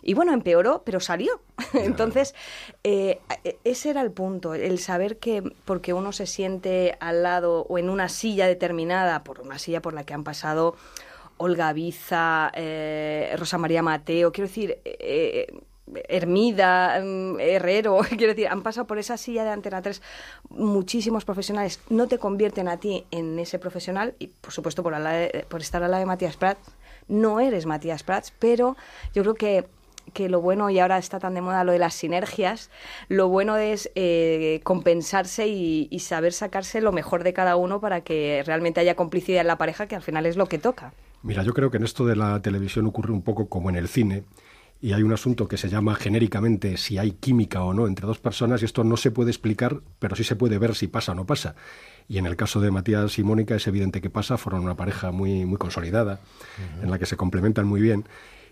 Y 0.02 0.14
bueno, 0.14 0.32
empeoró, 0.32 0.84
pero 0.86 1.02
salió. 1.02 1.42
Entonces, 1.74 2.34
eh, 2.86 3.20
ese 3.66 3.90
era 3.90 4.00
el 4.00 4.12
punto, 4.12 4.54
el 4.54 4.80
saber 4.80 5.18
que 5.18 5.44
porque 5.66 5.92
uno 5.92 6.14
se 6.14 6.28
siente 6.28 6.96
al 7.02 7.24
lado 7.24 7.66
o 7.68 7.78
en 7.78 7.90
una 7.90 8.08
silla 8.08 8.48
determinada, 8.48 9.26
por 9.26 9.42
una 9.42 9.60
silla 9.60 9.82
por 9.82 9.92
la 9.92 10.06
que 10.06 10.14
han 10.14 10.24
pasado 10.24 10.78
Olga 11.38 11.72
Biza, 11.74 12.52
eh, 12.54 13.34
Rosa 13.38 13.58
María 13.58 13.82
Mateo, 13.82 14.32
quiero 14.32 14.48
decir, 14.48 14.80
eh, 14.86 15.48
Hermida, 16.10 17.00
mm, 17.02 17.40
Herrero, 17.40 18.00
quiero 18.10 18.34
decir, 18.34 18.48
han 18.48 18.62
pasado 18.64 18.88
por 18.88 18.98
esa 19.00 19.18
silla 19.18 19.44
de 19.44 19.52
Antena 19.52 19.82
3 19.82 20.02
muchísimos 20.50 21.24
profesionales. 21.26 21.80
No 21.90 22.08
te 22.08 22.18
convierten 22.18 22.68
a 22.68 22.78
ti 22.78 23.06
en 23.12 23.40
ese 23.40 23.58
profesional 23.60 24.16
y, 24.20 24.28
por 24.28 24.52
supuesto, 24.52 24.84
por, 24.84 24.92
lado 24.94 25.08
de- 25.18 25.46
por 25.50 25.62
estar 25.62 25.82
al 25.84 25.92
lado 25.92 26.02
de 26.02 26.06
Matías 26.08 26.36
Prats, 26.38 26.60
no 27.08 27.40
eres 27.40 27.66
Matías 27.66 28.04
Prats, 28.04 28.34
pero 28.38 28.76
yo 29.14 29.24
creo 29.24 29.36
que 29.36 29.66
que 30.14 30.30
lo 30.30 30.40
bueno, 30.40 30.70
y 30.70 30.80
ahora 30.80 30.98
está 30.98 31.20
tan 31.20 31.34
de 31.34 31.42
moda 31.42 31.66
lo 31.66 31.74
de 31.74 31.80
las 31.80 31.94
sinergias, 31.94 32.70
lo 33.10 33.28
bueno 33.28 33.58
es 33.58 33.92
eh, 33.96 34.62
compensarse 34.64 35.48
y 35.50 36.00
saber 36.00 36.32
sacarse 36.32 36.80
lo 36.80 36.94
mejor 36.94 37.26
de 37.26 37.34
cada 37.34 37.58
uno 37.58 37.82
para 37.82 38.00
que 38.00 38.42
realmente 38.46 38.80
haya 38.80 38.96
complicidad 38.96 39.42
en 39.42 39.48
la 39.48 39.58
pareja, 39.58 39.88
que 39.88 39.96
al 39.98 40.02
final 40.02 40.26
es 40.26 40.38
lo 40.38 40.46
que 40.46 40.60
toca. 40.60 40.94
Mira, 41.28 41.44
yo 41.44 41.54
creo 41.54 41.70
que 41.70 41.76
en 41.76 41.84
esto 41.84 42.06
de 42.06 42.16
la 42.16 42.42
televisión 42.42 42.86
ocurre 42.86 43.12
un 43.12 43.22
poco 43.22 43.50
como 43.50 43.70
en 43.70 43.76
el 43.76 43.90
cine. 43.90 44.24
Y 44.80 44.94
hay 44.94 45.04
un 45.04 45.12
asunto 45.12 45.50
que 45.50 45.58
se 45.58 45.68
llama 45.68 45.96
genéricamente 45.96 46.78
si 46.78 46.98
hay 46.98 47.12
química 47.12 47.64
o 47.64 47.74
no 47.74 47.86
entre 47.86 48.08
dos 48.08 48.18
personas 48.18 48.62
y 48.62 48.66
esto 48.66 48.86
no 48.86 48.96
se 48.96 49.12
puede 49.12 49.32
explicar, 49.32 49.82
pero 50.00 50.16
sí 50.16 50.24
se 50.24 50.38
puede 50.38 50.58
ver 50.58 50.74
si 50.74 50.88
pasa 50.88 51.12
o 51.12 51.16
no 51.16 51.26
pasa. 51.26 51.56
Y 52.08 52.18
en 52.18 52.28
el 52.28 52.38
caso 52.38 52.62
de 52.62 52.72
Matías 52.72 53.20
y 53.20 53.24
Mónica 53.24 53.56
es 53.56 53.68
evidente 53.68 54.00
que 54.00 54.10
pasa, 54.10 54.38
fueron 54.38 54.64
una 54.64 54.78
pareja 54.78 55.12
muy, 55.12 55.46
muy 55.46 55.58
consolidada, 55.58 56.22
en 56.82 56.90
la 56.90 56.98
que 56.98 57.06
se 57.06 57.18
complementan 57.18 57.68
muy 57.68 57.82
bien 57.82 58.06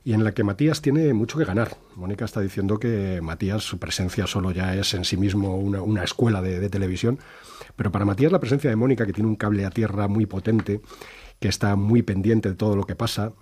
y 0.04 0.14
en 0.14 0.26
la 0.26 0.34
que 0.34 0.44
Matías 0.44 0.82
tiene 0.82 1.14
mucho 1.14 1.38
que 1.38 1.46
ganar. 1.46 1.78
Mónica 1.96 2.26
está 2.26 2.42
diciendo 2.42 2.78
que 2.78 3.22
Matías, 3.22 3.64
su 3.64 3.80
presencia 3.80 4.28
solo 4.28 4.52
ya 4.52 4.76
es 4.76 4.94
en 4.96 5.06
sí 5.06 5.16
mismo 5.16 5.56
una, 5.56 5.82
una 5.82 6.04
escuela 6.04 6.42
de, 6.42 6.60
de 6.60 6.70
televisión, 6.70 7.20
pero 7.78 7.92
para 7.92 8.04
Matías 8.04 8.32
la 8.32 8.40
presencia 8.40 8.70
de 8.70 8.76
Mónica, 8.76 9.06
que 9.06 9.14
tiene 9.14 9.30
un 9.30 9.38
cable 9.38 9.66
a 9.66 9.70
tierra 9.70 10.08
muy 10.10 10.26
potente, 10.26 10.82
que 11.40 11.48
está 11.48 11.76
muy 11.76 12.02
pendiente 12.02 12.49
de 12.49 12.56
todo 12.56 12.76
lo 12.76 12.86
que 12.86 12.95
pasa, 12.95 13.34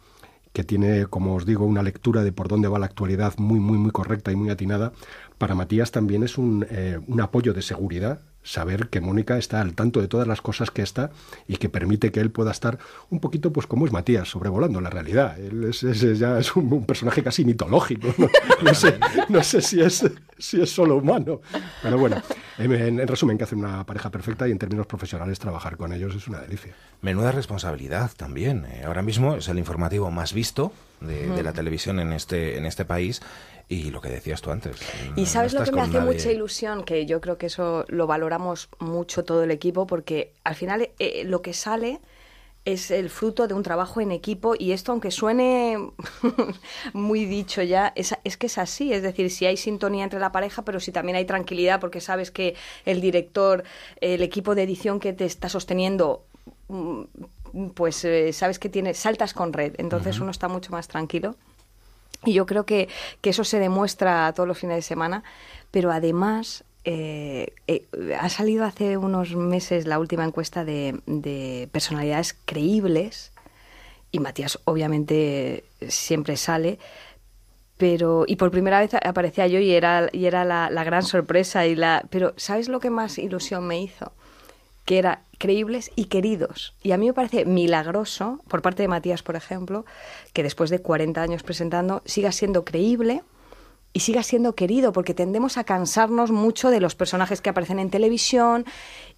que 0.53 0.63
tiene, 0.63 1.07
como 1.07 1.35
os 1.35 1.45
digo, 1.45 1.65
una 1.65 1.83
lectura 1.83 2.23
de 2.23 2.31
por 2.31 2.47
dónde 2.47 2.67
va 2.67 2.79
la 2.79 2.85
actualidad 2.85 3.33
muy, 3.37 3.59
muy, 3.59 3.77
muy 3.77 3.91
correcta 3.91 4.31
y 4.31 4.35
muy 4.35 4.49
atinada, 4.49 4.93
para 5.37 5.55
Matías 5.55 5.91
también 5.91 6.23
es 6.23 6.37
un, 6.37 6.65
eh, 6.69 6.99
un 7.07 7.21
apoyo 7.21 7.53
de 7.53 7.61
seguridad 7.61 8.21
saber 8.43 8.89
que 8.89 8.99
Mónica 9.01 9.37
está 9.37 9.61
al 9.61 9.73
tanto 9.73 10.01
de 10.01 10.07
todas 10.07 10.27
las 10.27 10.41
cosas 10.41 10.69
que 10.69 10.81
está 10.81 11.11
y 11.47 11.55
que 11.57 11.69
permite 11.69 12.11
que 12.11 12.19
él 12.19 12.29
pueda 12.29 12.51
estar 12.51 12.77
un 13.09 13.19
poquito, 13.19 13.51
pues 13.53 13.67
como 13.67 13.85
es 13.85 13.91
Matías, 13.91 14.27
sobrevolando 14.29 14.81
la 14.81 14.89
realidad. 14.89 15.39
Él 15.39 15.63
es, 15.63 15.83
es- 15.83 16.19
ya 16.19 16.37
es 16.39 16.55
un, 16.55 16.71
un 16.71 16.85
personaje 16.85 17.23
casi 17.23 17.45
mitológico. 17.45 18.13
No, 18.17 18.27
No 18.61 18.73
sé, 18.73 18.97
no 19.29 19.43
sé 19.43 19.61
si, 19.61 19.81
es, 19.81 20.05
si 20.37 20.61
es 20.61 20.69
solo 20.69 20.97
humano. 20.97 21.41
Pero 21.81 21.97
bueno, 21.97 22.21
en, 22.57 22.71
en- 22.73 22.99
en 22.99 23.07
resumen, 23.07 23.37
que 23.37 23.45
hacen 23.45 23.59
una 23.59 23.85
pareja 23.85 24.09
perfecta 24.11 24.47
y 24.47 24.51
en 24.51 24.59
términos 24.59 24.87
profesionales 24.87 25.39
trabajar 25.39 25.77
con 25.77 25.93
ellos 25.93 26.15
es 26.15 26.27
una 26.27 26.39
delicia. 26.39 26.73
Menuda 27.01 27.31
responsabilidad 27.31 28.11
también. 28.17 28.65
eh. 28.65 28.83
ahora 28.85 29.01
mismo 29.01 29.35
es 29.35 29.47
el 29.47 29.57
informativo 29.59 30.11
más 30.11 30.33
visto 30.33 30.71
de, 31.01 31.29
de 31.29 31.43
la 31.43 31.51
televisión 31.53 31.99
en 31.99 32.13
este, 32.13 32.57
en 32.57 32.65
este 32.65 32.85
país 32.85 33.21
y 33.69 33.91
lo 33.91 34.01
que 34.01 34.09
decías 34.09 34.41
tú 34.41 34.51
antes. 34.51 34.77
Y 35.15 35.21
no 35.21 35.25
sabes 35.25 35.53
lo 35.53 35.63
que 35.63 35.71
me 35.71 35.81
hace 35.81 35.93
nadie. 35.93 36.13
mucha 36.13 36.31
ilusión, 36.31 36.83
que 36.83 37.05
yo 37.05 37.21
creo 37.21 37.37
que 37.37 37.47
eso 37.47 37.85
lo 37.87 38.07
valoramos 38.07 38.69
mucho 38.79 39.23
todo 39.23 39.43
el 39.43 39.51
equipo, 39.51 39.87
porque 39.87 40.33
al 40.43 40.55
final 40.55 40.89
eh, 40.99 41.23
lo 41.25 41.41
que 41.41 41.53
sale 41.53 41.99
es 42.65 42.91
el 42.91 43.09
fruto 43.09 43.47
de 43.47 43.53
un 43.53 43.63
trabajo 43.63 43.99
en 43.99 44.11
equipo 44.11 44.53
y 44.57 44.71
esto, 44.71 44.93
aunque 44.93 45.11
suene 45.11 45.77
muy 46.93 47.25
dicho 47.25 47.61
ya, 47.61 47.91
es, 47.95 48.15
es 48.23 48.37
que 48.37 48.47
es 48.47 48.57
así. 48.57 48.93
Es 48.93 49.01
decir, 49.03 49.29
si 49.29 49.45
hay 49.45 49.57
sintonía 49.57 50.03
entre 50.03 50.19
la 50.19 50.31
pareja, 50.31 50.63
pero 50.63 50.79
si 50.79 50.91
también 50.91 51.17
hay 51.17 51.25
tranquilidad 51.25 51.79
porque 51.79 51.99
sabes 51.99 52.31
que 52.31 52.55
el 52.85 53.01
director, 53.01 53.63
el 53.99 54.21
equipo 54.21 54.55
de 54.55 54.63
edición 54.63 54.99
que 54.99 55.13
te 55.13 55.25
está 55.25 55.49
sosteniendo, 55.49 56.23
mm, 56.69 57.03
pues 57.75 58.03
eh, 58.05 58.31
sabes 58.33 58.59
que 58.59 58.69
tiene, 58.69 58.93
saltas 58.93 59.33
con 59.33 59.51
red. 59.51 59.73
Entonces 59.77 60.19
uno 60.19 60.31
está 60.31 60.47
mucho 60.47 60.71
más 60.71 60.87
tranquilo. 60.87 61.35
Y 62.25 62.33
yo 62.33 62.45
creo 62.45 62.65
que, 62.65 62.89
que 63.21 63.31
eso 63.31 63.43
se 63.43 63.59
demuestra 63.59 64.31
todos 64.33 64.47
los 64.47 64.57
fines 64.57 64.77
de 64.77 64.81
semana, 64.81 65.23
pero 65.71 65.91
además 65.91 66.63
eh, 66.85 67.53
eh, 67.67 67.85
ha 68.19 68.29
salido 68.29 68.65
hace 68.65 68.97
unos 68.97 69.35
meses 69.35 69.87
la 69.87 69.99
última 69.99 70.23
encuesta 70.25 70.65
de, 70.65 70.99
de 71.05 71.69
personalidades 71.71 72.35
creíbles. 72.45 73.31
Y 74.11 74.19
Matías 74.19 74.59
obviamente 74.65 75.63
siempre 75.87 76.37
sale, 76.37 76.77
pero 77.77 78.25
y 78.27 78.35
por 78.35 78.51
primera 78.51 78.79
vez 78.79 78.93
aparecía 78.93 79.47
yo 79.47 79.59
y 79.59 79.71
era, 79.71 80.09
y 80.11 80.25
era 80.25 80.45
la, 80.45 80.69
la 80.69 80.83
gran 80.83 81.03
sorpresa 81.03 81.65
y 81.65 81.75
la 81.75 82.05
pero 82.09 82.33
¿sabes 82.37 82.69
lo 82.69 82.79
que 82.79 82.91
más 82.91 83.17
ilusión 83.17 83.65
me 83.65 83.81
hizo? 83.81 84.13
que 84.85 84.97
era 84.97 85.21
creíbles 85.43 85.91
y 85.97 86.05
queridos. 86.05 86.73
Y 86.81 86.93
a 86.93 86.97
mí 86.97 87.07
me 87.07 87.13
parece 87.13 87.43
milagroso, 87.43 88.39
por 88.47 88.61
parte 88.61 88.81
de 88.81 88.87
Matías, 88.87 89.23
por 89.23 89.35
ejemplo, 89.35 89.83
que 90.31 90.41
después 90.41 90.69
de 90.69 90.79
40 90.79 91.21
años 91.21 91.43
presentando 91.43 92.01
siga 92.05 92.31
siendo 92.31 92.63
creíble 92.63 93.23
y 93.91 93.99
siga 93.99 94.23
siendo 94.23 94.55
querido, 94.55 94.93
porque 94.93 95.13
tendemos 95.13 95.57
a 95.57 95.65
cansarnos 95.65 96.31
mucho 96.31 96.69
de 96.69 96.79
los 96.79 96.95
personajes 96.95 97.41
que 97.41 97.49
aparecen 97.49 97.79
en 97.79 97.89
televisión 97.89 98.65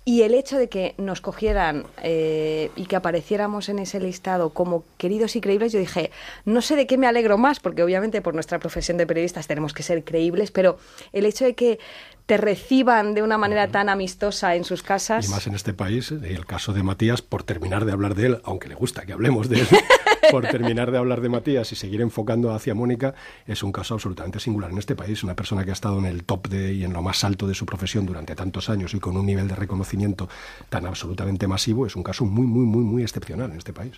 y 0.07 0.21
el 0.21 0.35
hecho 0.35 0.59
de 0.59 0.69
que 0.69 0.93
nos 0.99 1.19
cogieran 1.19 1.87
eh, 2.03 2.69
y 2.75 2.85
que 2.85 2.95
apareciéramos 2.95 3.69
en 3.69 3.79
ese 3.79 3.99
listado 3.99 4.51
como 4.51 4.83
queridos 4.97 5.35
y 5.35 5.41
creíbles, 5.41 5.73
yo 5.73 5.79
dije, 5.79 6.11
no 6.45 6.61
sé 6.61 6.75
de 6.75 6.85
qué 6.85 6.99
me 6.99 7.07
alegro 7.07 7.39
más, 7.39 7.59
porque 7.59 7.81
obviamente 7.81 8.21
por 8.21 8.35
nuestra 8.35 8.59
profesión 8.59 8.97
de 8.97 9.07
periodistas 9.07 9.47
tenemos 9.47 9.73
que 9.73 9.81
ser 9.81 10.03
creíbles, 10.03 10.51
pero 10.51 10.77
el 11.11 11.25
hecho 11.25 11.43
de 11.43 11.55
que 11.55 11.79
te 12.27 12.37
reciban 12.37 13.15
de 13.15 13.23
una 13.23 13.39
manera 13.39 13.67
tan 13.69 13.89
amistosa 13.89 14.55
en 14.55 14.63
sus 14.63 14.83
casas. 14.83 15.25
Y 15.25 15.29
más 15.29 15.47
en 15.47 15.55
este 15.55 15.73
país, 15.73 16.11
el 16.11 16.45
caso 16.45 16.71
de 16.73 16.83
Matías, 16.83 17.23
por 17.23 17.41
terminar 17.41 17.85
de 17.85 17.91
hablar 17.91 18.13
de 18.13 18.27
él, 18.27 18.41
aunque 18.43 18.67
le 18.67 18.75
gusta 18.75 19.07
que 19.07 19.13
hablemos 19.13 19.49
de 19.49 19.61
él, 19.61 19.67
por 20.31 20.47
terminar 20.47 20.91
de 20.91 20.97
hablar 20.97 21.21
de 21.21 21.29
Matías 21.29 21.71
y 21.71 21.75
seguir 21.75 22.01
enfocando 22.01 22.53
hacia 22.53 22.73
Mónica, 22.73 23.13
es 23.47 23.63
un 23.63 23.71
caso 23.71 23.93
absolutamente 23.93 24.39
singular 24.39 24.71
en 24.71 24.77
este 24.77 24.95
país. 24.95 25.23
Una 25.23 25.35
persona 25.35 25.63
que 25.63 25.69
ha 25.71 25.73
estado 25.73 25.99
en 25.99 26.05
el 26.05 26.23
top 26.23 26.47
de, 26.47 26.73
y 26.73 26.83
en 26.83 26.93
lo 26.93 27.01
más 27.01 27.23
alto 27.23 27.47
de 27.47 27.53
su 27.53 27.65
profesión 27.65 28.05
durante 28.05 28.35
tantos 28.35 28.69
años 28.69 28.93
y 28.93 28.99
con 28.99 29.17
un 29.17 29.25
nivel 29.25 29.47
de 29.47 29.55
reconocimiento 29.55 30.29
tan 30.69 30.85
absolutamente 30.85 31.47
masivo, 31.47 31.85
es 31.85 31.95
un 31.95 32.03
caso 32.03 32.25
muy, 32.25 32.45
muy, 32.45 32.65
muy, 32.65 32.83
muy 32.83 33.03
excepcional 33.03 33.51
en 33.51 33.57
este 33.57 33.73
país. 33.73 33.93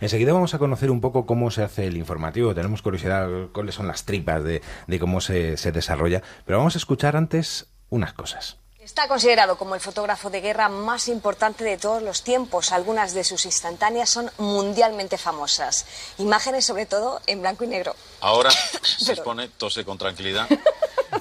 Enseguida 0.00 0.32
vamos 0.32 0.54
a 0.54 0.58
conocer 0.58 0.90
un 0.90 1.00
poco 1.00 1.26
cómo 1.26 1.50
se 1.50 1.62
hace 1.62 1.86
el 1.86 1.96
informativo. 1.96 2.54
Tenemos 2.54 2.82
curiosidad 2.82 3.28
cuáles 3.52 3.74
son 3.74 3.86
las 3.86 4.04
tripas 4.04 4.42
de, 4.44 4.62
de 4.86 4.98
cómo 4.98 5.20
se, 5.20 5.56
se 5.56 5.72
desarrolla. 5.72 6.22
Pero 6.44 6.58
vamos 6.58 6.74
a 6.74 6.78
escuchar 6.78 7.16
antes 7.16 7.68
unas 7.90 8.12
cosas. 8.12 8.63
Está 8.84 9.08
considerado 9.08 9.56
como 9.56 9.74
el 9.74 9.80
fotógrafo 9.80 10.28
de 10.28 10.42
guerra 10.42 10.68
más 10.68 11.08
importante 11.08 11.64
de 11.64 11.78
todos 11.78 12.02
los 12.02 12.22
tiempos. 12.22 12.70
Algunas 12.70 13.14
de 13.14 13.24
sus 13.24 13.46
instantáneas 13.46 14.10
son 14.10 14.30
mundialmente 14.36 15.16
famosas. 15.16 15.86
Imágenes 16.18 16.66
sobre 16.66 16.84
todo 16.84 17.22
en 17.26 17.40
blanco 17.40 17.64
y 17.64 17.68
negro. 17.68 17.96
Ahora 18.20 18.50
se 18.82 19.12
expone, 19.12 19.48
tose 19.48 19.84
con 19.84 19.96
tranquilidad. 19.98 20.46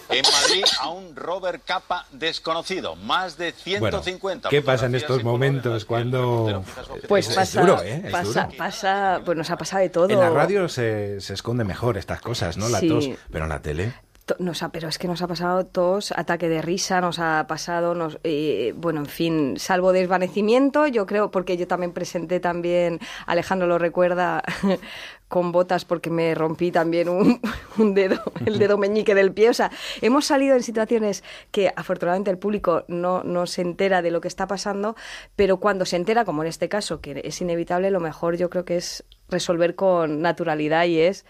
En 0.10 0.23
Madrid 0.23 0.64
a 0.80 0.90
un 0.90 1.15
Robert 1.15 1.64
Capa 1.65 2.06
desconocido, 2.11 2.95
más 2.95 3.38
de 3.38 3.53
Bueno, 3.80 4.02
150. 4.02 4.49
¿qué 4.49 4.61
pasa 4.61 4.85
en 4.88 4.95
estos 4.95 5.23
momentos 5.23 5.85
cuando... 5.85 6.64
Pues 7.07 7.30
es, 7.30 7.35
pasa, 7.35 7.60
es 7.61 7.65
duro, 7.65 7.81
¿eh? 7.81 8.02
Es 8.06 8.11
pasa, 8.11 8.44
duro. 8.45 8.57
pasa, 8.57 9.22
pues 9.23 9.38
nos 9.38 9.49
ha 9.49 9.57
pasado 9.57 9.81
de 9.81 9.90
todo. 9.90 10.10
En 10.10 10.19
la 10.19 10.30
radio 10.30 10.68
se, 10.68 11.19
se 11.22 11.34
esconde 11.34 11.64
mejor 11.64 11.98
estas 11.98 12.22
cosas, 12.22 12.57
¿no? 12.57 12.69
La 12.69 12.80
Sí. 12.80 12.90
tos, 12.90 13.10
pero 13.31 13.45
en 13.45 13.49
la 13.49 13.61
tele... 13.61 13.94
Nos 14.39 14.63
ha, 14.63 14.69
pero 14.69 14.87
es 14.87 14.97
que 14.97 15.07
nos 15.09 15.21
ha 15.21 15.27
pasado 15.27 15.65
tos, 15.65 16.13
ataque 16.13 16.47
de 16.47 16.61
risa, 16.61 17.01
nos 17.01 17.19
ha 17.19 17.45
pasado, 17.45 17.93
nos, 17.93 18.19
eh, 18.23 18.73
bueno, 18.77 19.01
en 19.01 19.05
fin, 19.05 19.55
salvo 19.57 19.91
desvanecimiento, 19.91 20.87
yo 20.87 21.05
creo, 21.05 21.29
porque 21.29 21.57
yo 21.57 21.67
también 21.67 21.91
presenté 21.91 22.39
también, 22.39 22.99
Alejandro 23.25 23.67
lo 23.67 23.77
recuerda, 23.77 24.41
con 25.33 25.51
botas 25.51 25.83
porque 25.83 26.11
me 26.11 26.35
rompí 26.35 26.71
también 26.71 27.09
un, 27.09 27.41
un 27.79 27.93
dedo, 27.95 28.21
el 28.45 28.59
dedo 28.59 28.77
meñique 28.77 29.15
del 29.15 29.33
pie. 29.33 29.49
O 29.49 29.53
sea, 29.53 29.71
hemos 30.01 30.25
salido 30.25 30.55
en 30.55 30.61
situaciones 30.61 31.23
que 31.49 31.73
afortunadamente 31.75 32.29
el 32.29 32.37
público 32.37 32.85
no, 32.87 33.23
no 33.23 33.47
se 33.47 33.63
entera 33.63 34.03
de 34.03 34.11
lo 34.11 34.21
que 34.21 34.27
está 34.27 34.45
pasando, 34.45 34.95
pero 35.35 35.57
cuando 35.57 35.85
se 35.85 35.95
entera, 35.95 36.23
como 36.23 36.43
en 36.43 36.49
este 36.49 36.69
caso, 36.69 37.01
que 37.01 37.21
es 37.25 37.41
inevitable, 37.41 37.89
lo 37.89 37.99
mejor 37.99 38.37
yo 38.37 38.49
creo 38.49 38.63
que 38.63 38.77
es 38.77 39.03
resolver 39.27 39.73
con 39.73 40.21
naturalidad 40.21 40.85
y 40.85 40.99
es 40.99 41.25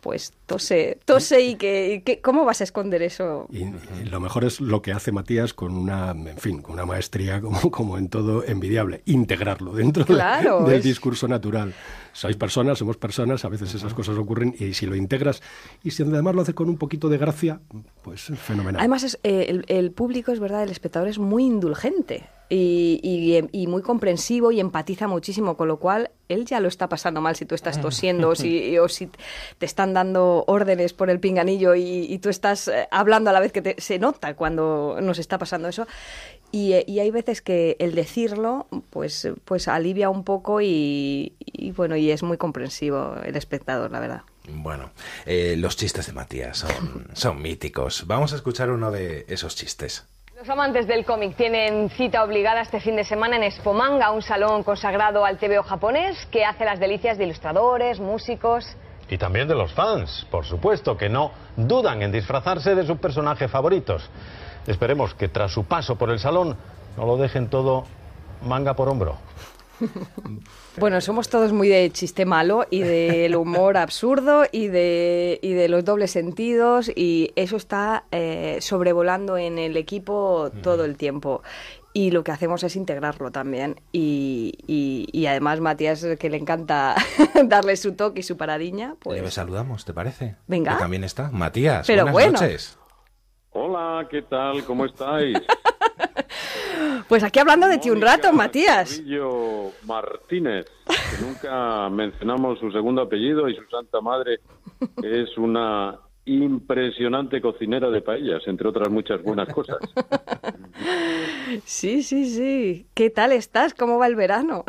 pues 0.00 0.32
tose, 0.46 0.98
tose 1.04 1.40
y 1.42 1.54
que, 1.56 1.94
y 1.94 2.00
que- 2.00 2.20
¿cómo 2.20 2.44
vas 2.44 2.60
a 2.60 2.64
esconder 2.64 3.02
eso? 3.02 3.46
Y, 3.50 3.64
y 3.64 4.04
lo 4.10 4.18
mejor 4.20 4.44
es 4.44 4.60
lo 4.60 4.80
que 4.82 4.92
hace 4.92 5.12
Matías 5.12 5.52
con 5.54 5.76
una, 5.76 6.10
en 6.12 6.38
fin, 6.38 6.62
con 6.62 6.74
una 6.74 6.86
maestría 6.86 7.40
como, 7.40 7.60
como 7.70 7.98
en 7.98 8.08
todo 8.08 8.44
envidiable, 8.44 9.02
integrarlo 9.06 9.72
dentro 9.72 10.04
de- 10.04 10.14
del 10.64 10.78
es- 10.78 10.84
discurso 10.84 11.28
natural. 11.28 11.74
Sois 12.12 12.36
personas, 12.36 12.78
somos 12.78 12.96
personas, 12.96 13.44
a 13.44 13.48
veces 13.48 13.72
esas 13.74 13.94
cosas 13.94 14.16
ocurren 14.18 14.54
y 14.58 14.74
si 14.74 14.86
lo 14.86 14.96
integras 14.96 15.42
y 15.84 15.92
si 15.92 16.02
además 16.02 16.34
lo 16.34 16.42
haces 16.42 16.54
con 16.54 16.68
un 16.68 16.76
poquito 16.76 17.08
de 17.08 17.18
gracia, 17.18 17.60
pues 18.02 18.22
fenomenal. 18.42 18.80
Además, 18.80 19.04
es, 19.04 19.18
eh, 19.22 19.46
el, 19.48 19.64
el 19.68 19.92
público, 19.92 20.32
es 20.32 20.40
verdad, 20.40 20.62
el 20.64 20.70
espectador 20.70 21.08
es 21.08 21.18
muy 21.18 21.44
indulgente 21.44 22.24
y, 22.52 23.00
y- 23.02 23.62
y 23.62 23.66
muy 23.68 23.80
comprensivo 23.80 24.50
y 24.50 24.58
empatiza 24.60 25.06
muchísimo, 25.06 25.56
con 25.56 25.68
lo 25.68 25.78
cual 25.78 26.10
él 26.28 26.44
ya 26.44 26.58
lo 26.60 26.66
está 26.68 26.88
pasando 26.88 27.20
mal 27.20 27.36
si 27.36 27.46
tú 27.46 27.54
estás 27.54 27.80
tosiendo 27.80 28.28
o 28.30 28.34
si, 28.34 28.76
o 28.78 28.88
si 28.88 29.08
te 29.58 29.66
están 29.66 29.94
dando 29.94 30.44
órdenes 30.48 30.92
por 30.92 31.10
el 31.10 31.20
pinganillo 31.20 31.74
y, 31.76 31.82
y 32.12 32.18
tú 32.18 32.28
estás 32.28 32.66
eh, 32.68 32.88
hablando 32.90 33.30
a 33.30 33.32
la 33.32 33.40
vez 33.40 33.52
que 33.52 33.62
te- 33.62 33.76
se 33.80 33.98
nota 34.00 34.34
cuando 34.34 34.98
nos 35.00 35.18
está 35.20 35.38
pasando 35.38 35.68
eso. 35.68 35.86
Y, 36.52 36.72
eh, 36.72 36.84
y 36.88 36.98
hay 36.98 37.12
veces 37.12 37.40
que 37.42 37.76
el 37.78 37.94
decirlo 37.94 38.66
pues, 38.90 39.28
pues 39.44 39.68
alivia 39.68 40.10
un 40.10 40.24
poco 40.24 40.60
y, 40.60 41.34
y 41.38 41.70
bueno, 41.70 41.94
y 41.96 42.10
es 42.10 42.24
muy 42.24 42.36
comprensivo 42.36 43.14
el 43.24 43.36
espectador, 43.36 43.92
la 43.92 44.00
verdad. 44.00 44.22
Bueno, 44.52 44.90
eh, 45.26 45.54
los 45.56 45.76
chistes 45.76 46.08
de 46.08 46.12
Matías 46.12 46.58
son, 46.58 47.06
son 47.12 47.40
míticos. 47.40 48.04
Vamos 48.08 48.32
a 48.32 48.36
escuchar 48.36 48.70
uno 48.70 48.90
de 48.90 49.24
esos 49.28 49.54
chistes. 49.54 50.06
Los 50.40 50.48
amantes 50.48 50.86
del 50.86 51.04
cómic 51.04 51.36
tienen 51.36 51.90
cita 51.90 52.24
obligada 52.24 52.62
este 52.62 52.80
fin 52.80 52.96
de 52.96 53.04
semana 53.04 53.36
en 53.36 53.42
Espomanga, 53.42 54.10
un 54.10 54.22
salón 54.22 54.62
consagrado 54.62 55.22
al 55.22 55.36
TVO 55.36 55.62
japonés 55.62 56.16
que 56.32 56.46
hace 56.46 56.64
las 56.64 56.80
delicias 56.80 57.18
de 57.18 57.24
ilustradores, 57.24 58.00
músicos. 58.00 58.64
Y 59.10 59.18
también 59.18 59.48
de 59.48 59.54
los 59.54 59.74
fans, 59.74 60.26
por 60.30 60.46
supuesto, 60.46 60.96
que 60.96 61.10
no 61.10 61.32
dudan 61.58 62.00
en 62.00 62.10
disfrazarse 62.10 62.74
de 62.74 62.86
sus 62.86 62.96
personajes 62.96 63.50
favoritos. 63.50 64.08
Esperemos 64.66 65.12
que 65.12 65.28
tras 65.28 65.52
su 65.52 65.66
paso 65.66 65.96
por 65.96 66.08
el 66.08 66.18
salón 66.18 66.56
no 66.96 67.04
lo 67.04 67.18
dejen 67.18 67.50
todo 67.50 67.84
manga 68.40 68.72
por 68.72 68.88
hombro. 68.88 69.18
Bueno, 70.78 71.00
somos 71.00 71.28
todos 71.28 71.52
muy 71.52 71.68
de 71.68 71.90
chiste 71.90 72.24
malo 72.24 72.66
y 72.70 72.80
del 72.80 73.34
humor 73.36 73.76
absurdo 73.76 74.44
y 74.50 74.68
de, 74.68 75.38
y 75.42 75.52
de 75.52 75.68
los 75.68 75.84
dobles 75.84 76.10
sentidos 76.10 76.90
y 76.94 77.32
eso 77.36 77.56
está 77.56 78.04
eh, 78.12 78.58
sobrevolando 78.60 79.36
en 79.36 79.58
el 79.58 79.76
equipo 79.76 80.50
todo 80.62 80.84
el 80.84 80.96
tiempo. 80.96 81.42
Y 81.92 82.12
lo 82.12 82.22
que 82.22 82.30
hacemos 82.30 82.62
es 82.62 82.76
integrarlo 82.76 83.32
también. 83.32 83.80
Y, 83.90 84.54
y- 84.68 85.08
y 85.12 85.26
además 85.26 85.58
Matías, 85.60 86.06
que 86.20 86.30
le 86.30 86.36
encanta 86.36 86.94
darle 87.46 87.76
su 87.76 87.94
toque 87.96 88.20
y 88.20 88.22
su 88.22 88.36
paradiña, 88.36 88.94
pues... 89.00 89.20
Le 89.20 89.30
saludamos, 89.32 89.84
¿te 89.84 89.92
parece? 89.92 90.36
Venga. 90.46 90.74
Que 90.74 90.78
también 90.78 91.02
está. 91.02 91.30
Matías, 91.32 91.86
Pero 91.88 92.02
buenas 92.04 92.12
bueno. 92.12 92.32
noches. 92.40 92.78
Hola, 93.50 94.06
¿qué 94.08 94.22
tal? 94.22 94.62
¿Cómo 94.64 94.84
estáis? 94.86 95.36
Pues 97.08 97.24
aquí 97.24 97.38
hablando 97.38 97.66
de 97.66 97.78
ti 97.78 97.90
un 97.90 98.00
rato, 98.00 98.32
Matías. 98.32 98.98
Carrillo 98.98 99.72
Martínez, 99.86 100.66
que 100.86 101.24
nunca 101.24 101.88
mencionamos 101.90 102.58
su 102.58 102.70
segundo 102.70 103.02
apellido 103.02 103.48
y 103.48 103.56
su 103.56 103.64
santa 103.70 104.00
madre 104.00 104.40
es 105.02 105.36
una 105.36 105.98
impresionante 106.24 107.40
cocinera 107.40 107.90
de 107.90 108.02
paellas, 108.02 108.42
entre 108.46 108.68
otras 108.68 108.88
muchas 108.90 109.22
buenas 109.22 109.52
cosas. 109.52 109.78
Sí, 111.64 112.02
sí, 112.04 112.26
sí. 112.26 112.86
¿Qué 112.94 113.10
tal 113.10 113.32
estás? 113.32 113.74
¿Cómo 113.74 113.98
va 113.98 114.06
el 114.06 114.14
verano? 114.14 114.64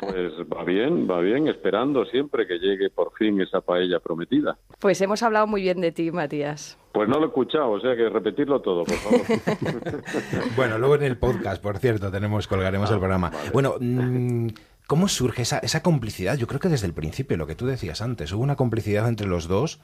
Pues 0.00 0.32
va 0.52 0.62
bien, 0.64 1.08
va 1.10 1.20
bien, 1.20 1.48
esperando 1.48 2.04
siempre 2.04 2.46
que 2.46 2.58
llegue 2.58 2.90
por 2.90 3.12
fin 3.14 3.40
esa 3.40 3.62
paella 3.62 3.98
prometida. 4.00 4.58
Pues 4.78 5.00
hemos 5.00 5.22
hablado 5.22 5.46
muy 5.46 5.62
bien 5.62 5.80
de 5.80 5.92
ti, 5.92 6.10
Matías. 6.10 6.76
Pues 6.96 7.08
no 7.10 7.18
lo 7.18 7.24
he 7.24 7.28
escuchado, 7.28 7.70
o 7.72 7.80
sea 7.80 7.94
que 7.94 8.08
repetirlo 8.08 8.60
todo, 8.60 8.84
por 8.84 8.94
favor. 8.96 9.20
Bueno, 10.56 10.78
luego 10.78 10.94
en 10.94 11.02
el 11.02 11.18
podcast, 11.18 11.62
por 11.62 11.76
cierto, 11.78 12.10
tenemos, 12.10 12.46
colgaremos 12.48 12.90
el 12.90 12.98
programa. 12.98 13.30
Bueno, 13.52 13.74
mm, 13.78 14.48
¿cómo 14.86 15.06
surge 15.08 15.42
esa, 15.42 15.58
esa 15.58 15.82
complicidad? 15.82 16.38
Yo 16.38 16.46
creo 16.46 16.58
que 16.58 16.68
desde 16.70 16.86
el 16.86 16.94
principio, 16.94 17.36
lo 17.36 17.46
que 17.46 17.54
tú 17.54 17.66
decías 17.66 18.00
antes, 18.00 18.32
hubo 18.32 18.42
una 18.42 18.56
complicidad 18.56 19.06
entre 19.08 19.26
los 19.26 19.46
dos 19.46 19.78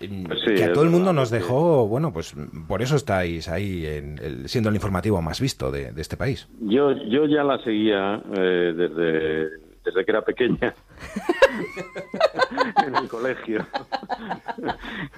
mm, 0.00 0.24
Pues 0.26 0.38
sí, 0.46 0.54
que 0.54 0.64
a 0.64 0.72
todo 0.72 0.84
el 0.84 0.90
mundo 0.90 1.06
verdad, 1.06 1.20
nos 1.22 1.30
dejó, 1.30 1.88
bueno, 1.88 2.12
pues 2.12 2.34
por 2.68 2.80
eso 2.80 2.94
estáis 2.94 3.48
ahí 3.48 3.84
en 3.84 4.18
el- 4.22 4.48
siendo 4.48 4.70
el 4.70 4.76
informativo 4.76 5.20
más 5.22 5.40
visto 5.40 5.72
de, 5.72 5.90
de 5.90 6.00
este 6.00 6.16
país. 6.16 6.46
Yo, 6.60 6.92
yo 6.92 7.26
ya 7.26 7.42
la 7.42 7.58
seguía 7.64 8.22
eh, 8.38 8.72
desde, 8.76 9.65
desde 9.86 10.04
que 10.04 10.10
era 10.10 10.20
pequeña 10.22 10.74
en 12.86 12.94
el 12.96 13.08
colegio. 13.08 13.64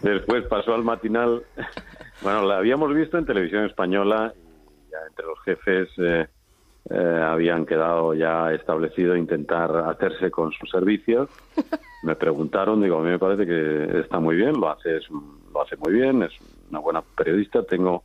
Después 0.03 0.45
pasó 0.47 0.75
al 0.75 0.85
matinal. 0.85 1.43
Bueno, 2.21 2.43
la 2.43 2.59
habíamos 2.59 2.95
visto 2.95 3.19
en 3.19 3.27
televisión 3.27 3.65
española 3.65 4.33
y 4.37 4.91
ya 4.91 4.99
entre 5.09 5.27
los 5.27 5.41
jefes 5.45 5.89
eh, 5.99 6.29
eh, 6.91 7.23
habían 7.25 7.65
quedado 7.67 8.15
ya 8.15 8.53
establecido 8.53 9.17
intentar 9.17 9.75
hacerse 9.77 10.31
con 10.31 10.53
sus 10.53 10.71
servicios. 10.71 11.29
Me 12.03 12.15
preguntaron, 12.15 12.81
digo, 12.83 12.99
a 12.99 13.03
mí 13.03 13.11
me 13.11 13.19
parece 13.19 13.45
que 13.47 14.01
está 14.01 14.21
muy 14.21 14.37
bien, 14.37 14.61
lo 14.61 14.71
hace, 14.71 14.99
es- 14.99 15.09
lo 15.11 15.63
hace 15.63 15.77
muy 15.77 15.93
bien, 15.95 16.23
es 16.23 16.33
una 16.71 16.79
buena 16.79 17.03
periodista, 17.17 17.63
tengo 17.65 18.05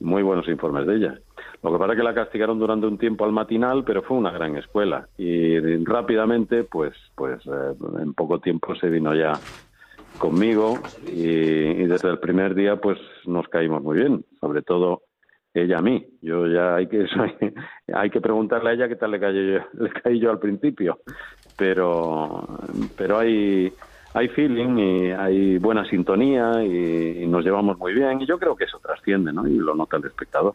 muy 0.00 0.22
buenos 0.22 0.48
informes 0.48 0.86
de 0.86 0.96
ella. 0.96 1.18
Lo 1.62 1.72
que 1.72 1.78
pasa 1.78 1.92
es 1.92 1.98
que 1.98 2.04
la 2.04 2.14
castigaron 2.14 2.58
durante 2.58 2.86
un 2.86 2.96
tiempo 2.96 3.24
al 3.24 3.32
matinal, 3.32 3.84
pero 3.84 4.02
fue 4.02 4.16
una 4.16 4.30
gran 4.30 4.56
escuela 4.56 5.06
y 5.18 5.58
rápidamente, 5.84 6.64
pues, 6.64 6.94
pues 7.14 7.44
eh, 7.46 7.74
en 8.00 8.14
poco 8.14 8.38
tiempo 8.38 8.74
se 8.76 8.88
vino 8.88 9.14
ya 9.14 9.32
conmigo 10.18 10.78
y, 11.06 11.84
desde 11.84 12.08
el 12.08 12.18
primer 12.18 12.54
día, 12.54 12.76
pues 12.76 12.98
nos 13.26 13.46
caímos 13.48 13.82
muy 13.82 13.98
bien, 13.98 14.24
sobre 14.40 14.62
todo 14.62 15.02
ella 15.52 15.78
a 15.78 15.82
mí. 15.82 16.06
Yo 16.22 16.46
ya 16.46 16.76
hay 16.76 16.86
que 16.86 17.06
hay 17.92 18.10
que 18.10 18.20
preguntarle 18.20 18.70
a 18.70 18.72
ella 18.72 18.88
qué 18.88 18.96
tal 18.96 19.10
le 19.10 19.20
caí 19.20 19.34
yo, 19.34 19.58
le 19.84 19.90
caí 19.90 20.18
yo 20.18 20.30
al 20.30 20.38
principio, 20.38 21.00
pero 21.58 22.46
pero 22.96 23.18
hay 23.18 23.70
hay 24.14 24.28
feeling 24.28 24.78
y 24.78 25.10
hay 25.10 25.58
buena 25.58 25.84
sintonía 25.84 26.64
y, 26.64 27.22
y 27.22 27.26
nos 27.26 27.44
llevamos 27.44 27.76
muy 27.78 27.92
bien 27.92 28.22
y 28.22 28.26
yo 28.26 28.38
creo 28.38 28.56
que 28.56 28.64
eso 28.64 28.78
trasciende, 28.78 29.30
¿no? 29.32 29.46
Y 29.46 29.56
lo 29.56 29.74
nota 29.74 29.98
el 29.98 30.06
espectador. 30.06 30.54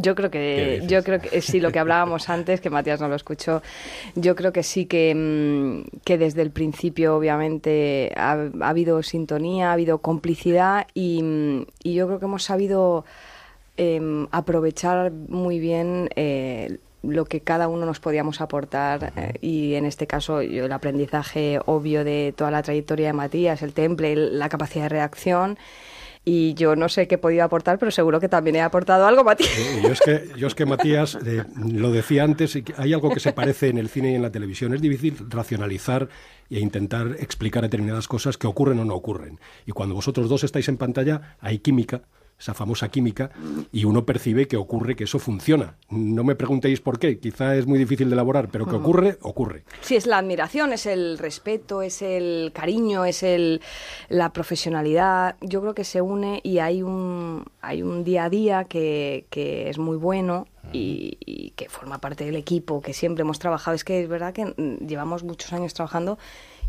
Yo 0.00 0.14
creo 0.14 0.30
que, 0.30 0.82
yo 0.86 1.02
creo 1.02 1.20
que 1.20 1.40
sí, 1.40 1.58
lo 1.60 1.72
que 1.72 1.78
hablábamos 1.78 2.28
antes, 2.28 2.60
que 2.60 2.70
Matías 2.70 3.00
no 3.00 3.08
lo 3.08 3.14
escuchó, 3.16 3.62
yo 4.14 4.36
creo 4.36 4.52
que 4.52 4.62
sí 4.62 4.86
que, 4.86 5.14
mm, 5.14 5.98
que 6.04 6.18
desde 6.18 6.42
el 6.42 6.50
principio, 6.50 7.16
obviamente, 7.16 8.12
ha, 8.16 8.32
ha 8.60 8.68
habido 8.68 9.02
sintonía, 9.02 9.70
ha 9.70 9.72
habido 9.72 9.98
complicidad 9.98 10.86
y, 10.94 11.22
mm, 11.22 11.66
y 11.82 11.94
yo 11.94 12.06
creo 12.06 12.18
que 12.18 12.24
hemos 12.26 12.44
sabido 12.44 13.04
em, 13.78 14.26
aprovechar 14.30 15.12
muy 15.12 15.58
bien 15.58 16.08
eh, 16.16 16.78
lo 17.02 17.26
que 17.26 17.40
cada 17.40 17.68
uno 17.68 17.84
nos 17.86 18.00
podíamos 18.00 18.40
aportar 18.40 19.12
eh, 19.16 19.34
y 19.42 19.74
en 19.74 19.84
este 19.84 20.06
caso 20.06 20.40
yo 20.42 20.64
el 20.64 20.72
aprendizaje 20.72 21.60
obvio 21.66 22.02
de 22.02 22.32
toda 22.36 22.50
la 22.50 22.62
trayectoria 22.62 23.08
de 23.08 23.12
Matías, 23.12 23.62
el 23.62 23.74
temple, 23.74 24.12
el- 24.14 24.38
la 24.38 24.48
capacidad 24.48 24.84
de 24.86 24.88
reacción 24.88 25.58
y 26.28 26.54
yo 26.54 26.74
no 26.74 26.88
sé 26.88 27.06
qué 27.06 27.14
he 27.14 27.18
podido 27.18 27.44
aportar, 27.44 27.78
pero 27.78 27.92
seguro 27.92 28.18
que 28.18 28.28
también 28.28 28.56
he 28.56 28.60
aportado 28.60 29.06
algo, 29.06 29.22
Matías. 29.22 29.48
Sí, 29.48 29.80
yo 29.80 29.90
es 29.90 30.00
que, 30.00 30.28
yo 30.36 30.48
es 30.48 30.56
que 30.56 30.66
Matías, 30.66 31.16
eh, 31.24 31.44
lo 31.56 31.92
decía 31.92 32.24
antes, 32.24 32.58
hay 32.76 32.92
algo 32.92 33.10
que 33.10 33.20
se 33.20 33.32
parece 33.32 33.68
en 33.68 33.78
el 33.78 33.88
cine 33.88 34.10
y 34.10 34.16
en 34.16 34.22
la 34.22 34.32
televisión. 34.32 34.74
Es 34.74 34.82
difícil 34.82 35.16
racionalizar 35.30 36.08
e 36.50 36.58
intentar 36.58 37.14
explicar 37.20 37.62
determinadas 37.62 38.08
cosas 38.08 38.36
que 38.38 38.48
ocurren 38.48 38.80
o 38.80 38.84
no 38.84 38.96
ocurren. 38.96 39.38
Y 39.66 39.70
cuando 39.70 39.94
vosotros 39.94 40.28
dos 40.28 40.42
estáis 40.42 40.68
en 40.68 40.78
pantalla, 40.78 41.36
hay 41.38 41.60
química, 41.60 42.02
esa 42.38 42.52
famosa 42.52 42.88
química, 42.88 43.30
y 43.72 43.84
uno 43.84 44.04
percibe 44.04 44.46
que 44.46 44.56
ocurre, 44.56 44.94
que 44.94 45.04
eso 45.04 45.18
funciona. 45.18 45.76
No 45.88 46.22
me 46.22 46.34
preguntéis 46.34 46.80
por 46.80 46.98
qué, 46.98 47.18
quizá 47.18 47.56
es 47.56 47.66
muy 47.66 47.78
difícil 47.78 48.08
de 48.10 48.14
elaborar, 48.14 48.48
pero 48.50 48.66
que 48.66 48.76
ocurre, 48.76 49.18
ocurre. 49.22 49.64
Sí, 49.80 49.96
es 49.96 50.06
la 50.06 50.18
admiración, 50.18 50.72
es 50.72 50.86
el 50.86 51.16
respeto, 51.18 51.80
es 51.80 52.02
el 52.02 52.52
cariño, 52.52 53.04
es 53.04 53.22
el, 53.22 53.62
la 54.08 54.32
profesionalidad. 54.32 55.36
Yo 55.40 55.60
creo 55.62 55.74
que 55.74 55.84
se 55.84 56.02
une 56.02 56.40
y 56.42 56.58
hay 56.58 56.82
un, 56.82 57.44
hay 57.62 57.82
un 57.82 58.04
día 58.04 58.24
a 58.24 58.30
día 58.30 58.64
que, 58.64 59.26
que 59.30 59.70
es 59.70 59.78
muy 59.78 59.96
bueno 59.96 60.46
y, 60.72 61.16
y 61.24 61.50
que 61.50 61.68
forma 61.70 61.98
parte 62.00 62.24
del 62.24 62.36
equipo, 62.36 62.82
que 62.82 62.92
siempre 62.92 63.22
hemos 63.22 63.38
trabajado. 63.38 63.74
Es 63.74 63.84
que 63.84 64.02
es 64.02 64.08
verdad 64.08 64.34
que 64.34 64.44
mm, 64.44 64.86
llevamos 64.86 65.24
muchos 65.24 65.52
años 65.52 65.72
trabajando 65.72 66.18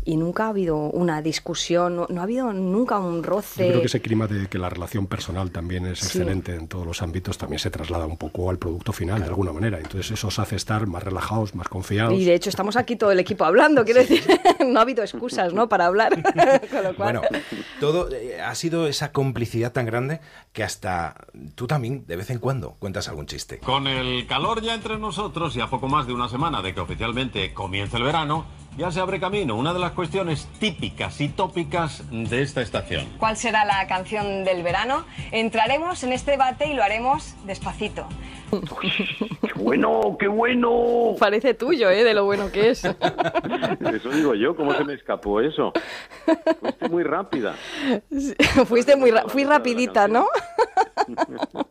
y 0.08 0.16
nunca 0.16 0.46
ha 0.46 0.48
habido 0.48 0.76
una 0.78 1.20
discusión, 1.20 1.94
no, 1.96 2.06
no 2.08 2.20
ha 2.20 2.24
habido 2.24 2.50
nunca 2.54 2.98
un 2.98 3.22
roce. 3.22 3.64
Yo 3.64 3.68
creo 3.68 3.80
que 3.82 3.86
ese 3.88 4.00
clima 4.00 4.26
de 4.26 4.46
que 4.46 4.56
la 4.58 4.70
relación 4.70 5.06
personal 5.06 5.50
también 5.50 5.84
es 5.86 5.98
Sí. 5.98 6.06
excelente 6.06 6.54
en 6.54 6.66
todos 6.66 6.86
los 6.86 7.02
ámbitos 7.02 7.36
también 7.36 7.58
se 7.58 7.70
traslada 7.70 8.06
un 8.06 8.16
poco 8.16 8.48
al 8.48 8.58
producto 8.58 8.92
final 8.94 9.20
de 9.20 9.26
alguna 9.26 9.52
manera. 9.52 9.76
Entonces 9.78 10.10
eso 10.10 10.28
os 10.28 10.38
hace 10.38 10.56
estar 10.56 10.86
más 10.86 11.02
relajados, 11.02 11.54
más 11.54 11.68
confiados. 11.68 12.14
Y 12.14 12.24
de 12.24 12.34
hecho 12.34 12.48
estamos 12.48 12.76
aquí 12.76 12.96
todo 12.96 13.12
el 13.12 13.18
equipo 13.20 13.44
hablando, 13.44 13.84
quiero 13.84 14.00
decir, 14.06 14.22
no 14.66 14.78
ha 14.78 14.82
habido 14.82 15.02
excusas, 15.02 15.52
¿no? 15.52 15.68
Para 15.68 15.84
hablar. 15.86 16.12
Con 16.70 16.82
lo 16.84 16.96
cual- 16.96 17.18
Bueno, 17.18 17.22
todo 17.80 18.08
eh, 18.10 18.40
ha 18.40 18.54
sido 18.54 18.86
esa 18.86 19.12
complicidad 19.12 19.72
tan 19.72 19.84
grande 19.84 20.20
que 20.54 20.62
hasta 20.64 21.14
tú 21.54 21.66
también 21.66 22.06
de 22.06 22.16
vez 22.16 22.30
en 22.30 22.38
cuando 22.38 22.76
cuentas 22.78 23.08
algún 23.08 23.26
chiste. 23.26 23.58
Con 23.58 23.86
el 23.86 24.26
calor 24.26 24.62
ya 24.62 24.74
entre 24.74 24.98
nosotros 24.98 25.54
y 25.56 25.60
a 25.60 25.68
poco 25.68 25.88
más 25.88 26.06
de 26.06 26.14
una 26.14 26.28
semana 26.28 26.62
de 26.62 26.72
que 26.74 26.80
oficialmente 26.80 27.52
comience 27.52 27.96
el 27.98 28.02
verano, 28.04 28.46
ya 28.78 28.90
se 28.92 29.00
abre 29.00 29.18
camino, 29.20 29.56
una 29.56 29.74
de 29.74 29.80
las 29.80 29.90
cuestiones 29.92 30.46
típicas 30.60 31.20
y 31.20 31.28
tópicas 31.28 32.04
de 32.10 32.40
esta 32.42 32.62
estación. 32.62 33.04
¿Cuál 33.18 33.36
será 33.36 33.64
la 33.64 33.86
canción 33.88 34.44
del 34.44 34.62
verano? 34.62 35.04
Entraremos 35.32 36.02
en 36.04 36.12
este 36.12 36.30
debate 36.32 36.68
y 36.68 36.74
lo 36.74 36.82
haremos 36.84 37.34
despacito. 37.44 38.06
¡Qué 38.80 39.52
bueno, 39.56 40.16
qué 40.18 40.28
bueno! 40.28 41.14
Parece 41.18 41.52
tuyo, 41.54 41.90
¿eh? 41.90 42.04
De 42.04 42.14
lo 42.14 42.24
bueno 42.24 42.50
que 42.50 42.70
es. 42.70 42.84
Eso 42.84 44.08
digo 44.10 44.34
yo, 44.34 44.56
¿cómo 44.56 44.72
se 44.74 44.84
me 44.84 44.94
escapó 44.94 45.40
eso? 45.40 45.72
Fuiste 46.60 46.88
muy 46.88 47.02
rápida. 47.02 47.56
Fuiste 48.66 48.96
muy 48.96 49.10
ra- 49.10 49.24
fui 49.28 49.44
rapidita, 49.44 50.08
¿no? 50.08 50.26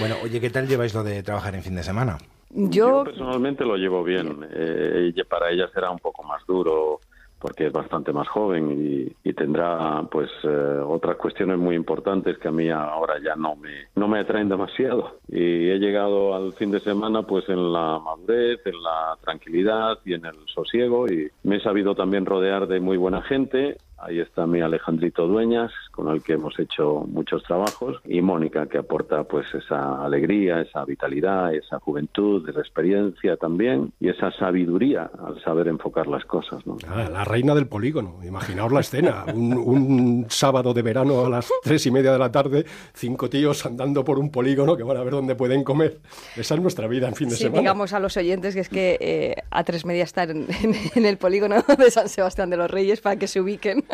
Bueno, 0.00 0.16
oye, 0.24 0.40
¿qué 0.40 0.50
tal 0.50 0.66
lleváis 0.66 0.94
lo 0.94 1.04
de 1.04 1.22
trabajar 1.22 1.54
en 1.54 1.62
fin 1.62 1.76
de 1.76 1.84
semana? 1.84 2.18
Yo 2.50 3.04
personalmente 3.04 3.64
lo 3.64 3.76
llevo 3.76 4.02
bien. 4.02 4.46
Eh, 4.50 5.12
y 5.14 5.24
para 5.24 5.50
ella 5.50 5.68
será 5.72 5.90
un 5.90 5.98
poco 5.98 6.22
más 6.24 6.44
duro 6.46 7.00
porque 7.40 7.66
es 7.66 7.72
bastante 7.72 8.12
más 8.12 8.28
joven 8.28 8.70
y, 8.70 9.28
y 9.28 9.32
tendrá 9.32 10.02
pues 10.10 10.30
eh, 10.44 10.48
otras 10.86 11.16
cuestiones 11.16 11.58
muy 11.58 11.74
importantes 11.74 12.38
que 12.38 12.48
a 12.48 12.52
mí 12.52 12.68
ahora 12.68 13.14
ya 13.24 13.34
no 13.34 13.56
me 13.56 13.88
no 13.96 14.08
me 14.08 14.20
atraen 14.20 14.50
demasiado 14.50 15.16
y 15.26 15.70
he 15.70 15.78
llegado 15.78 16.34
al 16.34 16.52
fin 16.52 16.70
de 16.70 16.80
semana 16.80 17.22
pues 17.22 17.48
en 17.48 17.72
la 17.72 17.98
madurez 17.98 18.60
en 18.66 18.82
la 18.82 19.16
tranquilidad 19.22 19.98
y 20.04 20.12
en 20.12 20.26
el 20.26 20.36
sosiego 20.54 21.06
y 21.08 21.30
me 21.42 21.56
he 21.56 21.60
sabido 21.60 21.94
también 21.94 22.26
rodear 22.26 22.68
de 22.68 22.78
muy 22.78 22.98
buena 22.98 23.22
gente 23.22 23.78
ahí 24.00 24.18
está 24.20 24.46
mi 24.46 24.60
Alejandrito 24.60 25.26
Dueñas 25.26 25.72
con 25.92 26.08
el 26.08 26.22
que 26.22 26.34
hemos 26.34 26.58
hecho 26.58 27.04
muchos 27.08 27.42
trabajos 27.42 28.00
y 28.04 28.20
Mónica 28.22 28.66
que 28.66 28.78
aporta 28.78 29.24
pues 29.24 29.46
esa 29.54 30.04
alegría 30.04 30.60
esa 30.60 30.84
vitalidad 30.84 31.54
esa 31.54 31.78
juventud 31.80 32.48
esa 32.48 32.60
experiencia 32.60 33.36
también 33.36 33.92
y 34.00 34.08
esa 34.08 34.30
sabiduría 34.32 35.10
al 35.26 35.40
saber 35.42 35.68
enfocar 35.68 36.06
las 36.06 36.24
cosas 36.24 36.66
¿no? 36.66 36.76
Ah, 36.88 37.08
la 37.10 37.24
reina 37.24 37.54
del 37.54 37.66
polígono. 37.66 38.18
Imaginaos 38.24 38.72
la 38.72 38.80
escena. 38.80 39.24
Un, 39.34 39.54
un 39.56 40.26
sábado 40.28 40.72
de 40.74 40.82
verano 40.82 41.24
a 41.24 41.28
las 41.28 41.48
tres 41.62 41.84
y 41.86 41.90
media 41.90 42.12
de 42.12 42.18
la 42.18 42.30
tarde, 42.32 42.64
cinco 42.94 43.28
tíos 43.30 43.64
andando 43.66 44.04
por 44.04 44.18
un 44.18 44.30
polígono 44.30 44.76
que 44.76 44.82
van 44.82 44.96
a 44.96 45.02
ver 45.02 45.12
dónde 45.12 45.34
pueden 45.34 45.64
comer. 45.64 45.98
Esa 46.36 46.54
es 46.54 46.60
nuestra 46.60 46.86
vida 46.86 47.08
en 47.08 47.14
fin 47.14 47.28
de 47.28 47.36
Sí, 47.36 47.44
semana. 47.44 47.60
digamos 47.60 47.92
a 47.92 48.00
los 48.00 48.16
oyentes 48.16 48.54
que 48.54 48.60
es 48.60 48.68
que 48.68 48.96
eh, 49.00 49.36
a 49.50 49.64
tres 49.64 49.84
media 49.84 50.04
estar 50.04 50.30
en, 50.30 50.46
en- 50.62 50.74
en 50.94 51.06
el 51.06 51.16
polígono 51.18 51.56
de 51.78 51.90
San 51.90 52.08
Sebastián 52.08 52.50
de 52.50 52.56
los 52.56 52.70
Reyes 52.70 53.00
para 53.00 53.16
que 53.16 53.26
se 53.26 53.40
ubiquen. 53.40 53.84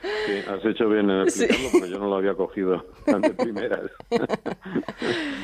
Sí, 0.00 0.34
has 0.48 0.64
hecho 0.64 0.88
bien 0.88 1.10
en 1.10 1.22
explicarlo 1.22 1.68
porque 1.72 1.90
yo 1.90 1.98
no 1.98 2.06
lo 2.08 2.16
había 2.16 2.34
cogido 2.34 2.84
tan 3.04 3.20
de 3.20 3.30
primeras. 3.30 3.80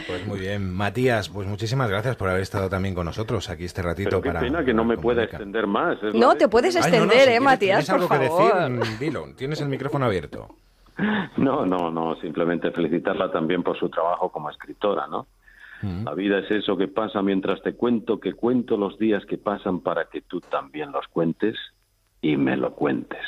Pues 0.06 0.26
muy 0.26 0.38
bien. 0.38 0.72
Matías, 0.74 1.28
pues 1.30 1.48
muchísimas 1.48 1.88
gracias 1.88 2.16
por 2.16 2.28
haber 2.28 2.42
estado 2.42 2.68
también 2.68 2.94
con 2.94 3.06
nosotros 3.06 3.48
aquí 3.48 3.64
este 3.64 3.80
ratito 3.82 4.10
Pero 4.10 4.22
qué 4.22 4.28
para... 4.28 4.40
pena 4.40 4.64
que 4.64 4.74
no 4.74 4.84
me 4.84 4.96
pueda 4.98 5.24
extender 5.24 5.66
más. 5.66 5.96
No, 6.14 6.34
te 6.34 6.46
puedes 6.48 6.76
Ay, 6.76 6.82
no, 6.82 6.98
no, 6.98 7.04
extender, 7.04 7.16
si 7.16 7.22
¿eh, 7.22 7.26
tienes- 7.38 7.42
Matías? 7.42 7.84
tienes 7.86 7.90
algo 7.90 8.08
por 8.08 8.18
que 8.20 8.26
favor. 8.28 8.70
decir, 8.70 8.94
mm, 8.96 8.98
dilo. 9.00 9.26
Tienes 9.36 9.60
el 9.60 9.68
micrófono 9.68 10.04
abierto. 10.06 10.48
No, 11.36 11.66
no, 11.66 11.90
no, 11.90 12.14
simplemente 12.20 12.70
felicitarla 12.70 13.32
también 13.32 13.64
por 13.64 13.76
su 13.76 13.88
trabajo 13.88 14.30
como 14.30 14.48
escritora, 14.50 15.06
¿no? 15.08 15.26
La 16.04 16.14
vida 16.14 16.38
es 16.38 16.50
eso 16.50 16.76
que 16.78 16.86
pasa 16.88 17.20
mientras 17.20 17.60
te 17.62 17.74
cuento, 17.74 18.18
que 18.20 18.32
cuento 18.32 18.76
los 18.78 18.96
días 18.98 19.26
que 19.26 19.36
pasan 19.36 19.80
para 19.80 20.04
que 20.06 20.20
tú 20.22 20.40
también 20.40 20.92
los 20.92 21.06
cuentes 21.08 21.56
y 22.22 22.36
me 22.38 22.56
lo 22.56 22.74
cuentes. 22.74 23.20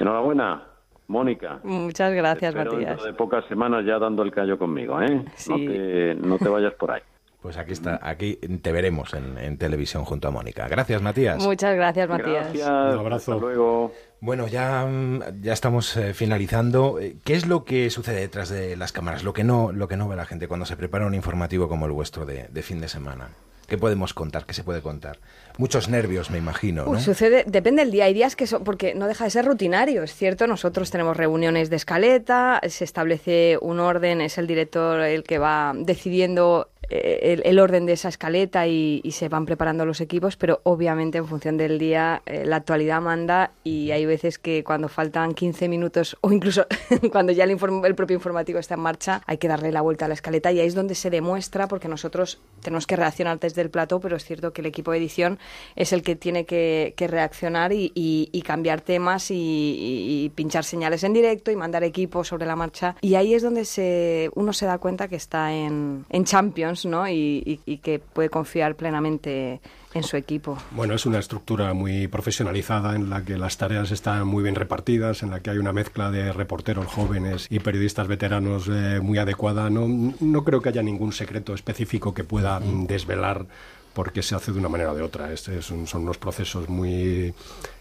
Enhorabuena, 0.00 0.64
Mónica. 1.08 1.60
Muchas 1.64 2.12
gracias, 2.12 2.54
Espero 2.54 2.72
Matías. 2.72 2.90
dentro 2.90 3.06
de 3.06 3.12
pocas 3.14 3.44
semanas 3.46 3.84
ya 3.86 3.98
dando 3.98 4.22
el 4.22 4.30
callo 4.32 4.58
conmigo, 4.58 5.00
¿eh? 5.02 5.08
No, 5.16 5.24
Sí. 5.36 5.66
te, 5.66 6.14
no 6.16 6.38
te 6.38 6.48
vayas 6.48 6.74
por 6.74 6.90
ahí. 6.92 7.02
Pues 7.40 7.56
aquí 7.56 7.70
está, 7.72 8.00
aquí 8.02 8.34
te 8.34 8.72
veremos 8.72 9.14
en, 9.14 9.38
en 9.38 9.58
televisión 9.58 10.04
junto 10.04 10.26
a 10.26 10.32
Mónica. 10.32 10.66
Gracias, 10.66 11.00
Matías. 11.00 11.42
Muchas 11.46 11.76
gracias, 11.76 12.08
Matías. 12.08 12.46
Gracias. 12.52 12.68
Un 12.68 12.98
abrazo. 12.98 13.32
Hasta 13.34 13.46
luego. 13.46 13.92
Bueno, 14.20 14.48
ya, 14.48 14.84
mm, 14.84 15.40
ya 15.40 15.52
estamos 15.52 15.96
eh, 15.96 16.14
finalizando. 16.14 16.98
Eh, 16.98 17.14
¿Qué 17.24 17.34
es 17.34 17.46
lo 17.46 17.64
que 17.64 17.90
sucede 17.90 18.20
detrás 18.20 18.48
de 18.48 18.76
las 18.76 18.90
cámaras? 18.90 19.22
Lo 19.22 19.32
que 19.34 19.44
no, 19.44 19.70
lo 19.70 19.86
que 19.86 19.96
no 19.96 20.08
ve 20.08 20.16
la 20.16 20.24
gente 20.26 20.48
cuando 20.48 20.66
se 20.66 20.76
prepara 20.76 21.06
un 21.06 21.14
informativo 21.14 21.68
como 21.68 21.86
el 21.86 21.92
vuestro 21.92 22.26
de, 22.26 22.48
de 22.48 22.62
fin 22.62 22.80
de 22.80 22.88
semana. 22.88 23.28
¿Qué 23.68 23.78
podemos 23.78 24.14
contar? 24.14 24.44
¿Qué 24.44 24.52
se 24.54 24.64
puede 24.64 24.82
contar? 24.82 25.18
Muchos 25.58 25.88
nervios, 25.88 26.30
me 26.30 26.38
imagino, 26.38 26.84
¿no? 26.84 26.92
Uy, 26.92 27.00
sucede, 27.00 27.44
depende 27.46 27.82
del 27.82 27.90
día. 27.90 28.04
Hay 28.04 28.14
días 28.14 28.36
que 28.36 28.46
son, 28.46 28.62
porque 28.62 28.94
no 28.94 29.08
deja 29.08 29.24
de 29.24 29.30
ser 29.30 29.44
rutinario, 29.44 30.04
es 30.04 30.14
cierto. 30.14 30.46
Nosotros 30.46 30.90
tenemos 30.92 31.16
reuniones 31.16 31.68
de 31.68 31.74
escaleta, 31.74 32.60
se 32.68 32.84
establece 32.84 33.58
un 33.60 33.80
orden, 33.80 34.20
es 34.20 34.38
el 34.38 34.46
director 34.46 35.00
el 35.00 35.24
que 35.24 35.38
va 35.38 35.72
decidiendo 35.76 36.68
el, 36.90 37.42
el 37.44 37.58
orden 37.58 37.86
de 37.86 37.92
esa 37.92 38.08
escaleta 38.08 38.66
y, 38.66 39.02
se 39.08 39.28
van 39.28 39.46
preparando 39.46 39.84
los 39.84 40.00
equipos, 40.00 40.36
pero 40.36 40.60
obviamente 40.62 41.18
en 41.18 41.26
función 41.26 41.56
del 41.56 41.78
día 41.78 42.22
eh, 42.26 42.44
la 42.46 42.56
actualidad 42.56 43.00
manda 43.00 43.50
y 43.64 43.90
hay 43.90 44.06
veces 44.06 44.38
que 44.38 44.62
cuando 44.62 44.88
faltan 44.88 45.34
15 45.34 45.68
minutos 45.68 46.16
o 46.20 46.30
incluso 46.30 46.66
cuando 47.10 47.32
ya 47.32 47.44
el, 47.44 47.50
inform- 47.50 47.84
el 47.84 47.94
propio 47.96 48.14
informativo 48.14 48.60
está 48.60 48.74
en 48.74 48.80
marcha, 48.80 49.22
hay 49.26 49.38
que 49.38 49.48
darle 49.48 49.72
la 49.72 49.80
vuelta 49.80 50.04
a 50.04 50.08
la 50.08 50.14
escaleta 50.14 50.52
y 50.52 50.60
ahí 50.60 50.66
es 50.66 50.74
donde 50.74 50.94
se 50.94 51.10
demuestra, 51.10 51.66
porque 51.66 51.88
nosotros 51.88 52.38
tenemos 52.62 52.86
que 52.86 52.94
reaccionar 52.96 53.40
desde 53.40 53.62
el 53.62 53.70
plató, 53.70 53.98
pero 53.98 54.16
es 54.16 54.24
cierto 54.24 54.52
que 54.52 54.60
el 54.60 54.66
equipo 54.66 54.92
de 54.92 54.98
edición 54.98 55.38
es 55.74 55.92
el 55.92 56.02
que 56.02 56.14
tiene 56.14 56.44
que, 56.44 56.94
reaccionar 56.98 57.72
y, 57.72 58.42
cambiar 58.46 58.80
temas 58.80 59.26
y 59.30 60.30
pinchar 60.34 60.64
señales 60.64 61.02
en 61.04 61.12
directo 61.12 61.50
y 61.50 61.56
mandar 61.56 61.82
equipos 61.84 62.28
sobre 62.28 62.46
la 62.46 62.56
marcha. 62.56 62.96
Y 63.00 63.14
ahí 63.16 63.34
es 63.34 63.42
donde 63.42 63.64
se, 63.64 64.30
uno 64.34 64.52
se 64.52 64.66
da 64.66 64.78
cuenta 64.78 65.08
que 65.08 65.16
está 65.16 65.52
en, 65.52 66.04
en 66.08 66.24
Champions 66.24 66.77
¿no? 66.84 67.08
y, 67.08 67.42
y- 67.44 67.60
y 67.66 67.78
que 67.78 67.98
puede 67.98 68.28
confiar 68.30 68.74
plenamente 68.74 69.60
en 69.94 70.02
su 70.02 70.16
equipo. 70.16 70.58
Bueno, 70.72 70.94
es 70.94 71.06
una 71.06 71.18
estructura 71.18 71.72
muy 71.74 72.08
profesionalizada 72.08 72.94
en 72.94 73.08
la 73.10 73.22
que 73.24 73.36
las 73.38 73.56
tareas 73.56 73.90
están 73.90 74.26
muy 74.26 74.42
bien 74.42 74.54
repartidas, 74.54 75.22
en 75.22 75.30
la 75.30 75.40
que 75.40 75.50
hay 75.50 75.58
una 75.58 75.72
mezcla 75.72 76.10
de 76.10 76.32
reporteros 76.32 76.86
jóvenes 76.86 77.46
y 77.50 77.58
periodistas 77.60 78.06
veteranos 78.06 78.68
eh, 78.70 79.00
muy 79.02 79.18
adecuada. 79.18 79.70
No, 79.70 79.86
no 80.20 80.44
creo 80.44 80.60
que 80.60 80.68
haya 80.68 80.82
ningún 80.82 81.12
secreto 81.12 81.54
específico 81.54 82.12
que 82.14 82.24
pueda 82.24 82.60
mm, 82.60 82.86
desvelar 82.86 83.46
por 83.94 84.12
qué 84.12 84.22
se 84.22 84.34
hace 84.36 84.52
de 84.52 84.58
una 84.58 84.68
manera 84.68 84.92
o 84.92 84.94
de 84.94 85.02
otra. 85.02 85.32
Este 85.32 85.58
es 85.58 85.70
un- 85.70 85.86
son 85.86 86.02
unos 86.02 86.18
procesos 86.18 86.68
muy 86.68 87.34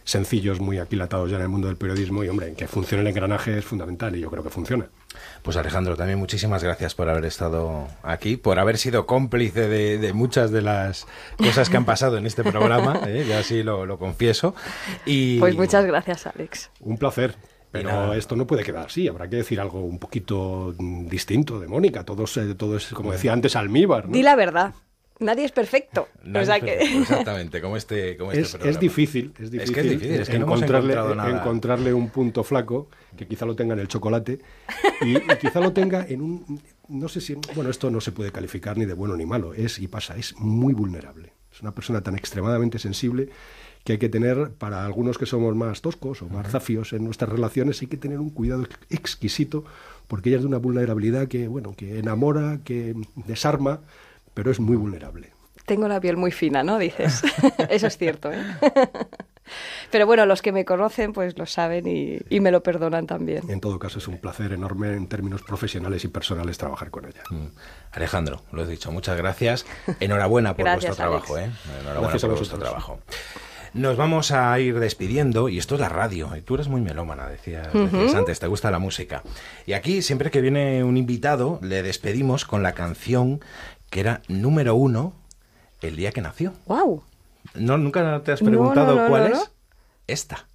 sencillos, 0.03 0.59
muy 0.59 0.79
aquilatados 0.79 1.29
ya 1.29 1.35
en 1.37 1.43
el 1.43 1.49
mundo 1.49 1.67
del 1.67 1.75
periodismo 1.77 2.23
y, 2.23 2.29
hombre, 2.29 2.53
que 2.53 2.67
funcione 2.67 3.01
el 3.01 3.07
engranaje 3.07 3.57
es 3.57 3.65
fundamental 3.65 4.15
y 4.15 4.21
yo 4.21 4.29
creo 4.31 4.41
que 4.43 4.49
funciona. 4.49 4.87
Pues 5.41 5.57
Alejandro, 5.57 5.95
también 5.95 6.19
muchísimas 6.19 6.63
gracias 6.63 6.93
por 6.93 7.09
haber 7.09 7.25
estado 7.25 7.87
aquí, 8.03 8.37
por 8.37 8.59
haber 8.59 8.77
sido 8.77 9.05
cómplice 9.05 9.67
de, 9.67 9.97
de 9.97 10.13
muchas 10.13 10.51
de 10.51 10.61
las 10.61 11.07
cosas 11.37 11.69
que 11.69 11.77
han 11.77 11.85
pasado 11.85 12.17
en 12.17 12.25
este 12.25 12.43
programa, 12.43 13.01
¿eh? 13.07 13.25
ya 13.27 13.39
así 13.39 13.63
lo, 13.63 13.85
lo 13.85 13.97
confieso. 13.97 14.55
Y 15.05 15.39
Pues 15.39 15.55
muchas 15.55 15.85
gracias, 15.85 16.27
Alex. 16.27 16.71
Un 16.79 16.97
placer. 16.97 17.35
Pero 17.69 18.13
esto 18.13 18.35
no 18.35 18.47
puede 18.47 18.63
quedar 18.63 18.87
así, 18.87 19.07
habrá 19.07 19.29
que 19.29 19.35
decir 19.35 19.59
algo 19.59 19.81
un 19.81 19.99
poquito 19.99 20.73
distinto 20.79 21.59
de 21.59 21.67
Mónica. 21.67 22.03
Todos, 22.05 22.35
eh, 22.37 22.55
todo 22.55 22.77
es, 22.77 22.87
como 22.87 23.11
decía 23.11 23.33
antes, 23.33 23.55
almíbar. 23.55 24.07
¿no? 24.07 24.13
Di 24.13 24.23
la 24.23 24.35
verdad. 24.35 24.73
Nadie 25.19 25.45
es 25.45 25.51
perfecto. 25.51 26.07
Nadie 26.23 26.41
O 26.41 26.45
sea 26.45 26.57
es 26.57 26.63
que- 26.63 26.71
perfecto, 26.77 26.99
Exactamente, 27.01 27.61
como 27.61 27.77
este, 27.77 28.17
como 28.17 28.31
este 28.31 28.41
es, 28.43 28.49
programa. 28.51 28.71
es 28.71 28.79
difícil, 28.79 29.33
es 29.39 29.51
difícil, 29.51 29.61
Es 29.61 29.71
que 29.71 29.79
es 29.79 29.89
difícil, 29.89 30.11
es 30.21 30.29
que 30.29 30.39
no 30.39 30.45
hemos 30.45 30.61
encontrarle, 30.61 30.93
encontrarle 31.31 31.93
un 31.93 32.09
punto 32.09 32.43
flaco 32.43 32.89
que 33.15 33.27
quizá 33.27 33.45
lo 33.45 33.55
tenga 33.55 33.73
en 33.73 33.79
el 33.79 33.87
chocolate 33.87 34.39
y, 35.01 35.17
y 35.17 35.21
quizá 35.41 35.59
lo 35.59 35.73
tenga 35.73 36.05
en 36.07 36.21
un 36.21 36.61
no 36.87 37.07
sé 37.09 37.19
si 37.19 37.35
bueno 37.55 37.69
esto 37.71 37.89
no 37.89 37.99
se 37.99 38.11
puede 38.11 38.31
calificar 38.31 38.77
ni 38.77 38.85
de 38.85 38.93
bueno 38.93 39.17
ni 39.17 39.25
malo 39.25 39.53
es 39.55 39.79
y 39.79 39.87
pasa 39.87 40.15
es 40.15 40.35
muy 40.37 40.73
vulnerable 40.73 41.33
es 41.51 41.61
una 41.61 41.73
persona 41.73 42.01
tan 42.01 42.15
extremadamente 42.15 42.77
sensible 42.77 43.29
que 43.83 43.93
hay 43.93 43.97
que 43.97 44.09
tener 44.09 44.51
para 44.51 44.85
algunos 44.85 45.17
que 45.17 45.25
somos 45.25 45.55
más 45.55 45.81
toscos 45.81 46.21
o 46.21 46.29
más 46.29 46.47
zafios 46.51 46.93
en 46.93 47.03
nuestras 47.05 47.29
relaciones 47.31 47.81
hay 47.81 47.87
que 47.87 47.97
tener 47.97 48.19
un 48.19 48.29
cuidado 48.29 48.63
ex- 48.63 48.77
exquisito 48.89 49.65
porque 50.07 50.29
ella 50.29 50.37
es 50.37 50.43
de 50.43 50.47
una 50.49 50.57
vulnerabilidad 50.59 51.27
que 51.27 51.47
bueno 51.47 51.73
que 51.75 51.97
enamora 51.99 52.59
que 52.63 52.93
desarma 53.15 53.81
pero 54.37 54.51
es 54.51 54.59
muy 54.59 54.75
vulnerable 54.75 55.31
Tengo 55.65 55.87
la 55.87 55.99
piel 55.99 56.15
muy 56.15 56.31
fina, 56.31 56.61
¿no? 56.61 56.77
Dices. 56.77 57.23
Eso 57.69 57.87
es 57.87 57.97
cierto, 57.97 58.31
¿eh? 58.31 58.37
Pero 59.91 60.05
bueno, 60.05 60.25
los 60.27 60.41
que 60.41 60.51
me 60.51 60.63
conocen 60.63 61.11
pues 61.11 61.37
lo 61.39 61.47
saben 61.47 61.87
y, 61.87 62.19
y 62.29 62.39
me 62.39 62.51
lo 62.51 62.61
perdonan 62.61 63.07
también. 63.07 63.49
En 63.49 63.59
todo 63.61 63.79
caso, 63.79 63.97
es 63.97 64.07
un 64.07 64.19
placer 64.19 64.51
enorme 64.51 64.93
en 64.93 65.07
términos 65.07 65.41
profesionales 65.41 66.03
y 66.03 66.09
personales 66.09 66.57
trabajar 66.59 66.91
con 66.91 67.05
ella. 67.05 67.23
Mm. 67.31 67.47
Alejandro, 67.93 68.43
lo 68.51 68.63
he 68.63 68.67
dicho, 68.67 68.91
muchas 68.91 69.17
gracias. 69.17 69.65
Enhorabuena 69.99 70.55
por 70.55 70.65
Gracias, 70.65 70.97
vuestro 70.97 71.05
trabajo, 71.05 71.37
¿eh? 71.39 71.49
Enhorabuena 71.79 71.99
Gracias 72.01 72.23
a 72.23 72.27
por 72.27 72.37
vuestro 72.37 72.59
trabajo. 72.59 72.99
Nos 73.73 73.97
vamos 73.97 74.31
a 74.31 74.59
ir 74.59 74.79
despidiendo, 74.79 75.49
y 75.49 75.57
esto 75.57 75.75
es 75.75 75.81
la 75.81 75.89
radio, 75.89 76.35
y 76.35 76.41
tú 76.41 76.55
eres 76.55 76.67
muy 76.67 76.81
melómana, 76.81 77.27
decías, 77.27 77.71
decías 77.73 78.15
antes, 78.15 78.39
te 78.39 78.47
gusta 78.47 78.71
la 78.71 78.79
música. 78.79 79.23
Y 79.65 79.73
aquí, 79.73 80.01
siempre 80.01 80.31
que 80.31 80.41
viene 80.41 80.83
un 80.83 80.97
invitado, 80.97 81.59
le 81.61 81.83
despedimos 81.83 82.45
con 82.45 82.63
la 82.63 82.73
canción 82.73 83.41
que 83.89 83.99
era 83.99 84.21
número 84.27 84.75
uno 84.75 85.13
el 85.81 85.95
día 85.95 86.11
que 86.11 86.21
nació. 86.21 86.53
¡Wow! 86.65 87.03
¿No, 87.55 87.77
¿Nunca 87.77 88.21
te 88.23 88.31
has 88.31 88.41
No, 88.41 88.49
no, 88.49 88.57
preguntado 88.57 88.95
no, 88.95 89.07
cuál 89.07 89.31
es? 89.31 89.51
Esta. 90.07 90.47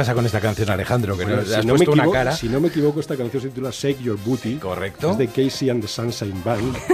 Pasa 0.00 0.14
con 0.14 0.24
esta 0.24 0.40
canción, 0.40 0.70
Alejandro? 0.70 1.14
Que 1.14 1.24
Bueno, 1.24 1.40
nos 1.42 1.48
si, 1.48 1.54
has 1.56 1.66
no 1.66 1.74
me 1.74 1.80
una 1.80 1.92
equivoco, 1.92 2.12
cara. 2.12 2.32
si 2.32 2.48
no 2.48 2.58
me 2.58 2.68
equivoco, 2.68 3.00
esta 3.00 3.18
canción 3.18 3.42
se 3.42 3.48
titula 3.50 3.68
Shake 3.70 4.00
Your 4.00 4.18
Booty. 4.24 4.56
Correcto. 4.56 5.10
Es 5.10 5.18
de 5.18 5.26
Casey 5.26 5.68
and 5.68 5.82
the 5.82 5.88
Sunshine 5.88 6.42
Band. 6.42 6.74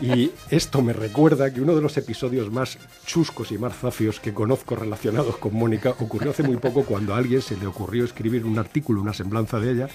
Y 0.00 0.32
esto 0.50 0.82
me 0.82 0.92
recuerda 0.92 1.52
que 1.52 1.60
uno 1.60 1.74
de 1.74 1.80
los 1.80 1.96
episodios 1.96 2.50
más 2.50 2.78
chuscos 3.06 3.52
y 3.52 3.58
más 3.58 3.74
zafios 3.76 4.18
que 4.20 4.34
conozco 4.34 4.74
relacionados 4.74 5.36
con 5.36 5.54
Mónica 5.54 5.90
ocurrió 5.90 6.30
hace 6.30 6.42
muy 6.42 6.56
poco 6.56 6.84
cuando 6.84 7.14
a 7.14 7.18
alguien 7.18 7.40
se 7.40 7.56
le 7.56 7.66
ocurrió 7.66 8.04
escribir 8.04 8.44
un 8.44 8.58
artículo, 8.58 9.00
una 9.00 9.14
semblanza 9.14 9.60
de 9.60 9.72
ella, 9.72 9.88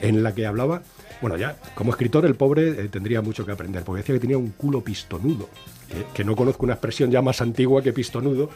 en 0.00 0.22
la 0.22 0.34
que 0.34 0.46
hablaba, 0.46 0.82
bueno, 1.20 1.36
ya 1.36 1.56
como 1.74 1.90
escritor 1.90 2.24
el 2.24 2.36
pobre 2.36 2.68
eh, 2.68 2.88
tendría 2.88 3.20
mucho 3.20 3.44
que 3.44 3.52
aprender, 3.52 3.82
porque 3.82 4.02
decía 4.02 4.14
que 4.14 4.20
tenía 4.20 4.38
un 4.38 4.50
culo 4.50 4.82
pistonudo, 4.82 5.48
eh, 5.90 6.04
que 6.14 6.24
no 6.24 6.36
conozco 6.36 6.64
una 6.64 6.74
expresión 6.74 7.10
ya 7.10 7.20
más 7.20 7.40
antigua 7.40 7.82
que 7.82 7.92
pistonudo, 7.92 8.50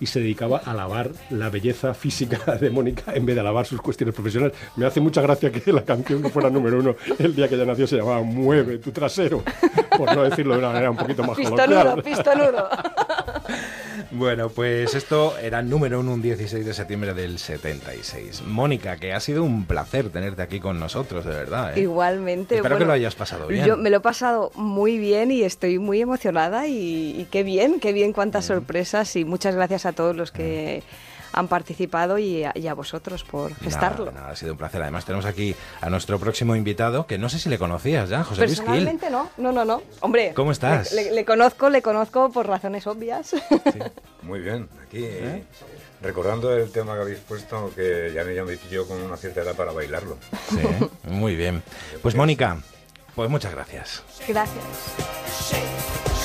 y 0.00 0.06
se 0.06 0.20
dedicaba 0.20 0.62
a 0.64 0.72
alabar 0.72 1.10
la 1.30 1.50
belleza 1.50 1.94
física 1.94 2.56
de 2.60 2.70
Mónica 2.70 3.12
en 3.14 3.26
vez 3.26 3.34
de 3.34 3.40
alabar 3.40 3.66
sus 3.66 3.80
cuestiones 3.80 4.14
profesionales. 4.14 4.56
Me 4.76 4.86
hace 4.86 5.00
mucha 5.00 5.20
gracia 5.22 5.50
que 5.50 5.72
la 5.72 5.84
canción 5.84 6.22
que 6.22 6.28
fuera 6.28 6.50
número 6.50 6.78
uno 6.78 6.96
el 7.18 7.34
día 7.34 7.48
que 7.48 7.54
ella 7.54 7.64
nació 7.64 7.86
se 7.86 7.96
llamaba 7.96 8.22
Mueve 8.22 8.78
tu 8.78 8.90
trasero, 8.92 9.42
por 9.96 10.14
no 10.14 10.22
decirlo 10.22 10.54
de 10.54 10.60
una 10.60 10.68
manera 10.68 10.90
un 10.90 10.96
poquito 10.96 11.22
más 11.22 11.36
Pistonudo, 11.36 12.02
pistonudo. 12.02 12.68
Bueno, 14.10 14.48
pues 14.48 14.94
esto 14.94 15.36
era 15.38 15.62
número 15.62 16.00
uno 16.00 16.12
un 16.12 16.22
16 16.22 16.64
de 16.64 16.74
septiembre 16.74 17.14
del 17.14 17.38
76. 17.38 18.42
Mónica, 18.46 18.96
que 18.96 19.12
ha 19.12 19.20
sido 19.20 19.44
un 19.44 19.66
placer 19.66 20.10
tenerte 20.10 20.42
aquí 20.42 20.60
con 20.60 20.78
nosotros, 20.78 21.24
de 21.24 21.32
verdad. 21.32 21.76
¿eh? 21.76 21.80
Igualmente. 21.80 22.56
Espero 22.56 22.78
que 22.78 22.84
lo 22.84 22.92
hayas 22.92 23.14
pasado 23.14 23.46
bien. 23.46 23.64
Yo 23.64 23.76
me 23.76 23.90
lo 23.90 23.98
he 23.98 24.00
pasado 24.00 24.50
muy 24.54 24.98
bien 24.98 25.30
y 25.30 25.42
estoy 25.42 25.78
muy 25.78 26.00
emocionada 26.00 26.66
y, 26.66 27.20
y 27.20 27.28
qué 27.30 27.42
bien, 27.42 27.80
qué 27.80 27.92
bien, 27.92 28.12
cuántas 28.12 28.46
sorpresas 28.46 29.16
y 29.16 29.24
muchas 29.24 29.54
gracias 29.54 29.86
a 29.86 29.92
todos 29.92 30.16
los 30.16 30.30
que 30.30 30.82
han 31.32 31.48
participado 31.48 32.18
y 32.18 32.44
a, 32.44 32.52
y 32.54 32.66
a 32.68 32.74
vosotros 32.74 33.24
por 33.24 33.54
gestarlo. 33.56 34.06
Nada, 34.06 34.20
nada, 34.20 34.32
ha 34.32 34.36
sido 34.36 34.52
un 34.52 34.58
placer. 34.58 34.82
Además, 34.82 35.04
tenemos 35.04 35.26
aquí 35.26 35.54
a 35.80 35.90
nuestro 35.90 36.18
próximo 36.18 36.54
invitado, 36.56 37.06
que 37.06 37.18
no 37.18 37.28
sé 37.28 37.38
si 37.38 37.48
le 37.48 37.58
conocías 37.58 38.08
ya, 38.08 38.24
José 38.24 38.42
Luis 38.46 38.58
Gil. 38.58 38.64
Personalmente 38.66 39.10
no, 39.10 39.28
no, 39.36 39.52
no, 39.52 39.64
no. 39.64 39.82
Hombre, 40.00 40.32
¿Cómo 40.34 40.52
estás? 40.52 40.92
Le, 40.92 41.04
le- 41.04 41.12
le 41.12 41.24
conozco, 41.24 41.68
le 41.70 41.82
conozco 41.82 42.30
por 42.30 42.46
razones 42.46 42.86
obvias. 42.86 43.34
Muy 44.22 44.40
bien, 44.40 44.68
aquí 44.86 45.04
eh, 45.04 45.44
recordando 46.02 46.54
el 46.56 46.70
tema 46.70 46.94
que 46.94 47.00
habéis 47.02 47.18
puesto, 47.20 47.70
que 47.74 48.12
ya 48.14 48.24
me 48.24 48.32
llamo 48.34 48.50
yo 48.70 48.86
con 48.86 49.00
una 49.00 49.16
cierta 49.16 49.42
edad 49.42 49.54
para 49.54 49.72
bailarlo. 49.72 50.18
Sí, 50.50 50.58
muy 51.10 51.34
bien. 51.36 51.62
Pues 52.02 52.14
Mónica, 52.14 52.58
pues 53.14 53.28
muchas 53.30 53.52
gracias. 53.52 54.02
Gracias. 54.26 56.17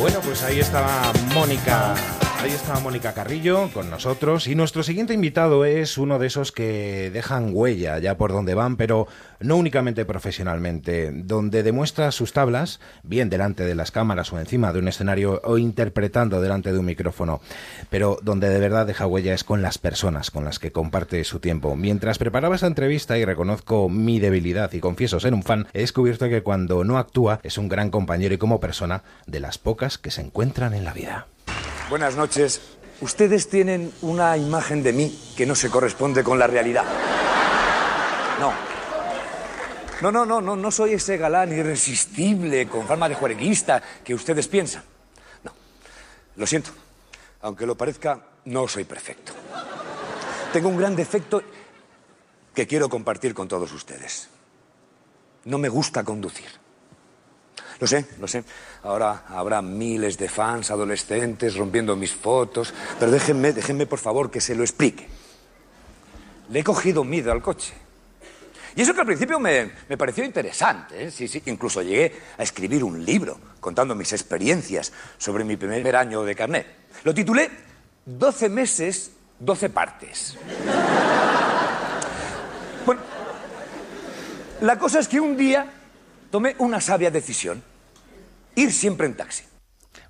Bueno, 0.00 0.18
pues 0.22 0.42
ahí 0.42 0.60
estaba 0.60 1.12
Mónica. 1.34 1.94
Ahí 2.42 2.52
estaba 2.52 2.80
Mónica 2.80 3.12
Carrillo 3.12 3.68
con 3.74 3.90
nosotros 3.90 4.46
y 4.46 4.54
nuestro 4.54 4.82
siguiente 4.82 5.12
invitado 5.12 5.66
es 5.66 5.98
uno 5.98 6.18
de 6.18 6.28
esos 6.28 6.52
que 6.52 7.10
dejan 7.12 7.50
huella 7.52 7.98
ya 7.98 8.16
por 8.16 8.32
donde 8.32 8.54
van, 8.54 8.78
pero 8.78 9.06
no 9.40 9.56
únicamente 9.56 10.06
profesionalmente, 10.06 11.10
donde 11.12 11.62
demuestra 11.62 12.10
sus 12.12 12.32
tablas, 12.32 12.80
bien 13.02 13.28
delante 13.28 13.66
de 13.66 13.74
las 13.74 13.90
cámaras 13.90 14.32
o 14.32 14.40
encima 14.40 14.72
de 14.72 14.78
un 14.78 14.88
escenario 14.88 15.42
o 15.44 15.58
interpretando 15.58 16.40
delante 16.40 16.72
de 16.72 16.78
un 16.78 16.86
micrófono, 16.86 17.42
pero 17.90 18.18
donde 18.22 18.48
de 18.48 18.58
verdad 18.58 18.86
deja 18.86 19.06
huella 19.06 19.34
es 19.34 19.44
con 19.44 19.60
las 19.60 19.76
personas 19.76 20.30
con 20.30 20.46
las 20.46 20.58
que 20.58 20.72
comparte 20.72 21.22
su 21.24 21.40
tiempo. 21.40 21.76
Mientras 21.76 22.16
preparaba 22.16 22.54
esta 22.54 22.68
entrevista 22.68 23.18
y 23.18 23.26
reconozco 23.26 23.90
mi 23.90 24.18
debilidad 24.18 24.72
y 24.72 24.80
confieso 24.80 25.20
ser 25.20 25.34
un 25.34 25.42
fan, 25.42 25.66
he 25.74 25.80
descubierto 25.80 26.26
que 26.30 26.42
cuando 26.42 26.84
no 26.84 26.96
actúa 26.96 27.40
es 27.42 27.58
un 27.58 27.68
gran 27.68 27.90
compañero 27.90 28.34
y 28.34 28.38
como 28.38 28.60
persona 28.60 29.02
de 29.26 29.40
las 29.40 29.58
pocas 29.58 29.98
que 29.98 30.10
se 30.10 30.22
encuentran 30.22 30.72
en 30.72 30.86
la 30.86 30.94
vida. 30.94 31.26
Buenas 31.90 32.14
noches. 32.14 32.60
Ustedes 33.00 33.48
tienen 33.48 33.92
una 34.02 34.36
imagen 34.36 34.80
de 34.80 34.92
mí 34.92 35.32
que 35.36 35.44
no 35.44 35.56
se 35.56 35.68
corresponde 35.68 36.22
con 36.22 36.38
la 36.38 36.46
realidad. 36.46 36.84
No. 38.38 38.52
No, 40.00 40.12
no, 40.12 40.24
no, 40.24 40.40
no, 40.40 40.54
no 40.54 40.70
soy 40.70 40.92
ese 40.92 41.16
galán 41.16 41.50
irresistible 41.50 42.68
con 42.68 42.86
fama 42.86 43.08
de 43.08 43.16
juerguista 43.16 43.82
que 44.04 44.14
ustedes 44.14 44.46
piensan. 44.46 44.84
No. 45.42 45.52
Lo 46.36 46.46
siento. 46.46 46.70
Aunque 47.40 47.66
lo 47.66 47.76
parezca, 47.76 48.20
no 48.44 48.68
soy 48.68 48.84
perfecto. 48.84 49.32
Tengo 50.52 50.68
un 50.68 50.76
gran 50.76 50.94
defecto 50.94 51.42
que 52.54 52.68
quiero 52.68 52.88
compartir 52.88 53.34
con 53.34 53.48
todos 53.48 53.72
ustedes. 53.72 54.28
No 55.44 55.58
me 55.58 55.68
gusta 55.68 56.04
conducir. 56.04 56.59
Lo 57.80 57.86
sé, 57.86 58.04
lo 58.20 58.28
sé. 58.28 58.44
Ahora 58.82 59.24
habrá 59.28 59.62
miles 59.62 60.18
de 60.18 60.28
fans 60.28 60.70
adolescentes 60.70 61.56
rompiendo 61.56 61.96
mis 61.96 62.12
fotos, 62.12 62.74
pero 62.98 63.10
déjenme, 63.10 63.54
déjenme 63.54 63.86
por 63.86 63.98
favor 63.98 64.30
que 64.30 64.40
se 64.40 64.54
lo 64.54 64.62
explique. 64.62 65.08
Le 66.50 66.60
he 66.60 66.64
cogido 66.64 67.04
miedo 67.04 67.32
al 67.32 67.40
coche. 67.40 67.72
Y 68.76 68.82
eso 68.82 68.94
que 68.94 69.00
al 69.00 69.06
principio 69.06 69.40
me, 69.40 69.70
me 69.88 69.96
pareció 69.96 70.22
interesante, 70.24 71.04
¿eh? 71.04 71.10
sí, 71.10 71.26
sí. 71.26 71.42
Incluso 71.46 71.82
llegué 71.82 72.12
a 72.38 72.42
escribir 72.42 72.84
un 72.84 73.04
libro 73.04 73.38
contando 73.60 73.94
mis 73.94 74.12
experiencias 74.12 74.92
sobre 75.16 75.42
mi 75.44 75.56
primer 75.56 75.96
año 75.96 76.22
de 76.22 76.36
carnet. 76.36 76.66
Lo 77.02 77.14
titulé 77.14 77.50
12 78.04 78.48
meses, 78.50 79.10
12 79.38 79.70
partes. 79.70 80.36
Bueno, 82.84 83.00
la 84.60 84.78
cosa 84.78 85.00
es 85.00 85.08
que 85.08 85.18
un 85.18 85.36
día 85.36 85.66
tomé 86.30 86.54
una 86.58 86.80
sabia 86.80 87.10
decisión. 87.10 87.69
Ir 88.54 88.72
siempre 88.72 89.06
en 89.06 89.14
taxi. 89.14 89.44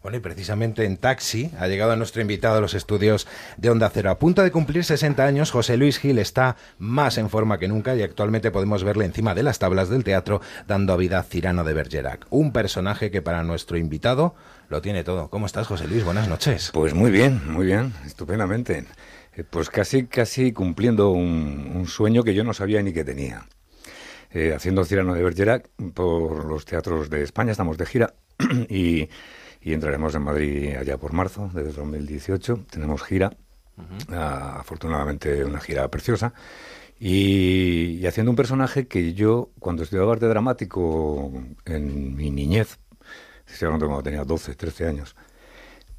Bueno, 0.02 0.16
y 0.16 0.20
precisamente 0.20 0.86
en 0.86 0.96
taxi 0.96 1.50
ha 1.58 1.66
llegado 1.68 1.94
nuestro 1.94 2.22
invitado 2.22 2.56
a 2.56 2.60
los 2.60 2.72
estudios 2.72 3.26
de 3.58 3.68
Onda 3.68 3.90
Cero. 3.92 4.10
A 4.10 4.18
punto 4.18 4.42
de 4.42 4.50
cumplir 4.50 4.82
60 4.82 5.24
años, 5.24 5.50
José 5.50 5.76
Luis 5.76 5.98
Gil 5.98 6.18
está 6.18 6.56
más 6.78 7.18
en 7.18 7.28
forma 7.28 7.58
que 7.58 7.68
nunca 7.68 7.94
y 7.94 8.02
actualmente 8.02 8.50
podemos 8.50 8.82
verle 8.82 9.04
encima 9.04 9.34
de 9.34 9.42
las 9.42 9.58
tablas 9.58 9.90
del 9.90 10.04
teatro 10.04 10.40
dando 10.66 10.94
a 10.94 10.96
vida 10.96 11.18
a 11.18 11.22
Cirano 11.22 11.64
de 11.64 11.74
Bergerac, 11.74 12.26
un 12.30 12.52
personaje 12.52 13.10
que 13.10 13.20
para 13.20 13.42
nuestro 13.42 13.76
invitado 13.76 14.34
lo 14.70 14.80
tiene 14.80 15.04
todo. 15.04 15.28
¿Cómo 15.28 15.44
estás, 15.44 15.66
José 15.66 15.86
Luis? 15.86 16.04
Buenas 16.04 16.28
noches. 16.28 16.70
Pues 16.72 16.94
muy 16.94 17.10
bien, 17.10 17.42
muy 17.50 17.66
bien, 17.66 17.92
estupendamente. 18.06 18.84
Eh, 19.36 19.44
Pues 19.44 19.68
casi, 19.68 20.06
casi 20.06 20.52
cumpliendo 20.52 21.10
un, 21.10 21.72
un 21.74 21.86
sueño 21.86 22.22
que 22.22 22.32
yo 22.32 22.42
no 22.42 22.54
sabía 22.54 22.82
ni 22.82 22.94
que 22.94 23.04
tenía. 23.04 23.46
Eh, 24.32 24.54
haciendo 24.54 24.84
Cirano 24.84 25.14
de 25.14 25.24
Bergerac 25.24 25.68
por 25.92 26.44
los 26.44 26.64
teatros 26.64 27.10
de 27.10 27.22
España, 27.22 27.50
estamos 27.50 27.76
de 27.76 27.86
gira 27.86 28.14
y, 28.68 29.08
y 29.60 29.72
entraremos 29.72 30.14
en 30.14 30.22
Madrid 30.22 30.76
allá 30.76 30.98
por 30.98 31.12
marzo 31.12 31.50
de 31.52 31.64
2018. 31.64 32.66
Tenemos 32.70 33.02
gira, 33.02 33.36
ah, 34.10 34.58
afortunadamente 34.60 35.44
una 35.44 35.60
gira 35.60 35.88
preciosa. 35.90 36.32
Y, 37.00 37.98
y 38.00 38.06
haciendo 38.06 38.30
un 38.30 38.36
personaje 38.36 38.86
que 38.86 39.14
yo, 39.14 39.50
cuando 39.58 39.82
estudiaba 39.82 40.12
arte 40.12 40.26
dramático 40.26 41.32
en 41.64 42.14
mi 42.14 42.30
niñez, 42.30 42.78
estoy 43.48 43.66
hablando 43.66 43.86
cuando 43.86 44.02
tenía 44.04 44.24
12, 44.24 44.54
13 44.54 44.86
años, 44.86 45.16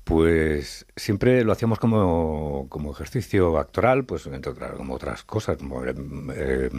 pues 0.04 0.86
siempre 0.96 1.44
lo 1.44 1.52
hacíamos 1.52 1.80
como, 1.80 2.68
como 2.70 2.92
ejercicio 2.92 3.58
actoral, 3.58 4.06
pues 4.06 4.26
entre 4.28 4.52
otras, 4.52 4.74
como 4.74 4.94
otras 4.96 5.24
cosas, 5.24 5.58
como, 5.58 5.84
eh, 5.86 6.70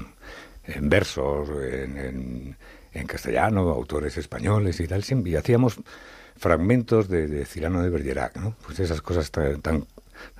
en 0.64 0.88
versos, 0.88 1.48
en, 1.50 1.98
en- 1.98 2.56
en 2.94 3.06
castellano, 3.06 3.60
autores 3.70 4.18
españoles 4.18 4.78
y 4.80 4.86
tal, 4.86 5.02
y 5.24 5.34
hacíamos 5.36 5.76
fragmentos 6.36 7.08
de, 7.08 7.26
de 7.26 7.44
Cirano 7.46 7.82
de 7.82 7.88
Bergerac, 7.88 8.36
¿no? 8.36 8.54
Pues 8.66 8.80
esas 8.80 9.00
cosas 9.00 9.30
tan, 9.30 9.62
tan 9.62 9.86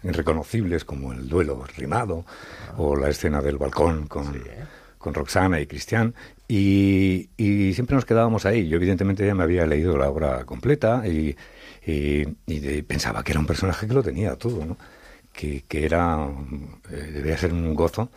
irreconocibles 0.02 0.84
como 0.84 1.12
el 1.12 1.28
duelo 1.28 1.64
rimado 1.76 2.24
o 2.76 2.94
la 2.96 3.08
escena 3.08 3.40
del 3.40 3.56
balcón 3.58 4.06
con, 4.06 4.34
con 4.98 5.14
Roxana 5.14 5.60
y 5.60 5.66
Cristian, 5.66 6.14
y, 6.46 7.30
y 7.38 7.72
siempre 7.74 7.96
nos 7.96 8.04
quedábamos 8.04 8.44
ahí. 8.44 8.68
Yo 8.68 8.76
evidentemente 8.76 9.26
ya 9.26 9.34
me 9.34 9.44
había 9.44 9.66
leído 9.66 9.96
la 9.96 10.08
obra 10.10 10.44
completa 10.44 11.06
y, 11.06 11.34
y- 11.86 12.26
y 12.46 12.58
de- 12.60 12.82
pensaba 12.82 13.22
que 13.24 13.32
era 13.32 13.40
un 13.40 13.46
personaje 13.46 13.86
que 13.86 13.94
lo 13.94 14.02
tenía 14.02 14.36
todo, 14.36 14.64
¿no? 14.64 14.76
Que, 15.32 15.64
que 15.66 15.86
era, 15.86 16.28
eh, 16.90 16.96
debía 17.14 17.38
ser 17.38 17.52
un 17.54 17.74
gozo 17.74 18.10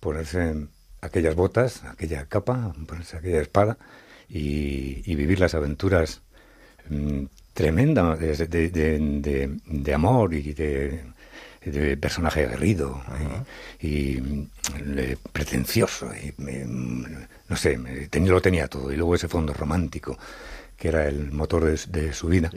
ponerse 0.00 0.54
aquellas 1.00 1.34
botas, 1.34 1.84
aquella 1.84 2.26
capa, 2.26 2.72
ponerse 2.86 3.16
aquella 3.16 3.40
espada 3.40 3.78
y, 4.28 5.02
y 5.10 5.14
vivir 5.14 5.40
las 5.40 5.54
aventuras 5.54 6.22
mm, 6.90 7.24
tremendas 7.54 8.18
de, 8.20 8.70
de- 8.70 8.70
de- 9.64 9.94
amor 9.94 10.34
y 10.34 10.52
de, 10.54 11.02
de 11.64 11.96
personaje 11.96 12.44
aguerrido 12.44 13.02
y, 13.80 13.88
y, 14.16 14.20
mm, 14.20 14.48
pretencioso. 15.32 16.10
Y, 16.14 16.34
me- 16.42 16.64
no 17.48 17.56
sé, 17.56 17.78
me- 17.78 18.08
tenía- 18.08 18.32
lo 18.32 18.40
tenía 18.42 18.68
todo. 18.68 18.92
Y 18.92 18.96
luego 18.96 19.14
ese 19.14 19.28
fondo 19.28 19.52
romántico 19.52 20.18
que 20.76 20.88
era 20.88 21.08
el 21.08 21.32
motor 21.32 21.64
de, 21.64 21.78
de 22.02 22.12
su 22.14 22.28
vida. 22.28 22.50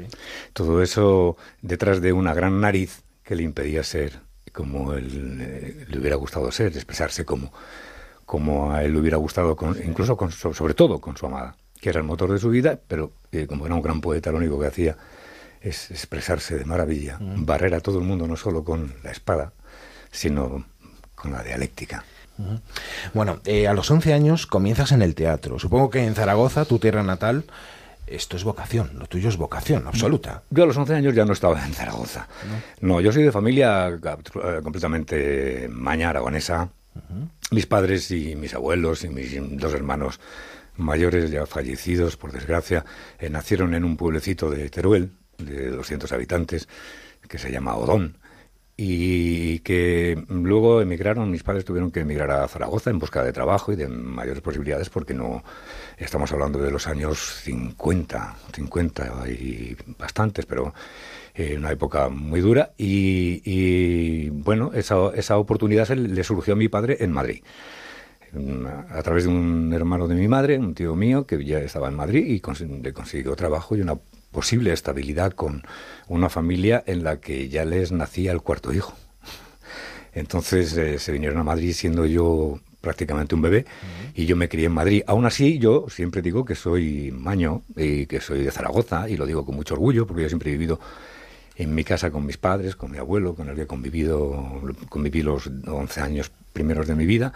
Todo 0.54 0.82
eso 0.82 1.38
detrás 1.62 2.02
de 2.02 2.14
una 2.14 2.34
gran 2.34 2.62
nariz 2.62 3.02
que 3.24 3.36
le 3.36 3.44
impedía 3.44 3.84
ser 3.84 4.20
como 4.54 4.94
él 4.94 5.38
eh, 5.42 5.86
le 5.90 6.00
hubiera 6.00 6.16
gustado 6.18 6.52
ser, 6.52 6.68
expresarse 6.76 7.26
como, 7.26 7.52
como 8.32 8.72
a 8.72 8.82
él 8.86 8.94
le 8.94 9.00
hubiera 9.02 9.18
gustado, 9.18 9.58
con- 9.58 9.76
incluso 9.86 10.16
con, 10.16 10.32
so- 10.32 10.54
sobre 10.54 10.74
todo 10.74 11.02
con 11.02 11.18
su 11.18 11.26
amada, 11.26 11.54
que 11.82 11.90
era 11.90 12.00
el 12.00 12.06
motor 12.06 12.32
de 12.32 12.40
su 12.40 12.50
vida, 12.50 12.80
pero 12.88 13.12
eh, 13.34 13.46
como 13.46 13.66
era 13.66 13.76
un 13.76 13.82
gran 13.82 14.00
poeta, 14.00 14.32
lo 14.32 14.38
único 14.38 14.58
que 14.58 14.68
hacía 14.68 14.96
es 15.60 15.92
expresarse 15.92 16.58
de 16.58 16.64
maravilla, 16.64 17.18
barrer 17.20 17.74
a 17.74 17.82
todo 17.82 18.00
el 18.00 18.06
mundo 18.06 18.28
no 18.28 18.38
solo 18.38 18.64
con 18.64 18.94
la 19.04 19.12
espada, 19.12 19.52
sino 20.12 20.64
con 21.14 21.34
la 21.34 21.44
dialéctica. 21.44 22.06
Bueno, 23.14 23.42
eh, 23.44 23.68
a 23.68 23.74
los 23.74 23.92
11 23.92 24.14
años 24.14 24.48
comienzas 24.48 24.94
en 24.94 25.02
el 25.02 25.14
teatro. 25.14 25.60
Supongo 25.60 25.90
que 25.90 26.06
en 26.06 26.16
Zaragoza, 26.16 26.64
tu 26.64 26.80
tierra 26.80 27.04
natal, 27.04 27.44
esto 28.08 28.38
es 28.38 28.46
vocación, 28.46 28.92
lo 28.98 29.08
tuyo 29.08 29.28
es 29.28 29.36
vocación 29.36 29.88
absoluta. 29.88 30.44
Yo 30.52 30.64
a 30.64 30.68
los 30.68 30.78
11 30.78 30.96
años 30.96 31.14
ya 31.16 31.26
no 31.26 31.34
estaba 31.34 31.64
en 31.66 31.74
Zaragoza. 31.74 32.28
No, 32.80 33.02
yo 33.02 33.12
soy 33.12 33.24
de 33.24 33.32
familia 33.34 33.90
eh, 33.90 34.00
completamente 34.64 35.68
maña 35.70 36.10
aragonesa. 36.12 36.70
Mis 37.52 37.66
padres 37.66 38.12
y 38.12 38.36
mis 38.36 38.54
abuelos 38.54 39.04
y 39.04 39.10
mis 39.10 39.34
dos 39.58 39.74
hermanos 39.74 40.20
mayores, 40.78 41.32
ya 41.32 41.46
fallecidos, 41.46 42.18
por 42.18 42.32
desgracia, 42.32 42.86
eh, 43.20 43.30
nacieron 43.30 43.74
en 43.74 43.84
un 43.84 43.98
pueblecito 43.98 44.50
de 44.50 44.70
Teruel, 44.70 45.12
de 45.38 45.70
200 45.70 46.12
habitantes, 46.12 46.68
que 47.28 47.38
se 47.38 47.52
llama 47.52 47.76
Odón, 47.76 48.18
y 48.78 49.60
que 49.60 50.24
luego 50.30 50.82
emigraron, 50.82 51.30
mis 51.30 51.44
padres 51.44 51.66
tuvieron 51.66 51.92
que 51.92 52.00
emigrar 52.00 52.32
a 52.32 52.48
Zaragoza 52.48 52.90
en 52.90 53.00
busca 53.00 53.24
de 53.24 53.32
trabajo 53.32 53.72
y 53.72 53.76
de 53.76 53.88
mayores 53.88 54.42
posibilidades 54.42 54.90
porque 54.90 55.14
no 55.14 55.44
estamos 55.98 56.32
hablando 56.32 56.60
de 56.60 56.72
los 56.72 56.88
años 56.88 57.20
50, 57.44 58.36
50 58.54 59.30
y 59.30 59.78
bastantes, 60.00 60.48
pero 60.48 60.74
en 61.36 61.60
una 61.60 61.72
época 61.72 62.10
muy 62.10 62.42
dura 62.42 62.72
y, 62.78 63.42
y, 63.46 64.30
bueno, 64.30 64.72
esa, 64.74 65.12
esa 65.16 65.38
oportunidad 65.38 65.86
se 65.86 65.96
le 65.96 66.24
surgió 66.24 66.54
a 66.54 66.58
mi 66.58 66.68
padre 66.70 66.98
en 67.00 67.12
Madrid 67.12 67.42
a 68.90 69.04
través 69.04 69.26
de 69.26 69.30
un 69.30 69.74
hermano 69.74 70.08
de 70.08 70.16
mi 70.16 70.28
madre, 70.30 70.58
un 70.58 70.74
tío 70.74 70.96
mío 70.96 71.26
que 71.26 71.44
ya 71.44 71.60
estaba 71.60 71.90
en 71.90 71.96
Madrid 71.96 72.26
y 72.28 72.40
cons- 72.40 72.82
le 72.82 72.94
consiguió 72.94 73.36
trabajo 73.36 73.76
y 73.76 73.82
una 73.82 73.96
posible 74.32 74.72
estabilidad 74.72 75.34
con 75.34 75.64
una 76.08 76.30
familia 76.30 76.82
en 76.88 77.04
la 77.04 77.20
que 77.20 77.50
ya 77.50 77.66
les 77.66 77.92
nacía 77.92 78.32
el 78.32 78.42
cuarto 78.42 78.72
hijo. 78.74 78.94
Entonces 80.14 80.76
eh, 80.78 81.00
se 81.00 81.12
vinieron 81.12 81.40
a 81.40 81.44
Madrid 81.44 81.74
siendo 81.74 82.06
yo 82.06 82.60
prácticamente 82.80 83.36
un 83.36 83.42
bebé 83.42 83.66
y 84.16 84.26
yo 84.26 84.36
me 84.36 84.48
crié 84.50 84.66
en 84.68 84.74
Madrid. 84.74 85.04
Aún 85.08 85.26
así, 85.26 85.60
yo 85.60 85.86
siempre 85.90 86.22
digo 86.22 86.46
que 86.46 86.56
soy 86.56 87.12
maño 87.12 87.62
y 87.76 88.06
que 88.08 88.22
soy 88.22 88.44
de 88.44 88.52
Zaragoza 88.52 89.10
y 89.10 89.18
lo 89.18 89.26
digo 89.26 89.46
con 89.46 89.56
mucho 89.56 89.74
orgullo 89.74 90.08
porque 90.08 90.24
yo 90.24 90.30
siempre 90.30 90.50
he 90.50 90.54
vivido 90.54 90.80
en 91.56 91.76
mi 91.76 91.84
casa 91.84 92.12
con 92.12 92.26
mis 92.26 92.38
padres, 92.38 92.76
con 92.76 92.92
mi 92.92 92.98
abuelo, 92.98 93.36
con 93.36 93.50
el 93.50 93.56
que 93.56 93.64
he 93.64 93.68
convivido, 93.68 94.62
conviví 94.90 95.22
los 95.22 95.48
11 95.68 96.02
años 96.02 96.32
primeros 96.54 96.88
de 96.88 96.96
mi 96.96 97.06
vida, 97.06 97.34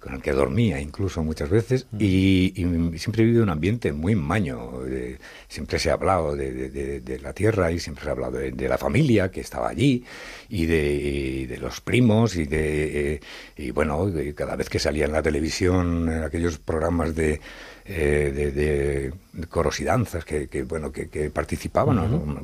con 0.00 0.14
el 0.14 0.22
que 0.22 0.32
dormía 0.32 0.80
incluso 0.80 1.22
muchas 1.22 1.50
veces, 1.50 1.86
y, 1.98 2.54
y 2.56 2.98
siempre 2.98 3.22
he 3.22 3.26
vivido 3.26 3.42
un 3.42 3.50
ambiente 3.50 3.92
muy 3.92 4.14
maño. 4.16 4.86
eh, 4.86 5.18
siempre 5.46 5.78
se 5.78 5.90
ha 5.90 5.94
hablado 5.94 6.34
de, 6.36 6.52
de- 6.52 6.70
de- 6.70 7.00
de 7.00 7.18
la 7.20 7.34
tierra 7.34 7.70
y 7.70 7.78
siempre 7.78 8.04
se 8.04 8.08
ha 8.08 8.12
hablado 8.12 8.38
de, 8.38 8.68
la 8.68 8.78
familia 8.78 9.30
que 9.30 9.40
estaba 9.42 9.68
allí, 9.68 10.04
y 10.48 10.64
de, 10.66 10.84
y 10.94 11.46
los 11.58 11.80
primos, 11.82 12.36
y 12.36 12.46
de. 12.46 13.14
eh, 13.16 13.20
y 13.58 13.70
bueno, 13.72 14.10
cada 14.34 14.56
vez 14.56 14.70
que 14.70 14.78
salía 14.78 15.04
en 15.04 15.12
la 15.12 15.22
televisión 15.22 16.08
eh, 16.10 16.24
aquellos 16.24 16.58
programas 16.58 17.14
de. 17.14 17.40
Eh, 17.84 18.32
de, 18.34 18.50
de 18.52 19.12
coros 19.48 19.80
y 19.80 19.84
danzas 19.84 20.24
que, 20.24 20.48
que, 20.48 20.62
bueno 20.64 20.92
que, 20.92 21.08
que 21.08 21.30
participaban. 21.30 21.96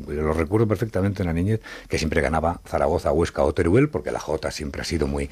Yo 0.06 0.12
lo 0.22 0.32
recuerdo 0.32 0.66
perfectamente 0.66 1.22
en 1.22 1.26
la 1.26 1.32
niñez 1.32 1.60
que 1.88 1.98
siempre 1.98 2.20
ganaba 2.20 2.60
Zaragoza, 2.66 3.12
Huesca 3.12 3.42
o 3.42 3.52
Teruel 3.52 3.88
porque 3.88 4.10
la 4.10 4.18
Jota 4.20 4.50
siempre 4.50 4.80
ha 4.82 4.84
sido 4.84 5.06
muy 5.06 5.28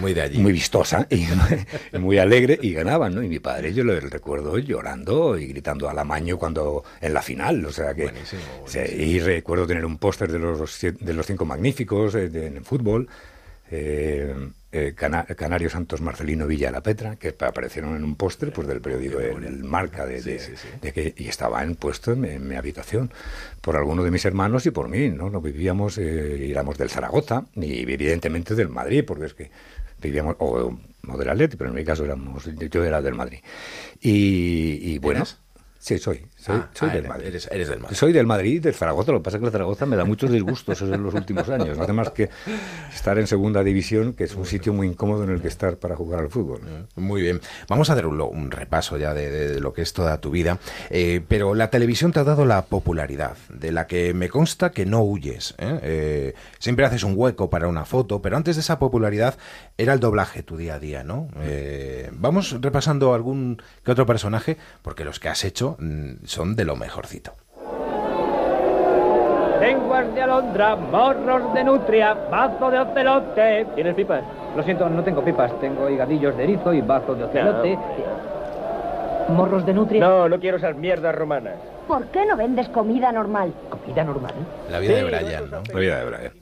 muy 0.00 0.14
de 0.14 0.22
allí 0.22 0.38
muy 0.38 0.52
vistosa 0.52 1.06
y 1.10 1.26
muy 1.98 2.18
alegre 2.18 2.58
y 2.62 2.72
ganaban 2.72 3.14
¿no? 3.14 3.22
y 3.22 3.28
mi 3.28 3.38
padre 3.40 3.72
yo 3.74 3.82
lo 3.84 3.98
recuerdo 4.00 4.58
llorando 4.58 5.38
y 5.38 5.46
gritando 5.46 5.88
al 5.88 5.98
amaño 5.98 6.38
cuando 6.38 6.84
en 7.00 7.12
la 7.14 7.22
final 7.22 7.64
o 7.64 7.72
sea 7.72 7.94
que 7.94 8.06
sí, 8.66 8.78
y 8.78 9.18
recuerdo 9.20 9.66
tener 9.66 9.84
un 9.84 9.98
póster 9.98 10.30
de 10.30 10.38
los 10.38 10.80
de 10.80 11.14
los 11.14 11.26
cinco 11.26 11.44
magníficos 11.44 12.14
eh, 12.14 12.28
de- 12.28 12.46
en 12.46 12.64
fútbol 12.64 13.08
eh, 13.70 14.34
eh, 14.72 14.94
Cana- 14.96 15.24
Canario 15.24 15.68
Santos 15.70 16.00
Marcelino 16.00 16.46
Villa 16.46 16.70
La 16.70 16.80
Petra 16.82 17.16
que 17.16 17.34
aparecieron 17.40 17.96
en 17.96 18.04
un 18.04 18.14
póster 18.14 18.52
pues 18.52 18.68
del 18.68 18.80
periódico 18.80 19.18
el, 19.20 19.44
el 19.44 19.64
Marca 19.64 20.06
de, 20.06 20.22
de- 20.22 20.38
de 20.80 20.92
que 20.92 21.14
y 21.16 21.28
estaba 21.28 21.62
en 21.64 21.74
puesto 21.74 22.12
en, 22.12 22.20
mi- 22.20 22.28
en 22.30 22.46
mi 22.46 22.54
habitación 22.54 23.10
por 23.60 23.76
alguno 23.76 24.04
de 24.04 24.10
mis 24.10 24.24
hermanos 24.24 24.66
y 24.66 24.70
por 24.70 24.88
mí 24.88 25.08
no 25.08 25.28
no 25.30 25.40
vivíamos 25.40 25.98
eh, 25.98 26.50
éramos 26.50 26.78
del 26.78 26.88
Zaragoza 26.90 27.46
y 27.56 27.80
evidentemente 27.82 28.54
del 28.54 28.68
Madrid 28.68 29.04
porque 29.06 29.26
es 29.26 29.34
que 29.34 29.50
vivíamos 30.00 30.36
o, 30.38 30.78
o 31.08 31.16
del 31.18 31.28
Atleti 31.30 31.56
pero 31.56 31.70
en 31.70 31.76
mi 31.76 31.84
caso 31.84 32.04
éramos 32.04 32.44
yo 32.70 32.84
era 32.84 33.02
del 33.02 33.14
Madrid. 33.14 33.40
Y, 34.00 34.78
y 34.82 34.98
bueno 34.98 35.20
sí 35.78 35.98
soy 35.98 36.26
soy, 36.40 36.56
Ah, 36.56 36.68
soy 36.72 36.88
ah, 36.90 36.92
del 36.94 37.08
Madrid 37.08 37.26
eres- 37.26 37.48
eres 37.52 37.68
del 37.68 37.80
Madrid. 37.80 37.96
soy 37.96 38.12
del 38.12 38.26
Madrid 38.26 38.52
y 38.54 38.58
del 38.60 38.74
Zaragoza. 38.74 39.12
Lo 39.12 39.18
que 39.18 39.24
pasa 39.24 39.36
es 39.36 39.40
que 39.40 39.46
el 39.46 39.52
Zaragoza 39.52 39.86
me 39.86 39.96
da 39.96 40.04
muchos 40.04 40.30
disgustos 40.30 40.80
en 40.82 41.02
los 41.02 41.14
últimos 41.14 41.48
años. 41.48 41.76
No 41.76 41.84
hace 41.84 41.92
más 41.92 42.10
que 42.10 42.30
estar 42.94 43.18
en 43.18 43.26
segunda 43.26 43.62
división, 43.62 44.12
que 44.14 44.24
es 44.24 44.34
un 44.34 44.46
sitio 44.46 44.72
muy 44.72 44.86
incómodo 44.86 45.24
en 45.24 45.30
el 45.30 45.40
que 45.42 45.48
estar 45.48 45.76
para 45.76 45.96
jugar 45.96 46.20
al 46.20 46.30
fútbol. 46.30 46.60
Muy 46.96 47.22
bien. 47.22 47.40
Vamos 47.68 47.90
a 47.90 47.94
dar 47.94 48.06
un, 48.06 48.20
un 48.20 48.50
repaso 48.50 48.96
ya 48.96 49.14
de, 49.14 49.60
lo 49.60 49.72
que 49.72 49.82
es 49.82 49.92
toda 49.92 50.20
tu 50.20 50.30
vida. 50.30 50.58
Eh, 50.90 51.20
pero 51.28 51.54
la 51.54 51.70
televisión 51.70 52.12
te 52.12 52.20
ha 52.20 52.24
dado 52.24 52.44
la 52.46 52.64
popularidad, 52.66 53.36
de 53.48 53.72
la 53.72 53.86
que 53.86 54.14
me 54.14 54.28
consta 54.28 54.70
que 54.70 54.86
no 54.86 55.00
huyes. 55.02 55.54
¿eh? 55.58 55.78
Eh, 55.82 56.34
siempre 56.58 56.84
haces 56.86 57.04
un 57.04 57.14
hueco 57.16 57.50
para 57.50 57.68
una 57.68 57.84
foto, 57.84 58.22
pero 58.22 58.36
antes 58.36 58.56
de 58.56 58.60
esa 58.60 58.78
popularidad 58.78 59.36
era 59.76 59.92
el 59.92 60.00
doblaje 60.00 60.42
tu 60.42 60.56
día 60.56 60.74
a 60.74 60.78
día, 60.78 61.04
¿no? 61.04 61.28
Eh, 61.42 62.08
vamos 62.12 62.56
repasando 62.60 63.14
algún 63.14 63.62
que 63.84 63.90
otro 63.92 64.06
personaje, 64.06 64.56
porque 64.82 65.04
los 65.04 65.18
que 65.20 65.28
has 65.28 65.44
hecho 65.44 65.76
mm, 65.78 66.24
son 66.30 66.54
de 66.54 66.64
lo 66.64 66.76
mejorcito. 66.76 67.32
Lenguas 69.60 70.14
de 70.14 70.22
alondra, 70.22 70.76
morros 70.76 71.52
de 71.52 71.64
nutria, 71.64 72.14
bazo 72.14 72.70
de 72.70 72.78
ocelote. 72.78 73.66
¿Tienes 73.74 73.94
pipas? 73.94 74.22
Lo 74.56 74.62
siento, 74.62 74.88
no 74.88 75.02
tengo 75.02 75.22
pipas. 75.22 75.52
Tengo 75.60 75.90
higadillos 75.90 76.36
de 76.36 76.44
erizo 76.44 76.72
y 76.72 76.80
bazo 76.80 77.14
de 77.14 77.24
ocelote. 77.24 77.78
¿Morros 79.28 79.66
de 79.66 79.74
nutria? 79.74 80.00
No, 80.00 80.28
no 80.28 80.40
quiero 80.40 80.56
esas 80.56 80.76
mierdas 80.76 81.14
romanas. 81.14 81.56
¿Por 81.86 82.06
qué 82.06 82.24
no 82.24 82.36
vendes 82.36 82.68
comida 82.68 83.10
normal? 83.12 83.52
¿Comida 83.68 84.04
normal? 84.04 84.34
La 84.70 84.78
vida 84.78 84.94
de 84.94 85.04
Brian, 85.04 85.50
¿no? 85.50 85.62
La 85.72 85.80
vida 85.80 85.98
de 85.98 86.04
Brian. 86.04 86.32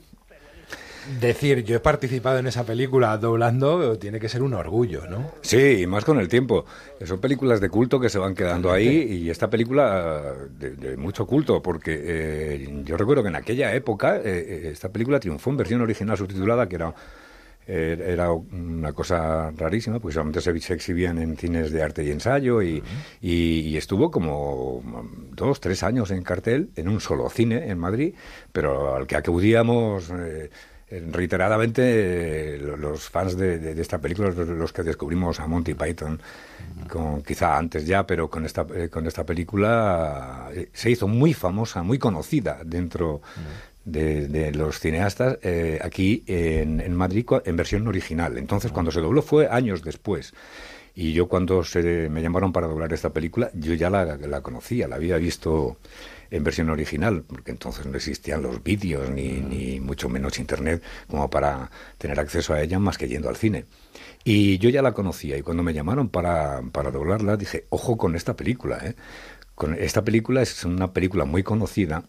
Decir, 1.19 1.63
yo 1.63 1.75
he 1.77 1.79
participado 1.79 2.37
en 2.39 2.45
esa 2.47 2.63
película 2.65 3.17
doblando, 3.17 3.97
tiene 3.97 4.19
que 4.19 4.29
ser 4.29 4.43
un 4.43 4.53
orgullo, 4.53 5.07
¿no? 5.07 5.31
Sí, 5.41 5.81
y 5.81 5.87
más 5.87 6.05
con 6.05 6.19
el 6.19 6.27
tiempo. 6.27 6.65
Son 7.03 7.19
películas 7.19 7.59
de 7.61 7.69
culto 7.69 7.99
que 7.99 8.09
se 8.09 8.19
van 8.19 8.35
quedando 8.35 8.71
ahí 8.71 8.87
y 9.23 9.29
esta 9.29 9.49
película 9.49 10.35
de, 10.59 10.71
de 10.75 10.97
mucho 10.97 11.25
culto, 11.25 11.61
porque 11.63 11.99
eh, 12.03 12.81
yo 12.85 12.95
recuerdo 12.97 13.23
que 13.23 13.29
en 13.29 13.35
aquella 13.35 13.73
época 13.73 14.17
eh, 14.17 14.21
eh, 14.25 14.69
esta 14.71 14.89
película 14.89 15.19
triunfó 15.19 15.49
en 15.49 15.57
versión 15.57 15.81
original 15.81 16.15
subtitulada, 16.17 16.69
que 16.69 16.75
era 16.75 16.93
eh, 17.71 18.03
era 18.13 18.31
una 18.31 18.93
cosa 18.93 19.51
rarísima, 19.51 19.99
porque 19.99 20.13
solamente 20.15 20.41
se, 20.41 20.49
exhibían 20.73 21.19
en 21.19 21.37
cines 21.37 21.71
de 21.71 21.83
arte 21.83 22.03
y 22.03 22.09
ensayo 22.09 22.61
y, 22.63 22.81
y- 23.21 23.59
y 23.61 23.77
estuvo 23.77 24.09
como 24.09 24.81
dos, 25.35 25.59
tres 25.59 25.83
años 25.83 26.09
en 26.11 26.23
cartel 26.23 26.69
en 26.75 26.87
un 26.89 26.99
solo 26.99 27.29
cine 27.29 27.69
en 27.69 27.77
Madrid, 27.77 28.15
pero 28.51 28.95
al 28.95 29.05
que 29.05 29.15
acudíamos 29.17 30.09
eh, 30.09 30.49
reiteradamente 31.11 32.55
eh, 32.55 32.57
lo- 32.57 32.77
los 32.77 33.09
fans 33.09 33.37
de, 33.37 33.79
esta 33.79 33.99
película, 33.99 34.29
los, 34.29 34.73
que 34.73 34.83
descubrimos 34.83 35.39
a 35.39 35.47
Monty 35.47 35.73
Python, 35.73 36.19
con, 36.89 37.21
quizá 37.23 37.57
antes 37.57 37.85
ya, 37.85 38.05
pero 38.05 38.29
con 38.29 38.45
esta, 38.45 38.65
eh, 38.75 38.89
con 38.89 39.05
esta 39.07 39.25
película 39.25 40.49
eh, 40.53 40.69
se 40.73 40.89
hizo 40.89 41.07
muy 41.07 41.33
famosa, 41.33 41.83
muy 41.83 41.99
conocida 41.99 42.59
dentro 42.65 43.21
de, 43.85 44.51
los 44.51 44.79
cineastas 44.79 45.37
eh, 45.41 45.79
aquí 45.81 46.23
en, 46.27 46.79
en 46.79 46.95
Madrid 46.95 47.25
en 47.45 47.55
versión 47.55 47.87
original. 47.87 48.37
Entonces, 48.37 48.71
cuando 48.71 48.91
se 48.91 49.01
dobló 49.01 49.21
fue 49.21 49.47
años 49.47 49.83
después. 49.83 50.33
Y 50.95 51.13
yo 51.13 51.27
cuando 51.27 51.63
se 51.63 52.09
me 52.09 52.21
llamaron 52.21 52.51
para 52.51 52.67
doblar 52.67 52.91
esta 52.91 53.11
película, 53.11 53.51
yo 53.53 53.73
ya 53.73 53.89
la, 53.89 54.17
la 54.17 54.41
conocía, 54.41 54.87
la 54.87 54.95
había 54.97 55.17
visto 55.17 55.77
en 56.31 56.43
versión 56.43 56.69
original, 56.69 57.23
porque 57.27 57.51
entonces 57.51 57.85
no 57.85 57.95
existían 57.95 58.41
los 58.41 58.63
vídeos 58.63 59.09
ni, 59.09 59.41
ni 59.41 59.79
mucho 59.79 60.09
menos 60.09 60.39
internet 60.39 60.83
como 61.07 61.29
para 61.29 61.69
tener 61.97 62.19
acceso 62.19 62.53
a 62.53 62.61
ella 62.61 62.79
más 62.79 62.97
que 62.97 63.07
yendo 63.07 63.29
al 63.29 63.35
cine. 63.35 63.65
Y 64.23 64.57
yo 64.59 64.69
ya 64.69 64.81
la 64.81 64.93
conocía 64.93 65.37
y 65.37 65.41
cuando 65.41 65.63
me 65.63 65.73
llamaron 65.73 66.09
para, 66.09 66.61
para 66.71 66.91
doblarla 66.91 67.37
dije, 67.37 67.65
ojo 67.69 67.97
con 67.97 68.15
esta 68.15 68.35
película. 68.35 68.79
¿eh? 68.83 68.95
Con 69.55 69.73
esta 69.73 70.03
película 70.03 70.41
es 70.41 70.63
una 70.65 70.93
película 70.93 71.25
muy 71.25 71.43
conocida 71.43 72.03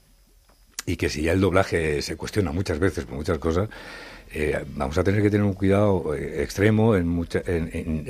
y 0.87 0.97
que 0.97 1.09
si 1.09 1.23
ya 1.23 1.33
el 1.33 1.41
doblaje 1.41 2.03
se 2.03 2.17
cuestiona 2.17 2.53
muchas 2.53 2.79
veces 2.79 3.05
por 3.05 3.17
muchas 3.17 3.39
cosas, 3.39 3.69
eh, 4.33 4.65
vamos 4.75 4.97
a 4.97 5.05
tener 5.05 5.23
que 5.23 5.31
tener 5.31 5.45
un 5.45 5.55
cuidado 5.55 6.15
eh, 6.15 6.43
extremo 6.43 6.95
en 6.95 7.27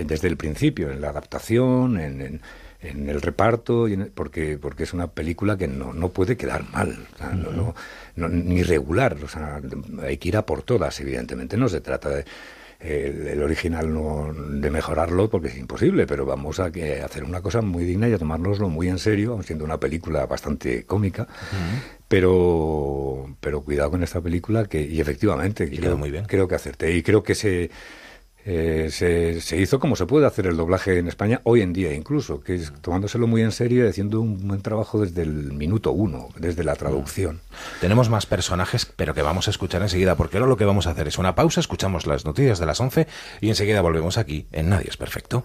desde 0.06 0.28
el 0.28 0.36
principio, 0.36 0.90
en 0.90 1.00
la 1.00 1.10
adaptación, 1.10 1.98
en, 1.98 2.40
el 2.82 3.20
reparto, 3.20 3.86
porque, 4.14 4.58
porque 4.58 4.84
es 4.84 4.92
una 4.92 5.08
película 5.08 5.56
que 5.56 5.68
no, 5.68 5.92
no 5.92 6.08
puede 6.08 6.36
quedar 6.36 6.64
mal, 6.70 7.06
ni 8.16 8.62
regular. 8.62 9.16
O 9.22 9.28
sea, 9.28 9.60
hay 10.02 10.16
que 10.18 10.28
ir 10.28 10.36
a 10.36 10.46
por 10.46 10.62
todas, 10.62 10.98
evidentemente. 11.00 11.56
No 11.56 11.68
se 11.68 11.80
trata 11.80 12.08
de 12.08 12.24
el, 12.80 13.42
original 13.42 13.92
no 13.92 14.32
de 14.32 14.70
mejorarlo 14.70 15.28
porque 15.28 15.48
es 15.48 15.58
imposible, 15.58 16.06
pero 16.06 16.24
vamos 16.24 16.60
a 16.60 16.70
que 16.70 17.02
hacer 17.02 17.24
una 17.24 17.42
cosa 17.42 17.60
muy 17.60 17.84
digna 17.84 18.08
y 18.08 18.14
a 18.14 18.18
tomárnoslo 18.18 18.68
muy 18.68 18.88
en 18.88 18.98
serio, 18.98 19.38
siendo 19.42 19.64
una 19.64 19.78
película 19.78 20.26
bastante 20.26 20.84
cómica, 20.84 21.28
pero 22.08 23.36
pero 23.40 23.60
cuidado 23.62 23.90
con 23.90 24.02
esta 24.02 24.20
película 24.20 24.64
que 24.64 24.80
y 24.82 25.00
efectivamente 25.00 25.68
creo, 25.68 25.96
muy 25.96 26.10
bien. 26.10 26.24
creo 26.24 26.48
que 26.48 26.54
acerté 26.54 26.94
y 26.96 27.02
creo 27.02 27.22
que 27.22 27.34
se 27.34 27.70
eh, 28.44 28.88
se, 28.90 29.56
hizo 29.56 29.78
como 29.78 29.96
se 29.96 30.06
puede 30.06 30.26
hacer 30.26 30.46
el 30.46 30.56
doblaje 30.56 30.98
en 30.98 31.08
España 31.08 31.40
hoy 31.44 31.60
en 31.60 31.72
día 31.72 31.92
incluso, 31.92 32.40
que 32.40 32.54
es 32.54 32.72
tomándoselo 32.80 33.26
muy 33.26 33.42
en 33.42 33.52
serio 33.52 33.84
y 33.84 33.88
haciendo 33.88 34.20
un 34.20 34.48
buen 34.48 34.62
trabajo 34.62 35.00
desde 35.00 35.22
el 35.22 35.52
minuto 35.52 35.92
uno, 35.92 36.28
desde 36.36 36.64
la 36.64 36.76
traducción. 36.76 37.40
Tenemos 37.80 38.08
más 38.08 38.26
personajes, 38.26 38.86
pero 38.86 39.14
que 39.14 39.22
vamos 39.22 39.48
a 39.48 39.50
escuchar 39.50 39.82
enseguida, 39.82 40.16
porque 40.16 40.38
ahora 40.38 40.48
lo 40.48 40.56
que 40.56 40.64
vamos 40.64 40.86
a 40.86 40.90
hacer 40.90 41.08
es 41.08 41.18
una 41.18 41.34
pausa, 41.34 41.60
escuchamos 41.60 42.06
las 42.06 42.24
noticias 42.24 42.58
de 42.58 42.66
las 42.66 42.80
11 42.80 43.06
y 43.40 43.48
enseguida 43.48 43.80
volvemos 43.82 44.18
aquí 44.18 44.46
en 44.52 44.70
Nadie 44.70 44.88
es 44.88 44.96
Perfecto. 44.96 45.42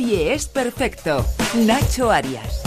Nadie 0.00 0.32
es 0.32 0.48
perfecto. 0.48 1.26
Nacho 1.54 2.10
Arias. 2.10 2.62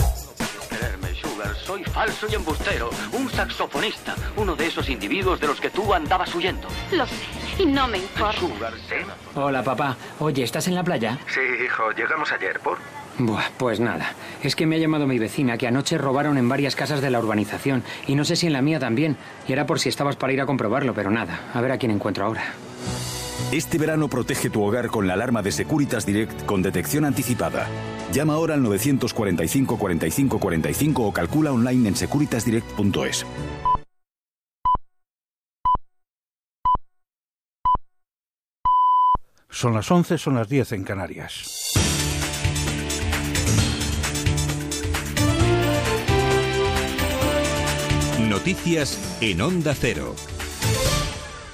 Sugar. 1.19 1.55
Soy 1.55 1.84
falso 1.85 2.27
y 2.30 2.35
embustero. 2.35 2.91
Un 3.11 3.27
saxofonista. 3.27 4.14
Uno 4.38 4.55
de 4.55 4.68
esos 4.68 4.88
individuos 4.88 5.39
de 5.39 5.47
los 5.47 5.60
que 5.60 5.72
tú 5.72 5.95
andabas 5.95 6.35
huyendo. 6.35 6.68
Lo 6.91 7.07
sé. 7.07 7.15
Y 7.57 7.65
no 7.65 7.88
me 7.88 7.97
importa. 7.97 8.39
Sugar, 8.39 8.73
¿sí? 8.88 8.97
Hola, 9.34 9.64
papá. 9.64 9.97
Oye, 10.19 10.43
¿estás 10.43 10.68
en 10.68 10.76
la 10.76 10.84
playa? 10.84 11.18
Sí, 11.34 11.39
hijo. 11.65 11.91
Llegamos 11.93 12.31
ayer. 12.31 12.60
¿Por? 12.60 12.77
Buah, 13.18 13.49
pues 13.57 13.80
nada. 13.80 14.14
Es 14.43 14.55
que 14.55 14.68
me 14.68 14.76
ha 14.76 14.80
llamado 14.80 15.07
mi 15.07 15.18
vecina 15.18 15.57
que 15.57 15.65
anoche 15.65 15.97
robaron 15.97 16.38
en 16.38 16.47
varias 16.47 16.76
casas 16.76 17.01
de 17.01 17.10
la 17.10 17.18
urbanización. 17.18 17.84
Y 18.05 18.14
no 18.14 18.26
sé 18.26 18.35
si 18.35 18.45
en 18.45 18.53
la 18.53 18.61
mía 18.61 18.80
también. 18.80 19.18
Y 19.47 19.53
era 19.53 19.65
por 19.65 19.80
si 19.80 19.89
estabas 19.89 20.18
para 20.18 20.34
ir 20.34 20.41
a 20.41 20.45
comprobarlo, 20.45 20.93
pero 20.93 21.10
nada. 21.10 21.49
A 21.55 21.61
ver 21.61 21.72
a 21.72 21.80
quién 21.80 21.91
encuentro 21.91 22.26
ahora. 22.26 22.43
Este 23.52 23.78
verano 23.78 24.07
protege 24.07 24.49
tu 24.49 24.64
hogar 24.64 24.88
con 24.88 25.07
la 25.07 25.14
alarma 25.14 25.41
de 25.41 25.52
Securitas 25.52 26.06
Direct 26.06 26.45
con 26.45 26.61
detección 26.61 27.06
anticipada. 27.06 27.68
Llama 28.11 28.34
ahora 28.34 28.56
al 28.56 28.64
945 28.64 29.78
45 29.78 30.40
45 30.40 31.03
o 31.03 31.14
calcula 31.14 31.52
online 31.52 31.90
en 31.90 31.95
securitasdirect.es. 31.95 33.26
Son 39.49 39.74
las 39.76 39.90
11, 39.91 40.18
son 40.18 40.36
las 40.36 40.49
10 40.49 40.72
en 40.72 40.84
Canarias. 40.84 41.74
Noticias 48.20 49.18
en 49.22 49.41
Onda 49.41 49.76
Cero. 49.80 50.15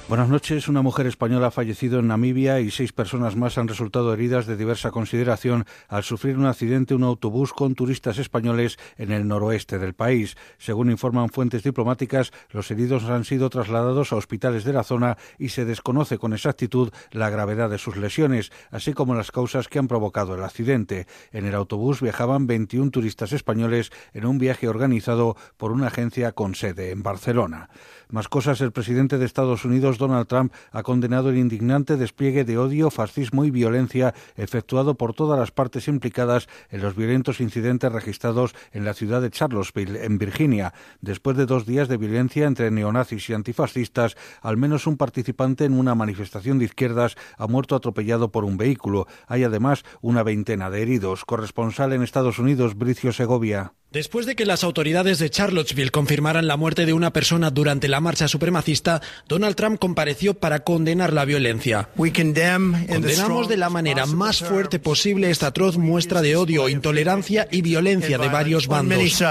Buenas 0.09 0.29
noches. 0.29 0.67
Una 0.67 0.81
mujer 0.81 1.05
española 1.05 1.47
ha 1.47 1.51
fallecido 1.51 1.99
en 1.99 2.07
Namibia 2.07 2.59
y 2.61 2.71
seis 2.71 2.93
personas 2.93 3.35
más 3.35 3.59
han 3.59 3.67
resultado 3.67 4.11
heridas 4.11 4.47
de 4.47 4.57
diversa 4.57 4.89
consideración 4.89 5.65
al 5.87 6.03
sufrir 6.03 6.35
un 6.35 6.47
accidente 6.47 6.95
un 6.95 7.03
autobús 7.03 7.53
con 7.53 7.75
turistas 7.75 8.17
españoles 8.17 8.79
en 8.97 9.11
el 9.11 9.27
noroeste 9.27 9.77
del 9.77 9.93
país. 9.93 10.35
Según 10.57 10.89
informan 10.89 11.29
fuentes 11.29 11.61
diplomáticas, 11.61 12.31
los 12.49 12.71
heridos 12.71 13.03
han 13.03 13.23
sido 13.23 13.51
trasladados 13.51 14.11
a 14.11 14.15
hospitales 14.15 14.63
de 14.63 14.73
la 14.73 14.83
zona 14.83 15.15
y 15.37 15.49
se 15.49 15.63
desconoce 15.63 16.17
con 16.17 16.33
exactitud 16.33 16.91
la 17.11 17.29
gravedad 17.29 17.69
de 17.69 17.77
sus 17.77 17.95
lesiones, 17.95 18.51
así 18.71 18.93
como 18.93 19.13
las 19.13 19.29
causas 19.29 19.67
que 19.67 19.77
han 19.77 19.87
provocado 19.87 20.33
el 20.33 20.43
accidente. 20.43 21.05
En 21.31 21.45
el 21.45 21.53
autobús 21.53 22.01
viajaban 22.01 22.47
21 22.47 22.89
turistas 22.89 23.31
españoles 23.31 23.91
en 24.15 24.25
un 24.25 24.39
viaje 24.39 24.69
organizado 24.69 25.37
por 25.57 25.71
una 25.71 25.85
agencia 25.85 26.31
con 26.31 26.55
sede 26.55 26.89
en 26.89 27.03
Barcelona. 27.03 27.69
Más 28.11 28.27
cosas, 28.27 28.59
el 28.61 28.71
presidente 28.71 29.19
de 29.19 29.25
Estados 29.25 29.65
Unidos, 29.65 29.99
Donald 29.99 30.25
Trump, 30.25 30.51
ha 30.71 30.81
condenado 30.81 31.29
el 31.29 31.37
indignante 31.37 31.95
despliegue 31.95 32.43
de 32.43 32.57
odio, 32.57 32.89
fascismo 32.89 33.45
y 33.45 33.51
violencia 33.51 34.15
efectuado 34.35 34.95
por 34.95 35.13
todas 35.13 35.37
las 35.37 35.51
partes 35.51 35.87
implicadas 35.87 36.47
en 36.71 36.81
los 36.81 36.95
violentos 36.95 37.39
incidentes 37.39 37.91
registrados 37.91 38.55
en 38.71 38.83
la 38.83 38.95
ciudad 38.95 39.21
de 39.21 39.29
Charlottesville, 39.29 40.03
en 40.03 40.17
Virginia. 40.17 40.73
Después 41.01 41.37
de 41.37 41.45
dos 41.45 41.67
días 41.67 41.87
de 41.87 41.97
violencia 41.97 42.47
entre 42.47 42.71
neonazis 42.71 43.29
y 43.29 43.33
antifascistas, 43.33 44.17
al 44.41 44.57
menos 44.57 44.87
un 44.87 44.97
participante 44.97 45.65
en 45.65 45.73
una 45.73 45.93
manifestación 45.93 46.57
de 46.57 46.65
izquierdas 46.65 47.15
ha 47.37 47.45
muerto 47.45 47.75
atropellado 47.75 48.31
por 48.31 48.43
un 48.43 48.57
vehículo. 48.57 49.05
Hay 49.27 49.43
además 49.43 49.83
una 50.01 50.23
veintena 50.23 50.71
de 50.71 50.81
heridos. 50.81 51.25
Corresponsal 51.25 51.93
en 51.93 52.01
Estados 52.01 52.39
Unidos, 52.39 52.75
Bricio 52.75 53.13
Segovia. 53.13 53.73
Después 53.91 54.27
de 54.27 54.35
que 54.35 54.45
las 54.45 54.63
autoridades 54.63 55.17
de 55.17 55.31
Charlottesville 55.31 55.89
confirmaran 55.89 56.45
la 56.45 56.57
muerte 56.57 56.85
de 56.85 56.93
una 56.93 57.11
persona 57.11 57.49
durante 57.49 57.87
la 57.87 57.99
marcha 57.99 58.27
supremacista, 58.27 59.01
Donald 59.27 59.55
Trump 59.55 59.79
compareció 59.79 60.35
para 60.35 60.59
condenar 60.59 61.11
la 61.11 61.25
violencia. 61.25 61.89
Condenamos 61.97 63.47
de 63.47 63.57
la 63.57 63.71
manera 63.71 64.05
más 64.05 64.41
fuerte 64.43 64.77
posible 64.77 65.31
esta 65.31 65.47
atroz 65.47 65.77
muestra 65.77 66.21
de 66.21 66.35
odio, 66.35 66.69
intolerancia 66.69 67.47
y 67.49 67.63
violencia 67.63 68.19
de 68.19 68.29
varios 68.29 68.67
bandos. 68.67 69.23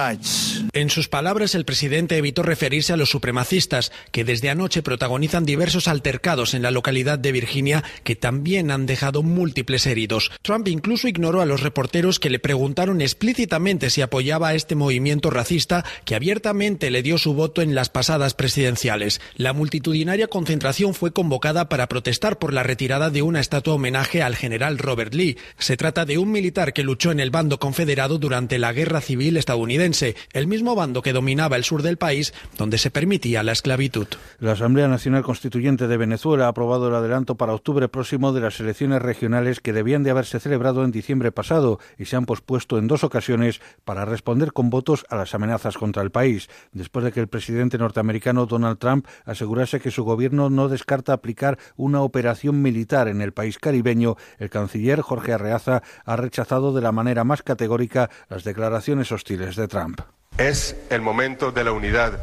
En 0.72 0.90
sus 0.90 1.08
palabras, 1.08 1.54
el 1.54 1.64
presidente 1.64 2.16
evitó 2.16 2.42
referirse 2.42 2.92
a 2.92 2.96
los 2.96 3.10
supremacistas, 3.10 3.92
que 4.10 4.24
desde 4.24 4.50
anoche 4.50 4.82
protagonizan 4.82 5.44
diversos 5.44 5.86
altercados 5.86 6.54
en 6.54 6.62
la 6.62 6.72
localidad 6.72 7.20
de 7.20 7.30
Virginia, 7.30 7.84
que 8.02 8.16
también 8.16 8.72
han 8.72 8.86
dejado 8.86 9.22
múltiples 9.22 9.86
heridos. 9.86 10.32
Trump 10.42 10.66
incluso 10.66 11.06
ignoró 11.06 11.42
a 11.42 11.46
los 11.46 11.60
reporteros 11.60 12.18
que 12.18 12.28
le 12.28 12.40
preguntaron 12.40 13.00
explícitamente 13.00 13.90
si 13.90 14.02
apoyaba 14.02 14.47
a 14.48 14.54
este 14.54 14.74
movimiento 14.74 15.30
racista 15.30 15.84
que 16.04 16.14
abiertamente 16.14 16.90
le 16.90 17.02
dio 17.02 17.18
su 17.18 17.34
voto 17.34 17.62
en 17.62 17.74
las 17.74 17.88
pasadas 17.88 18.34
presidenciales. 18.34 19.20
La 19.36 19.52
multitudinaria 19.52 20.28
concentración 20.28 20.94
fue 20.94 21.12
convocada 21.12 21.68
para 21.68 21.88
protestar 21.88 22.38
por 22.38 22.52
la 22.52 22.62
retirada 22.62 23.10
de 23.10 23.22
una 23.22 23.40
estatua 23.40 23.74
homenaje 23.74 24.22
al 24.22 24.36
general 24.36 24.78
Robert 24.78 25.14
Lee. 25.14 25.38
Se 25.58 25.76
trata 25.76 26.04
de 26.04 26.18
un 26.18 26.30
militar 26.30 26.72
que 26.72 26.82
luchó 26.82 27.10
en 27.10 27.20
el 27.20 27.30
bando 27.30 27.58
confederado 27.58 28.18
durante 28.18 28.58
la 28.58 28.72
Guerra 28.72 29.00
Civil 29.00 29.36
estadounidense, 29.36 30.16
el 30.32 30.46
mismo 30.46 30.74
bando 30.74 31.02
que 31.02 31.12
dominaba 31.12 31.56
el 31.56 31.64
sur 31.64 31.82
del 31.82 31.96
país, 31.96 32.32
donde 32.56 32.78
se 32.78 32.90
permitía 32.90 33.42
la 33.42 33.52
esclavitud. 33.52 34.06
La 34.38 34.52
Asamblea 34.52 34.88
Nacional 34.88 35.22
Constituyente 35.22 35.88
de 35.88 35.96
Venezuela 35.96 36.46
ha 36.46 36.48
aprobado 36.48 36.88
el 36.88 36.94
adelanto 36.94 37.36
para 37.36 37.54
octubre 37.54 37.88
próximo 37.88 38.32
de 38.32 38.40
las 38.40 38.60
elecciones 38.60 39.02
regionales 39.02 39.60
que 39.60 39.72
debían 39.72 40.02
de 40.02 40.10
haberse 40.10 40.40
celebrado 40.40 40.84
en 40.84 40.90
diciembre 40.90 41.32
pasado 41.32 41.80
y 41.98 42.04
se 42.04 42.16
han 42.16 42.26
pospuesto 42.26 42.78
en 42.78 42.86
dos 42.86 43.04
ocasiones 43.04 43.60
para 43.84 44.04
responder 44.04 44.37
con 44.46 44.70
votos 44.70 45.04
a 45.10 45.16
las 45.16 45.34
amenazas 45.34 45.76
contra 45.76 46.02
el 46.02 46.10
país, 46.10 46.48
después 46.72 47.04
de 47.04 47.12
que 47.12 47.20
el 47.20 47.28
presidente 47.28 47.78
norteamericano 47.78 48.46
Donald 48.46 48.78
Trump 48.78 49.06
asegurase 49.24 49.80
que 49.80 49.90
su 49.90 50.04
gobierno 50.04 50.48
no 50.50 50.68
descarta 50.68 51.12
aplicar 51.12 51.58
una 51.76 52.00
operación 52.02 52.62
militar 52.62 53.08
en 53.08 53.20
el 53.20 53.32
país 53.32 53.58
caribeño, 53.58 54.16
el 54.38 54.50
canciller 54.50 55.00
Jorge 55.00 55.32
Arreaza 55.32 55.82
ha 56.04 56.16
rechazado 56.16 56.72
de 56.72 56.80
la 56.80 56.92
manera 56.92 57.24
más 57.24 57.42
categórica 57.42 58.10
las 58.28 58.44
declaraciones 58.44 59.12
hostiles 59.12 59.56
de 59.56 59.68
Trump. 59.68 60.00
Es 60.38 60.76
el 60.90 61.00
momento 61.00 61.50
de 61.50 61.64
la 61.64 61.72
unidad 61.72 62.18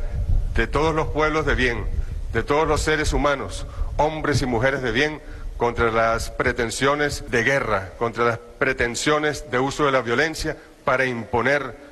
de 0.55 0.67
todos 0.67 0.95
los 0.95 1.07
pueblos 1.07 1.45
de 1.45 1.55
bien, 1.55 1.83
de 2.31 2.43
todos 2.43 2.67
los 2.67 2.81
seres 2.81 3.11
humanos, 3.11 3.67
hombres 3.97 4.41
y 4.41 4.45
mujeres 4.45 4.81
de 4.81 4.91
bien, 4.91 5.21
contra 5.57 5.91
las 5.91 6.31
pretensiones 6.31 7.23
de 7.29 7.43
guerra, 7.43 7.91
contra 7.97 8.25
las 8.25 8.37
pretensiones 8.37 9.49
de 9.51 9.59
uso 9.59 9.85
de 9.85 9.91
la 9.91 10.01
violencia 10.01 10.57
para 10.83 11.05
imponer 11.05 11.84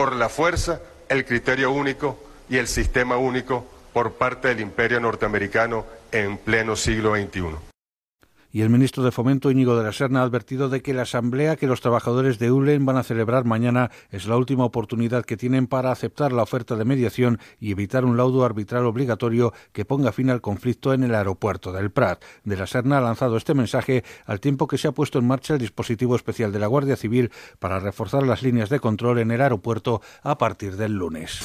por 0.00 0.16
la 0.16 0.30
fuerza 0.30 0.80
el 1.10 1.26
criterio 1.26 1.70
único 1.70 2.18
y 2.48 2.56
el 2.56 2.68
sistema 2.68 3.18
único 3.18 3.66
por 3.92 4.14
parte 4.14 4.48
del 4.48 4.60
imperio 4.60 4.98
norteamericano 4.98 5.84
en 6.10 6.38
pleno 6.38 6.74
siglo 6.74 7.14
XXI 7.14 7.69
y 8.52 8.62
el 8.62 8.70
ministro 8.70 9.02
de 9.02 9.12
Fomento 9.12 9.50
Íñigo 9.50 9.76
de 9.76 9.84
la 9.84 9.92
Serna 9.92 10.20
ha 10.20 10.24
advertido 10.24 10.68
de 10.68 10.82
que 10.82 10.94
la 10.94 11.02
asamblea 11.02 11.56
que 11.56 11.66
los 11.66 11.80
trabajadores 11.80 12.38
de 12.38 12.50
ULEN 12.50 12.84
van 12.84 12.96
a 12.96 13.02
celebrar 13.02 13.44
mañana 13.44 13.90
es 14.10 14.26
la 14.26 14.36
última 14.36 14.64
oportunidad 14.64 15.24
que 15.24 15.36
tienen 15.36 15.66
para 15.66 15.92
aceptar 15.92 16.32
la 16.32 16.42
oferta 16.42 16.76
de 16.76 16.84
mediación 16.84 17.38
y 17.58 17.72
evitar 17.72 18.04
un 18.04 18.16
laudo 18.16 18.44
arbitral 18.44 18.86
obligatorio 18.86 19.52
que 19.72 19.84
ponga 19.84 20.12
fin 20.12 20.30
al 20.30 20.40
conflicto 20.40 20.92
en 20.92 21.02
el 21.02 21.14
aeropuerto 21.14 21.72
del 21.72 21.90
Prat. 21.90 22.22
De 22.44 22.56
la 22.56 22.66
Serna 22.66 22.98
ha 22.98 23.00
lanzado 23.00 23.36
este 23.36 23.54
mensaje 23.54 24.04
al 24.26 24.40
tiempo 24.40 24.66
que 24.66 24.78
se 24.78 24.88
ha 24.88 24.92
puesto 24.92 25.18
en 25.18 25.26
marcha 25.26 25.54
el 25.54 25.60
dispositivo 25.60 26.16
especial 26.16 26.52
de 26.52 26.58
la 26.58 26.66
Guardia 26.66 26.96
Civil 26.96 27.30
para 27.58 27.80
reforzar 27.80 28.26
las 28.26 28.42
líneas 28.42 28.68
de 28.68 28.80
control 28.80 29.18
en 29.18 29.30
el 29.30 29.40
aeropuerto 29.40 30.00
a 30.22 30.38
partir 30.38 30.76
del 30.76 30.92
lunes. 30.92 31.40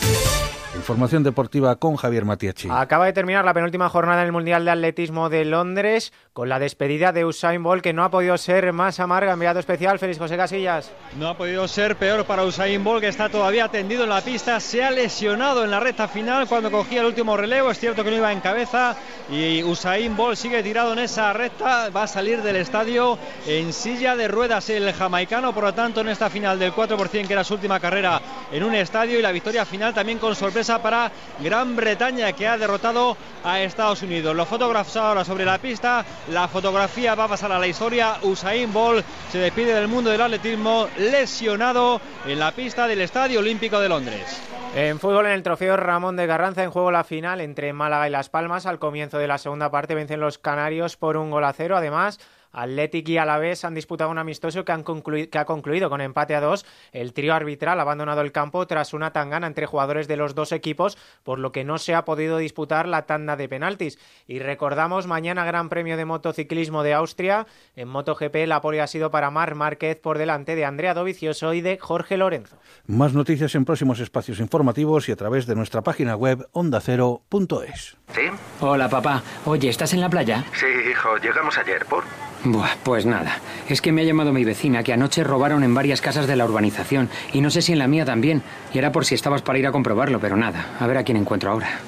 Información 0.75 1.23
deportiva 1.23 1.77
con 1.77 1.95
Javier 1.95 2.25
Matiachi. 2.25 2.67
Acaba 2.69 3.05
de 3.05 3.13
terminar 3.13 3.45
la 3.45 3.53
penúltima 3.53 3.89
jornada 3.89 4.21
en 4.21 4.27
el 4.27 4.31
Mundial 4.33 4.65
de 4.65 4.71
Atletismo 4.71 5.29
de 5.29 5.45
Londres 5.45 6.11
con 6.33 6.49
la 6.49 6.59
despedida 6.59 7.13
de 7.13 7.23
Usain 7.23 7.63
Bolt 7.63 7.81
que 7.81 7.93
no 7.93 8.03
ha 8.03 8.11
podido 8.11 8.37
ser 8.37 8.71
más 8.73 8.99
amarga. 8.99 9.33
Enviado 9.33 9.59
especial, 9.59 9.97
Félix 9.97 10.19
José 10.19 10.35
Casillas. 10.35 10.91
No 11.17 11.29
ha 11.29 11.37
podido 11.37 11.67
ser 11.67 11.95
peor 11.95 12.25
para 12.25 12.43
Usain 12.43 12.83
Bolt 12.83 13.01
que 13.01 13.07
está 13.07 13.29
todavía 13.29 13.69
tendido 13.69 14.03
en 14.03 14.09
la 14.09 14.21
pista. 14.21 14.59
Se 14.59 14.83
ha 14.83 14.91
lesionado 14.91 15.63
en 15.63 15.71
la 15.71 15.79
recta 15.79 16.09
final 16.09 16.45
cuando 16.47 16.69
cogía 16.69 16.99
el 16.99 17.07
último 17.07 17.37
relevo. 17.37 17.71
Es 17.71 17.79
cierto 17.79 18.03
que 18.03 18.11
no 18.11 18.17
iba 18.17 18.31
en 18.33 18.41
cabeza 18.41 18.95
y 19.31 19.63
Usain 19.63 20.15
Bolt 20.15 20.37
sigue 20.37 20.61
tirado 20.61 20.93
en 20.93 20.99
esa 20.99 21.31
recta. 21.33 21.89
Va 21.89 22.03
a 22.03 22.07
salir 22.07 22.41
del 22.43 22.57
estadio 22.57 23.17
en 23.47 23.71
silla 23.71 24.15
de 24.17 24.27
ruedas 24.27 24.69
el 24.69 24.91
jamaicano. 24.93 25.53
Por 25.53 25.63
lo 25.63 25.73
tanto, 25.73 26.01
en 26.01 26.09
esta 26.09 26.29
final 26.29 26.59
del 26.59 26.73
4% 26.73 27.27
que 27.27 27.33
era 27.33 27.45
su 27.45 27.53
última 27.55 27.79
carrera 27.79 28.21
en 28.51 28.63
un 28.63 28.75
estadio 28.75 29.17
y 29.17 29.21
la 29.21 29.31
victoria 29.31 29.65
final 29.65 29.93
también 29.93 30.19
con 30.19 30.35
sorpresa 30.35 30.64
para 30.65 31.11
Gran 31.41 31.75
Bretaña 31.75 32.33
que 32.33 32.47
ha 32.47 32.57
derrotado 32.57 33.15
a 33.43 33.61
Estados 33.61 34.01
Unidos. 34.01 34.35
Los 34.35 34.47
fotógrafos 34.47 34.97
ahora 34.97 35.23
sobre 35.23 35.45
la 35.45 35.59
pista, 35.59 36.03
la 36.31 36.47
fotografía 36.47 37.13
va 37.13 37.25
a 37.25 37.27
pasar 37.27 37.51
a 37.51 37.59
la 37.59 37.67
historia. 37.67 38.15
Usain 38.23 38.73
Bolt 38.73 39.05
se 39.31 39.37
despide 39.37 39.75
del 39.75 39.87
mundo 39.87 40.09
del 40.09 40.21
atletismo 40.21 40.87
lesionado 40.97 42.01
en 42.25 42.39
la 42.39 42.51
pista 42.51 42.87
del 42.87 43.01
Estadio 43.01 43.39
Olímpico 43.39 43.79
de 43.79 43.89
Londres. 43.89 44.41
En 44.75 44.99
fútbol, 44.99 45.27
en 45.27 45.33
el 45.33 45.43
trofeo 45.43 45.77
Ramón 45.77 46.15
de 46.15 46.25
Garranza, 46.25 46.63
en 46.63 46.71
juego 46.71 46.91
la 46.91 47.03
final 47.03 47.39
entre 47.41 47.71
Málaga 47.71 48.07
y 48.07 48.11
Las 48.11 48.29
Palmas. 48.29 48.65
Al 48.65 48.79
comienzo 48.79 49.19
de 49.19 49.27
la 49.27 49.37
segunda 49.37 49.69
parte 49.69 49.95
vencen 49.95 50.19
los 50.19 50.39
canarios 50.39 50.97
por 50.97 51.15
un 51.15 51.29
gol 51.29 51.45
a 51.45 51.53
cero. 51.53 51.77
Además, 51.77 52.19
Athletic 52.55 53.09
y 53.09 53.17
Alavés 53.17 53.65
han 53.65 53.75
disputado 53.75 54.09
un 54.09 54.17
amistoso 54.17 54.65
que, 54.65 54.71
han 54.71 54.83
concluido, 54.83 55.29
que 55.29 55.37
ha 55.37 55.45
concluido 55.45 55.89
con 55.89 56.01
empate 56.01 56.35
a 56.35 56.41
dos. 56.41 56.65
El 56.91 57.13
trío 57.13 57.33
arbitral 57.33 57.79
ha 57.79 57.81
abandonado 57.83 58.21
el 58.21 58.31
campo 58.31 58.65
tras 58.65 58.93
una 58.93 59.11
tangana 59.11 59.47
entre 59.47 59.65
jugadores 59.65 60.07
de 60.07 60.17
los 60.17 60.35
dos 60.35 60.51
equipos, 60.51 60.97
por 61.23 61.39
lo 61.39 61.51
que 61.51 61.63
no 61.63 61.77
se 61.77 61.93
ha 61.93 62.05
podido 62.05 62.37
disputar 62.37 62.87
la 62.87 63.05
tanda 63.05 63.35
de 63.35 63.49
penaltis. 63.49 63.99
Y 64.27 64.39
recordamos, 64.39 65.07
mañana 65.07 65.45
Gran 65.45 65.69
Premio 65.69 65.97
de 65.97 66.05
Motociclismo 66.05 66.83
de 66.83 66.93
Austria. 66.93 67.47
En 67.75 67.89
MotoGP 67.89 68.47
la 68.47 68.61
pole 68.61 68.81
ha 68.81 68.87
sido 68.87 69.11
para 69.11 69.31
Mar 69.31 69.55
Márquez 69.55 69.99
por 69.99 70.17
delante 70.17 70.55
de 70.55 70.65
Andrea 70.65 70.93
Dovizioso 70.93 71.53
y 71.53 71.61
de 71.61 71.77
Jorge 71.77 72.17
Lorenzo. 72.17 72.57
Más 72.87 73.13
noticias 73.13 73.53
en 73.55 73.65
próximos 73.65 73.99
espacios 73.99 74.39
informativos 74.39 75.09
y 75.09 75.11
a 75.11 75.15
través 75.15 75.45
de 75.45 75.55
nuestra 75.55 75.81
página 75.81 76.15
web 76.15 76.47
ondacero.es. 76.51 77.97
¿Sí? 78.13 78.21
Hola, 78.61 78.89
papá. 78.89 79.23
Oye, 79.45 79.69
¿estás 79.69 79.93
en 79.93 80.01
la 80.01 80.09
playa? 80.09 80.45
Sí, 80.53 80.67
hijo, 80.89 81.17
llegamos 81.17 81.57
ayer, 81.57 81.85
¿por? 81.85 82.03
Buah, 82.45 82.77
pues 82.83 83.05
nada. 83.05 83.39
Es 83.67 83.81
que 83.81 83.91
me 83.91 84.01
ha 84.01 84.05
llamado 84.05 84.31
mi 84.31 84.45
vecina 84.45 84.83
que 84.83 84.93
anoche 84.93 85.23
robaron 85.23 85.63
en 85.63 85.73
varias 85.73 85.99
casas 85.99 86.27
de 86.27 86.35
la 86.35 86.45
urbanización 86.45 87.09
y 87.33 87.41
no 87.41 87.49
sé 87.49 87.63
si 87.63 87.73
en 87.73 87.79
la 87.79 87.87
mía 87.87 88.05
también. 88.05 88.43
Y 88.73 88.77
era 88.77 88.91
por 88.91 89.05
si 89.05 89.15
estabas 89.15 89.41
para 89.41 89.57
ir 89.57 89.65
a 89.65 89.71
comprobarlo, 89.71 90.19
pero 90.19 90.37
nada. 90.37 90.75
A 90.79 90.85
ver 90.85 90.97
a 90.97 91.03
quién 91.03 91.17
encuentro 91.17 91.51
ahora. 91.51 91.79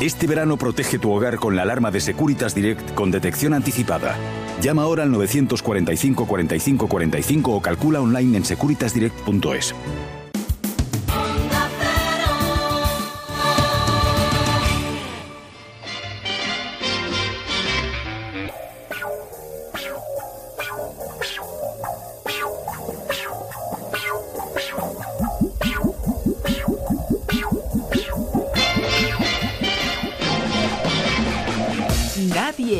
Este 0.00 0.26
verano 0.26 0.56
protege 0.56 0.98
tu 0.98 1.12
hogar 1.12 1.36
con 1.36 1.54
la 1.56 1.62
alarma 1.62 1.90
de 1.90 2.00
Securitas 2.00 2.54
Direct 2.54 2.94
con 2.94 3.10
detección 3.10 3.52
anticipada. 3.52 4.16
Llama 4.60 4.82
ahora 4.82 5.02
al 5.02 5.10
945 5.10 6.26
45 6.26 6.88
45 6.88 7.52
o 7.52 7.60
calcula 7.60 8.00
online 8.00 8.38
en 8.38 8.44
securitasdirect.es. 8.44 9.74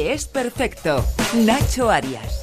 Es 0.08 0.26
perfecto. 0.26 1.04
Nacho 1.34 1.90
Arias. 1.90 2.40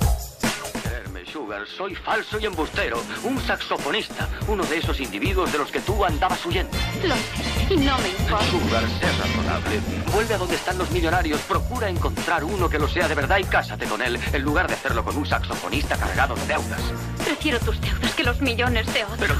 Creerme, 0.84 1.26
Sugar, 1.26 1.64
soy 1.66 1.96
falso 1.96 2.38
y 2.38 2.46
embustero. 2.46 3.02
Un 3.24 3.42
saxofonista. 3.42 4.30
Uno 4.48 4.64
de 4.66 4.78
esos 4.78 5.00
individuos 5.00 5.52
de 5.52 5.58
los 5.58 5.72
que 5.72 5.80
tú 5.80 6.06
andabas 6.06 6.46
huyendo. 6.46 6.78
Lo 7.04 7.16
sé, 7.16 7.74
y 7.74 7.78
no 7.78 7.98
me 7.98 8.10
importa. 8.10 8.46
Sugar, 8.52 8.84
sé 9.00 9.12
razonable. 9.18 9.82
Vuelve 10.14 10.36
a 10.36 10.38
donde 10.38 10.56
están 10.58 10.78
los 10.78 10.92
millonarios. 10.92 11.42
Procura 11.42 11.90
encontrar 11.90 12.44
uno 12.44 12.70
que 12.70 12.78
lo 12.78 12.88
sea 12.88 13.08
de 13.08 13.16
verdad 13.16 13.40
y 13.40 13.46
cásate 13.46 13.88
con 13.88 14.00
él, 14.04 14.20
en 14.32 14.42
lugar 14.44 14.68
de 14.68 14.76
hacerlo 14.76 15.04
con 15.04 15.18
un 15.18 15.26
saxofonista 15.26 15.98
cargado 15.98 16.36
de 16.36 16.46
deudas. 16.46 16.82
Prefiero 17.26 17.60
tus 17.62 17.82
deudas 17.82 18.14
que 18.14 18.24
los 18.24 18.42
millones 18.42 18.86
de 18.94 19.06
otros. 19.06 19.38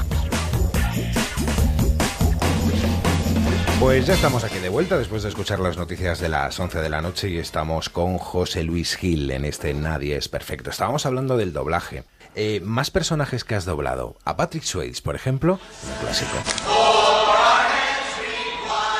Pues 3.80 4.06
ya 4.06 4.14
estamos 4.14 4.42
aquí 4.42 4.58
de 4.58 4.70
vuelta 4.70 4.96
después 4.96 5.22
de 5.22 5.28
escuchar 5.28 5.60
las 5.60 5.76
noticias 5.76 6.18
de 6.18 6.30
las 6.30 6.58
11 6.58 6.80
de 6.80 6.88
la 6.88 7.02
noche 7.02 7.28
y 7.28 7.38
estamos 7.38 7.90
con 7.90 8.16
José 8.16 8.62
Luis 8.62 8.96
Gil 8.96 9.30
en 9.30 9.44
este 9.44 9.74
Nadie 9.74 10.16
es 10.16 10.28
Perfecto. 10.28 10.70
Estábamos 10.70 11.04
hablando 11.04 11.36
del 11.36 11.52
doblaje. 11.52 12.04
Eh, 12.34 12.60
más 12.64 12.90
personajes 12.90 13.44
que 13.44 13.54
has 13.54 13.66
doblado. 13.66 14.16
A 14.24 14.36
Patrick 14.36 14.64
Swayze, 14.64 15.02
por 15.02 15.14
ejemplo, 15.14 15.60
clásico. 16.00 16.36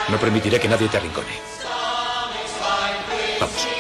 No 0.09 0.19
permitiré 0.19 0.61
que 0.61 0.69
nadie 0.69 0.89
te 0.89 0.99
arrincone. 0.99 1.27
Vamos. 3.41 3.76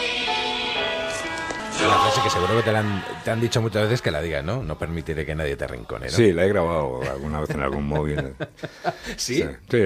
Que 2.26 2.30
seguro 2.30 2.56
que 2.56 2.62
te, 2.64 2.72
la 2.72 2.80
han, 2.80 3.04
te 3.22 3.30
han 3.30 3.40
dicho 3.40 3.62
muchas 3.62 3.84
veces 3.84 4.02
que 4.02 4.10
la 4.10 4.20
digas, 4.20 4.42
¿no? 4.42 4.60
No 4.60 4.76
permitiré 4.76 5.24
que 5.24 5.36
nadie 5.36 5.54
te 5.54 5.62
arrincone, 5.62 6.06
¿no? 6.06 6.12
Sí, 6.12 6.32
la 6.32 6.44
he 6.44 6.48
grabado 6.48 7.00
alguna 7.08 7.38
vez 7.38 7.50
en 7.50 7.60
algún 7.60 7.86
móvil. 7.86 8.34
¿Sí? 9.16 9.44
Sí, 9.70 9.82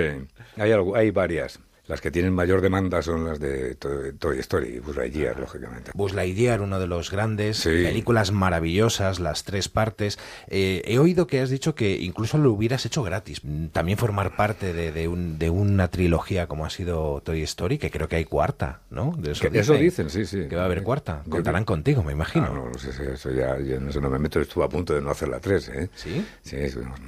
hay, 0.56 0.72
algo, 0.72 0.96
hay 0.96 1.10
varias. 1.10 1.60
Las 1.90 2.00
que 2.00 2.12
tienen 2.12 2.32
mayor 2.32 2.60
demanda 2.60 3.02
son 3.02 3.24
las 3.24 3.40
de 3.40 3.74
To- 3.74 4.12
Toy 4.16 4.38
Story 4.38 4.76
y 4.76 4.78
Buzz 4.78 4.96
Lightyear, 4.96 5.40
lógicamente. 5.40 5.90
Buzz 5.92 6.14
Lightyear, 6.14 6.60
uno 6.60 6.78
de 6.78 6.86
los 6.86 7.10
grandes, 7.10 7.56
Sí. 7.56 7.68
películas 7.68 8.30
maravillosas, 8.30 9.18
las 9.18 9.42
tres 9.42 9.68
partes. 9.68 10.16
Eh, 10.46 10.82
he 10.84 11.00
oído 11.00 11.26
que 11.26 11.40
has 11.40 11.50
dicho 11.50 11.74
que 11.74 11.96
incluso 11.98 12.38
lo 12.38 12.52
hubieras 12.52 12.86
hecho 12.86 13.02
gratis. 13.02 13.42
También 13.72 13.98
formar 13.98 14.36
parte 14.36 14.72
de, 14.72 14.92
de 14.92 15.08
un- 15.08 15.36
de 15.40 15.50
una 15.50 15.88
trilogía 15.88 16.46
como 16.46 16.64
ha 16.64 16.70
sido 16.70 17.20
Toy 17.24 17.42
Story, 17.42 17.78
que 17.78 17.90
creo 17.90 18.06
que 18.06 18.14
hay 18.14 18.24
cuarta, 18.24 18.82
¿no? 18.90 19.12
De 19.18 19.32
Que 19.32 19.58
eso 19.58 19.74
dicen, 19.74 20.10
sí, 20.10 20.26
sí. 20.26 20.46
Que 20.48 20.54
va 20.54 20.62
a 20.62 20.66
haber 20.66 20.84
cuarta. 20.84 21.24
Contarán 21.28 21.64
contigo, 21.64 22.04
me 22.04 22.12
imagino. 22.12 22.46
Ah, 22.50 22.54
no, 22.54 22.68
no 22.70 22.78
sé, 22.78 22.90
eso 23.12 23.32
ya, 23.32 23.58
yo 23.58 23.74
en 23.76 23.88
eso 23.88 24.00
no 24.00 24.08
me 24.10 24.20
meto, 24.20 24.40
estuve 24.40 24.64
a 24.64 24.68
punto 24.68 24.94
de 24.94 25.00
no 25.00 25.10
hacer 25.10 25.26
la 25.28 25.40
3, 25.40 25.68
¿eh? 25.70 25.90
¿Sí? 25.96 26.24
Sí, 26.42 26.56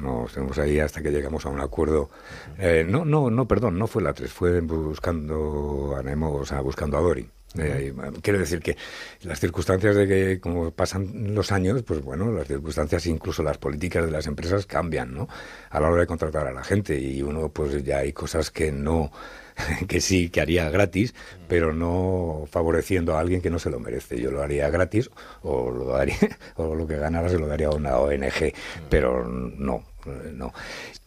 no, 0.00 0.26
estuvimos 0.26 0.58
ahí 0.58 0.80
hasta 0.80 1.00
que 1.02 1.12
llegamos 1.12 1.46
a 1.46 1.50
un 1.50 1.60
acuerdo. 1.60 2.10
Eh, 2.58 2.84
no, 2.88 3.04
no, 3.04 3.30
no, 3.30 3.46
perdón, 3.46 3.78
no 3.78 3.86
fue 3.86 4.02
la 4.02 4.12
3, 4.12 4.32
fue 4.32 4.60
buscando 4.78 5.94
a 5.96 6.02
Nemo, 6.02 6.34
o 6.34 6.44
sea, 6.44 6.60
buscando 6.60 6.98
a 6.98 7.00
Dory. 7.00 7.28
Eh, 7.58 7.92
quiero 8.22 8.38
decir 8.38 8.60
que 8.60 8.76
las 9.22 9.38
circunstancias 9.38 9.94
de 9.94 10.08
que, 10.08 10.40
como 10.40 10.70
pasan 10.70 11.34
los 11.34 11.52
años, 11.52 11.82
pues 11.82 12.02
bueno, 12.02 12.32
las 12.32 12.48
circunstancias, 12.48 13.06
incluso 13.06 13.42
las 13.42 13.58
políticas 13.58 14.04
de 14.04 14.10
las 14.10 14.26
empresas 14.26 14.66
cambian, 14.66 15.14
¿no? 15.14 15.28
A 15.70 15.80
la 15.80 15.90
hora 15.90 16.00
de 16.00 16.06
contratar 16.06 16.46
a 16.46 16.52
la 16.52 16.64
gente 16.64 16.98
y 16.98 17.22
uno, 17.22 17.50
pues 17.50 17.84
ya 17.84 17.98
hay 17.98 18.12
cosas 18.12 18.50
que 18.50 18.72
no, 18.72 19.12
que 19.88 20.00
sí, 20.00 20.30
que 20.30 20.40
haría 20.40 20.70
gratis, 20.70 21.14
pero 21.48 21.72
no 21.72 22.44
favoreciendo 22.50 23.16
a 23.16 23.20
alguien 23.20 23.42
que 23.42 23.50
no 23.50 23.58
se 23.58 23.70
lo 23.70 23.80
merece. 23.80 24.20
Yo 24.20 24.30
lo 24.30 24.42
haría 24.42 24.70
gratis 24.70 25.10
o 25.42 25.70
lo 25.70 25.86
daría, 25.88 26.16
o 26.56 26.74
lo 26.74 26.86
que 26.86 26.96
ganara 26.96 27.28
se 27.28 27.38
lo 27.38 27.46
daría 27.46 27.68
a 27.68 27.72
una 27.72 27.98
ONG, 27.98 28.54
pero 28.88 29.26
no, 29.26 29.84
no. 30.32 30.52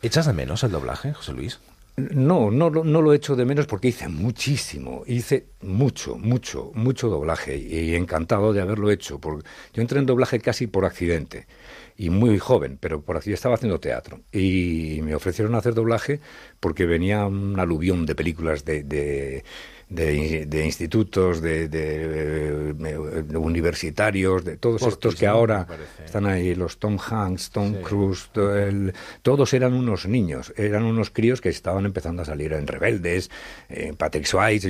¿Echas 0.01 0.27
de 0.27 0.33
menos 0.33 0.63
el 0.63 0.71
doblaje, 0.71 1.13
José 1.13 1.33
Luis? 1.33 1.59
No, 1.97 2.51
no, 2.51 2.69
no 2.69 3.01
lo 3.01 3.13
echo 3.13 3.37
de 3.37 3.45
menos 3.45 3.67
porque 3.67 3.87
hice 3.87 4.09
muchísimo, 4.09 5.03
hice 5.07 5.47
mucho, 5.61 6.17
mucho, 6.17 6.71
mucho 6.75 7.07
doblaje 7.07 7.55
y 7.57 7.95
encantado 7.95 8.51
de 8.51 8.59
haberlo 8.59 8.91
hecho. 8.91 9.19
Por, 9.19 9.43
yo 9.73 9.81
entré 9.81 9.99
en 9.99 10.05
doblaje 10.05 10.41
casi 10.41 10.67
por 10.67 10.83
accidente 10.83 11.47
y 11.95 12.09
muy 12.09 12.37
joven, 12.37 12.77
pero 12.81 13.01
por 13.01 13.15
así 13.15 13.31
estaba 13.31 13.55
haciendo 13.55 13.79
teatro 13.79 14.19
y 14.33 14.99
me 15.03 15.15
ofrecieron 15.15 15.55
hacer 15.55 15.73
doblaje 15.73 16.19
porque 16.59 16.85
venía 16.85 17.25
un 17.27 17.57
aluvión 17.61 18.05
de 18.05 18.15
películas 18.15 18.65
de, 18.65 18.83
de, 18.83 19.45
de- 19.89 20.45
de 20.47 20.65
institutos, 20.65 21.41
de, 21.41 21.67
de, 21.69 22.73
de 22.73 23.37
universitarios, 23.37 24.43
de 24.43 24.57
todos 24.57 24.81
estos 24.93 25.13
que 25.15 25.27
ahora 25.27 25.67
están 26.05 26.25
ahí, 26.25 26.55
los 26.55 26.77
Tom 26.79 26.97
Hanks, 26.99 27.51
Tom 27.51 27.75
Cruise, 27.83 28.29
el- 28.35 28.93
todos 29.21 29.53
eran 29.53 29.73
unos 29.73 30.07
niños, 30.07 30.53
eran 30.57 30.83
unos 30.83 31.09
críos 31.11 31.39
que 31.41 31.49
estaban 31.49 31.85
empezando 31.85 32.21
a 32.23 32.25
salir 32.25 32.53
en 32.53 32.67
Rebeldes, 32.67 33.29
en 33.69 33.95
Patrick 33.95 34.25
Swayze, 34.25 34.65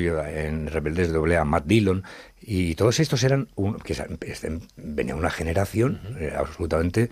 en 0.47 0.67
Rebeldes 0.67 1.11
doblé 1.13 1.37
a 1.37 1.45
Matt 1.45 1.65
Dillon, 1.65 2.03
y 2.41 2.75
todos 2.75 2.99
estos 2.99 3.23
eran, 3.23 3.47
un- 3.55 3.79
que 3.79 3.93
este- 3.93 4.59
venía 4.75 5.15
una 5.15 5.31
generación 5.31 6.01
eh, 6.19 6.33
absolutamente 6.35 7.09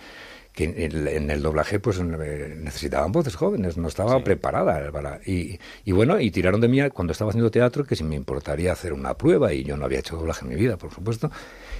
que 0.54 0.66
en 0.66 1.32
el, 1.32 1.42
doblaje 1.42 1.80
pues 1.80 2.00
eh, 2.00 2.56
necesitaban 2.58 3.12
voces 3.12 3.36
jóvenes, 3.36 3.76
no 3.76 3.88
estaba 3.88 4.24
preparada 4.24 4.92
para 4.92 5.20
y, 5.26 5.60
y 5.84 5.92
bueno, 5.92 6.20
y 6.20 6.30
tiraron 6.30 6.62
de 6.62 6.68
mí 6.68 6.80
cuando 6.92 7.12
estaba 7.12 7.32
haciendo 7.32 7.50
teatro 7.50 7.84
que 7.86 7.96
si 7.96 8.04
me 8.04 8.16
importaría 8.16 8.72
hacer 8.72 8.94
una 8.94 9.16
prueba 9.16 9.52
y 9.52 9.64
yo 9.64 9.76
no 9.78 9.86
había 9.86 10.00
hecho 10.00 10.16
doblaje 10.16 10.46
en 10.46 10.50
mi 10.50 10.56
vida, 10.56 10.78
por 10.78 10.94
supuesto, 10.94 11.32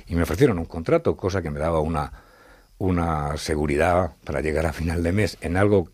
y 0.08 0.16
me 0.16 0.24
ofrecieron 0.24 0.58
un 0.58 0.66
contrato, 0.66 1.16
cosa 1.16 1.42
que 1.42 1.52
me 1.52 1.60
daba 1.60 1.80
una 1.80 2.12
una 2.78 3.38
seguridad 3.38 4.12
para 4.26 4.42
llegar 4.42 4.66
a 4.66 4.74
final 4.74 5.04
de 5.04 5.12
mes 5.12 5.38
en 5.42 5.58
algo 5.58 5.90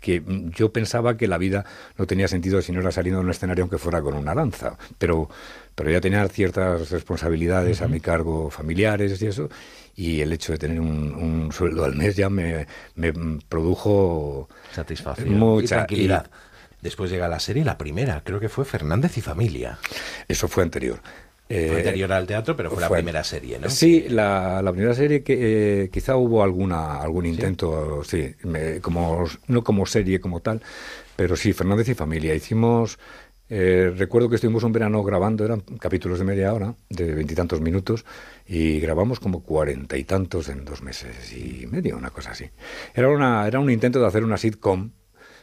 que 0.00 0.22
yo 0.54 0.72
pensaba 0.72 1.16
que 1.16 1.26
la 1.26 1.38
vida 1.38 1.64
no 1.96 2.06
tenía 2.06 2.28
sentido 2.28 2.62
si 2.62 2.70
no 2.70 2.80
era 2.80 2.92
saliendo 2.92 3.18
de 3.20 3.24
un 3.24 3.30
escenario 3.30 3.64
aunque 3.64 3.78
fuera 3.78 4.00
con 4.00 4.14
una 4.14 4.34
lanza, 4.34 4.76
pero, 4.98 5.28
pero 5.74 5.90
ya 5.90 6.00
tenía 6.00 6.26
ciertas 6.28 6.90
responsabilidades 6.90 7.82
a 7.82 7.88
mi 7.88 7.98
cargo 7.98 8.50
familiares 8.50 9.20
y 9.20 9.26
eso, 9.26 9.48
y 9.98 10.20
el 10.20 10.32
hecho 10.32 10.52
de 10.52 10.58
tener 10.58 10.80
un, 10.80 11.50
sueldo 11.50 11.84
al 11.84 11.96
mes 11.96 12.14
ya 12.14 12.30
me, 12.30 12.68
me 12.94 13.12
produjo 13.48 14.48
satisfacción 14.72 15.36
mucha 15.36 15.64
y 15.64 15.66
tranquilidad. 15.66 16.30
Después 16.80 17.10
llega 17.10 17.26
la 17.26 17.40
serie, 17.40 17.64
la 17.64 17.76
primera, 17.76 18.22
creo 18.24 18.38
que 18.38 18.48
fue 18.48 18.64
Fernández 18.64 19.18
y 19.18 19.20
Familia. 19.22 19.80
Eso 20.28 20.46
fue 20.46 20.62
anterior. 20.62 21.00
Fue 21.48 21.56
eh, 21.56 21.76
anterior 21.78 22.12
al 22.12 22.28
teatro, 22.28 22.54
pero 22.54 22.70
fue, 22.70 22.80
la 22.80 22.88
primera 22.88 23.24
serie, 23.24 23.58
¿no? 23.58 23.68
Sí, 23.70 24.06
la, 24.08 24.62
la 24.62 24.70
primera 24.70 24.94
serie 24.94 25.24
que 25.24 25.84
eh, 25.84 25.90
quizá 25.90 26.14
hubo 26.14 26.44
alguna 26.44 27.00
algún 27.00 27.26
intento, 27.26 28.04
sí, 28.04 28.34
como 28.80 29.24
no 29.48 29.64
como 29.64 29.84
serie 29.86 30.20
como 30.20 30.38
tal, 30.38 30.62
pero 31.16 31.34
sí, 31.34 31.52
Fernández 31.52 31.88
y 31.88 31.94
familia. 31.94 32.36
Hicimos, 32.36 33.00
eh, 33.48 33.92
recuerdo 33.96 34.28
que 34.28 34.36
estuvimos 34.36 34.62
un 34.62 34.70
verano 34.70 35.02
grabando, 35.02 35.44
eran 35.44 35.62
capítulos 35.80 36.20
de 36.20 36.24
media 36.26 36.54
hora, 36.54 36.74
de 36.88 37.14
veintitantos 37.14 37.60
minutos, 37.60 38.04
y 38.48 38.80
grabamos 38.80 39.20
como 39.20 39.42
cuarenta 39.42 39.98
y 39.98 40.04
tantos 40.04 40.48
en 40.48 40.64
dos 40.64 40.82
meses 40.82 41.32
y 41.34 41.66
medio, 41.66 41.96
una 41.98 42.10
cosa 42.10 42.30
así. 42.30 42.50
Era 42.94 43.10
una 43.10 43.46
era 43.46 43.60
un 43.60 43.70
intento 43.70 44.00
de 44.00 44.06
hacer 44.06 44.24
una 44.24 44.38
sitcom. 44.38 44.90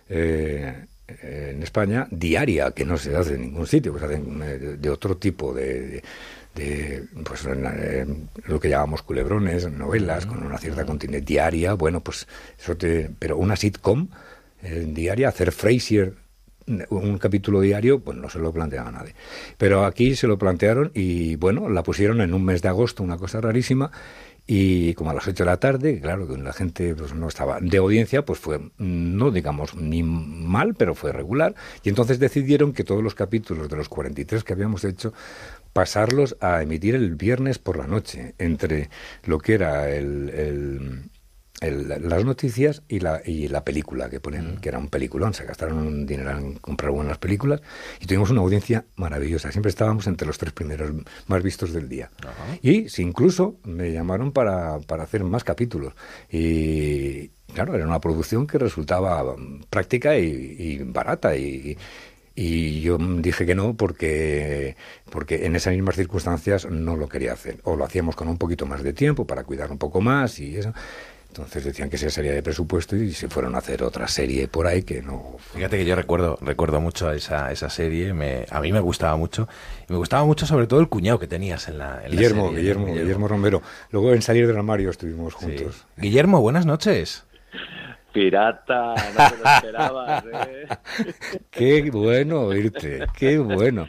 Eh, 0.10 0.86
en 1.08 1.62
España 1.62 2.08
diaria, 2.10 2.72
que 2.72 2.84
no 2.84 2.98
se 2.98 3.16
hace 3.16 3.36
en 3.36 3.42
ningún 3.42 3.68
sitio, 3.68 3.94
que 3.94 4.00
se 4.00 4.06
hacen 4.06 4.42
eh, 4.44 4.58
de, 4.80 4.90
otro 4.90 5.18
tipo 5.18 5.54
de, 5.54 6.02
de, 6.56 7.04
pues 7.24 7.46
lo 8.48 8.60
que 8.60 8.70
llamamos 8.70 9.04
culebrones, 9.04 9.70
novelas 9.72 10.26
con 10.26 10.44
una 10.44 10.58
cierta 10.58 10.84
continuidad 10.84 11.24
diaria, 11.24 11.74
bueno, 11.74 12.02
pues 12.02 12.28
eso 12.58 12.76
te, 12.76 13.12
pero 13.20 13.38
una 13.38 13.56
sitcom 13.56 14.10
en 14.64 14.96
diaria, 14.96 15.30
hacer 15.30 15.52
Frasier 15.52 16.16
un 16.68 17.18
capítulo 17.18 17.62
diario, 17.62 18.00
pues 18.00 18.18
no 18.18 18.30
se 18.30 18.40
lo 18.40 18.52
planteaba 18.52 18.92
nadie. 18.92 19.14
Pero 19.58 19.86
aquí 19.86 20.16
se 20.16 20.28
lo 20.28 20.38
plantearon 20.38 20.92
y 20.94 21.36
bueno, 21.36 21.70
la 21.70 21.84
pusieron 21.84 22.22
en 22.22 22.34
un 22.34 22.44
mes 22.44 22.62
de 22.62 22.70
agosto, 22.70 23.04
una 23.04 23.18
cosa 23.18 23.42
rarísima, 23.42 23.92
y 24.48 24.94
como 24.94 25.10
a 25.10 25.14
las 25.14 25.28
8 25.28 25.44
de 25.44 25.50
la 25.50 25.58
tarde, 25.58 26.00
claro, 26.00 26.28
que 26.28 26.38
la 26.38 26.54
gente 26.54 26.94
pues, 26.94 27.16
no 27.16 27.28
estaba 27.28 27.60
de 27.60 27.78
audiencia, 27.78 28.24
pues 28.26 28.40
fue, 28.40 28.60
no 28.78 29.32
digamos 29.32 29.76
ni 29.76 30.04
mal, 30.04 30.76
pero 30.76 30.94
fue 30.94 31.12
regular. 31.12 31.56
Y 31.84 31.90
entonces 31.90 32.20
decidieron 32.20 32.72
que 32.74 32.84
todos 32.84 33.04
los 33.04 33.16
capítulos 33.16 33.70
de 33.70 33.76
los 33.76 33.90
43 33.90 34.44
que 34.44 34.54
habíamos 34.54 34.84
hecho, 34.84 35.14
pasarlos 35.74 36.38
a 36.42 36.62
emitir 36.62 36.94
el 36.94 37.16
viernes 37.16 37.58
por 37.58 37.78
la 37.78 37.88
noche, 37.88 38.36
entre 38.38 38.90
lo 39.26 39.40
que 39.40 39.56
era 39.56 39.90
el 39.90 41.10
las 41.62 42.26
noticias 42.26 42.84
y 42.88 43.00
la, 43.00 43.22
y 43.26 43.48
la 43.48 43.64
película 43.64 44.10
que 44.10 44.20
ponen, 44.20 44.56
mm. 44.56 44.58
que 44.58 44.70
era 44.70 44.78
un 44.78 44.90
peliculón. 44.90 45.34
Se 45.34 45.46
gastaron 45.46 45.78
un 45.78 46.06
dinero 46.06 46.32
en 46.32 46.56
comprar 46.56 46.92
buenas 46.92 47.18
películas 47.18 47.62
y 48.00 48.06
tuvimos 48.06 48.30
una 48.30 48.42
audiencia 48.42 48.86
maravillosa. 48.96 49.52
Siempre 49.52 49.70
estábamos 49.70 50.08
entre 50.08 50.28
los 50.28 50.38
tres 50.38 50.54
primeros 50.54 50.92
más 51.28 51.44
vistos 51.44 51.74
del 51.74 51.88
día. 51.88 52.12
Y 52.62 52.90
si 52.90 53.04
incluso 53.04 53.58
me 53.64 53.92
llamaron 53.92 54.32
para, 54.32 54.80
para 54.80 55.04
hacer 55.04 55.24
más 55.24 55.44
capítulos. 55.44 55.94
Y 56.30 57.30
claro, 57.54 57.76
era 57.76 57.86
una 57.86 58.02
producción 58.02 58.48
que 58.48 58.58
resultaba 58.58 59.36
práctica 59.70 60.18
y, 60.18 60.84
barata. 60.84 61.38
Y, 61.38 61.78
y 62.36 62.82
yo 62.82 62.98
dije 62.98 63.46
que 63.46 63.56
no 63.56 63.76
porque, 63.76 64.76
porque 65.10 65.46
en 65.46 65.56
esas 65.56 65.74
mismas 65.74 65.96
circunstancias 65.96 66.70
no 66.70 66.98
lo 66.98 67.08
quería 67.08 67.32
hacer. 67.32 67.62
O 67.64 67.78
lo 67.78 67.86
hacíamos 67.86 68.18
con 68.18 68.28
un 68.28 68.38
poquito 68.38 68.66
más 68.66 68.84
de 68.84 68.92
tiempo 68.92 69.26
para 69.26 69.46
cuidar 69.46 69.72
un 69.72 69.78
poco 69.78 70.02
más 70.02 70.40
y 70.40 70.58
eso. 70.58 70.74
Entonces 71.36 71.66
decían 71.66 71.90
que 71.90 71.98
se 71.98 72.10
salía 72.10 72.32
de 72.32 72.42
presupuesto 72.42 72.96
y 72.96 73.12
se 73.12 73.28
fueron 73.28 73.56
a 73.56 73.58
hacer 73.58 73.84
otra 73.84 74.08
serie 74.08 74.48
por 74.48 74.68
ahí 74.68 74.84
que 74.84 75.02
no. 75.02 75.36
Fíjate 75.54 75.78
que 75.78 75.84
yo 75.84 75.94
recuerdo, 75.94 76.38
recuerdo 76.40 76.80
mucho 76.80 77.12
esa, 77.12 77.52
esa 77.52 77.70
serie, 77.70 78.14
me, 78.14 78.46
a 78.50 78.62
mí 78.62 78.72
me 78.72 78.80
gustaba 78.80 79.18
mucho. 79.18 79.50
Y 79.90 79.92
me 79.92 79.98
gustaba 79.98 80.24
mucho 80.24 80.46
sobre 80.46 80.66
todo 80.66 80.80
el 80.80 80.88
cuñado 80.88 81.20
que 81.20 81.28
tenías 81.28 81.68
en 81.68 81.80
la, 81.80 82.02
Guillermo, 82.10 82.48
serie, 82.48 82.62
Guillermo, 82.62 82.86
Guillermo, 82.86 83.28
Romero. 83.28 83.62
Luego 83.92 84.14
en 84.14 84.22
salir 84.22 84.48
del 84.48 84.56
armario 84.56 84.90
estuvimos 84.90 85.34
juntos. 85.34 85.86
Guillermo, 85.98 86.40
buenas 86.40 86.66
noches. 86.66 87.26
Pirata, 88.16 88.96
no 88.96 89.30
te 89.30 89.44
lo 89.44 89.50
esperabas, 89.58 90.24
¿eh? 90.48 90.68
Qué 91.52 91.90
bueno 91.92 92.44
oírte, 92.44 93.06
qué 93.14 93.38
bueno. 93.38 93.88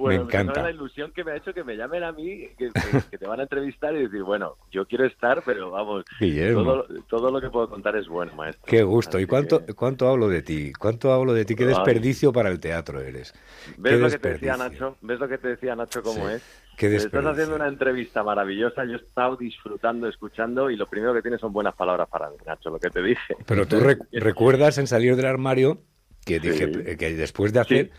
me 0.00 0.16
encanta. 0.16 0.64
la 0.64 0.72
ilusión 0.72 1.12
que 1.12 1.22
me 1.22 1.30
ha 1.30 1.36
hecho 1.36 1.54
que 1.54 1.62
me 1.62 1.76
llamen 1.76 2.02
a 2.02 2.10
mí, 2.10 2.48
que, 2.58 2.70
te 3.16 3.24
van 3.24 3.38
a 3.38 3.44
entrevistar 3.44 3.94
y 3.94 4.02
decir, 4.02 4.24
bueno, 4.24 4.56
yo 4.72 4.84
quiero 4.86 5.04
estar, 5.04 5.44
pero 5.46 5.70
vamos, 5.70 6.04
todo, 6.18 6.86
todo, 7.08 7.30
lo 7.30 7.40
que 7.40 7.50
puedo 7.50 7.70
contar 7.70 7.94
es 7.94 8.08
bueno, 8.08 8.34
maestro. 8.34 8.64
Qué 8.66 8.82
gusto. 8.82 9.20
¿Y 9.20 9.26
cuánto, 9.26 9.62
cuánto 9.76 10.08
hablo 10.08 10.28
de 10.28 10.42
ti? 10.42 10.72
¿Cuánto 10.72 11.12
hablo 11.12 11.32
de 11.32 11.44
ti? 11.44 11.54
Qué 11.54 11.64
desperdicio 11.64 12.32
para 12.32 12.48
el 12.48 12.58
teatro 12.58 13.00
eres. 13.00 13.32
¿Ves 13.76 14.00
lo 14.00 14.10
que 14.10 14.18
te 14.18 14.28
decía 14.30 14.56
Nacho? 14.56 14.96
¿Ves 15.02 15.20
lo 15.20 15.28
que 15.28 15.38
te 15.38 15.48
decía 15.50 15.76
Nacho 15.76 16.02
cómo 16.02 16.28
es? 16.28 16.42
Estás 16.86 17.26
haciendo 17.26 17.56
una 17.56 17.66
entrevista 17.66 18.22
maravillosa, 18.22 18.84
yo 18.84 18.92
he 18.92 18.96
estado 18.96 19.36
disfrutando, 19.36 20.08
escuchando 20.08 20.70
y 20.70 20.76
lo 20.76 20.86
primero 20.86 21.12
que 21.12 21.22
tienes 21.22 21.40
son 21.40 21.52
buenas 21.52 21.74
palabras 21.74 22.08
para 22.08 22.30
mí, 22.30 22.36
Nacho, 22.46 22.70
lo 22.70 22.78
que 22.78 22.90
te 22.90 23.02
dije. 23.02 23.36
Pero 23.46 23.66
tú 23.66 23.80
recuerdas 24.12 24.78
en 24.78 24.86
salir 24.86 25.16
del 25.16 25.26
armario 25.26 25.82
que 26.24 26.38
dije 26.38 26.96
que 26.96 27.14
después 27.14 27.52
de 27.52 27.60
hacer... 27.60 27.90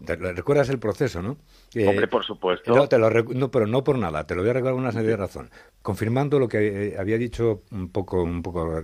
recuerdas 0.00 0.68
el 0.68 0.78
proceso, 0.78 1.22
¿no? 1.22 1.38
Hombre, 1.86 2.08
por 2.08 2.24
supuesto. 2.24 2.74
No, 2.74 2.88
te 2.88 2.98
lo 2.98 3.10
no, 3.10 3.50
pero 3.50 3.66
no 3.66 3.82
por 3.82 3.96
nada, 3.96 4.26
te 4.26 4.34
lo 4.34 4.42
voy 4.42 4.50
a 4.50 4.54
recordar 4.54 4.74
una 4.74 4.92
serie 4.92 5.10
de 5.10 5.16
razón. 5.16 5.50
Confirmando 5.80 6.38
lo 6.38 6.48
que 6.48 6.88
eh, 6.88 6.96
había 6.98 7.16
dicho 7.16 7.62
un 7.70 7.90
poco, 7.90 8.22
un 8.22 8.42
poco 8.42 8.82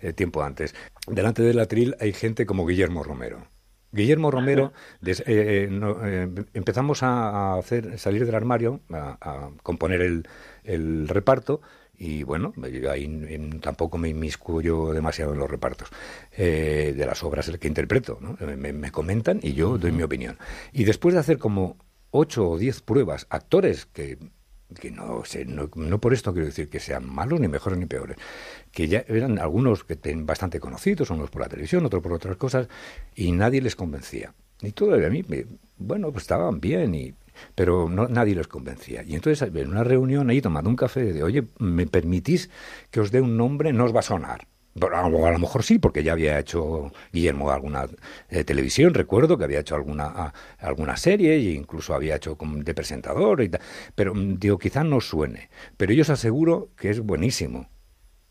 eh, 0.00 0.12
tiempo 0.12 0.42
antes. 0.42 0.74
Delante 1.06 1.42
del 1.42 1.58
atril 1.60 1.94
hay 2.00 2.12
gente 2.12 2.44
como 2.44 2.66
Guillermo 2.66 3.02
Romero 3.02 3.53
Guillermo 3.94 4.30
Romero, 4.30 4.72
eh, 5.04 5.14
eh, 5.26 5.68
eh, 5.70 6.44
empezamos 6.52 7.02
a, 7.04 7.54
hacer 7.54 7.98
salir 7.98 8.26
del 8.26 8.34
armario, 8.34 8.80
a, 8.90 9.50
componer 9.62 10.02
el, 10.64 11.08
reparto, 11.08 11.60
y 11.96 12.24
bueno, 12.24 12.52
ahí 12.90 13.60
tampoco 13.60 13.98
me 13.98 14.08
inmiscuyo 14.08 14.92
demasiado 14.92 15.32
en 15.32 15.38
los 15.38 15.48
repartos 15.48 15.88
de 16.36 17.04
las 17.06 17.22
obras 17.22 17.50
que 17.58 17.68
interpreto. 17.68 18.18
Me, 18.58 18.90
comentan 18.90 19.38
y 19.40 19.52
yo 19.52 19.78
doy 19.78 19.92
mi 19.92 20.02
opinión. 20.02 20.36
Y 20.72 20.84
después 20.84 21.14
de 21.14 21.20
hacer 21.20 21.38
como 21.38 21.76
ocho 22.10 22.50
o 22.50 22.58
diez 22.58 22.82
pruebas, 22.82 23.28
actores 23.30 23.86
que 23.86 24.18
que 24.80 24.90
no 24.90 25.24
sé, 25.24 25.44
no, 25.44 25.68
por 26.00 26.12
esto 26.12 26.32
quiero 26.32 26.46
decir 26.46 26.68
que 26.68 26.80
sean 26.80 27.08
malos, 27.08 27.40
ni 27.40 27.48
mejores, 27.48 27.78
ni 27.78 27.86
peores, 27.86 28.16
que 28.72 28.88
ya 28.88 29.04
eran 29.08 29.38
algunos 29.38 29.84
que 29.84 29.96
ten, 29.96 30.26
bastante 30.26 30.60
conocidos, 30.60 31.10
unos 31.10 31.30
por 31.30 31.42
la 31.42 31.48
televisión, 31.48 31.84
otros 31.86 32.02
por 32.02 32.12
otras 32.12 32.36
cosas, 32.36 32.68
y 33.14 33.32
nadie 33.32 33.60
les 33.60 33.76
convencía. 33.76 34.34
Y 34.60 34.72
todo 34.72 34.94
a 34.94 35.10
mí, 35.10 35.24
bueno, 35.76 36.10
pues 36.10 36.24
estaban 36.24 36.60
bien, 36.60 36.94
y, 36.94 37.14
pero 37.54 37.88
no, 37.88 38.08
nadie 38.08 38.34
les 38.34 38.48
convencía. 38.48 39.02
Y 39.02 39.14
entonces 39.14 39.48
en 39.48 39.68
una 39.68 39.84
reunión 39.84 40.30
ahí 40.30 40.40
tomando 40.40 40.70
un 40.70 40.76
café, 40.76 41.12
de, 41.12 41.22
oye, 41.22 41.44
¿me 41.58 41.86
permitís 41.86 42.50
que 42.90 43.00
os 43.00 43.10
dé 43.10 43.20
un 43.20 43.36
nombre? 43.36 43.72
No 43.72 43.84
os 43.84 43.94
va 43.94 44.00
a 44.00 44.02
sonar. 44.02 44.46
A 44.80 45.08
lo 45.08 45.38
mejor 45.38 45.62
sí, 45.62 45.78
porque 45.78 46.02
ya 46.02 46.12
había 46.12 46.38
hecho 46.38 46.92
Guillermo 47.12 47.50
alguna 47.50 47.86
eh, 48.28 48.42
televisión, 48.42 48.92
recuerdo 48.92 49.38
que 49.38 49.44
había 49.44 49.60
hecho 49.60 49.76
alguna, 49.76 50.32
alguna 50.58 50.96
serie 50.96 51.34
e 51.34 51.52
incluso 51.52 51.94
había 51.94 52.16
hecho 52.16 52.36
de 52.40 52.74
presentador 52.74 53.42
y 53.42 53.50
tal. 53.50 53.60
Pero 53.94 54.14
mm, 54.14 54.38
digo, 54.38 54.58
quizás 54.58 54.84
no 54.84 55.00
suene. 55.00 55.48
Pero 55.76 55.92
yo 55.92 56.02
os 56.02 56.10
aseguro 56.10 56.70
que 56.76 56.90
es 56.90 57.00
buenísimo. 57.00 57.68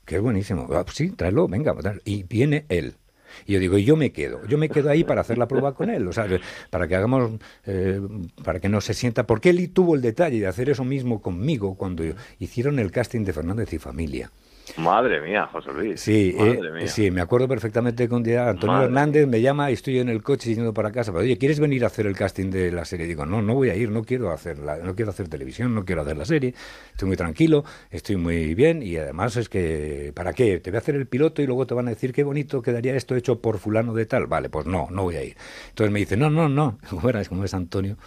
Que 0.06 0.18
es 0.18 0.22
buenísimo. 0.22 0.68
Ah, 0.74 0.84
pues 0.84 0.98
sí, 0.98 1.12
tráelo, 1.12 1.48
venga. 1.48 1.74
Y 2.04 2.24
viene 2.24 2.66
él. 2.68 2.98
Y 3.46 3.54
yo 3.54 3.60
digo, 3.60 3.78
yo 3.78 3.96
me 3.96 4.12
quedo, 4.12 4.46
yo 4.48 4.58
me 4.58 4.70
quedo 4.70 4.90
ahí 4.90 5.04
para 5.04 5.22
hacer 5.22 5.38
la 5.38 5.48
prueba 5.48 5.74
con 5.74 5.90
él, 5.90 6.08
o 6.08 6.14
sea, 6.14 6.28
para 6.70 6.88
que 6.88 6.96
hagamos, 6.96 7.40
eh, 7.66 8.00
para 8.44 8.60
que 8.60 8.70
no 8.70 8.80
se 8.80 8.94
sienta, 8.94 9.26
porque 9.26 9.50
él 9.50 9.72
tuvo 9.72 9.96
el 9.96 10.02
detalle 10.02 10.40
de 10.40 10.48
hacer 10.48 10.70
eso 10.70 10.84
mismo 10.84 11.22
conmigo 11.22 11.76
cuando 11.76 12.04
hicieron 12.40 12.78
el 12.78 12.92
casting 12.92 13.24
de 13.26 13.34
Fernández 13.34 13.74
y 13.74 13.80
Familia. 13.80 14.32
Madre 14.78 15.22
mía, 15.22 15.48
José 15.52 15.72
Luis. 15.72 16.02
Sí, 16.02 16.36
eh, 16.38 16.88
sí, 16.88 17.12
me 17.12 17.22
acuerdo 17.22 17.48
perfectamente 17.48 18.08
que 18.08 18.16
un 18.16 18.24
día 18.24 18.50
Antonio 18.50 18.82
Hernández 18.82 19.28
me 19.28 19.40
llama 19.40 19.70
y 19.70 19.74
estoy 19.74 20.00
en 20.00 20.10
el 20.10 20.24
coche 20.24 20.54
yendo 20.56 20.74
para 20.74 20.92
casa. 20.92 21.12
Pero, 21.12 21.24
oye, 21.24 21.38
¿quieres 21.38 21.60
venir 21.60 21.84
a 21.84 21.88
hacer 21.88 22.08
el 22.08 22.16
casting 22.16 22.50
de 22.50 22.72
la 22.72 22.84
serie? 22.84 23.06
digo, 23.06 23.26
no, 23.26 23.42
no 23.42 23.54
voy 23.54 23.70
a 23.70 23.76
ir, 23.76 23.90
no 23.92 24.04
quiero 24.04 24.32
hacer 24.32 24.60
no 24.60 24.96
quiero 24.96 25.12
hacer 25.12 25.28
televisión, 25.28 25.76
no 25.76 25.86
quiero 25.86 26.02
hacer 26.02 26.18
la 26.18 26.26
serie. 26.26 26.56
Estoy 26.92 27.08
muy 27.08 27.18
tranquilo, 27.18 27.64
estoy 27.92 28.16
muy 28.16 28.56
bien 28.56 28.82
y 28.82 28.98
además 28.98 29.36
es 29.38 29.48
que, 29.48 30.12
¿para 30.16 30.34
qué? 30.34 30.60
Te 30.60 30.72
voy 30.72 30.78
a 30.78 30.80
hacer 30.80 30.96
el 30.96 31.06
piloto 31.06 31.42
y 31.42 31.46
luego 31.46 31.68
te 31.68 31.76
van 31.76 31.88
a 31.88 31.92
decir 31.92 32.12
qué 32.12 32.24
bonito 32.24 32.62
quedaría 32.62 32.96
esto 32.96 33.16
hecho 33.16 33.40
por 33.40 33.60
fulano 33.60 33.94
de 33.94 34.08
tal. 34.08 34.26
Vale, 34.26 34.50
pues 34.50 34.66
no, 34.66 34.88
no 34.90 35.04
voy 35.04 35.18
a 35.18 35.24
ir. 35.24 35.38
Entonces 35.70 35.94
me 35.94 36.00
dice, 36.00 36.18
no, 36.18 36.30
no, 36.30 36.50
no. 36.50 36.80
Es 37.14 37.30
como 37.30 37.44
es 37.44 37.54
Antonio, 37.54 37.98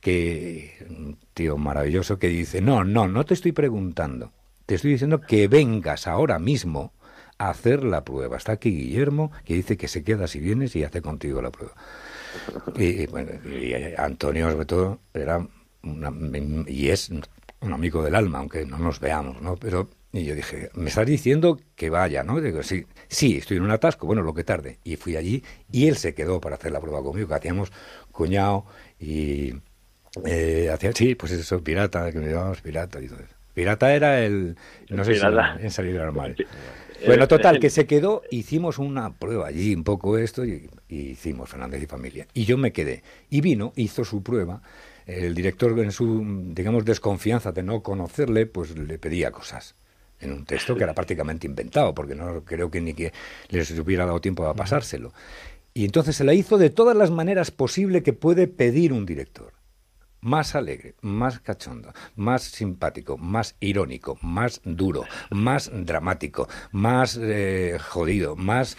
que 0.00 0.84
un 0.88 1.16
tío 1.32 1.56
maravilloso 1.56 2.18
que 2.18 2.28
dice, 2.28 2.60
no, 2.60 2.84
no, 2.84 3.08
no 3.08 3.24
te 3.24 3.34
estoy 3.34 3.52
preguntando 3.52 4.32
te 4.70 4.76
estoy 4.76 4.92
diciendo 4.92 5.20
que 5.20 5.48
vengas 5.48 6.06
ahora 6.06 6.38
mismo 6.38 6.92
a 7.38 7.50
hacer 7.50 7.82
la 7.82 8.04
prueba. 8.04 8.36
Está 8.36 8.52
aquí 8.52 8.70
Guillermo, 8.70 9.32
que 9.44 9.54
dice 9.54 9.76
que 9.76 9.88
se 9.88 10.04
queda 10.04 10.28
si 10.28 10.38
vienes 10.38 10.76
y 10.76 10.84
hace 10.84 11.02
contigo 11.02 11.42
la 11.42 11.50
prueba. 11.50 11.74
Y, 12.76 13.04
bueno, 13.08 13.32
y 13.44 13.74
Antonio, 13.98 14.48
sobre 14.48 14.66
todo, 14.66 15.00
era 15.12 15.44
y 16.68 16.88
es 16.88 17.10
un 17.10 17.72
amigo 17.72 18.04
del 18.04 18.14
alma, 18.14 18.38
aunque 18.38 18.64
no 18.64 18.78
nos 18.78 19.00
veamos, 19.00 19.42
¿no? 19.42 19.56
Pero 19.56 19.90
Y 20.12 20.24
yo 20.24 20.36
dije, 20.36 20.70
me 20.74 20.88
estás 20.88 21.06
diciendo 21.06 21.58
que 21.74 21.90
vaya, 21.90 22.22
¿no? 22.22 22.40
Digo, 22.40 22.62
sí, 22.62 22.86
sí, 23.08 23.38
estoy 23.38 23.56
en 23.56 23.64
un 23.64 23.72
atasco, 23.72 24.06
bueno, 24.06 24.22
lo 24.22 24.34
que 24.34 24.44
tarde. 24.44 24.78
Y 24.84 24.94
fui 24.94 25.16
allí 25.16 25.42
y 25.72 25.88
él 25.88 25.96
se 25.96 26.14
quedó 26.14 26.40
para 26.40 26.54
hacer 26.54 26.70
la 26.70 26.80
prueba 26.80 27.02
conmigo, 27.02 27.26
que 27.26 27.34
hacíamos 27.34 27.72
cuñado 28.12 28.66
y 29.00 29.52
eh, 30.24 30.70
hacía, 30.72 30.92
sí, 30.92 31.16
pues 31.16 31.32
eso, 31.32 31.60
pirata, 31.60 32.12
que 32.12 32.20
me 32.20 32.28
llamamos 32.30 32.60
pirata 32.60 33.02
y 33.02 33.08
todo 33.08 33.18
eso. 33.18 33.39
Pirata 33.54 33.94
era 33.94 34.24
el, 34.24 34.56
no 34.88 35.04
sé 35.04 35.14
si 35.16 35.20
en 35.60 35.70
salir 35.70 35.94
normal. 35.94 36.36
Bueno, 37.06 37.26
total, 37.28 37.58
que 37.58 37.70
se 37.70 37.86
quedó, 37.86 38.22
hicimos 38.30 38.78
una 38.78 39.12
prueba 39.14 39.48
allí, 39.48 39.74
un 39.74 39.84
poco 39.84 40.18
esto, 40.18 40.44
y, 40.44 40.68
y 40.88 41.10
hicimos 41.10 41.48
Fernández 41.48 41.82
y 41.82 41.86
Familia. 41.86 42.26
Y 42.34 42.44
yo 42.44 42.58
me 42.58 42.72
quedé. 42.72 43.02
Y 43.30 43.40
vino, 43.40 43.72
hizo 43.76 44.04
su 44.04 44.22
prueba, 44.22 44.60
el 45.06 45.34
director 45.34 45.78
en 45.78 45.92
su, 45.92 46.22
digamos, 46.54 46.84
desconfianza 46.84 47.52
de 47.52 47.62
no 47.62 47.82
conocerle, 47.82 48.46
pues 48.46 48.76
le 48.76 48.98
pedía 48.98 49.30
cosas 49.30 49.74
en 50.20 50.32
un 50.32 50.44
texto 50.44 50.76
que 50.76 50.84
era 50.84 50.94
prácticamente 50.94 51.46
inventado, 51.46 51.94
porque 51.94 52.14
no 52.14 52.44
creo 52.44 52.70
que 52.70 52.80
ni 52.80 52.92
que 52.92 53.12
les 53.48 53.70
hubiera 53.78 54.04
dado 54.04 54.20
tiempo 54.20 54.46
a 54.46 54.54
pasárselo. 54.54 55.12
Y 55.72 55.86
entonces 55.86 56.16
se 56.16 56.24
la 56.24 56.34
hizo 56.34 56.58
de 56.58 56.68
todas 56.68 56.96
las 56.96 57.10
maneras 57.10 57.50
posibles 57.50 58.02
que 58.02 58.12
puede 58.12 58.46
pedir 58.46 58.92
un 58.92 59.06
director 59.06 59.52
más 60.20 60.54
alegre, 60.54 60.94
más 61.02 61.40
cachondo, 61.40 61.92
más 62.16 62.42
simpático, 62.42 63.16
más 63.16 63.56
irónico, 63.60 64.18
más 64.22 64.60
duro, 64.64 65.04
más 65.30 65.70
dramático, 65.72 66.48
más 66.72 67.18
eh, 67.20 67.78
jodido, 67.80 68.36
más 68.36 68.76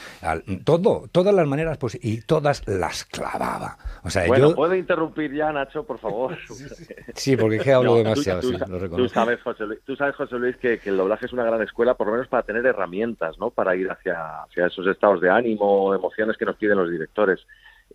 todo, 0.64 1.08
todas 1.12 1.34
las 1.34 1.48
maneras 1.48 1.78
posibles 1.78 2.14
y 2.14 2.22
todas 2.22 2.68
las 2.68 3.06
clavaba. 3.06 3.78
O 4.04 4.10
sea, 4.10 4.28
bueno, 4.28 4.50
yo... 4.50 4.56
¿puedo 4.56 4.76
interrumpir 4.76 5.34
ya, 5.34 5.52
Nacho, 5.52 5.84
por 5.84 6.00
favor? 6.00 6.38
sí, 7.16 7.38
porque 7.38 7.58
es 7.58 7.64
que 7.64 7.74
hablo 7.74 7.96
demasiado, 7.96 8.42
tú, 8.42 8.52
sí, 8.52 8.58
lo 8.68 8.90
tú, 8.90 9.10
sabes, 9.10 9.42
José 9.42 9.66
Luis, 9.66 9.80
tú 9.86 9.96
sabes, 9.96 10.16
José 10.16 10.36
Luis, 10.38 10.56
que, 10.58 10.80
que, 10.80 10.90
el 10.90 10.98
doblaje 10.98 11.26
es 11.26 11.34
una 11.34 11.44
gran 11.44 11.62
escuela, 11.62 11.96
por 11.96 12.08
lo 12.08 12.14
menos 12.14 12.28
para 12.28 12.44
tener 12.44 12.66
herramientas, 12.66 13.38
¿no? 13.40 13.50
Para 13.50 13.76
ir 13.76 13.90
hacia, 13.90 14.44
hacia 14.44 14.68
esos 14.68 14.86
estados 14.88 15.22
de 15.22 15.30
ánimo, 15.30 15.94
emociones 15.94 16.38
que 16.38 16.46
nos 16.46 16.56
piden 16.56 16.78
los 16.78 16.90
directores. 16.90 17.46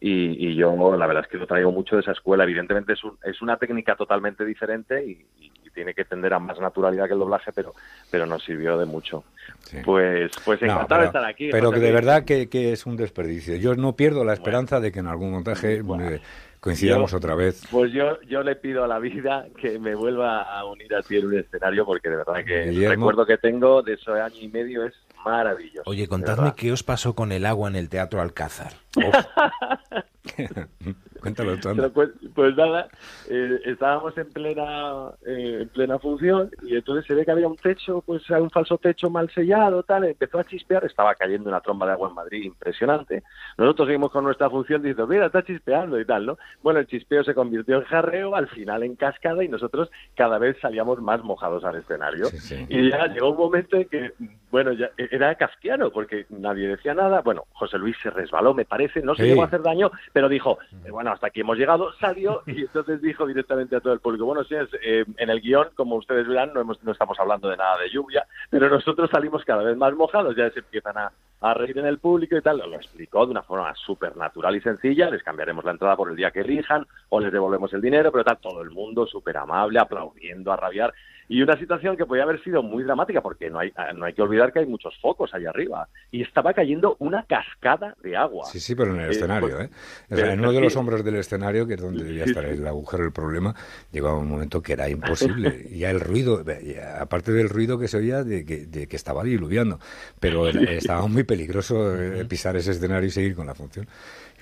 Y, 0.01 0.48
y, 0.48 0.55
yo 0.55 0.97
la 0.97 1.06
verdad 1.06 1.24
es 1.24 1.31
que 1.31 1.39
lo 1.39 1.47
traigo 1.47 1.73
mucho 1.73 1.97
de 1.97 2.02
esa 2.02 2.12
escuela. 2.12 2.44
Evidentemente 2.44 2.93
es, 2.93 3.05
un, 3.05 3.16
es 3.23 3.40
una 3.40 3.56
técnica 3.56 3.97
totalmente 3.97 4.44
diferente 4.44 5.05
y, 5.05 5.27
y, 5.40 5.52
tiene 5.77 5.93
que 5.93 6.06
tender 6.06 6.32
a 6.32 6.39
más 6.39 6.59
naturalidad 6.59 7.06
que 7.06 7.12
el 7.12 7.18
doblaje, 7.18 7.52
pero, 7.52 7.74
pero 8.10 8.24
nos 8.24 8.43
sirvió 8.43 8.78
de 8.78 8.86
mucho. 8.86 9.24
Sí. 9.60 9.77
Pues, 9.85 10.32
pues 10.43 10.62
encantado 10.62 10.82
no, 10.82 10.89
pero, 10.89 11.01
de 11.01 11.06
estar 11.06 11.24
aquí. 11.27 11.48
Pero 11.52 11.70
que 11.70 11.81
de 11.81 11.93
verdad 11.93 12.24
que, 12.24 12.48
que, 12.48 12.73
es 12.73 12.86
un 12.86 12.97
desperdicio. 12.97 13.56
Yo 13.56 13.74
no 13.74 13.94
pierdo 13.94 14.24
la 14.24 14.32
esperanza 14.32 14.77
bueno. 14.77 14.85
de 14.85 14.93
que 14.93 14.98
en 15.01 15.06
algún 15.06 15.32
montaje 15.32 15.82
bueno. 15.82 16.09
eh, 16.09 16.23
coincidamos 16.60 17.10
yo, 17.10 17.18
otra 17.18 17.35
vez. 17.35 17.62
Pues 17.70 17.93
yo, 17.93 18.18
yo 18.23 18.43
le 18.43 18.56
pido 18.56 18.85
a 18.85 18.89
la 18.89 18.98
vida 18.98 19.47
que 19.60 19.78
me 19.78 19.94
vuelva 19.94 20.43
a 20.43 20.64
unir 20.64 20.94
a 20.94 21.02
ti 21.02 21.18
en 21.18 21.27
un 21.27 21.39
escenario 21.39 21.85
porque 21.85 22.09
de 22.09 22.16
verdad 22.16 22.43
que 22.43 22.70
el 22.70 22.89
recuerdo 22.89 23.27
que 23.27 23.36
tengo 23.36 23.82
de 23.82 23.94
ese 23.94 24.12
año 24.12 24.40
y 24.40 24.48
medio 24.48 24.85
es 24.85 24.94
maravilloso. 25.27 25.82
Oye, 25.90 26.09
contadme 26.09 26.55
qué 26.57 26.73
os 26.73 26.82
pasó 26.82 27.15
con 27.15 27.32
el 27.32 27.47
agua 27.47 27.69
en 27.69 27.77
el 27.77 27.89
Teatro 27.89 28.20
Alcázar. 28.20 28.74
Cuéntalo 31.20 31.57
tú. 31.59 31.70
Pues, 31.93 32.11
pues, 32.35 32.57
nada, 32.57 32.89
eh, 33.28 33.61
estábamos 33.65 34.16
en 34.19 34.31
plena 34.31 35.11
eh, 35.27 35.59
en 35.62 35.69
plena 35.69 35.98
función 35.98 36.51
y 36.62 36.77
entonces 36.77 37.07
se 37.07 37.15
ve 37.15 37.24
que 37.24 37.31
había 37.31 37.48
un 37.48 37.57
techo, 37.57 38.03
pues 38.05 38.28
un 38.31 38.51
falso 38.51 38.78
techo 38.78 39.11
mal 39.11 39.31
sellado, 39.31 39.82
tal, 39.82 40.05
empezó 40.05 40.39
a 40.39 40.44
chispear, 40.44 40.85
estaba 40.85 41.15
cayendo 41.15 41.48
una 41.48 41.61
tromba 41.61 41.86
de 41.86 41.93
agua 41.93 42.09
en 42.09 42.15
Madrid 42.15 42.44
impresionante. 42.44 43.23
Nosotros 43.57 43.89
seguimos 43.89 44.11
con 44.11 44.24
nuestra 44.24 44.51
función 44.51 44.82
diciendo, 44.82 45.07
mira, 45.07 45.27
está 45.27 45.43
chispeando 45.43 45.98
y 45.98 46.05
tal, 46.05 46.27
¿no? 46.27 46.39
Bueno, 46.62 46.81
el 46.81 46.86
chispeo 46.86 47.24
se 47.24 47.35
convirtió 47.35 47.77
en 47.77 47.85
jarreo, 47.85 48.35
al 48.35 48.48
final 48.48 48.82
en 48.82 48.97
cascada 48.97 49.43
y 49.43 49.48
nosotros 49.48 49.90
cada 50.15 50.39
vez 50.39 50.57
salíamos 50.61 51.01
más 51.01 51.23
mojados 51.23 51.65
al 51.65 51.77
escenario. 51.77 52.27
Sí, 52.27 52.39
sí. 52.39 52.66
Y 52.69 52.90
ya 52.90 53.07
llegó 53.07 53.31
un 53.31 53.39
momento 53.39 53.77
en 53.77 53.89
que, 53.89 54.12
bueno, 54.51 54.73
ya 54.73 54.90
era 54.97 55.35
kafkiano 55.35 55.90
porque 55.90 56.27
nadie 56.31 56.69
decía 56.69 56.94
nada. 56.94 57.23
Bueno, 57.23 57.44
José 57.53 57.78
Luis 57.78 57.97
se 58.03 58.11
resbaló, 58.11 58.55
me 58.55 58.65
parece, 58.65 59.03
no 59.03 59.15
se 59.15 59.23
sí. 59.23 59.28
llegó 59.28 59.43
a 59.43 59.47
hacer 59.47 59.62
daño, 59.62 59.90
pero 60.16 60.30
dijo, 60.30 60.59
eh, 60.86 60.90
bueno, 60.90 61.12
hasta 61.12 61.26
aquí 61.26 61.43
hemos 61.43 61.59
llegado, 61.59 61.93
salió 62.01 62.43
y 62.47 62.60
entonces 62.62 63.02
dijo 63.02 63.26
directamente 63.26 63.76
a 63.76 63.80
todo 63.80 63.93
el 63.93 64.01
público, 64.01 64.24
bueno, 64.24 64.44
sí, 64.44 64.55
es, 64.55 64.66
eh, 64.82 65.05
en 65.18 65.28
el 65.28 65.43
guion, 65.43 65.68
como 65.74 65.97
ustedes 65.97 66.26
verán, 66.26 66.55
no, 66.55 66.62
hemos, 66.62 66.82
no, 66.82 66.93
estamos 66.93 67.20
hablando 67.20 67.51
de 67.51 67.59
nada 67.59 67.76
de 67.76 67.90
lluvia, 67.90 68.26
pero 68.48 68.70
nosotros 68.70 69.10
salimos 69.10 69.44
cada 69.44 69.62
vez 69.62 69.76
más 69.76 69.93
mojados, 69.93 70.34
ya 70.34 70.48
se 70.48 70.60
empiezan 70.60 70.97
a, 70.97 71.12
a 71.43 71.52
reír 71.52 71.76
en 71.76 71.84
el 71.84 71.98
público 71.98 72.34
y 72.34 72.40
tal, 72.40 72.56
lo 72.56 72.76
explicó 72.76 73.26
de 73.26 73.32
una 73.32 73.43
forma 73.43 73.74
súper 73.74 74.16
natural 74.16 74.56
y 74.56 74.62
sencilla, 74.62 75.10
les 75.10 75.22
cambiaremos 75.22 75.66
la 75.66 75.72
entrada 75.72 75.97
por 75.97 76.09
el 76.09 76.16
día 76.16 76.30
que 76.30 76.40
elijan 76.40 76.86
o 77.10 77.20
les 77.20 77.30
devolvemos 77.30 77.70
el 77.74 77.82
dinero, 77.82 78.10
pero 78.10 78.24
tal, 78.24 78.38
todo 78.38 78.62
el 78.62 78.70
mundo 78.70 79.06
súper 79.06 79.36
amable, 79.36 79.78
aplaudiendo, 79.78 80.51
a 80.51 80.56
rabiar, 80.56 80.94
y 81.28 81.43
una 81.43 81.59
situación 81.59 81.97
que 81.97 82.07
podía 82.07 82.23
haber 82.23 82.43
sido 82.43 82.62
muy 82.62 82.85
dramática 82.85 83.20
porque 83.20 83.51
no 83.51 83.59
hay 83.59 83.73
no 83.94 84.05
hay 84.05 84.12
que 84.12 84.23
olvidar 84.23 84.53
que 84.53 84.61
hay 84.61 84.66
muchos 84.66 84.97
focos 85.01 85.35
allá 85.35 85.51
arriba 85.51 85.89
y 86.11 86.23
estaba 86.23 86.53
cayendo 86.53 86.97
una 87.01 87.24
cascada 87.24 87.97
de 88.03 88.16
agua. 88.16 88.47
Sí, 88.47 88.61
sí, 88.61 88.74
pero 88.74 88.94
en 88.94 89.01
el 89.01 89.09
eh, 89.09 89.12
escenario, 89.12 89.57
pues, 89.57 89.69
¿eh? 89.69 89.70
O 90.11 90.16
sea, 90.16 90.32
en 90.32 90.40
uno 90.40 90.53
de 90.53 90.61
los 90.61 90.77
hombros 90.77 91.05
del 91.05 91.16
escenario, 91.16 91.66
que 91.66 91.74
es 91.74 91.81
donde 91.81 92.05
debía 92.05 92.24
estar 92.24 92.44
el 92.44 92.66
agujero 92.66 93.05
el 93.05 93.12
problema, 93.12 93.55
llegaba 93.93 94.19
un 94.19 94.28
momento 94.28 94.62
que 94.62 94.74
era 94.74 94.89
imposible. 94.89 95.66
y 95.70 95.81
ya 95.81 95.90
el 95.90 96.01
ruido, 96.01 96.44
ya, 96.44 97.01
aparte 97.01 97.32
del 97.32 97.48
ruido 97.48 97.78
que 97.78 97.89
se 97.89 97.98
oía 97.98 98.23
de 98.23 98.44
que, 98.44 98.66
de 98.66 98.86
que 98.86 98.97
estaba 98.97 99.24
diluviando, 99.24 99.78
pero 100.20 100.48
estaba 100.48 101.07
muy 101.07 101.24
peligroso 101.24 101.97
eh, 102.01 102.24
pisar 102.24 102.57
ese 102.57 102.73
escenario 102.73 103.09
y 103.09 103.11
seguir 103.11 103.35
con 103.35 103.47
la 103.47 103.55
función. 103.55 103.86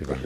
Y 0.01 0.05
bueno, 0.05 0.23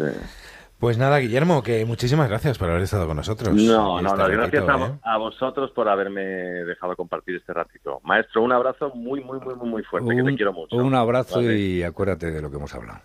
pues 0.78 0.96
nada, 0.98 1.18
Guillermo, 1.18 1.62
que 1.62 1.84
muchísimas 1.84 2.28
gracias 2.28 2.56
por 2.58 2.70
haber 2.70 2.82
estado 2.82 3.06
con 3.06 3.16
nosotros. 3.16 3.54
No, 3.54 4.00
no, 4.00 4.16
no, 4.16 4.28
gracias 4.28 4.68
a, 4.68 4.76
¿eh? 4.76 4.98
a, 5.02 5.18
vosotros 5.18 5.70
por 5.72 5.88
haberme 5.88 6.22
dejado 6.22 6.94
compartir 6.94 7.36
este 7.36 7.52
ratito. 7.52 8.00
Maestro, 8.04 8.42
un 8.42 8.52
abrazo 8.52 8.90
muy, 8.94 9.22
muy, 9.22 9.40
muy, 9.40 9.54
muy 9.54 9.82
fuerte, 9.82 10.08
un, 10.08 10.16
que 10.16 10.30
te 10.30 10.36
quiero 10.36 10.52
mucho. 10.52 10.76
Un 10.76 10.94
abrazo 10.94 11.36
¿vale? 11.36 11.58
y 11.58 11.82
acuérdate 11.82 12.30
de 12.30 12.40
lo 12.40 12.50
que 12.50 12.56
hemos 12.56 12.74
hablado. 12.74 13.00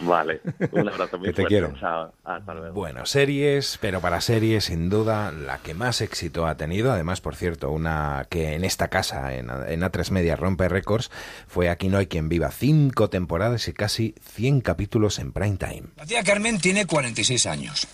Vale, 0.00 0.40
un 0.72 0.88
abrazo 0.88 1.18
muy 1.18 1.28
que 1.28 1.32
te 1.34 1.42
fuerte. 1.42 1.46
quiero. 1.46 1.74
Chao, 1.78 2.12
hasta 2.24 2.54
luego. 2.54 2.74
Bueno, 2.74 3.06
series, 3.06 3.78
pero 3.80 4.00
para 4.00 4.20
series, 4.20 4.64
sin 4.64 4.90
duda, 4.90 5.30
la 5.32 5.58
que 5.58 5.74
más 5.74 6.00
éxito 6.00 6.46
ha 6.46 6.56
tenido, 6.56 6.92
además, 6.92 7.20
por 7.20 7.36
cierto, 7.36 7.70
una 7.70 8.26
que 8.28 8.54
en 8.54 8.64
esta 8.64 8.88
casa, 8.88 9.34
en, 9.34 9.48
en 9.50 9.80
A3 9.82 10.10
Media, 10.10 10.36
rompe 10.36 10.68
récords, 10.68 11.10
fue 11.46 11.68
Aquí 11.68 11.88
no 11.88 11.98
hay 11.98 12.06
quien 12.06 12.28
viva. 12.28 12.50
Cinco 12.50 13.08
temporadas 13.10 13.68
y 13.68 13.72
casi 13.72 14.14
100 14.34 14.60
capítulos 14.62 15.18
en 15.18 15.32
prime 15.32 15.56
time. 15.56 15.84
La 15.96 16.06
tía 16.06 16.22
Carmen 16.24 16.58
tiene 16.60 16.86
46 16.86 17.46
años. 17.46 17.86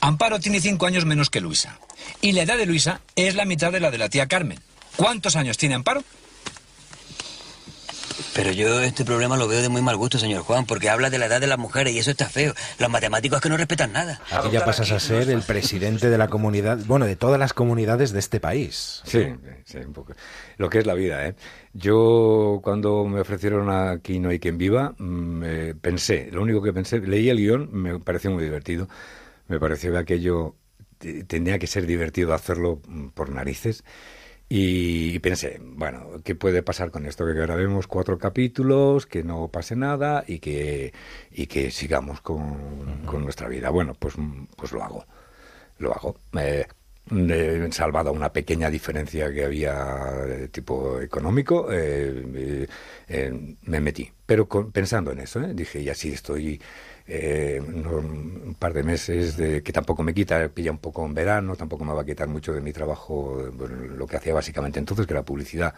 Amparo 0.00 0.38
tiene 0.38 0.60
5 0.60 0.86
años 0.86 1.04
menos 1.04 1.30
que 1.30 1.40
Luisa. 1.40 1.78
Y 2.20 2.32
la 2.32 2.42
edad 2.42 2.56
de 2.56 2.66
Luisa 2.66 3.00
es 3.16 3.34
la 3.34 3.44
mitad 3.44 3.72
de 3.72 3.80
la 3.80 3.90
de 3.90 3.98
la 3.98 4.08
tía 4.08 4.26
Carmen. 4.26 4.58
¿Cuántos 4.96 5.36
años 5.36 5.56
tiene 5.58 5.74
Amparo? 5.74 6.02
Pero 8.34 8.52
yo 8.52 8.80
este 8.80 9.04
problema 9.04 9.36
lo 9.36 9.48
veo 9.48 9.62
de 9.62 9.68
muy 9.68 9.82
mal 9.82 9.96
gusto, 9.96 10.18
señor 10.18 10.42
Juan, 10.42 10.66
porque 10.66 10.88
habla 10.88 11.10
de 11.10 11.18
la 11.18 11.26
edad 11.26 11.40
de 11.40 11.46
las 11.46 11.58
mujeres 11.58 11.94
y 11.94 11.98
eso 11.98 12.10
está 12.10 12.28
feo. 12.28 12.54
Los 12.78 12.90
matemáticos 12.90 13.38
es 13.38 13.42
que 13.42 13.48
no 13.48 13.56
respetan 13.56 13.92
nada. 13.92 14.20
Aquí 14.30 14.50
ya 14.50 14.64
pasas 14.64 14.90
a 14.92 15.00
ser 15.00 15.30
el 15.30 15.42
presidente 15.42 16.10
de 16.10 16.18
la 16.18 16.28
comunidad, 16.28 16.78
bueno, 16.86 17.06
de 17.06 17.16
todas 17.16 17.38
las 17.38 17.52
comunidades 17.52 18.12
de 18.12 18.18
este 18.18 18.40
país. 18.40 19.02
Sí, 19.04 19.26
sí, 19.64 19.78
un 19.78 19.92
poco. 19.92 20.14
Lo 20.56 20.68
que 20.70 20.78
es 20.78 20.86
la 20.86 20.94
vida, 20.94 21.26
¿eh? 21.26 21.34
Yo 21.72 22.60
cuando 22.62 23.04
me 23.04 23.20
ofrecieron 23.20 23.68
Aquí 23.70 24.18
no 24.18 24.30
hay 24.30 24.38
quien 24.38 24.58
viva, 24.58 24.94
me 24.98 25.74
pensé, 25.74 26.28
lo 26.32 26.42
único 26.42 26.62
que 26.62 26.72
pensé, 26.72 27.00
leí 27.00 27.28
el 27.28 27.38
guion, 27.38 27.68
me 27.72 27.98
pareció 27.98 28.30
muy 28.30 28.42
divertido, 28.42 28.88
me 29.46 29.60
pareció 29.60 29.92
que 29.92 29.98
aquello 29.98 30.56
tenía 31.26 31.58
que 31.58 31.66
ser 31.66 31.86
divertido 31.86 32.34
hacerlo 32.34 32.80
por 33.14 33.30
narices. 33.30 33.84
Y 34.50 35.18
pensé, 35.18 35.60
bueno, 35.62 36.22
¿qué 36.24 36.34
puede 36.34 36.62
pasar 36.62 36.90
con 36.90 37.04
esto? 37.04 37.26
Que 37.26 37.34
grabemos 37.34 37.86
cuatro 37.86 38.18
capítulos, 38.18 39.06
que 39.06 39.22
no 39.22 39.48
pase 39.48 39.76
nada 39.76 40.24
y 40.26 40.38
que, 40.38 40.94
y 41.30 41.46
que 41.46 41.70
sigamos 41.70 42.20
con, 42.22 42.36
uh 42.42 42.84
-huh. 42.86 43.04
con 43.04 43.22
nuestra 43.24 43.48
vida. 43.48 43.68
Bueno, 43.70 43.94
pues, 43.98 44.14
pues 44.56 44.72
lo 44.72 44.82
hago, 44.82 45.04
lo 45.78 45.92
hago. 45.92 46.16
Eh, 46.40 46.66
he 47.10 47.72
salvado 47.72 48.12
una 48.12 48.32
pequeña 48.32 48.70
diferencia 48.70 49.32
que 49.32 49.44
había 49.44 49.74
de 50.26 50.48
tipo 50.48 51.00
económico, 51.00 51.68
eh, 51.70 52.66
eh, 53.08 53.56
me 53.62 53.80
metí. 53.80 54.10
Pero 54.26 54.46
con, 54.48 54.72
pensando 54.72 55.10
en 55.12 55.20
eso, 55.20 55.40
dije, 55.40 55.80
y 55.80 55.88
así 55.90 56.12
estoy 56.12 56.60
eh, 57.08 57.60
un 57.60 58.54
par 58.58 58.74
de 58.74 58.82
meses 58.82 59.36
de, 59.36 59.62
que 59.62 59.72
tampoco 59.72 60.02
me 60.02 60.12
quita, 60.12 60.48
pilla 60.48 60.70
un 60.70 60.78
poco 60.78 61.04
en 61.06 61.14
verano, 61.14 61.56
tampoco 61.56 61.84
me 61.84 61.94
va 61.94 62.02
a 62.02 62.04
quitar 62.04 62.28
mucho 62.28 62.52
de 62.52 62.60
mi 62.60 62.72
trabajo, 62.72 63.50
lo 63.96 64.06
que 64.06 64.16
hacía 64.16 64.34
básicamente 64.34 64.78
entonces, 64.78 65.06
que 65.06 65.14
era 65.14 65.22
publicidad 65.22 65.74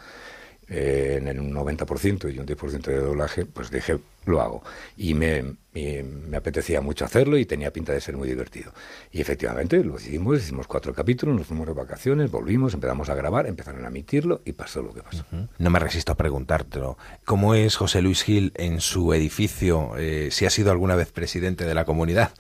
eh, 0.73 1.17
en 1.19 1.27
el 1.27 1.41
90% 1.41 2.33
y 2.33 2.39
un 2.39 2.47
10% 2.47 2.83
de 2.83 3.01
doblaje, 3.01 3.45
pues 3.45 3.73
dije, 3.73 3.99
lo 4.25 4.41
hago. 4.41 4.63
Y 4.97 5.15
me, 5.15 5.57
me, 5.73 6.37
apetecía 6.37 6.81
mucho 6.81 7.05
hacerlo 7.05 7.37
y 7.39 7.45
tenía 7.45 7.73
pinta 7.73 7.93
de 7.93 8.01
ser 8.01 8.17
muy 8.17 8.29
divertido. 8.29 8.73
Y 9.11 9.21
efectivamente 9.21 9.83
lo 9.83 9.97
hicimos, 9.97 10.39
hicimos 10.39 10.67
cuatro 10.67 10.95
capítulos, 10.95 11.37
nos 11.37 11.47
fuimos 11.47 11.67
de 11.67 11.73
vacaciones, 11.73 12.31
volvimos, 12.31 12.75
empezamos 12.75 13.09
a 13.09 13.15
grabar, 13.15 13.47
empezaron 13.47 13.85
a 13.85 13.89
emitirlo 13.89 14.43
y 14.45 14.53
pasó 14.53 14.83
lo 14.83 14.95
que 14.95 15.03
pasó. 15.03 15.25
No 15.59 15.71
me 15.71 15.79
resisto 15.81 16.13
a 16.13 16.17
preguntártelo. 16.17 16.97
¿Cómo 17.25 17.55
es 17.55 17.77
José 17.77 18.01
Luis 18.01 18.23
Gil 18.23 18.53
en 18.55 18.81
su 18.81 19.13
edificio, 19.13 19.97
eh, 19.99 20.29
si 20.31 20.47
ha 20.47 20.51
sido 20.51 20.71
alguna 20.71 20.95
vez 20.95 21.11
presidente 21.11 21.65
de 21.65 21.75
la 21.75 21.85
comunidad? 21.85 22.33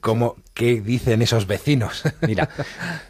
¿Cómo, 0.00 0.36
¿Qué 0.54 0.80
dicen 0.80 1.22
esos 1.22 1.46
vecinos? 1.46 2.04
Mira, 2.26 2.48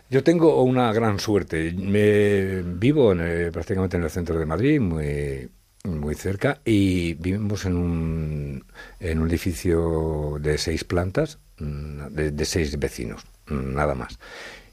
yo 0.08 0.24
tengo 0.24 0.62
una 0.62 0.92
gran 0.92 1.18
suerte. 1.20 1.70
Vivo 1.74 3.12
en 3.12 3.52
prácticamente 3.52 3.96
en 3.96 4.04
el 4.04 4.10
centro 4.10 4.38
de 4.38 4.46
Madrid, 4.46 4.80
muy, 4.80 5.48
muy 5.84 6.14
cerca, 6.14 6.60
y 6.64 7.14
vivimos 7.14 7.64
en 7.66 7.76
un, 7.76 8.64
en 8.98 9.20
un 9.20 9.28
edificio 9.28 10.38
de 10.40 10.58
seis 10.58 10.84
plantas, 10.84 11.38
mm, 11.58 12.06
de, 12.12 12.44
seis 12.44 12.78
vecinos, 12.78 13.24
mm, 13.48 13.74
nada 13.74 13.94
más. 13.94 14.18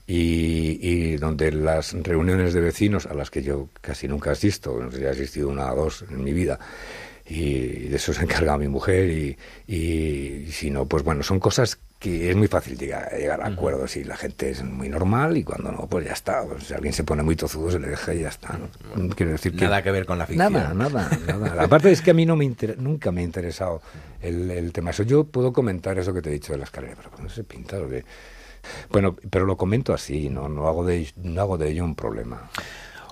Y, 0.06 0.80
y, 0.82 1.18
donde 1.18 1.52
las 1.52 1.92
reuniones 1.92 2.54
de 2.54 2.62
vecinos, 2.62 3.06
a 3.06 3.14
las 3.14 3.30
que 3.30 3.44
yo 3.44 3.68
casi 3.82 4.08
nunca 4.08 4.32
asisto, 4.32 4.80
no 4.82 4.90
sé 4.90 5.04
he 5.04 5.10
asistido 5.10 5.50
una 5.50 5.74
o 5.74 5.76
dos 5.76 6.06
en 6.10 6.24
mi 6.24 6.32
vida, 6.32 6.60
y 7.30 7.90
de 7.90 7.96
eso 7.98 8.14
se 8.14 8.24
encarga 8.24 8.58
mi 8.58 8.70
mujer 8.70 9.10
y, 9.10 9.38
y, 9.68 10.52
si 10.52 10.72
no, 10.72 10.86
pues 10.88 11.04
bueno, 11.04 11.24
son 11.24 11.40
cosas 11.40 11.80
que 12.00 12.30
es 12.30 12.36
muy 12.36 12.48
fácil 12.48 12.78
llegar, 12.78 13.12
llegar 13.18 13.42
a 13.42 13.48
acuerdos 13.48 13.98
y 13.98 14.04
la 14.04 14.16
gente 14.16 14.52
es 14.52 14.64
muy 14.64 14.88
normal 14.88 15.36
y 15.36 15.44
cuando 15.44 15.72
no, 15.72 15.88
pues 15.88 16.06
ya 16.06 16.14
está. 16.14 16.44
Pues 16.44 16.66
si 16.66 16.74
alguien 16.74 16.94
se 16.94 17.04
pone 17.04 17.24
muy 17.24 17.36
tozudo 17.36 17.72
se 17.72 17.80
le 17.80 17.88
deja 17.88 18.14
y 18.14 18.22
ya 18.22 18.30
está. 18.30 18.58
¿no? 18.58 19.10
Quiero 19.16 19.32
decir 19.32 19.56
que 19.56 19.66
nada 19.66 19.82
que 19.82 19.92
ver 19.92 20.06
con 20.06 20.18
la 20.18 20.28
ficción. 20.28 20.54
Nada, 20.54 20.74
nada, 20.74 21.10
nada. 21.28 21.64
Aparte 21.64 21.92
es 21.92 22.02
que 22.02 22.12
a 22.12 22.14
mí 22.14 22.26
no 22.26 22.36
me 22.36 22.48
nunca 22.78 23.12
me 23.12 23.22
ha 23.22 23.24
interesado 23.24 23.82
el, 24.22 24.52
el, 24.52 24.72
tema. 24.72 24.92
Eso 24.92 25.04
yo 25.04 25.24
puedo 25.24 25.52
comentar 25.52 25.98
eso 25.98 26.14
que 26.14 26.22
te 26.22 26.30
he 26.30 26.34
dicho 26.34 26.54
de 26.54 26.60
la 26.60 26.66
escalera, 26.66 26.96
pero 26.96 27.10
no 27.22 27.30
se 27.30 27.44
pinta 27.44 27.78
lo 27.78 27.90
que... 27.90 28.06
Bueno, 28.90 29.16
pero 29.30 29.46
lo 29.46 29.56
comento 29.58 29.94
así, 29.94 30.30
no, 30.30 30.50
no, 30.50 30.68
hago 30.68 30.86
de, 30.86 31.08
no 31.16 31.42
hago 31.42 31.58
de 31.58 31.70
ello 31.70 31.84
un 31.84 31.96
problema. 31.96 32.50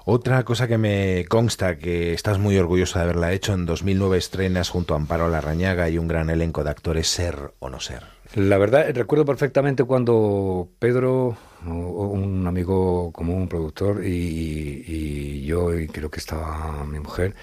Otra 0.03 0.43
cosa 0.43 0.67
que 0.67 0.77
me 0.77 1.25
consta 1.27 1.79
que 1.79 2.13
estás 2.13 2.37
muy 2.37 2.57
orgulloso 2.57 2.99
de 2.99 3.05
haberla 3.05 3.31
hecho, 3.33 3.53
en 3.53 3.65
2009 3.65 4.17
estrenas 4.17 4.69
junto 4.69 4.93
a 4.93 4.97
Amparo 4.97 5.29
Larrañaga 5.29 5.89
y 5.89 5.97
un 5.97 6.07
gran 6.07 6.29
elenco 6.29 6.63
de 6.63 6.69
actores 6.69 7.07
Ser 7.07 7.53
o 7.59 7.69
no 7.69 7.79
ser. 7.79 8.14
La 8.35 8.57
verdad, 8.57 8.93
recuerdo 8.93 9.23
perfectamente 9.25 9.85
cuando 9.85 10.69
Pedro, 10.79 11.37
un 11.65 12.45
amigo 12.47 13.11
común, 13.13 13.43
un 13.43 13.47
productor, 13.49 14.05
y, 14.05 14.83
y 14.85 15.45
yo, 15.45 15.73
y 15.79 15.87
creo 15.87 16.09
que 16.11 16.19
estaba 16.19 16.85
mi 16.85 16.99
mujer, 16.99 17.33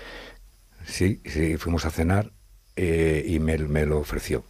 sí, 0.85 1.23
sí, 1.25 1.57
fuimos 1.59 1.87
a 1.87 1.91
cenar 1.91 2.33
eh, 2.75 3.25
y 3.27 3.39
me, 3.39 3.59
lo 3.59 3.99
ofreció. 3.99 4.45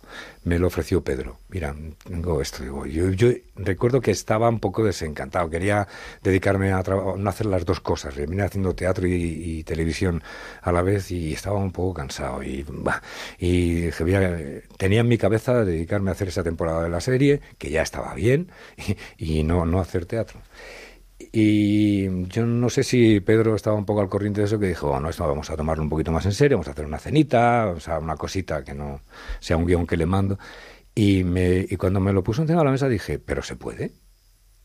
Me 0.44 0.58
lo 0.58 0.68
ofreció 0.68 1.02
Pedro. 1.02 1.38
Mira, 1.48 1.74
tengo 2.04 2.40
esto. 2.40 2.62
Digo, 2.62 2.86
yo, 2.86 3.10
yo 3.10 3.30
recuerdo 3.56 4.00
que 4.00 4.10
estaba 4.12 4.48
un 4.48 4.60
poco 4.60 4.84
desencantado. 4.84 5.50
Quería 5.50 5.88
dedicarme 6.22 6.72
a 6.72 6.82
no 6.82 7.30
hacer 7.30 7.46
las 7.46 7.64
dos 7.64 7.80
cosas. 7.80 8.14
Vine 8.16 8.42
haciendo 8.42 8.74
teatro 8.74 9.06
y, 9.08 9.64
televisión 9.64 10.22
a 10.62 10.72
la 10.72 10.82
vez 10.82 11.10
y 11.10 11.32
estaba 11.32 11.56
un 11.56 11.72
poco 11.72 11.94
cansado. 11.94 12.42
Y, 12.42 12.64
y 13.38 13.90
tenía 14.76 15.00
en 15.00 15.08
mi 15.08 15.18
cabeza 15.18 15.64
dedicarme 15.64 16.10
a 16.10 16.12
hacer 16.12 16.28
esa 16.28 16.44
temporada 16.44 16.84
de 16.84 16.90
la 16.90 17.00
serie, 17.00 17.40
que 17.58 17.70
ya 17.70 17.82
estaba 17.82 18.14
bien, 18.14 18.50
y, 19.18 19.38
y 19.40 19.42
no, 19.44 19.66
no 19.66 19.80
hacer 19.80 20.06
teatro. 20.06 20.40
Y 21.34 22.26
yo 22.28 22.44
no 22.44 22.68
sé 22.68 22.84
si 22.84 23.20
Pedro 23.20 23.56
estaba 23.56 23.74
un 23.74 23.86
poco 23.86 24.02
al 24.02 24.10
corriente 24.10 24.42
de 24.42 24.46
eso, 24.46 24.58
que 24.58 24.66
dijo, 24.66 24.90
bueno, 24.90 25.08
esto 25.08 25.26
vamos 25.26 25.48
a 25.48 25.56
tomarlo 25.56 25.82
un 25.82 25.88
poquito 25.88 26.12
más 26.12 26.26
en 26.26 26.32
serio, 26.32 26.58
vamos 26.58 26.68
a 26.68 26.72
hacer 26.72 26.84
una 26.84 26.98
cenita, 26.98 27.68
o 27.74 27.80
sea, 27.80 27.98
una 27.98 28.16
cosita 28.16 28.62
que 28.62 28.74
no 28.74 29.00
sea 29.40 29.56
un 29.56 29.64
guion 29.64 29.86
que 29.86 29.96
le 29.96 30.04
mando. 30.04 30.38
Y, 30.94 31.24
me, 31.24 31.66
y 31.68 31.76
cuando 31.76 32.00
me 32.00 32.12
lo 32.12 32.22
puso 32.22 32.42
encima 32.42 32.58
de 32.60 32.66
la 32.66 32.70
mesa 32.70 32.86
dije, 32.88 33.18
pero 33.18 33.42
se 33.42 33.56
puede, 33.56 33.92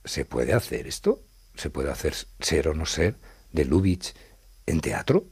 se 0.04 0.26
puede 0.26 0.54
hacer 0.54 0.88
esto, 0.88 1.22
se 1.56 1.70
puede 1.70 1.90
hacer 1.90 2.14
ser 2.40 2.68
o 2.68 2.74
no 2.74 2.86
ser 2.86 3.16
de 3.54 3.64
Lubitsch 3.64 4.14
en 4.66 4.82
teatro. 4.82 5.26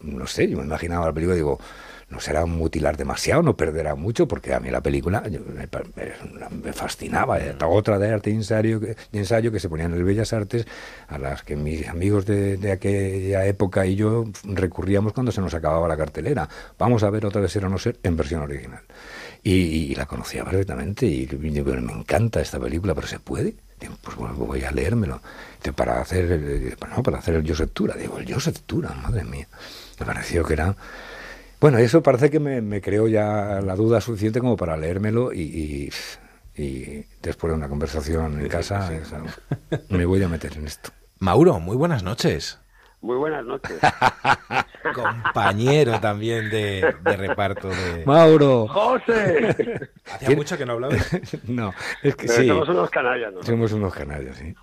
No 0.00 0.26
sé, 0.26 0.50
yo 0.50 0.58
me 0.58 0.64
imaginaba 0.64 1.06
la 1.06 1.14
película 1.14 1.34
y 1.34 1.38
digo, 1.38 1.58
no 2.14 2.20
será 2.20 2.46
mutilar 2.46 2.96
demasiado, 2.96 3.42
no 3.42 3.56
perderá 3.56 3.96
mucho, 3.96 4.28
porque 4.28 4.54
a 4.54 4.60
mí 4.60 4.70
la 4.70 4.80
película 4.80 5.22
me, 5.22 6.72
fascinaba. 6.72 7.38
Otra 7.66 7.98
de 7.98 8.12
arte 8.12 8.30
y 8.30 8.34
ensayo, 8.34 8.78
de 8.78 8.96
ensayo 9.12 9.50
que 9.50 9.58
se 9.58 9.68
ponían 9.68 9.92
en 9.92 9.98
el 9.98 10.04
Bellas 10.04 10.32
Artes, 10.32 10.64
a 11.08 11.18
las 11.18 11.42
que 11.42 11.56
mis 11.56 11.88
amigos 11.88 12.24
de, 12.24 12.70
aquella 12.70 13.44
época 13.46 13.84
y 13.84 13.96
yo 13.96 14.26
recurríamos 14.44 15.12
cuando 15.12 15.32
se 15.32 15.40
nos 15.40 15.54
acababa 15.54 15.88
la 15.88 15.96
cartelera. 15.96 16.48
Vamos 16.78 17.02
a 17.02 17.10
ver 17.10 17.26
otra 17.26 17.40
vez 17.40 17.50
ser 17.50 17.64
o 17.64 17.68
no 17.68 17.78
ser 17.78 17.98
en 18.04 18.16
versión 18.16 18.42
original. 18.42 18.82
Y, 19.42 19.94
la 19.96 20.06
conocía 20.06 20.44
perfectamente 20.44 21.06
y, 21.06 21.26
me 21.26 21.92
encanta 21.92 22.40
esta 22.40 22.60
película, 22.60 22.94
pero 22.94 23.08
se 23.08 23.18
puede. 23.18 23.54
pues 24.02 24.16
bueno, 24.16 24.34
voy 24.34 24.62
a 24.62 24.70
leérmelo. 24.70 25.20
Para 25.74 26.00
hacer, 26.00 26.76
para 26.78 27.18
hacer 27.18 27.34
el 27.34 27.48
Joseph 27.48 27.70
Tura. 27.72 27.96
Digo, 27.96 28.18
el 28.18 28.32
Joseph 28.32 28.60
Tura, 28.66 28.94
madre 28.94 29.24
mía. 29.24 29.48
Me 29.98 30.06
pareció 30.06 30.44
que 30.44 30.54
era 30.54 30.76
bueno, 31.64 31.78
eso 31.78 32.02
parece 32.02 32.30
que 32.30 32.38
me, 32.40 32.82
creó 32.82 33.08
ya 33.08 33.62
la 33.62 33.74
duda 33.74 33.98
suficiente 34.02 34.38
como 34.38 34.54
para 34.54 34.76
leérmelo 34.76 35.32
y, 35.32 35.90
y, 36.58 37.06
después 37.22 37.50
de 37.50 37.56
una 37.56 37.70
conversación 37.70 38.38
en 38.38 38.48
casa 38.48 38.90
me 39.88 40.04
voy 40.04 40.22
a 40.22 40.28
meter 40.28 40.58
en 40.58 40.66
esto. 40.66 40.90
Mauro, 41.20 41.58
muy 41.60 41.74
buenas 41.74 42.02
noches. 42.02 42.60
Muy 43.00 43.16
buenas 43.16 43.46
noches. 43.46 43.78
Compañero 44.94 46.00
también 46.00 46.50
de, 46.50 46.94
reparto 47.02 47.68
de... 47.68 48.04
Mauro. 48.04 48.66
José. 48.68 49.90
Hacía 50.12 50.36
mucho 50.36 50.58
que 50.58 50.66
no 50.66 50.74
hablaba. 50.74 50.94
no, 51.48 51.72
es 52.02 52.14
que 52.14 52.28
sí. 52.28 52.46
Somos 52.46 52.68
unos 52.68 52.90
canallas, 52.90 53.32
¿no? 53.32 53.42
Somos 53.42 53.72
unos 53.72 53.94
canallas, 53.94 54.36
sí. 54.36 54.54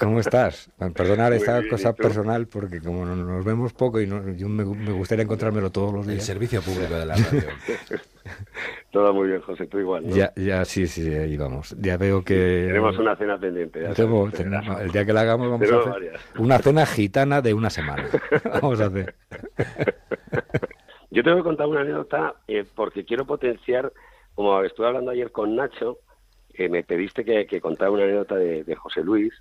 ¿Cómo 0.00 0.20
estás? 0.20 0.70
Perdonar 0.94 1.32
esta 1.32 1.60
cosa 1.68 1.94
personal 1.94 2.46
porque 2.46 2.80
como 2.80 3.04
nos 3.04 3.44
vemos 3.44 3.72
poco 3.72 4.00
y 4.00 4.06
no, 4.06 4.32
yo 4.34 4.48
me, 4.48 4.64
gustaría 4.64 5.24
encontrármelo 5.24 5.70
todos 5.70 5.92
los 5.92 6.06
días. 6.06 6.20
El 6.20 6.24
servicio 6.24 6.62
público 6.62 6.94
de 6.94 7.06
la 7.06 7.14
radio. 7.14 7.42
Todo 8.90 9.14
muy 9.14 9.28
bien, 9.28 9.40
José, 9.40 9.66
tú 9.66 9.78
igual. 9.78 10.08
¿no? 10.08 10.16
Ya, 10.16 10.32
ya, 10.34 10.64
sí, 10.64 10.86
sí, 10.86 11.14
ahí 11.14 11.36
vamos. 11.36 11.76
Ya 11.78 11.96
veo 11.96 12.24
que. 12.24 12.64
Tenemos 12.66 12.98
una 12.98 13.14
cena 13.16 13.38
pendiente. 13.38 13.84
el 13.84 14.90
día 14.90 15.06
que 15.06 15.12
la 15.12 15.20
hagamos, 15.20 15.50
vamos 15.50 15.70
a 15.70 15.90
hacer 15.90 16.12
una 16.38 16.58
cena 16.58 16.86
gitana 16.86 17.40
de 17.40 17.54
una 17.54 17.70
semana. 17.70 18.08
vamos 18.60 18.80
a 18.80 18.86
hacer. 18.86 19.14
Yo 21.10 21.22
tengo 21.22 21.38
que 21.38 21.42
contar 21.42 21.66
una 21.66 21.80
anécdota 21.80 22.34
eh, 22.46 22.64
porque 22.74 23.04
quiero 23.04 23.26
potenciar, 23.26 23.92
como 24.34 24.62
estuve 24.62 24.86
hablando 24.86 25.10
ayer 25.10 25.32
con 25.32 25.56
Nacho, 25.56 25.98
que 26.54 26.68
me 26.68 26.84
pediste 26.84 27.24
que, 27.24 27.46
que 27.46 27.60
contara 27.60 27.90
una 27.90 28.04
anécdota 28.04 28.36
de, 28.36 28.76
José 28.76 29.02
Luis, 29.02 29.32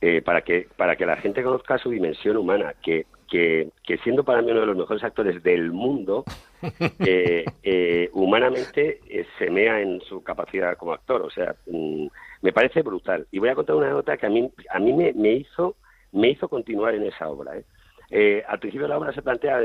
eh, 0.00 0.22
para, 0.22 0.42
que, 0.42 0.68
para 0.76 0.96
que 0.96 1.06
la 1.06 1.16
gente 1.16 1.42
conozca 1.42 1.78
su 1.78 1.90
dimensión 1.90 2.36
humana, 2.36 2.74
que 2.82 3.06
que, 3.30 3.98
siendo 4.02 4.24
para 4.24 4.42
mí 4.42 4.50
uno 4.50 4.60
de 4.60 4.66
los 4.66 4.76
mejores 4.76 5.04
actores 5.04 5.42
del 5.42 5.70
mundo, 5.70 6.24
eh, 6.98 7.44
eh, 7.62 8.10
humanamente 8.12 9.00
eh, 9.08 9.26
se 9.38 9.50
mea 9.50 9.80
en 9.80 10.00
su 10.02 10.22
capacidad 10.22 10.76
como 10.76 10.92
actor. 10.92 11.22
O 11.22 11.30
sea, 11.30 11.54
mm, 11.66 12.06
me 12.42 12.52
parece 12.52 12.82
brutal. 12.82 13.26
Y 13.30 13.38
voy 13.38 13.48
a 13.48 13.54
contar 13.54 13.76
una 13.76 13.90
nota 13.90 14.16
que 14.16 14.26
a 14.26 14.30
mí, 14.30 14.50
a 14.70 14.78
mí 14.78 14.92
me, 14.92 15.12
me 15.12 15.32
hizo 15.32 15.76
me 16.12 16.30
hizo 16.30 16.48
continuar 16.48 16.96
en 16.96 17.04
esa 17.04 17.28
obra. 17.28 17.52
al 17.52 18.58
principio 18.58 18.82
de 18.82 18.88
la 18.88 18.98
obra 18.98 19.12
se 19.12 19.22
plantea, 19.22 19.60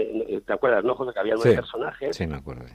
¿te 0.46 0.54
acuerdas, 0.54 0.84
no, 0.84 0.94
José, 0.94 1.12
que 1.12 1.20
había 1.20 1.34
nueve 1.34 1.56
personajes? 1.56 2.16
Sí, 2.16 2.28
me 2.28 2.36
acuerdo 2.36 2.66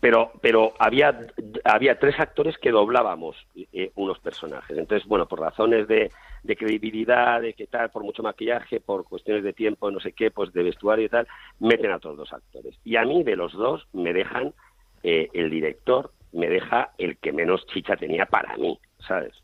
pero 0.00 0.32
pero 0.40 0.72
había 0.78 1.26
había 1.64 1.98
tres 1.98 2.18
actores 2.18 2.56
que 2.58 2.70
doblábamos 2.70 3.36
eh, 3.54 3.92
unos 3.96 4.18
personajes 4.18 4.76
entonces 4.76 5.06
bueno 5.06 5.26
por 5.26 5.40
razones 5.40 5.86
de, 5.86 6.10
de, 6.42 6.56
credibilidad 6.56 7.40
de 7.40 7.54
qué 7.54 7.66
tal 7.66 7.90
por 7.90 8.04
mucho 8.04 8.22
maquillaje 8.22 8.80
por 8.80 9.04
cuestiones 9.04 9.44
de 9.44 9.52
tiempo 9.52 9.90
no 9.90 10.00
sé 10.00 10.12
qué 10.12 10.30
pues 10.30 10.52
de 10.52 10.62
vestuario 10.62 11.06
y 11.06 11.08
tal 11.08 11.26
meten 11.58 11.90
a 11.90 11.96
otros 11.96 12.16
dos 12.16 12.32
actores. 12.32 12.78
Y 12.84 12.96
a 12.96 13.04
mí 13.04 13.22
de 13.22 13.36
los 13.36 13.52
dos 13.52 13.86
me 13.92 14.12
dejan 14.12 14.54
eh, 15.02 15.28
el 15.32 15.50
director 15.50 16.12
me 16.32 16.48
deja 16.48 16.92
el 16.98 17.16
que 17.18 17.32
menos 17.32 17.66
chicha 17.66 17.96
tenía 17.96 18.26
para 18.26 18.56
mí 18.56 18.78
sabes 19.06 19.34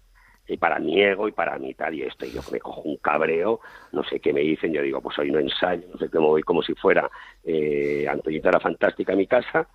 y 0.49 0.57
para 0.57 0.79
mi 0.79 1.01
ego 1.01 1.29
y 1.29 1.33
para 1.33 1.59
mi 1.59 1.75
tal 1.75 1.95
y 1.95 2.03
esto. 2.03 2.27
Y 2.27 2.33
yo 2.33 2.41
me 2.51 2.61
cojo 2.61 2.83
un 2.83 2.97
cabreo, 2.97 3.61
no 3.93 4.05
sé 4.05 4.21
qué 4.21 4.33
me 4.33 4.41
dicen, 4.41 4.73
yo 4.73 4.83
digo, 4.83 5.01
pues 5.01 5.19
hoy 5.19 5.31
no 5.31 5.39
ensayo, 5.39 5.83
no 5.93 5.99
sé 5.99 6.09
cómo 6.09 6.29
voy 6.29 6.43
como 6.43 6.63
si 6.63 6.75
fuera 6.75 7.11
eh, 7.45 8.07
Antoñita 8.09 8.51
la 8.51 8.61
Fantástica 8.61 9.13
en 9.13 9.19
mi 9.19 9.27
casa 9.27 9.69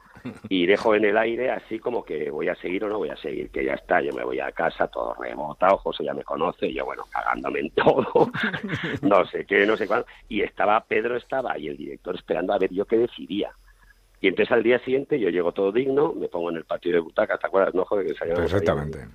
y 0.49 0.65
dejo 0.65 0.95
en 0.95 1.05
el 1.05 1.17
aire 1.17 1.49
así 1.49 1.79
como 1.79 2.03
que 2.03 2.29
voy 2.29 2.47
a 2.47 2.55
seguir 2.55 2.83
o 2.83 2.89
no 2.89 2.97
voy 2.97 3.09
a 3.09 3.17
seguir, 3.17 3.49
que 3.49 3.65
ya 3.65 3.73
está, 3.73 4.01
yo 4.01 4.13
me 4.13 4.23
voy 4.23 4.39
a 4.39 4.51
casa 4.51 4.87
todo 4.87 5.15
rebotado, 5.15 5.77
José 5.77 6.03
ya 6.03 6.13
me 6.13 6.23
conoce, 6.23 6.67
y 6.67 6.75
yo 6.75 6.85
bueno, 6.85 7.05
cagándome 7.11 7.61
en 7.61 7.69
todo, 7.71 8.31
no 9.01 9.25
sé 9.25 9.45
qué, 9.45 9.65
no 9.65 9.77
sé 9.77 9.87
cuándo. 9.87 10.05
Y 10.29 10.41
estaba, 10.41 10.83
Pedro 10.85 11.17
estaba 11.17 11.57
y 11.57 11.67
el 11.67 11.77
director 11.77 12.15
esperando 12.15 12.53
a 12.53 12.59
ver 12.59 12.71
yo 12.71 12.85
qué 12.85 12.97
decidía. 12.97 13.51
Y 14.19 14.27
entonces 14.27 14.51
al 14.51 14.61
día 14.61 14.77
siguiente 14.79 15.19
yo 15.19 15.29
llego 15.29 15.51
todo 15.51 15.71
digno, 15.71 16.13
me 16.13 16.27
pongo 16.27 16.51
en 16.51 16.57
el 16.57 16.65
patio 16.65 16.93
de 16.93 16.99
butacas, 16.99 17.39
¿te 17.39 17.47
acuerdas, 17.47 17.73
no, 17.73 17.85
Joder, 17.85 18.05
que 18.05 18.13
Perfectamente. 18.13 19.07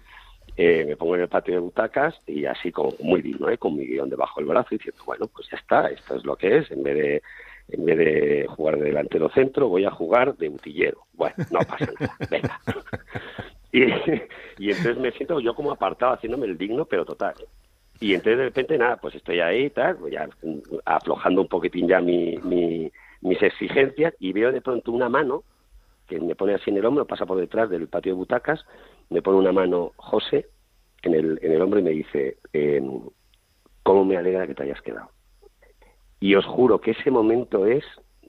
Eh, 0.56 0.84
me 0.86 0.96
pongo 0.96 1.16
en 1.16 1.22
el 1.22 1.28
patio 1.28 1.54
de 1.54 1.60
butacas 1.60 2.14
y 2.26 2.46
así 2.46 2.72
como 2.72 2.94
muy 3.00 3.20
digno, 3.20 3.50
¿eh? 3.50 3.58
con 3.58 3.76
mi 3.76 3.86
guion 3.86 4.08
debajo 4.08 4.40
del 4.40 4.48
brazo, 4.48 4.68
diciendo, 4.70 5.02
bueno, 5.04 5.26
pues 5.26 5.48
ya 5.50 5.58
está, 5.58 5.88
esto 5.88 6.16
es 6.16 6.24
lo 6.24 6.34
que 6.36 6.58
es, 6.58 6.70
en 6.70 6.82
vez 6.82 6.94
de 6.96 7.22
en 7.68 7.84
vez 7.84 7.98
de 7.98 8.46
jugar 8.48 8.78
de 8.78 8.84
delantero 8.84 9.28
centro, 9.30 9.68
voy 9.68 9.84
a 9.84 9.90
jugar 9.90 10.36
de 10.36 10.48
utillero. 10.48 11.00
Bueno, 11.12 11.34
no 11.50 11.58
pasa 11.60 11.90
nada, 11.98 12.16
venga. 12.30 12.60
y, 13.72 13.82
y, 14.58 14.70
entonces 14.70 14.98
me 14.98 15.10
siento 15.12 15.40
yo 15.40 15.54
como 15.54 15.72
apartado 15.72 16.14
haciéndome 16.14 16.46
el 16.46 16.56
digno, 16.56 16.84
pero 16.84 17.04
total. 17.04 17.34
Y 17.98 18.14
entonces 18.14 18.38
de 18.38 18.44
repente, 18.44 18.78
nada, 18.78 18.96
pues 18.98 19.14
estoy 19.14 19.40
ahí, 19.40 19.70
tal, 19.70 19.96
voy 19.96 20.12
ya 20.12 20.28
aflojando 20.84 21.40
un 21.40 21.48
poquitín 21.48 21.88
ya 21.88 22.00
mi, 22.00 22.38
mis 23.20 23.42
exigencias 23.42 24.14
y 24.20 24.32
veo 24.32 24.52
de 24.52 24.60
pronto 24.60 24.92
una 24.92 25.08
mano 25.08 25.42
que 26.06 26.20
me 26.20 26.36
pone 26.36 26.54
así 26.54 26.70
en 26.70 26.76
el 26.76 26.86
hombro, 26.86 27.06
pasa 27.06 27.26
por 27.26 27.38
detrás 27.38 27.68
del 27.68 27.88
patio 27.88 28.12
de 28.12 28.18
butacas, 28.18 28.64
me 29.10 29.22
pone 29.22 29.38
una 29.38 29.52
mano 29.52 29.92
José 29.96 30.46
en 31.02 31.14
el, 31.14 31.38
en 31.42 31.52
el 31.52 31.62
hombro 31.62 31.80
y 31.80 31.82
me 31.82 31.90
dice, 31.90 32.38
eh, 32.52 32.82
¿cómo 33.82 34.04
me 34.04 34.16
alegra 34.16 34.46
que 34.46 34.54
te 34.54 34.64
hayas 34.64 34.82
quedado? 34.82 35.10
Y 36.20 36.34
os 36.34 36.44
juro 36.44 36.80
que 36.80 36.92
ese 36.92 37.10
momento 37.10 37.66
es, 37.66 37.84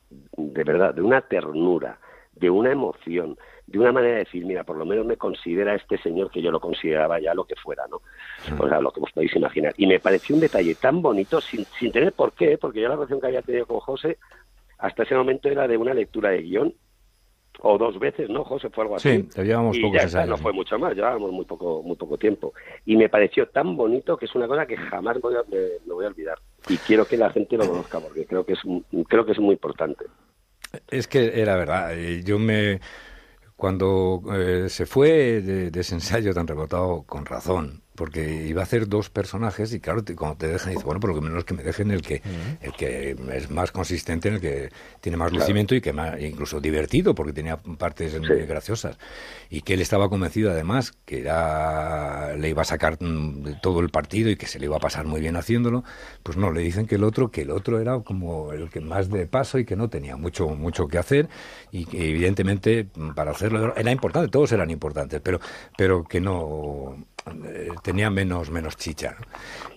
de 0.10 0.64
verdad, 0.64 0.94
de 0.94 1.02
una 1.02 1.22
ternura, 1.22 2.00
de 2.34 2.50
una 2.50 2.72
emoción, 2.72 3.38
de 3.66 3.80
una 3.80 3.92
manera 3.92 4.14
de 4.14 4.24
decir, 4.26 4.46
mira, 4.46 4.64
por 4.64 4.78
lo 4.78 4.86
menos 4.86 5.06
me 5.06 5.18
considera 5.18 5.76
este 5.76 5.98
señor 5.98 6.30
que 6.30 6.42
yo 6.42 6.52
lo 6.52 6.60
consideraba 6.60 7.20
ya 7.20 7.34
lo 7.34 7.46
que 7.46 7.56
fuera, 7.56 7.86
¿no? 7.88 8.02
O 8.60 8.68
sea, 8.68 8.80
lo 8.80 8.92
que 8.92 9.02
os 9.02 9.12
podéis 9.12 9.36
imaginar. 9.36 9.74
Y 9.78 9.88
me 9.88 10.00
pareció 10.00 10.36
un 10.36 10.42
detalle 10.42 10.76
tan 10.76 11.02
bonito, 11.02 11.42
sin, 11.42 11.66
sin 11.80 11.92
tener 11.92 12.14
por 12.14 12.34
qué, 12.34 12.58
porque 12.58 12.82
yo 12.82 12.88
la 12.88 12.96
relación 12.96 13.20
que 13.20 13.28
había 13.28 13.42
tenido 13.42 13.66
con 13.66 13.80
José 13.80 14.18
hasta 14.78 15.04
ese 15.04 15.16
momento 15.16 15.50
era 15.50 15.68
de 15.68 15.78
una 15.78 15.94
lectura 15.94 16.30
de 16.30 16.44
guion, 16.44 16.74
o 17.62 17.78
dos 17.78 17.98
veces, 18.00 18.30
¿no, 18.30 18.44
José? 18.44 18.70
Fue 18.70 18.84
algo 18.84 18.96
así. 18.96 19.28
Sí, 19.30 19.42
llevábamos 19.42 19.78
y 19.78 19.82
pocos 19.82 19.98
ya 20.00 20.06
está, 20.06 20.20
ensayos, 20.20 20.30
no 20.30 20.44
fue 20.44 20.54
mucho 20.54 20.78
más, 20.78 20.96
llevábamos 20.96 21.32
muy 21.32 21.46
poco, 21.46 21.82
muy 21.84 21.96
poco 21.96 22.18
tiempo. 22.18 22.54
Y 22.86 22.96
me 22.98 23.10
pareció 23.10 23.48
tan 23.48 23.76
bonito 23.76 24.16
que 24.18 24.26
es 24.26 24.36
una 24.36 24.48
cosa 24.48 24.66
que 24.66 24.78
jamás 24.78 25.20
voy 25.22 25.36
a, 25.36 25.44
me, 25.50 25.58
me 25.86 25.94
voy 25.94 26.06
a 26.06 26.10
olvidar. 26.10 26.38
Y 26.70 26.78
quiero 26.78 27.06
que 27.06 27.18
la 27.18 27.30
gente 27.30 27.58
lo 27.58 27.68
conozca 27.68 28.00
porque 28.00 28.26
creo 28.26 28.46
que 28.46 28.54
es, 28.54 28.60
creo 29.08 29.26
que 29.26 29.32
es 29.32 29.40
muy 29.40 29.54
importante. 29.54 30.06
Es 30.90 31.08
que 31.08 31.42
era 31.42 31.56
verdad. 31.56 31.98
eh, 31.98 32.22
Yo 32.24 32.38
me. 32.40 32.80
Cuando 33.56 34.22
eh, 34.36 34.70
se 34.70 34.86
fue 34.86 35.42
de, 35.42 35.72
de 35.72 35.80
ese 35.80 35.96
ensayo 35.96 36.32
tan 36.34 36.46
rebotado, 36.46 37.04
con 37.08 37.26
razón, 37.26 37.82
porque 37.98 38.46
iba 38.48 38.62
a 38.62 38.64
hacer 38.64 38.88
dos 38.88 39.10
personajes 39.10 39.74
y 39.74 39.82
claro, 39.82 40.04
te- 40.04 40.16
cuando 40.16 40.38
te 40.38 40.48
dejan, 40.48 40.70
dices, 40.70 40.86
bueno, 40.86 41.02
por 41.02 41.14
lo 41.14 41.22
menos 41.22 41.44
que 41.44 41.54
me 41.56 41.64
dejen 41.64 41.92
el 41.92 42.02
que, 42.02 42.22
el 42.62 42.72
que 42.74 43.18
es 43.34 43.50
más 43.50 43.72
consistente, 43.74 44.30
en 44.30 44.36
el 44.36 44.40
que 44.42 44.70
tiene 45.02 45.18
más 45.18 45.30
Claro. 45.32 45.42
lucimiento 45.42 45.76
y 45.76 45.82
que 45.82 45.92
más, 45.92 46.22
incluso 46.22 46.62
divertido, 46.62 47.14
porque 47.16 47.34
tenía 47.34 47.58
partes 47.58 48.22
muy 48.22 48.46
graciosas. 48.46 48.98
Y 49.50 49.62
que 49.62 49.74
él 49.74 49.82
estaba 49.82 50.10
convencido 50.10 50.52
además 50.52 50.94
que 51.06 51.20
era, 51.22 52.36
le 52.38 52.50
iba 52.50 52.62
a 52.62 52.66
sacar 52.66 52.98
todo 53.62 53.80
el 53.80 53.90
partido 53.90 54.30
y 54.30 54.36
que 54.38 54.46
se 54.46 54.60
le 54.60 54.66
iba 54.68 54.78
a 54.78 54.80
pasar 54.80 55.06
muy 55.06 55.20
bien 55.20 55.36
haciéndolo. 55.36 55.84
Pues 56.24 56.38
no, 56.38 56.52
le 56.52 56.62
dicen 56.62 56.86
que 56.86 56.96
el 56.96 57.04
otro, 57.04 57.32
que 57.32 57.42
el 57.42 57.52
otro 57.52 57.80
era 57.80 58.00
como 58.02 58.54
el 58.54 58.70
que 58.70 58.80
más 58.80 59.10
de 59.10 59.26
paso 59.26 59.58
y 59.58 59.66
que 59.66 59.76
no 59.76 59.90
tenía 59.90 60.16
mucho, 60.18 60.48
mucho 60.50 60.88
que 60.88 60.98
hacer 61.00 61.28
y 61.72 61.86
que 61.86 62.10
evidentemente 62.12 62.88
para 63.16 63.32
hacerlo 63.32 63.74
era 63.76 63.92
importante, 63.92 64.30
todos 64.30 64.52
eran 64.52 64.70
importantes, 64.70 65.20
pero, 65.24 65.40
pero 65.78 66.04
que 66.04 66.22
no 66.22 66.98
eh, 67.46 67.70
tenía 67.84 68.10
menos, 68.10 68.50
menos 68.52 68.76
chicha. 68.78 69.16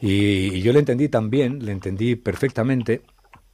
Y, 0.00 0.60
yo 0.62 0.72
le 0.72 0.80
entendí 0.80 1.08
también, 1.08 1.64
le 1.64 1.72
entendí 1.72 2.16
perfectamente, 2.16 3.02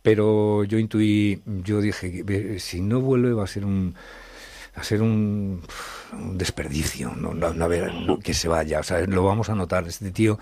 pero 0.03 0.65
yo 0.65 0.79
intuí, 0.79 1.43
yo 1.47 1.81
dije, 1.81 2.23
"Ve, 2.25 2.59
si 2.61 2.81
no 2.81 3.01
vuelve 3.01 3.33
va 3.33 3.45
a 3.45 3.47
ser 3.49 3.65
un 3.65 3.95
a 4.75 4.85
ser 4.85 5.01
un, 5.01 5.63
desperdicio, 6.35 7.15
no, 7.17 7.33
no, 7.33 7.55
no 7.55 7.65
haber- 7.65 7.95
no, 7.95 8.19
que 8.19 8.35
se 8.35 8.47
vaya, 8.47 8.81
o 8.81 8.83
sea, 8.83 9.01
lo 9.07 9.25
vamos 9.25 9.49
a 9.49 9.55
notar, 9.55 9.89
este 9.89 10.11
tío 10.11 10.39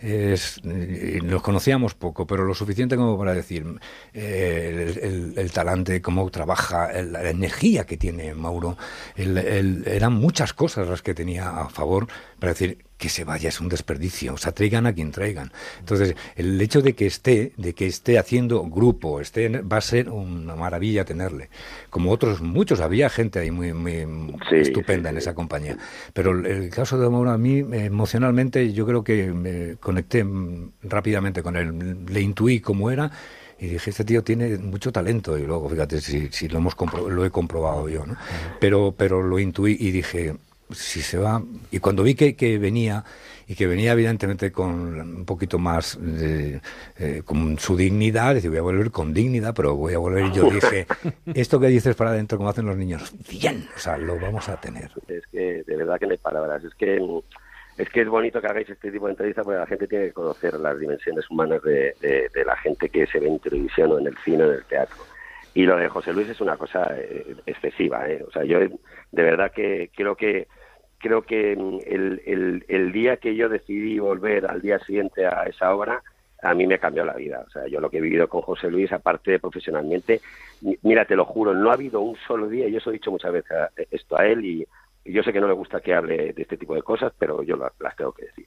es, 0.00 0.60
eh, 0.64 1.20
nos 1.22 1.42
conocíamos 1.42 1.94
poco, 1.94 2.26
pero 2.26 2.44
lo 2.44 2.54
suficiente 2.54 2.96
como 2.96 3.16
para 3.16 3.34
decir 3.34 3.64
eh, 4.12 4.94
el, 4.96 4.98
el- 4.98 5.38
el 5.38 5.52
talante, 5.52 6.02
cómo 6.02 6.28
trabaja, 6.30 6.90
el- 6.90 7.12
la 7.12 7.30
energía 7.30 7.84
que 7.86 7.96
tiene 7.96 8.34
Mauro, 8.34 8.76
eran 9.16 10.12
muchas 10.12 10.52
cosas 10.52 10.88
las 10.88 11.02
que 11.02 11.14
tenía 11.14 11.48
a 11.48 11.68
favor 11.68 12.08
para 12.38 12.52
decir 12.52 12.78
que 12.98 13.08
se 13.08 13.24
vaya 13.24 13.48
es 13.48 13.60
un 13.60 13.68
desperdicio, 13.68 14.34
o 14.34 14.36
sea, 14.36 14.52
traigan 14.52 14.86
a 14.86 14.92
quien 14.92 15.12
traigan. 15.12 15.52
Entonces, 15.78 16.16
el 16.34 16.60
hecho 16.60 16.82
de 16.82 16.94
que 16.94 17.06
esté, 17.06 17.52
de 17.56 17.72
que 17.72 17.86
esté 17.86 18.18
haciendo 18.18 18.64
grupo, 18.64 19.20
esté, 19.20 19.48
va 19.48 19.76
a 19.76 19.80
ser 19.80 20.10
una 20.10 20.56
maravilla 20.56 21.04
tenerle. 21.04 21.48
Como 21.90 22.10
otros, 22.10 22.40
muchos, 22.40 22.80
había 22.80 23.08
gente 23.08 23.38
ahí 23.38 23.52
muy, 23.52 23.72
muy 23.72 24.34
estupenda 24.50 25.10
en 25.10 25.16
esa 25.16 25.34
compañía. 25.34 25.78
Pero 26.12 26.32
el, 26.32 26.70
caso 26.70 26.98
de 26.98 27.08
Mauro, 27.08 27.30
a 27.30 27.38
mí, 27.38 27.58
eh, 27.60 27.84
emocionalmente, 27.86 28.72
yo 28.72 28.84
creo 28.84 29.04
que 29.04 29.32
me 29.32 29.76
conecté 29.76 30.24
mm, 30.24 30.72
rápidamente 30.82 31.42
con 31.42 31.56
él, 31.56 32.04
le 32.06 32.20
intuí 32.20 32.60
cómo 32.60 32.90
era. 32.90 33.12
Y 33.60 33.66
dije, 33.66 33.90
este 33.90 34.04
tío 34.04 34.22
tiene 34.22 34.56
mucho 34.58 34.92
talento. 34.92 35.38
Y 35.38 35.42
luego, 35.42 35.68
fíjate, 35.68 36.00
si, 36.00 36.28
si 36.28 36.48
lo, 36.48 36.58
hemos 36.58 36.74
lo 37.08 37.24
he 37.24 37.30
comprobado 37.30 37.88
yo, 37.88 38.06
¿no? 38.06 38.16
Pero, 38.60 38.94
pero 38.96 39.22
lo 39.22 39.38
intuí 39.38 39.76
y 39.78 39.90
dije, 39.90 40.36
si 40.70 41.00
se 41.02 41.18
va. 41.18 41.42
Y 41.70 41.78
cuando 41.80 42.02
vi 42.02 42.14
que, 42.14 42.36
que 42.36 42.58
venía, 42.58 43.04
y 43.46 43.54
que 43.54 43.66
venía 43.66 43.92
evidentemente 43.92 44.52
con 44.52 45.00
un 45.00 45.24
poquito 45.24 45.58
más, 45.58 45.98
de, 46.00 46.60
eh, 46.98 47.22
con 47.24 47.58
su 47.58 47.76
dignidad, 47.76 48.34
decía, 48.34 48.50
voy 48.50 48.58
a 48.58 48.62
volver 48.62 48.90
con 48.90 49.14
dignidad, 49.14 49.54
pero 49.54 49.74
voy 49.74 49.94
a 49.94 49.98
volver. 49.98 50.26
Y 50.26 50.32
yo 50.32 50.50
dije, 50.50 50.86
esto 51.34 51.58
que 51.58 51.68
dices 51.68 51.96
para 51.96 52.10
adentro, 52.10 52.36
como 52.38 52.50
hacen 52.50 52.66
los 52.66 52.76
niños, 52.76 53.12
bien, 53.30 53.66
o 53.74 53.78
sea, 53.78 53.96
lo 53.96 54.18
vamos 54.18 54.48
a 54.48 54.60
tener. 54.60 54.90
Es 55.08 55.26
que 55.28 55.62
de 55.66 55.76
verdad 55.76 55.98
que 55.98 56.06
no 56.06 56.12
hay 56.12 56.18
palabras. 56.18 56.62
Es 56.64 56.74
que 56.74 57.00
es 57.78 57.88
que 57.90 58.00
es 58.02 58.08
bonito 58.08 58.40
que 58.40 58.48
hagáis 58.48 58.68
este 58.68 58.90
tipo 58.90 59.06
de 59.06 59.12
entrevistas 59.12 59.44
porque 59.44 59.60
la 59.60 59.66
gente 59.66 59.86
tiene 59.86 60.06
que 60.06 60.12
conocer 60.12 60.54
las 60.54 60.78
dimensiones 60.80 61.30
humanas 61.30 61.62
de, 61.62 61.94
de- 62.00 62.28
de 62.34 62.44
la 62.44 62.56
gente 62.56 62.88
que 62.88 63.06
se 63.06 63.20
ve 63.20 63.28
en 63.28 63.38
televisión 63.38 63.92
o 63.92 63.98
en 64.00 64.08
el 64.08 64.16
cine 64.24 64.42
o 64.44 64.48
en 64.50 64.58
el 64.58 64.64
teatro. 64.64 64.96
Y 65.54 65.62
lo 65.62 65.76
de 65.76 65.88
José 65.88 66.12
Luis 66.12 66.28
es 66.28 66.40
una 66.40 66.56
cosa 66.56 66.88
eh, 66.96 67.36
excesiva. 67.46 68.08
¿eh? 68.10 68.22
O 68.26 68.32
sea, 68.32 68.42
yo 68.44 68.58
de 68.58 69.22
verdad 69.22 69.52
que 69.54 69.90
creo 69.96 70.16
que 70.16 70.48
creo 70.98 71.22
que 71.22 71.56
mm, 71.56 71.80
el, 71.86 72.22
el, 72.26 72.64
el 72.68 72.92
día 72.92 73.16
que 73.18 73.34
yo 73.34 73.48
decidí 73.48 73.98
volver 73.98 74.46
al 74.46 74.60
día 74.60 74.78
siguiente 74.80 75.26
a 75.26 75.44
esa 75.44 75.74
obra, 75.74 76.02
a 76.42 76.54
mí 76.54 76.66
me 76.66 76.78
cambió 76.78 77.04
la 77.04 77.14
vida. 77.14 77.44
O 77.46 77.50
sea, 77.50 77.66
yo 77.66 77.80
lo 77.80 77.90
que 77.90 77.98
he 77.98 78.00
vivido 78.00 78.28
con 78.28 78.42
José 78.42 78.70
Luis, 78.70 78.92
aparte 78.92 79.38
profesionalmente, 79.38 80.20
mi- 80.60 80.78
mira, 80.82 81.04
te 81.04 81.16
lo 81.16 81.24
juro, 81.24 81.54
no 81.54 81.70
ha 81.70 81.74
habido 81.74 82.00
un 82.00 82.16
solo 82.26 82.48
día, 82.48 82.68
y 82.68 82.72
yo 82.72 82.78
eso 82.78 82.90
he 82.90 82.94
dicho 82.94 83.10
muchas 83.10 83.32
veces 83.32 83.50
a- 83.52 83.70
esto 83.90 84.18
a 84.18 84.26
él, 84.26 84.44
y, 84.44 84.66
yo 85.04 85.22
sé 85.22 85.32
que 85.32 85.40
no 85.40 85.48
le 85.48 85.54
gusta 85.54 85.80
que 85.80 85.94
hable 85.94 86.32
de 86.34 86.42
este 86.42 86.56
tipo 86.58 86.74
de 86.74 86.82
cosas, 86.82 87.12
pero 87.18 87.42
yo 87.42 87.56
la- 87.56 87.72
las 87.80 87.96
tengo 87.96 88.12
que 88.12 88.26
decir. 88.26 88.46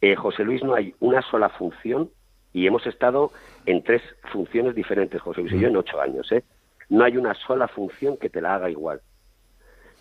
Eh, 0.00 0.16
José 0.16 0.44
Luis 0.44 0.62
no 0.64 0.74
hay 0.74 0.94
una 1.00 1.22
sola 1.22 1.48
función, 1.50 2.10
y 2.52 2.66
hemos 2.66 2.84
estado 2.86 3.32
en 3.64 3.84
tres 3.84 4.02
funciones 4.32 4.74
diferentes, 4.74 5.20
José 5.20 5.42
Luis 5.42 5.52
y 5.54 5.60
yo, 5.60 5.68
en 5.68 5.76
ocho 5.76 6.00
años, 6.00 6.30
¿eh? 6.32 6.42
No 6.88 7.04
hay 7.04 7.16
una 7.16 7.34
sola 7.34 7.68
función 7.68 8.16
que 8.16 8.28
te 8.28 8.40
la 8.40 8.56
haga 8.56 8.68
igual 8.68 9.00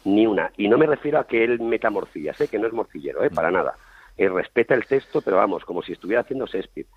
ni 0.06 0.26
una. 0.26 0.52
Y 0.58 0.68
no 0.68 0.78
me 0.78 0.86
refiero 0.86 1.20
a 1.20 1.28
que 1.28 1.44
él 1.44 1.60
meta 1.60 1.90
morcillas, 1.90 2.40
¿eh? 2.42 2.48
que 2.48 2.60
no 2.60 2.68
es 2.68 2.74
morcillero, 2.74 3.24
¿eh? 3.24 3.30
para 3.30 3.52
nada. 3.52 3.76
Él 4.18 4.34
respeta 4.34 4.76
el 4.76 4.86
texto, 4.86 5.22
pero 5.22 5.38
vamos, 5.38 5.64
como 5.66 5.82
si 5.82 5.94
estuviera 5.94 6.22
haciendo 6.22 6.46
Shakespeare. 6.46 6.88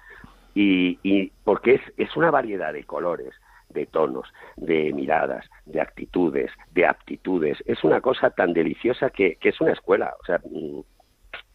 Y, 0.54 0.98
y 1.02 1.32
porque 1.44 1.74
es, 1.74 1.80
es 1.96 2.16
una 2.16 2.30
variedad 2.30 2.72
de 2.72 2.84
colores, 2.84 3.34
de 3.70 3.86
tonos, 3.86 4.32
de 4.56 4.92
miradas, 4.92 5.48
de 5.64 5.80
actitudes, 5.80 6.50
de 6.72 6.86
aptitudes. 6.86 7.58
Es 7.66 7.84
una 7.84 8.00
cosa 8.00 8.30
tan 8.30 8.52
deliciosa 8.52 9.10
que, 9.10 9.36
que 9.36 9.50
es 9.50 9.60
una 9.60 9.72
escuela. 9.72 10.14
O 10.20 10.24
sea, 10.24 10.40
mm, 10.44 10.80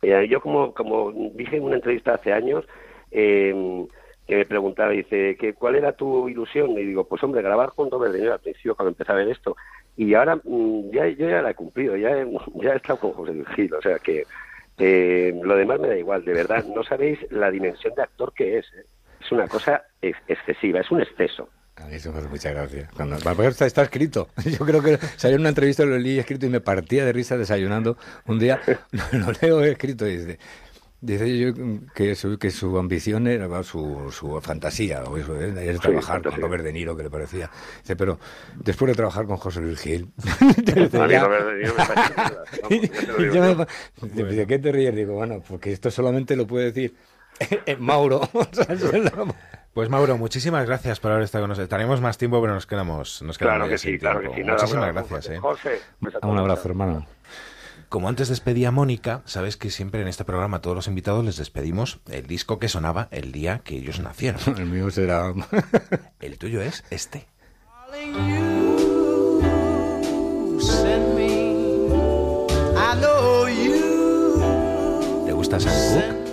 eh, 0.01 0.27
yo 0.29 0.41
como, 0.41 0.73
como 0.73 1.11
dije 1.33 1.57
en 1.57 1.63
una 1.63 1.75
entrevista 1.75 2.15
hace 2.15 2.33
años, 2.33 2.65
eh, 3.11 3.87
que 4.27 4.35
me 4.35 4.45
preguntaba, 4.45 4.91
dice, 4.91 5.37
que 5.37 5.53
¿cuál 5.53 5.75
era 5.75 5.93
tu 5.93 6.27
ilusión? 6.27 6.71
Y 6.71 6.83
digo, 6.83 7.05
pues 7.05 7.23
hombre, 7.23 7.41
grabar 7.41 7.71
con 7.73 7.89
Robert 7.89 8.11
De 8.11 8.19
Niro 8.19 8.33
al 8.33 8.39
principio 8.39 8.75
cuando 8.75 8.89
empecé 8.89 9.11
a 9.11 9.15
ver 9.15 9.29
esto. 9.29 9.55
Y 9.97 10.13
ahora 10.13 10.35
mm, 10.37 10.91
ya, 10.93 11.07
yo 11.09 11.27
ya 11.29 11.41
la 11.41 11.49
he 11.51 11.55
cumplido, 11.55 11.97
ya 11.97 12.09
he, 12.11 12.25
ya 12.63 12.73
he 12.73 12.77
estado 12.77 12.99
con 12.99 13.11
José 13.13 13.33
Luis 13.33 13.47
Gil, 13.55 13.73
o 13.73 13.81
sea 13.81 13.97
que 13.99 14.23
eh, 14.77 15.33
lo 15.43 15.55
demás 15.55 15.79
me 15.79 15.87
da 15.87 15.97
igual, 15.97 16.23
de 16.23 16.33
verdad, 16.33 16.63
no 16.73 16.83
sabéis 16.83 17.19
la 17.31 17.49
dimensión 17.51 17.93
de 17.95 18.03
actor 18.03 18.31
que 18.33 18.59
es. 18.59 18.65
¿eh? 18.77 18.85
Es 19.19 19.31
una 19.31 19.47
cosa 19.47 19.83
ex- 20.01 20.17
excesiva, 20.27 20.79
es 20.81 20.91
un 20.91 21.01
exceso. 21.01 21.49
A 21.77 21.85
mí 21.85 21.95
eso 21.95 22.11
me 22.11 22.19
hace 22.19 22.27
mucha 22.27 22.51
gracia. 22.51 22.89
Cuando, 22.95 23.17
está, 23.47 23.65
está 23.67 23.83
escrito. 23.83 24.29
Yo 24.45 24.65
creo 24.65 24.81
que 24.81 24.97
salió 25.15 25.35
en 25.35 25.41
una 25.41 25.49
entrevista, 25.49 25.85
lo 25.85 25.97
leí 25.97 26.17
escrito 26.17 26.45
y 26.47 26.49
me 26.49 26.59
partía 26.59 27.05
de 27.05 27.13
risa 27.13 27.37
desayunando. 27.37 27.97
Un 28.25 28.39
día 28.39 28.59
lo 29.11 29.31
leo 29.41 29.63
escrito 29.63 30.07
y 30.07 30.17
dice, 30.17 30.39
dice 31.01 31.37
yo 31.37 31.53
que 31.95 32.15
su, 32.15 32.37
que 32.39 32.49
su 32.51 32.77
ambición 32.77 33.27
era 33.27 33.63
su, 33.63 34.11
su 34.11 34.39
fantasía, 34.41 35.03
o 35.03 35.17
eso, 35.17 35.39
¿eh? 35.39 35.53
era 35.69 35.79
trabajar 35.79 36.21
con 36.21 36.39
Robert 36.41 36.63
De 36.63 36.73
Niro, 36.73 36.95
que 36.97 37.03
le 37.03 37.09
parecía. 37.09 37.49
Dice, 37.81 37.95
pero 37.95 38.19
después 38.55 38.89
de 38.89 38.95
trabajar 38.95 39.25
con 39.25 39.37
José 39.37 39.61
Luis 39.61 39.79
Gil, 39.79 40.09
dice, 40.65 40.97
A 41.01 41.05
mí 41.07 41.11
ya- 41.13 41.23
Robert 41.23 41.45
De 41.47 41.55
Niro 41.59 41.73
me 41.77 41.85
parece 41.85 42.13
que 42.13 42.17
nada, 42.21 42.43
vamos, 42.63 42.81
ya 42.81 42.89
te 42.91 43.07
lo 43.07 43.17
digo 43.17 43.33
Yo 43.33 43.41
me- 43.41 43.55
yo. 43.55 43.65
dice, 44.23 44.23
¿de 44.35 44.47
qué 44.47 44.59
te 44.59 44.71
ríes? 44.71 44.95
Digo, 44.95 45.13
bueno, 45.13 45.43
porque 45.47 45.71
esto 45.71 45.91
solamente 45.91 46.35
lo 46.35 46.47
puede 46.47 46.65
decir 46.71 46.95
eh, 47.39 47.75
Mauro. 47.79 48.21
O 48.33 48.47
sea, 48.51 48.65
eso 48.73 48.91
es 48.91 49.03
lo- 49.15 49.27
Pues 49.73 49.89
Mauro, 49.89 50.17
muchísimas 50.17 50.65
gracias 50.65 50.99
por 50.99 51.11
haber 51.11 51.23
estado 51.25 51.43
con 51.43 51.49
nosotros. 51.49 51.65
Estaremos 51.65 52.01
más 52.01 52.17
tiempo, 52.17 52.41
pero 52.41 52.55
nos 52.55 52.65
quedamos, 52.65 53.21
nos 53.21 53.37
quedamos 53.37 53.57
Claro 53.57 53.69
que 53.69 53.77
sí, 53.77 53.99
claro 53.99 54.19
tiempo. 54.21 54.35
que 54.35 54.41
sí. 54.41 54.47
Nada, 54.47 54.57
Muchísimas 54.59 54.93
gracias. 54.93 55.29
¿eh? 55.29 55.37
José, 55.39 55.79
Un 56.23 56.37
abrazo, 56.39 56.67
hermano. 56.69 57.05
Como 57.89 58.09
antes 58.09 58.27
despedía 58.27 58.67
a 58.67 58.71
Mónica, 58.71 59.21
sabes 59.25 59.55
que 59.55 59.69
siempre 59.69 60.01
en 60.01 60.09
este 60.09 60.25
programa 60.25 60.57
a 60.57 60.61
todos 60.61 60.75
los 60.75 60.87
invitados 60.87 61.23
les 61.23 61.37
despedimos 61.37 61.99
el 62.09 62.27
disco 62.27 62.59
que 62.59 62.67
sonaba 62.67 63.07
el 63.11 63.31
día 63.31 63.59
que 63.63 63.77
ellos 63.77 63.99
nacieron. 64.01 64.41
El 64.57 64.65
mío 64.65 64.91
será... 64.91 65.33
El 66.19 66.37
tuyo 66.37 66.61
es 66.61 66.83
este. 66.89 67.27
¿Te 75.25 75.31
gusta 75.31 75.59
Sam 75.59 75.73
Cooke? 75.93 76.26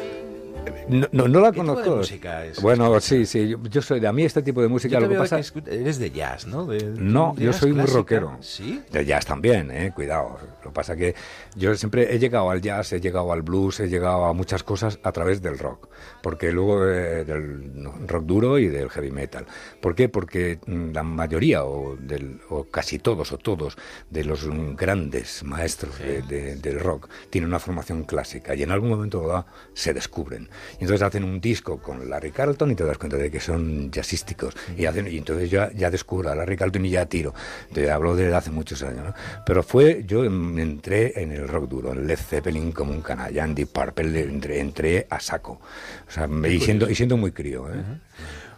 No, 0.88 1.06
no, 1.12 1.28
no 1.28 1.40
la 1.40 1.50
¿Qué 1.50 1.60
tipo 1.60 1.72
de 1.72 1.74
conozco. 1.82 1.96
música 1.96 2.44
es? 2.44 2.60
Bueno, 2.60 3.00
sí, 3.00 3.24
sí. 3.26 3.48
Yo, 3.48 3.58
yo 3.62 3.80
soy 3.82 4.00
de 4.00 4.06
a 4.06 4.12
mí 4.12 4.24
este 4.24 4.42
tipo 4.42 4.60
de 4.60 4.68
música. 4.68 4.94
Yo 4.94 5.00
Lo 5.00 5.08
que 5.08 5.16
pasa 5.16 5.40
que 5.40 5.80
eres 5.80 5.98
de 5.98 6.10
jazz, 6.10 6.46
¿no? 6.46 6.66
De- 6.66 6.84
No, 6.98 7.34
yo 7.36 7.46
jazz 7.50 7.56
soy 7.56 7.72
muy 7.72 7.86
rockero. 7.86 8.36
¿Sí? 8.40 8.82
De 8.90 9.04
jazz 9.04 9.24
también, 9.24 9.70
eh, 9.70 9.92
cuidado. 9.94 10.38
Lo 10.62 10.70
que 10.70 10.74
pasa 10.74 10.94
que 10.96 11.14
yo 11.56 11.74
siempre 11.74 12.14
he 12.14 12.18
llegado 12.18 12.50
al 12.50 12.60
jazz, 12.60 12.92
he 12.92 13.00
llegado 13.00 13.32
al 13.32 13.42
blues, 13.42 13.80
he 13.80 13.88
llegado 13.88 14.24
a 14.26 14.32
muchas 14.34 14.62
cosas 14.62 14.98
a 15.02 15.12
través 15.12 15.40
del 15.40 15.58
rock. 15.58 15.88
Porque 16.22 16.52
luego 16.52 16.84
eh, 16.88 17.24
del 17.24 17.86
rock 18.06 18.24
duro 18.24 18.58
y 18.58 18.68
del 18.68 18.90
heavy 18.90 19.10
metal. 19.10 19.46
¿Por 19.80 19.94
qué? 19.94 20.08
Porque 20.08 20.58
mm, 20.66 20.92
la 20.92 21.02
mayoría, 21.02 21.64
o, 21.64 21.96
del, 21.96 22.40
o 22.50 22.64
casi 22.64 22.98
todos, 22.98 23.32
o 23.32 23.38
todos, 23.38 23.76
de 24.10 24.24
los 24.24 24.46
grandes 24.76 25.42
maestros 25.44 25.98
de- 25.98 26.22
de- 26.22 26.56
del 26.56 26.80
rock 26.80 27.08
tienen 27.30 27.48
una 27.48 27.58
formación 27.58 28.04
clásica 28.04 28.54
y 28.54 28.62
en 28.62 28.70
algún 28.70 28.90
momento 28.90 29.26
dado 29.26 29.46
se 29.72 29.94
descubren. 29.94 30.48
Y 30.78 30.84
entonces 30.84 31.02
hacen 31.02 31.24
un 31.24 31.40
disco 31.40 31.78
con 31.78 32.08
Larry 32.08 32.30
Carlton 32.30 32.70
y 32.70 32.74
te 32.74 32.84
das 32.84 32.98
cuenta 32.98 33.16
de 33.16 33.30
que 33.30 33.40
son 33.40 33.90
jazzísticos. 33.90 34.54
Y, 34.76 34.86
hacen, 34.86 35.06
y 35.08 35.18
entonces 35.18 35.50
ya, 35.50 35.70
ya 35.72 35.90
descubro 35.90 36.30
a 36.30 36.34
Larry 36.34 36.56
Carlton 36.56 36.84
y 36.86 36.90
ya 36.90 37.06
tiro. 37.06 37.34
Te 37.72 37.90
hablo 37.90 38.16
de 38.16 38.34
hace 38.34 38.50
muchos 38.50 38.82
años. 38.82 39.04
¿no? 39.06 39.14
Pero 39.46 39.62
fue, 39.62 40.04
yo 40.06 40.24
em, 40.24 40.58
entré 40.58 41.20
en 41.22 41.32
el 41.32 41.46
rock 41.48 41.68
duro, 41.68 41.92
en 41.92 42.06
Led 42.06 42.18
Zeppelin 42.18 42.72
como 42.72 42.92
un 42.92 43.02
canalla, 43.02 43.44
en 43.44 43.54
Deep 43.54 43.68
Purple 43.68 44.20
entré, 44.22 44.60
entré 44.60 45.06
a 45.10 45.20
saco. 45.20 45.60
O 46.08 46.10
sea, 46.10 46.26
me- 46.26 46.48
y, 46.50 46.60
siendo, 46.60 46.88
y 46.90 46.94
siendo 46.94 47.16
muy 47.16 47.32
crío. 47.32 47.68
¿eh? 47.68 47.82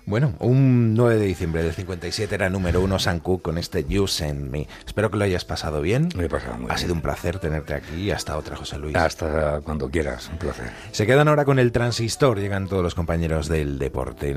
Bueno, 0.09 0.35
un 0.39 0.95
9 0.95 1.17
de 1.17 1.27
diciembre 1.27 1.65
del 1.65 1.73
57 1.73 2.33
era 2.33 2.49
número 2.49 2.81
uno 2.81 2.97
Sam 3.01 3.19
Cooke 3.19 3.43
con 3.43 3.59
este 3.59 3.85
You 3.89 4.07
Send 4.07 4.49
Me. 4.51 4.69
Espero 4.87 5.11
que 5.11 5.17
lo 5.17 5.25
hayas 5.25 5.45
pasado 5.45 5.81
bien. 5.83 6.11
Me 6.15 6.27
he 6.27 6.29
pasado 6.29 6.55
muy 6.55 6.67
Ha 6.67 6.75
bien. 6.75 6.79
sido 6.79 6.95
un 6.95 7.01
placer 7.03 7.41
tenerte 7.41 7.75
aquí 7.75 8.13
hasta 8.13 8.37
otra, 8.37 8.55
José 8.55 8.79
Luis. 8.79 8.95
Hasta 8.95 9.61
cuando 9.63 9.91
quieras, 9.91 10.29
un 10.31 10.39
placer. 10.39 10.71
Se 10.93 11.07
quedan 11.07 11.27
ahora 11.27 11.45
con 11.45 11.59
el 11.59 11.73
transistor, 11.73 12.39
llegan 12.39 12.69
todos 12.69 12.85
los 12.85 12.95
compañeros 12.95 13.49
del 13.49 13.81
deporte. 13.81 14.37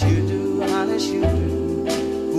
You, 0.00 0.37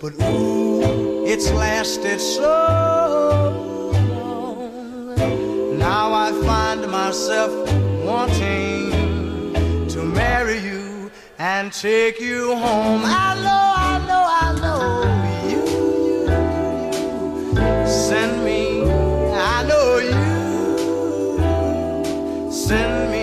But 0.00 0.14
ooh, 0.22 1.26
it's 1.26 1.50
lasted 1.50 2.20
so 2.20 2.40
long. 4.00 5.78
Now 5.78 6.14
I 6.14 6.32
find 6.42 6.90
myself 6.90 7.52
wanting 8.02 8.92
to 9.90 10.02
marry 10.02 10.58
you 10.60 11.10
and 11.38 11.70
take 11.70 12.18
you 12.18 12.56
home. 12.56 13.02
I 13.04 13.34
know, 13.44 13.74
I 13.76 13.98
know, 14.08 14.24
I 14.42 14.52
know 14.62 15.04
you, 15.50 15.66
send 17.86 18.42
me. 18.42 18.82
I 19.34 19.62
know 19.68 19.98
you 19.98 20.24
send 22.50 23.10
me. 23.12 23.19